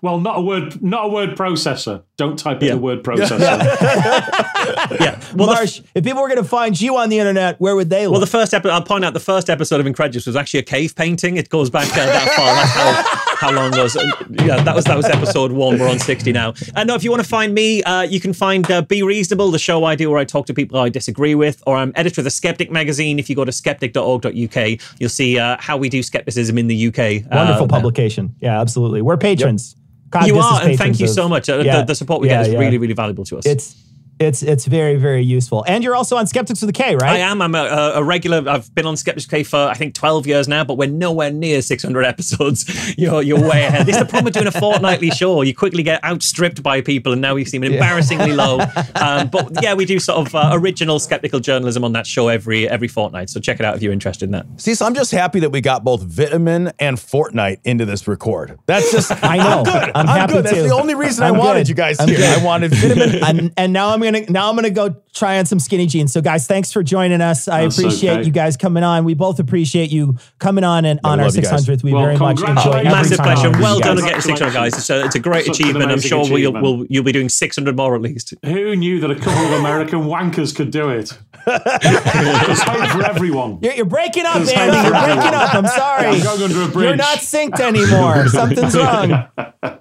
Well, 0.00 0.20
not 0.20 0.38
a 0.38 0.40
word, 0.40 0.80
not 0.82 1.06
a 1.06 1.08
word 1.08 1.30
processor. 1.30 2.02
Don't 2.16 2.38
type 2.38 2.62
in 2.62 2.68
the 2.68 2.78
word 2.78 3.02
processor. 3.02 3.40
yeah. 5.00 5.20
Well, 5.34 5.48
Marsh, 5.48 5.80
if 5.94 6.04
people 6.04 6.22
were 6.22 6.28
going 6.28 6.42
to 6.42 6.48
find 6.48 6.80
you 6.80 6.96
on 6.96 7.08
the 7.08 7.18
internet, 7.18 7.60
where 7.60 7.74
would 7.74 7.90
they 7.90 8.06
look? 8.06 8.12
Well, 8.12 8.20
the 8.20 8.26
first 8.26 8.54
episode, 8.54 8.72
I'll 8.72 8.82
point 8.82 9.04
out 9.04 9.12
the 9.12 9.20
first 9.20 9.50
episode 9.50 9.80
of 9.80 9.86
InKredulous 9.86 10.26
was 10.26 10.36
actually 10.36 10.60
a 10.60 10.64
cave 10.64 10.94
painting. 10.94 11.36
It 11.36 11.48
goes 11.48 11.70
back 11.70 11.90
uh, 11.92 12.06
that 12.06 12.28
far. 12.36 12.54
That's 12.54 12.70
how, 12.70 13.48
how 13.48 13.52
long 13.52 13.76
it 13.76 13.82
was. 13.82 13.96
Uh, 14.38 14.44
Yeah, 14.44 14.62
that 14.62 14.74
was 14.74 14.84
that 14.84 14.96
was 14.96 15.06
episode 15.06 15.52
one. 15.52 15.78
We're 15.78 15.88
on 15.88 15.98
60 15.98 16.32
now. 16.32 16.54
And 16.76 16.86
no, 16.88 16.94
if 16.94 17.04
you 17.04 17.10
want 17.10 17.22
to 17.22 17.28
find 17.28 17.54
me, 17.54 17.82
uh, 17.82 18.02
you 18.02 18.20
can 18.20 18.32
find 18.32 18.68
uh, 18.70 18.82
Be 18.82 19.02
Reasonable, 19.02 19.50
the 19.50 19.58
show 19.58 19.84
I 19.84 19.94
do 19.94 20.10
where 20.10 20.18
I 20.18 20.24
talk 20.24 20.46
to 20.46 20.54
people 20.54 20.78
I 20.78 20.88
disagree 20.88 21.34
with, 21.34 21.62
or 21.66 21.76
I'm 21.76 21.92
editor 21.96 22.20
of 22.20 22.24
the 22.24 22.30
Skeptic 22.30 22.70
magazine. 22.70 23.18
If 23.18 23.28
you 23.28 23.36
go 23.36 23.44
to 23.44 23.52
skeptic.org.uk, 23.52 24.80
you'll 24.98 25.08
see 25.10 25.38
uh, 25.38 25.56
how 25.60 25.76
we 25.76 25.88
do 25.88 26.02
skepticism 26.02 26.56
in 26.58 26.66
the 26.68 26.86
UK. 26.88 27.30
Wonderful 27.32 27.64
Uh, 27.64 27.68
publication. 27.68 28.34
Yeah, 28.40 28.60
absolutely. 28.60 29.02
We're 29.02 29.16
patrons. 29.16 29.76
God, 30.10 30.26
you 30.26 30.38
are, 30.38 30.62
and 30.62 30.78
thank 30.78 30.98
you 31.00 31.06
of- 31.06 31.12
so 31.12 31.28
much. 31.28 31.48
Uh, 31.50 31.58
Yeah, 31.58 31.80
the, 31.80 31.86
the 31.86 31.94
support 31.94 32.20
we 32.22 32.28
yeah, 32.28 32.38
get 32.42 32.46
is 32.46 32.52
yeah. 32.54 32.58
really, 32.60 32.78
really 32.78 32.94
valuable 32.94 33.24
to 33.26 33.36
us. 33.38 33.44
It's 33.46 33.76
it's 34.18 34.42
it's 34.42 34.66
very 34.66 34.96
very 34.96 35.22
useful. 35.22 35.64
And 35.66 35.82
you're 35.84 35.94
also 35.96 36.16
on 36.16 36.26
Skeptics 36.26 36.60
with 36.60 36.70
a 36.70 36.72
K, 36.72 36.94
right? 36.96 37.12
I 37.12 37.18
am. 37.18 37.40
I'm 37.42 37.54
a, 37.54 37.58
a- 37.64 37.92
a 37.98 38.02
regular. 38.04 38.48
I've 38.48 38.72
been 38.74 38.86
on 38.86 38.96
Skeptics 38.96 39.24
with 39.26 39.30
the 39.30 39.36
K 39.38 39.42
for 39.42 39.56
I 39.58 39.74
think 39.74 39.94
12 39.94 40.26
years 40.26 40.48
now, 40.48 40.64
but 40.64 40.74
we're 40.76 40.88
nowhere 40.88 41.30
near 41.30 41.62
600 41.62 42.02
episodes. 42.04 42.64
You're 42.98 43.22
you're 43.22 43.40
way 43.40 43.64
ahead. 43.64 43.86
This 43.86 43.96
is 43.96 44.02
the 44.02 44.06
problem 44.06 44.24
with 44.24 44.34
doing 44.34 44.46
a 44.46 44.52
fortnightly 44.52 45.10
show. 45.10 45.42
You 45.42 45.54
quickly 45.54 45.82
get 45.82 46.02
outstripped 46.04 46.62
by 46.62 46.80
people, 46.80 47.12
and 47.12 47.20
now 47.22 47.34
we 47.34 47.44
seem 47.44 47.62
embarrassingly 47.64 48.32
low. 48.32 48.58
Um, 48.94 49.28
but 49.28 49.62
yeah, 49.62 49.74
we 49.74 49.84
do 49.84 49.98
sort 50.00 50.26
of 50.26 50.34
uh, 50.34 50.50
original 50.52 50.98
skeptical 50.98 51.38
journalism 51.40 51.84
on 51.84 51.92
that 51.92 52.06
show 52.06 52.28
every 52.28 52.68
every 52.68 52.88
fortnight. 52.88 53.30
So 53.30 53.38
check 53.38 53.60
it 53.60 53.66
out 53.66 53.76
if 53.76 53.82
you're 53.82 53.92
interested 53.92 54.24
in 54.26 54.30
that. 54.32 54.46
See, 54.56 54.74
so 54.74 54.86
I'm 54.86 54.94
just 54.94 55.12
happy 55.12 55.40
that 55.40 55.50
we 55.50 55.60
got 55.60 55.84
both 55.84 56.02
Vitamin 56.02 56.72
and 56.80 56.96
Fortnite 56.96 57.58
into 57.64 57.84
this 57.84 58.08
record. 58.08 58.58
That's 58.66 58.90
just 58.90 59.12
I 59.24 59.36
know. 59.36 59.58
I'm 59.58 59.64
good. 59.64 59.92
I'm, 59.94 60.06
happy 60.06 60.32
good. 60.32 60.44
That's 60.46 60.56
the 60.62 60.70
only 60.74 60.94
reason 60.94 61.24
I'm 61.24 61.34
I 61.34 61.38
wanted 61.38 61.60
good. 61.60 61.68
you 61.68 61.74
guys 61.76 62.00
I'm 62.00 62.08
here. 62.08 62.16
good. 62.18 62.38
I 62.40 62.44
wanted 62.44 62.72
Vitamin. 62.74 63.24
and, 63.24 63.52
and 63.56 63.72
now 63.72 63.90
I'm 63.90 64.02
gonna 64.12 64.30
now 64.30 64.48
I'm 64.50 64.56
gonna 64.56 64.70
go 64.70 64.96
try 65.14 65.38
on 65.38 65.46
some 65.46 65.58
skinny 65.58 65.86
jeans. 65.86 66.12
So 66.12 66.20
guys, 66.20 66.46
thanks 66.46 66.72
for 66.72 66.82
joining 66.82 67.20
us. 67.20 67.48
I 67.48 67.62
That's 67.62 67.78
appreciate 67.78 68.10
okay. 68.18 68.22
you 68.24 68.30
guys 68.32 68.56
coming 68.56 68.82
on. 68.84 69.04
We 69.04 69.14
both 69.14 69.38
appreciate 69.40 69.90
you 69.90 70.16
coming 70.38 70.64
on 70.64 70.84
and 70.84 71.00
Yeah, 71.02 71.10
on 71.10 71.20
our 71.20 71.26
love 71.26 71.36
you 71.36 71.42
guys. 71.42 71.66
600th. 71.66 71.82
We 71.82 71.92
Well, 71.92 72.02
very 72.04 72.16
much 72.16 72.40
enjoy 72.40 72.70
every 72.70 72.84
Massive 72.84 73.18
pleasure. 73.18 73.50
with 73.50 73.60
Well 73.60 73.80
done 73.80 73.96
guys. 73.96 74.02
on 74.04 74.08
getting 74.08 74.20
600 74.22 74.52
guys. 74.54 74.74
It's 74.78 74.90
a, 74.90 75.04
it's 75.04 75.14
a 75.14 75.18
great 75.20 75.46
Such 75.46 75.60
achievement. 75.60 75.84
I'm 75.84 75.90
amazing 75.92 76.08
sure 76.08 76.30
we'll, 76.30 76.52
we'll, 76.52 76.86
you'll 76.88 77.04
be 77.04 77.12
doing 77.12 77.28
600 77.28 77.76
more 77.76 77.94
at 77.96 78.02
least. 78.02 78.34
Who 78.44 78.76
knew 78.76 79.00
that 79.00 79.10
a 79.10 79.14
couple 79.16 79.32
of 79.46 79.60
American 79.60 80.00
wankers 80.04 80.54
could 80.54 80.70
do 80.70 80.88
it? 80.90 81.16
There's 81.46 82.60
hope 82.62 82.88
for 82.90 83.04
everyone. 83.04 83.58
You're, 83.62 83.74
you're 83.74 83.84
breaking 83.86 84.26
up, 84.26 84.34
There's 84.36 84.50
Andy. 84.50 84.76
You're 84.76 84.90
breaking 84.90 85.34
up. 85.34 85.54
I'm 85.54 85.66
sorry. 85.66 86.06
I'm 86.06 86.22
going 86.22 86.42
under 86.42 86.62
a 86.62 86.68
bridge. 86.68 86.84
You're 86.86 86.96
not 86.96 87.18
synced 87.18 87.60
anymore. 87.60 88.28
Something's 88.28 88.76
wrong. 89.62 89.77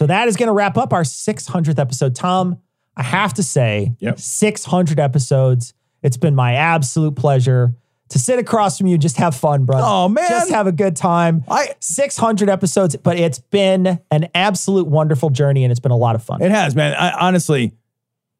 So 0.00 0.06
that 0.06 0.28
is 0.28 0.36
going 0.38 0.46
to 0.46 0.54
wrap 0.54 0.78
up 0.78 0.94
our 0.94 1.02
600th 1.02 1.78
episode. 1.78 2.14
Tom, 2.14 2.58
I 2.96 3.02
have 3.02 3.34
to 3.34 3.42
say, 3.42 3.94
600 4.16 4.98
episodes. 4.98 5.74
It's 6.02 6.16
been 6.16 6.34
my 6.34 6.54
absolute 6.54 7.16
pleasure 7.16 7.74
to 8.08 8.18
sit 8.18 8.38
across 8.38 8.78
from 8.78 8.86
you, 8.86 8.96
just 8.96 9.18
have 9.18 9.36
fun, 9.36 9.66
brother. 9.66 9.84
Oh, 9.86 10.08
man. 10.08 10.26
just 10.26 10.50
have 10.52 10.66
a 10.66 10.72
good 10.72 10.96
time. 10.96 11.44
I 11.50 11.74
600 11.80 12.48
episodes, 12.48 12.96
but 12.96 13.18
it's 13.18 13.40
been 13.40 14.00
an 14.10 14.30
absolute 14.34 14.86
wonderful 14.86 15.28
journey, 15.28 15.64
and 15.64 15.70
it's 15.70 15.80
been 15.80 15.92
a 15.92 15.98
lot 15.98 16.14
of 16.14 16.24
fun. 16.24 16.40
It 16.40 16.50
has, 16.50 16.74
man. 16.74 16.94
I, 16.94 17.10
honestly, 17.20 17.74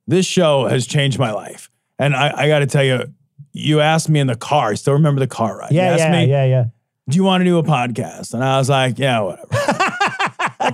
this 0.06 0.24
show 0.24 0.66
has 0.66 0.86
changed 0.86 1.18
my 1.18 1.30
life. 1.30 1.70
And 1.98 2.16
I, 2.16 2.32
I 2.34 2.48
got 2.48 2.60
to 2.60 2.66
tell 2.66 2.84
you, 2.84 3.12
you 3.52 3.80
asked 3.80 4.08
me 4.08 4.18
in 4.18 4.28
the 4.28 4.34
car. 4.34 4.70
I 4.70 4.74
still 4.76 4.94
remember 4.94 5.20
the 5.20 5.26
car 5.26 5.58
ride. 5.58 5.72
yeah, 5.72 5.88
you 5.88 5.92
asked 5.92 6.04
yeah, 6.04 6.24
me, 6.24 6.30
yeah, 6.30 6.44
yeah. 6.46 6.64
do 7.10 7.16
you 7.16 7.22
want 7.22 7.42
to 7.42 7.44
do 7.44 7.58
a 7.58 7.62
podcast? 7.62 8.32
And 8.32 8.42
I 8.42 8.56
was 8.56 8.70
like, 8.70 8.98
yeah, 8.98 9.20
whatever. 9.20 9.48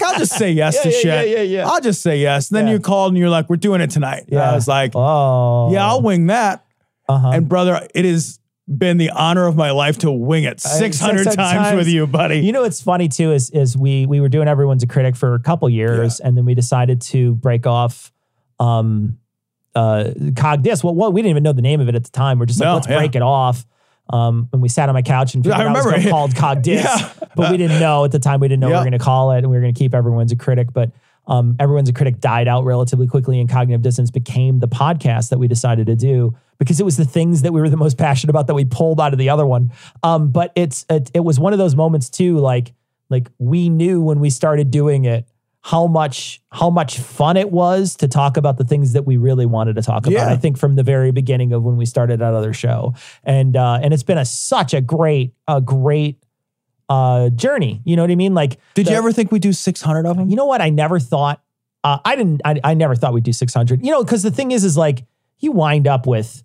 like, 0.01 0.13
I'll 0.13 0.19
just 0.19 0.37
say 0.37 0.51
yes 0.53 0.75
Yeah, 0.77 0.83
to 0.83 0.89
yeah, 0.91 0.95
shit. 0.97 1.29
yeah, 1.29 1.37
yeah, 1.37 1.43
yeah. 1.43 1.69
I'll 1.69 1.81
just 1.81 2.03
say 2.03 2.19
yes. 2.19 2.51
And 2.51 2.57
then 2.57 2.69
you 2.69 2.79
called 2.81 3.13
and 3.13 3.19
you're 3.19 3.31
like, 3.31 3.49
we're 3.51 3.57
doing 3.57 3.81
it 3.81 3.91
tonight. 3.91 4.25
And 4.25 4.33
Yeah. 4.33 4.51
I 4.51 4.55
was 4.55 4.69
like, 4.69 4.93
Oh, 4.95 5.73
yeah, 5.73 5.87
I'll 5.87 6.03
wing 6.03 6.27
that. 6.27 6.65
Uh-huh. 7.09 7.31
And 7.35 7.49
brother, 7.49 7.87
it 7.95 8.05
has 8.05 8.39
been 8.69 8.97
the 8.97 9.11
honor 9.11 9.47
of 9.47 9.55
my 9.55 9.71
life 9.71 9.99
to 9.99 10.11
wing 10.11 10.43
it 10.45 10.61
600 10.61 11.25
times, 11.25 11.37
times. 11.37 11.77
with 11.77 11.87
you, 11.89 12.07
buddy. 12.07 12.41
You 12.41 12.51
know 12.53 12.63
what's 12.63 12.81
funny 12.83 13.09
too 13.09 13.31
is 13.33 13.49
is 13.51 13.77
we 13.77 14.07
we 14.07 14.21
were 14.21 14.29
doing 14.29 14.49
everyone's 14.49 14.83
a 14.83 14.89
critic 14.89 15.15
for 15.15 15.35
a 15.35 15.39
couple 15.39 15.69
years, 15.71 16.19
and 16.19 16.37
then 16.37 16.45
we 16.45 16.55
decided 16.57 17.01
to 17.03 17.37
break 17.37 17.65
off 17.67 18.13
um 18.59 19.19
uh 19.77 20.11
cog 20.37 20.63
disc. 20.65 20.83
Well, 20.83 20.97
well, 20.97 21.13
we 21.13 21.23
didn't 21.23 21.31
even 21.31 21.45
know 21.45 21.53
the 21.53 21.63
name 21.63 21.81
of 21.81 21.89
it 21.89 21.95
at 21.95 22.03
the 22.03 22.11
time. 22.11 22.41
We're 22.41 22.47
just 22.47 22.59
like, 22.59 22.67
No, 22.67 22.75
let's 22.75 22.87
break 22.89 23.15
it 23.15 23.23
off. 23.23 23.65
Um, 24.11 24.49
and 24.53 24.63
we 24.63 24.69
sat 24.69 24.89
on 24.89 24.95
my 24.95 25.03
couch 25.03 25.35
and 25.35 25.43
figured 25.45 25.61
I 25.61 25.65
out 25.65 25.71
it 25.71 25.79
was 25.79 25.87
remember. 25.87 26.11
called 26.11 26.35
cog 26.37 26.63
disc, 26.63 26.85
Yeah. 26.87 27.11
but 27.35 27.51
we 27.51 27.57
didn't 27.57 27.81
know 27.81 28.05
at 28.05 28.13
the 28.13 28.19
time. 28.21 28.41
We 28.41 28.49
didn't 28.49 28.61
know 28.61 28.69
we 28.69 28.75
were 28.75 28.81
going 28.81 28.93
to 28.93 28.99
call 28.99 29.33
it, 29.33 29.39
and 29.39 29.51
we 29.51 29.57
were 29.57 29.61
going 29.63 29.75
to 29.75 29.79
keep 29.79 29.95
everyone's 29.95 30.33
a 30.33 30.37
critic. 30.37 30.73
But 30.73 30.93
um, 31.27 31.57
everyone's 31.59 31.89
a 31.89 31.93
critic 31.93 32.21
died 32.21 32.47
out 32.47 32.65
relatively 32.65 33.09
quickly, 33.09 33.41
and 33.41 33.49
cognitive 33.51 33.83
dissonance 33.83 34.11
became 34.13 34.61
the 34.61 34.69
podcast 34.69 35.31
that 35.31 35.39
we 35.39 35.49
decided 35.49 35.87
to 35.87 35.97
do 35.97 36.37
because 36.59 36.79
it 36.79 36.85
was 36.85 36.97
the 36.97 37.05
things 37.05 37.43
that 37.43 37.53
we 37.53 37.61
were 37.61 37.69
the 37.69 37.77
most 37.77 37.99
passionate 37.99 38.31
about 38.31 38.47
that 38.47 38.55
we 38.55 38.65
pulled 38.65 39.01
out 39.01 39.13
of 39.13 39.19
the 39.19 39.29
other 39.29 39.45
one. 39.47 39.73
Um, 40.05 40.31
but 40.31 40.53
it's 40.55 40.87
it, 40.89 41.11
it 41.15 41.21
was 41.21 41.41
one 41.41 41.53
of 41.53 41.59
those 41.59 41.75
moments 41.75 42.09
too, 42.09 42.39
like 42.39 42.73
like 43.11 43.29
we 43.39 43.69
knew 43.69 44.01
when 44.03 44.21
we 44.21 44.31
started 44.31 44.71
doing 44.71 45.05
it 45.05 45.27
how 45.67 45.89
much 45.89 46.41
how 46.53 46.71
much 46.71 47.01
fun 47.01 47.37
it 47.37 47.51
was 47.51 47.97
to 47.97 48.07
talk 48.07 48.37
about 48.37 48.57
the 48.57 48.63
things 48.63 48.93
that 48.93 49.05
we 49.05 49.17
really 49.17 49.47
wanted 49.47 49.75
to 49.75 49.83
talk 49.83 50.07
about. 50.07 50.13
Yeah. 50.13 50.29
I 50.29 50.37
think 50.37 50.59
from 50.59 50.77
the 50.77 50.85
very 50.85 51.11
beginning 51.11 51.53
of 51.53 51.65
when 51.65 51.77
we 51.77 51.87
started 51.87 52.21
that 52.21 52.35
other 52.35 52.53
show, 52.53 52.95
and 53.25 53.57
uh, 53.57 53.81
and 53.83 53.93
it's 53.93 54.05
been 54.05 54.17
a 54.17 54.25
such 54.25 54.75
a 54.75 54.81
great 54.81 55.35
a 55.49 55.61
great 55.61 56.23
uh, 56.89 57.31
journey. 57.31 57.83
You 57.85 57.97
know 57.97 58.05
what 58.05 58.13
I 58.13 58.15
mean? 58.15 58.33
Like, 58.33 58.61
Did 58.75 58.87
the- 58.87 58.93
you 58.93 58.97
ever 58.97 59.11
think 59.11 59.33
we'd 59.33 59.43
do 59.43 59.53
600 59.53 60.07
of 60.07 60.17
them? 60.17 60.31
You 60.31 60.37
know 60.37 60.45
what? 60.45 60.61
I 60.61 60.71
never 60.71 61.01
thought. 61.01 61.43
Uh, 61.83 61.99
I 62.05 62.15
didn't. 62.15 62.43
I, 62.45 62.61
I 62.63 62.75
never 62.75 62.95
thought 62.95 63.13
we'd 63.13 63.25
do 63.25 63.33
600. 63.33 63.85
You 63.85 63.91
know, 63.91 64.05
because 64.05 64.23
the 64.23 64.31
thing 64.31 64.53
is, 64.53 64.63
is 64.63 64.77
like 64.77 65.05
you 65.41 65.51
wind 65.51 65.89
up 65.89 66.07
with, 66.07 66.45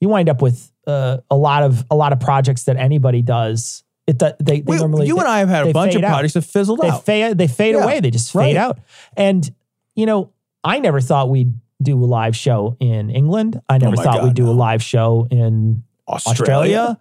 you 0.00 0.08
wind 0.08 0.28
up 0.28 0.42
with 0.42 0.72
uh, 0.84 1.18
a 1.30 1.36
lot 1.36 1.62
of 1.62 1.84
a 1.92 1.94
lot 1.94 2.12
of 2.12 2.18
projects 2.18 2.64
that 2.64 2.76
anybody 2.76 3.22
does. 3.22 3.84
It 4.08 4.18
they, 4.18 4.32
they 4.40 4.60
We- 4.62 4.76
normally 4.78 5.06
you 5.06 5.18
and 5.18 5.28
I 5.28 5.38
have 5.38 5.48
had 5.48 5.68
a 5.68 5.72
bunch 5.72 5.94
of 5.94 6.02
out. 6.02 6.08
projects 6.10 6.34
that 6.34 6.42
fizzled 6.42 6.80
they 6.80 6.88
out. 6.88 7.04
Fade, 7.04 7.38
they 7.38 7.46
fade 7.46 7.74
Yeah, 7.76 7.84
away. 7.84 8.00
They 8.00 8.10
just 8.10 8.34
right. 8.34 8.46
fade 8.46 8.56
out. 8.56 8.78
And 9.16 9.48
you 9.94 10.06
know, 10.06 10.30
I 10.64 10.80
never 10.80 11.00
thought 11.00 11.28
we'd 11.30 11.52
do 11.80 12.02
a 12.02 12.06
live 12.06 12.34
show 12.34 12.76
in 12.80 13.10
England. 13.10 13.60
I 13.68 13.78
never 13.78 13.94
Oh 13.98 14.02
thought 14.02 14.14
God, 14.16 14.24
we'd 14.24 14.34
do 14.34 14.48
a 14.48 14.52
live 14.52 14.82
show 14.82 15.28
in 15.30 15.84
Australia. 16.08 16.40
Australia. 16.78 16.98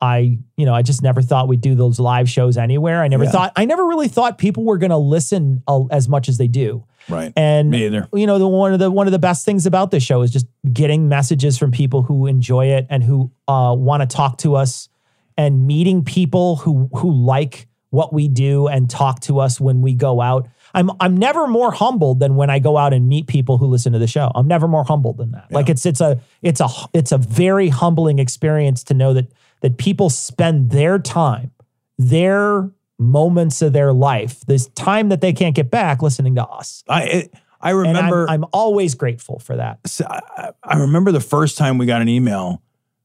I, 0.00 0.38
you 0.56 0.66
know, 0.66 0.74
I 0.74 0.82
just 0.82 1.00
never 1.00 1.22
thought 1.22 1.46
we'd 1.46 1.60
do 1.60 1.76
those 1.76 2.00
live 2.00 2.28
shows 2.28 2.56
anywhere. 2.56 3.02
I 3.02 3.08
never 3.08 3.22
Yeah. 3.24 3.30
thought, 3.30 3.52
I 3.54 3.64
never 3.66 3.86
really 3.86 4.08
thought 4.08 4.36
people 4.36 4.64
were 4.64 4.76
going 4.76 4.90
to 4.90 4.96
listen 4.96 5.62
uh, 5.68 5.84
as 5.92 6.08
much 6.08 6.28
as 6.28 6.38
they 6.38 6.48
do. 6.48 6.82
Right. 7.08 7.32
And 7.36 7.70
Me 7.70 7.86
either. 7.86 8.08
you 8.12 8.26
know, 8.26 8.38
the 8.40 8.48
one 8.48 8.72
of 8.72 8.80
the 8.80 8.90
one 8.90 9.06
of 9.06 9.12
the 9.12 9.18
best 9.20 9.44
things 9.44 9.64
about 9.64 9.90
this 9.92 10.02
show 10.02 10.22
is 10.22 10.30
just 10.32 10.46
getting 10.72 11.08
messages 11.08 11.56
from 11.56 11.70
people 11.70 12.02
who 12.02 12.26
enjoy 12.26 12.66
it 12.66 12.86
and 12.90 13.02
who 13.04 13.30
uh, 13.46 13.74
want 13.78 14.02
to 14.02 14.06
talk 14.16 14.38
to 14.38 14.56
us, 14.56 14.88
and 15.36 15.66
meeting 15.66 16.04
people 16.04 16.56
who 16.56 16.88
who 16.94 17.10
like 17.12 17.66
what 17.90 18.12
we 18.12 18.26
do 18.28 18.68
and 18.68 18.88
talk 18.88 19.20
to 19.20 19.38
us 19.38 19.60
when 19.60 19.82
we 19.82 19.94
go 19.94 20.20
out. 20.20 20.48
I'm 20.74 20.90
I'm 21.00 21.16
never 21.16 21.46
more 21.46 21.70
humbled 21.72 22.20
than 22.20 22.36
when 22.36 22.48
I 22.48 22.58
go 22.58 22.78
out 22.78 22.94
and 22.94 23.08
meet 23.08 23.26
people 23.26 23.58
who 23.58 23.66
listen 23.66 23.92
to 23.92 23.98
the 23.98 24.06
show. 24.06 24.30
I'm 24.34 24.48
never 24.48 24.66
more 24.66 24.84
humbled 24.84 25.18
than 25.18 25.32
that. 25.32 25.52
Like 25.52 25.68
it's 25.68 25.84
it's 25.84 26.00
a 26.00 26.20
it's 26.40 26.60
a 26.60 26.68
it's 26.94 27.12
a 27.12 27.18
very 27.18 27.68
humbling 27.68 28.18
experience 28.18 28.82
to 28.84 28.94
know 28.94 29.12
that 29.12 29.30
that 29.60 29.76
people 29.76 30.08
spend 30.10 30.70
their 30.70 30.98
time, 30.98 31.50
their 31.98 32.70
moments 32.98 33.62
of 33.62 33.72
their 33.72 33.92
life, 33.92 34.40
this 34.46 34.66
time 34.68 35.08
that 35.10 35.20
they 35.20 35.32
can't 35.32 35.54
get 35.54 35.70
back, 35.70 36.02
listening 36.02 36.34
to 36.36 36.44
us. 36.46 36.82
I 36.88 37.02
it, 37.04 37.34
I 37.60 37.70
And 37.70 37.78
I'm- 37.80 37.86
remember 37.96 38.26
I'm, 38.30 38.44
always 38.52 38.94
grateful 38.94 39.38
for 39.38 39.56
that. 39.56 39.78
So 39.86 40.04
I, 40.08 40.50
I 40.64 40.78
remember 40.78 41.12
the 41.12 41.20
first 41.20 41.56
time 41.58 41.78
we 41.78 41.86
got 41.86 42.00
an 42.02 42.08
email 42.08 42.62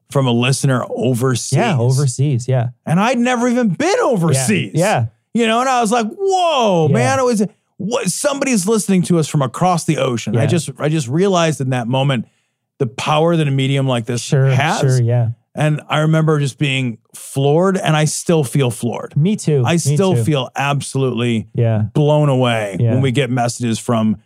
from 0.09 0.27
a 0.27 0.31
listener 0.31 0.83
overseas. 0.89 1.57
Yeah, 1.57 1.77
overseas. 1.77 2.47
Yeah. 2.47 2.69
And 2.85 2.99
I'd 2.99 3.17
never 3.19 3.47
even 3.47 3.69
been 3.69 3.99
overseas. 4.01 4.71
Yeah. 4.73 5.07
You 5.33 5.47
know, 5.47 5.59
and 5.59 5.69
I 5.69 5.81
was 5.81 5.91
like, 5.91 6.07
whoa, 6.17 6.87
Yeah. 6.89 6.93
man, 6.93 7.19
it 7.19 7.25
was 7.25 7.45
what 7.77 8.09
somebody's 8.09 8.67
listening 8.67 9.03
to 9.03 9.19
us 9.19 9.27
from 9.27 9.41
across 9.41 9.83
the 9.85 9.97
ocean. 9.97 10.35
I 10.37 10.47
just 10.47 10.69
I 10.79 10.89
just 10.89 11.07
realized 11.07 11.61
in 11.61 11.69
that 11.71 11.87
moment 11.87 12.27
the 12.79 12.87
power 12.87 13.35
that 13.35 13.47
a 13.47 13.51
medium 13.51 13.87
like 13.87 14.05
this 14.05 14.21
Sure, 14.21 14.47
has. 14.47 14.79
sure, 14.81 15.01
yeah. 15.01 15.29
And 15.55 15.81
I 15.89 15.99
remember 16.01 16.39
just 16.39 16.59
being 16.59 16.99
floored, 17.15 17.77
and 17.77 17.95
I 17.95 18.05
still 18.05 18.43
feel 18.43 18.69
floored. 18.69 19.17
Me 19.17 19.35
too. 19.35 19.63
I 19.65 19.77
still 19.77 20.13
too. 20.13 20.23
feel 20.23 20.49
absolutely 20.55 21.47
Yeah. 21.55 21.85
blown 21.93 22.29
away 22.29 22.77
Yeah. 22.79 22.91
when 22.93 23.01
we 23.01 23.11
get 23.11 23.29
messages 23.31 23.79
from 23.79 24.17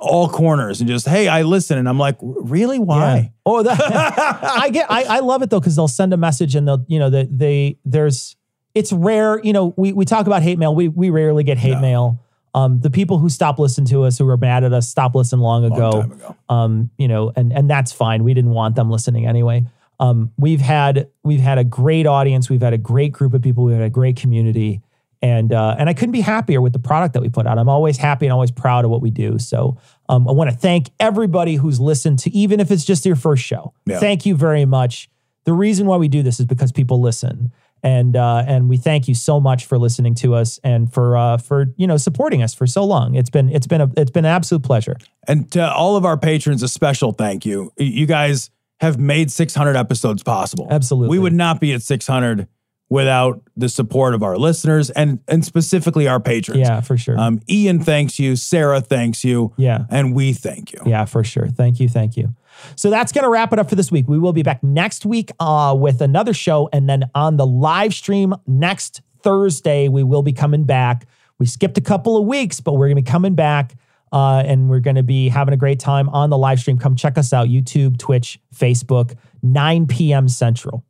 all 0.00 0.28
corners 0.28 0.80
and 0.80 0.88
just, 0.88 1.06
hey, 1.06 1.28
I 1.28 1.42
listen. 1.42 1.78
And 1.78 1.88
I'm 1.88 1.98
like, 1.98 2.16
really? 2.20 2.78
Why? 2.78 3.16
Yeah. 3.16 3.28
Oh, 3.44 3.62
that, 3.62 3.80
I 4.42 4.70
get. 4.70 4.90
I, 4.90 5.04
I 5.04 5.18
love 5.20 5.42
it 5.42 5.50
though 5.50 5.60
because 5.60 5.76
they'll 5.76 5.88
send 5.88 6.12
a 6.12 6.16
message 6.16 6.54
and 6.54 6.66
they'll, 6.66 6.84
you 6.88 6.98
know, 6.98 7.10
they, 7.10 7.28
they 7.30 7.78
there's. 7.84 8.36
It's 8.74 8.92
rare, 8.92 9.40
you 9.42 9.54
know. 9.54 9.72
We 9.78 9.94
we 9.94 10.04
talk 10.04 10.26
about 10.26 10.42
hate 10.42 10.58
mail. 10.58 10.74
We 10.74 10.88
we 10.88 11.08
rarely 11.08 11.44
get 11.44 11.56
hate 11.56 11.80
mail. 11.80 12.22
Um, 12.54 12.80
the 12.80 12.90
people 12.90 13.18
who 13.18 13.30
stop 13.30 13.58
listening 13.58 13.86
to 13.88 14.04
us, 14.04 14.18
who 14.18 14.26
were 14.26 14.36
mad 14.36 14.64
at 14.64 14.72
us, 14.74 14.88
stop 14.88 15.14
listening 15.14 15.40
long 15.40 15.64
ago. 15.64 16.10
Um, 16.50 16.90
you 16.98 17.08
know, 17.08 17.32
and 17.36 17.54
and 17.54 17.70
that's 17.70 17.92
fine. 17.92 18.22
We 18.22 18.34
didn't 18.34 18.50
want 18.50 18.76
them 18.76 18.90
listening 18.90 19.26
anyway. 19.26 19.64
Um, 19.98 20.32
we've 20.36 20.60
had 20.60 21.08
we've 21.22 21.40
had 21.40 21.56
a 21.56 21.64
great 21.64 22.06
audience. 22.06 22.50
We've 22.50 22.60
had 22.60 22.74
a 22.74 22.78
great 22.78 23.12
group 23.12 23.32
of 23.32 23.40
people. 23.40 23.64
We've 23.64 23.76
had 23.76 23.84
a 23.84 23.90
great 23.90 24.16
community, 24.16 24.82
and 25.22 25.52
uh, 25.52 25.76
and 25.78 25.88
I 25.88 25.94
couldn't 25.94 26.12
be 26.12 26.20
happier 26.20 26.60
with 26.60 26.72
the 26.72 26.78
product 26.78 27.14
that 27.14 27.22
we 27.22 27.28
put 27.28 27.46
out. 27.46 27.58
I'm 27.58 27.68
always 27.68 27.96
happy 27.96 28.26
and 28.26 28.32
always 28.32 28.50
proud 28.50 28.84
of 28.84 28.90
what 28.90 29.00
we 29.00 29.10
do. 29.10 29.38
So 29.38 29.78
um, 30.08 30.28
I 30.28 30.32
want 30.32 30.50
to 30.50 30.56
thank 30.56 30.90
everybody 31.00 31.56
who's 31.56 31.80
listened 31.80 32.18
to, 32.20 32.30
even 32.30 32.60
if 32.60 32.70
it's 32.70 32.84
just 32.84 33.06
your 33.06 33.16
first 33.16 33.42
show. 33.42 33.72
Yeah. 33.86 33.98
Thank 33.98 34.26
you 34.26 34.36
very 34.36 34.64
much. 34.64 35.08
The 35.44 35.52
reason 35.52 35.86
why 35.86 35.96
we 35.96 36.08
do 36.08 36.22
this 36.22 36.40
is 36.40 36.46
because 36.46 36.72
people 36.72 37.00
listen, 37.00 37.52
and 37.82 38.16
uh, 38.16 38.44
and 38.46 38.68
we 38.68 38.76
thank 38.76 39.08
you 39.08 39.14
so 39.14 39.40
much 39.40 39.66
for 39.66 39.78
listening 39.78 40.14
to 40.16 40.34
us 40.34 40.58
and 40.64 40.92
for 40.92 41.16
uh, 41.16 41.38
for 41.38 41.72
you 41.76 41.86
know 41.86 41.96
supporting 41.96 42.42
us 42.42 42.52
for 42.52 42.66
so 42.66 42.84
long. 42.84 43.14
It's 43.14 43.30
been 43.30 43.48
it's 43.48 43.66
been 43.66 43.80
a 43.80 43.90
it's 43.96 44.10
been 44.10 44.24
an 44.24 44.32
absolute 44.32 44.64
pleasure. 44.64 44.96
And 45.28 45.50
to 45.52 45.72
all 45.72 45.96
of 45.96 46.04
our 46.04 46.18
patrons, 46.18 46.62
a 46.62 46.68
special 46.68 47.12
thank 47.12 47.46
you. 47.46 47.72
You 47.76 48.06
guys 48.06 48.50
have 48.80 48.98
made 48.98 49.30
600 49.30 49.76
episodes 49.76 50.22
possible. 50.22 50.68
Absolutely. 50.70 51.16
We 51.16 51.18
would 51.18 51.32
not 51.32 51.60
be 51.60 51.72
at 51.72 51.82
600 51.82 52.46
without 52.88 53.42
the 53.56 53.68
support 53.68 54.14
of 54.14 54.22
our 54.22 54.38
listeners 54.38 54.90
and 54.90 55.20
and 55.28 55.44
specifically 55.44 56.06
our 56.06 56.20
patrons. 56.20 56.60
Yeah, 56.60 56.80
for 56.80 56.96
sure. 56.96 57.18
Um, 57.18 57.40
Ian 57.48 57.82
thanks 57.82 58.18
you. 58.18 58.36
Sarah 58.36 58.80
thanks 58.80 59.24
you. 59.24 59.52
Yeah. 59.56 59.84
And 59.90 60.14
we 60.14 60.32
thank 60.32 60.72
you. 60.72 60.80
Yeah, 60.86 61.04
for 61.04 61.24
sure. 61.24 61.48
Thank 61.48 61.80
you. 61.80 61.88
Thank 61.88 62.16
you. 62.16 62.34
So 62.74 62.88
that's 62.88 63.12
going 63.12 63.24
to 63.24 63.28
wrap 63.28 63.52
it 63.52 63.58
up 63.58 63.68
for 63.68 63.74
this 63.74 63.92
week. 63.92 64.08
We 64.08 64.18
will 64.18 64.32
be 64.32 64.42
back 64.42 64.62
next 64.62 65.04
week 65.04 65.30
uh, 65.40 65.76
with 65.78 66.00
another 66.00 66.32
show. 66.32 66.70
And 66.72 66.88
then 66.88 67.04
on 67.14 67.36
the 67.36 67.46
live 67.46 67.92
stream 67.92 68.34
next 68.46 69.02
Thursday, 69.20 69.88
we 69.88 70.02
will 70.02 70.22
be 70.22 70.32
coming 70.32 70.64
back. 70.64 71.06
We 71.38 71.46
skipped 71.46 71.76
a 71.76 71.82
couple 71.82 72.16
of 72.16 72.26
weeks, 72.26 72.60
but 72.60 72.74
we're 72.74 72.86
going 72.86 72.96
to 72.96 73.02
be 73.02 73.10
coming 73.10 73.34
back 73.34 73.74
uh, 74.12 74.42
and 74.46 74.70
we're 74.70 74.80
going 74.80 74.96
to 74.96 75.02
be 75.02 75.28
having 75.28 75.52
a 75.52 75.56
great 75.56 75.80
time 75.80 76.08
on 76.10 76.30
the 76.30 76.38
live 76.38 76.60
stream. 76.60 76.78
Come 76.78 76.96
check 76.96 77.18
us 77.18 77.32
out 77.32 77.48
YouTube, 77.48 77.98
Twitch, 77.98 78.40
Facebook, 78.54 79.16
9 79.42 79.86
p.m. 79.86 80.28
Central. 80.28 80.84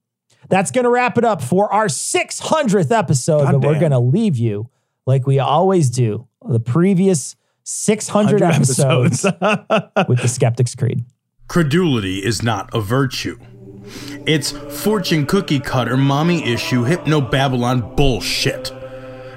That's 0.48 0.70
going 0.70 0.84
to 0.84 0.90
wrap 0.90 1.18
it 1.18 1.24
up 1.24 1.42
for 1.42 1.72
our 1.72 1.86
600th 1.86 2.90
episode, 2.90 3.44
but 3.52 3.60
we're 3.62 3.80
going 3.80 3.92
to 3.92 3.98
leave 3.98 4.36
you 4.36 4.70
like 5.06 5.26
we 5.26 5.38
always 5.38 5.90
do 5.90 6.28
the 6.48 6.60
previous 6.60 7.36
600 7.64 8.40
100 8.40 8.54
episodes 8.54 9.24
with 10.08 10.22
the 10.22 10.28
Skeptic's 10.28 10.74
Creed. 10.74 11.04
Credulity 11.48 12.24
is 12.24 12.42
not 12.42 12.72
a 12.74 12.80
virtue. 12.80 13.38
It's 14.26 14.50
fortune 14.50 15.26
cookie 15.26 15.60
cutter, 15.60 15.96
mommy 15.96 16.44
issue, 16.44 16.84
hypno 16.84 17.20
Babylon 17.20 17.94
bullshit. 17.94 18.72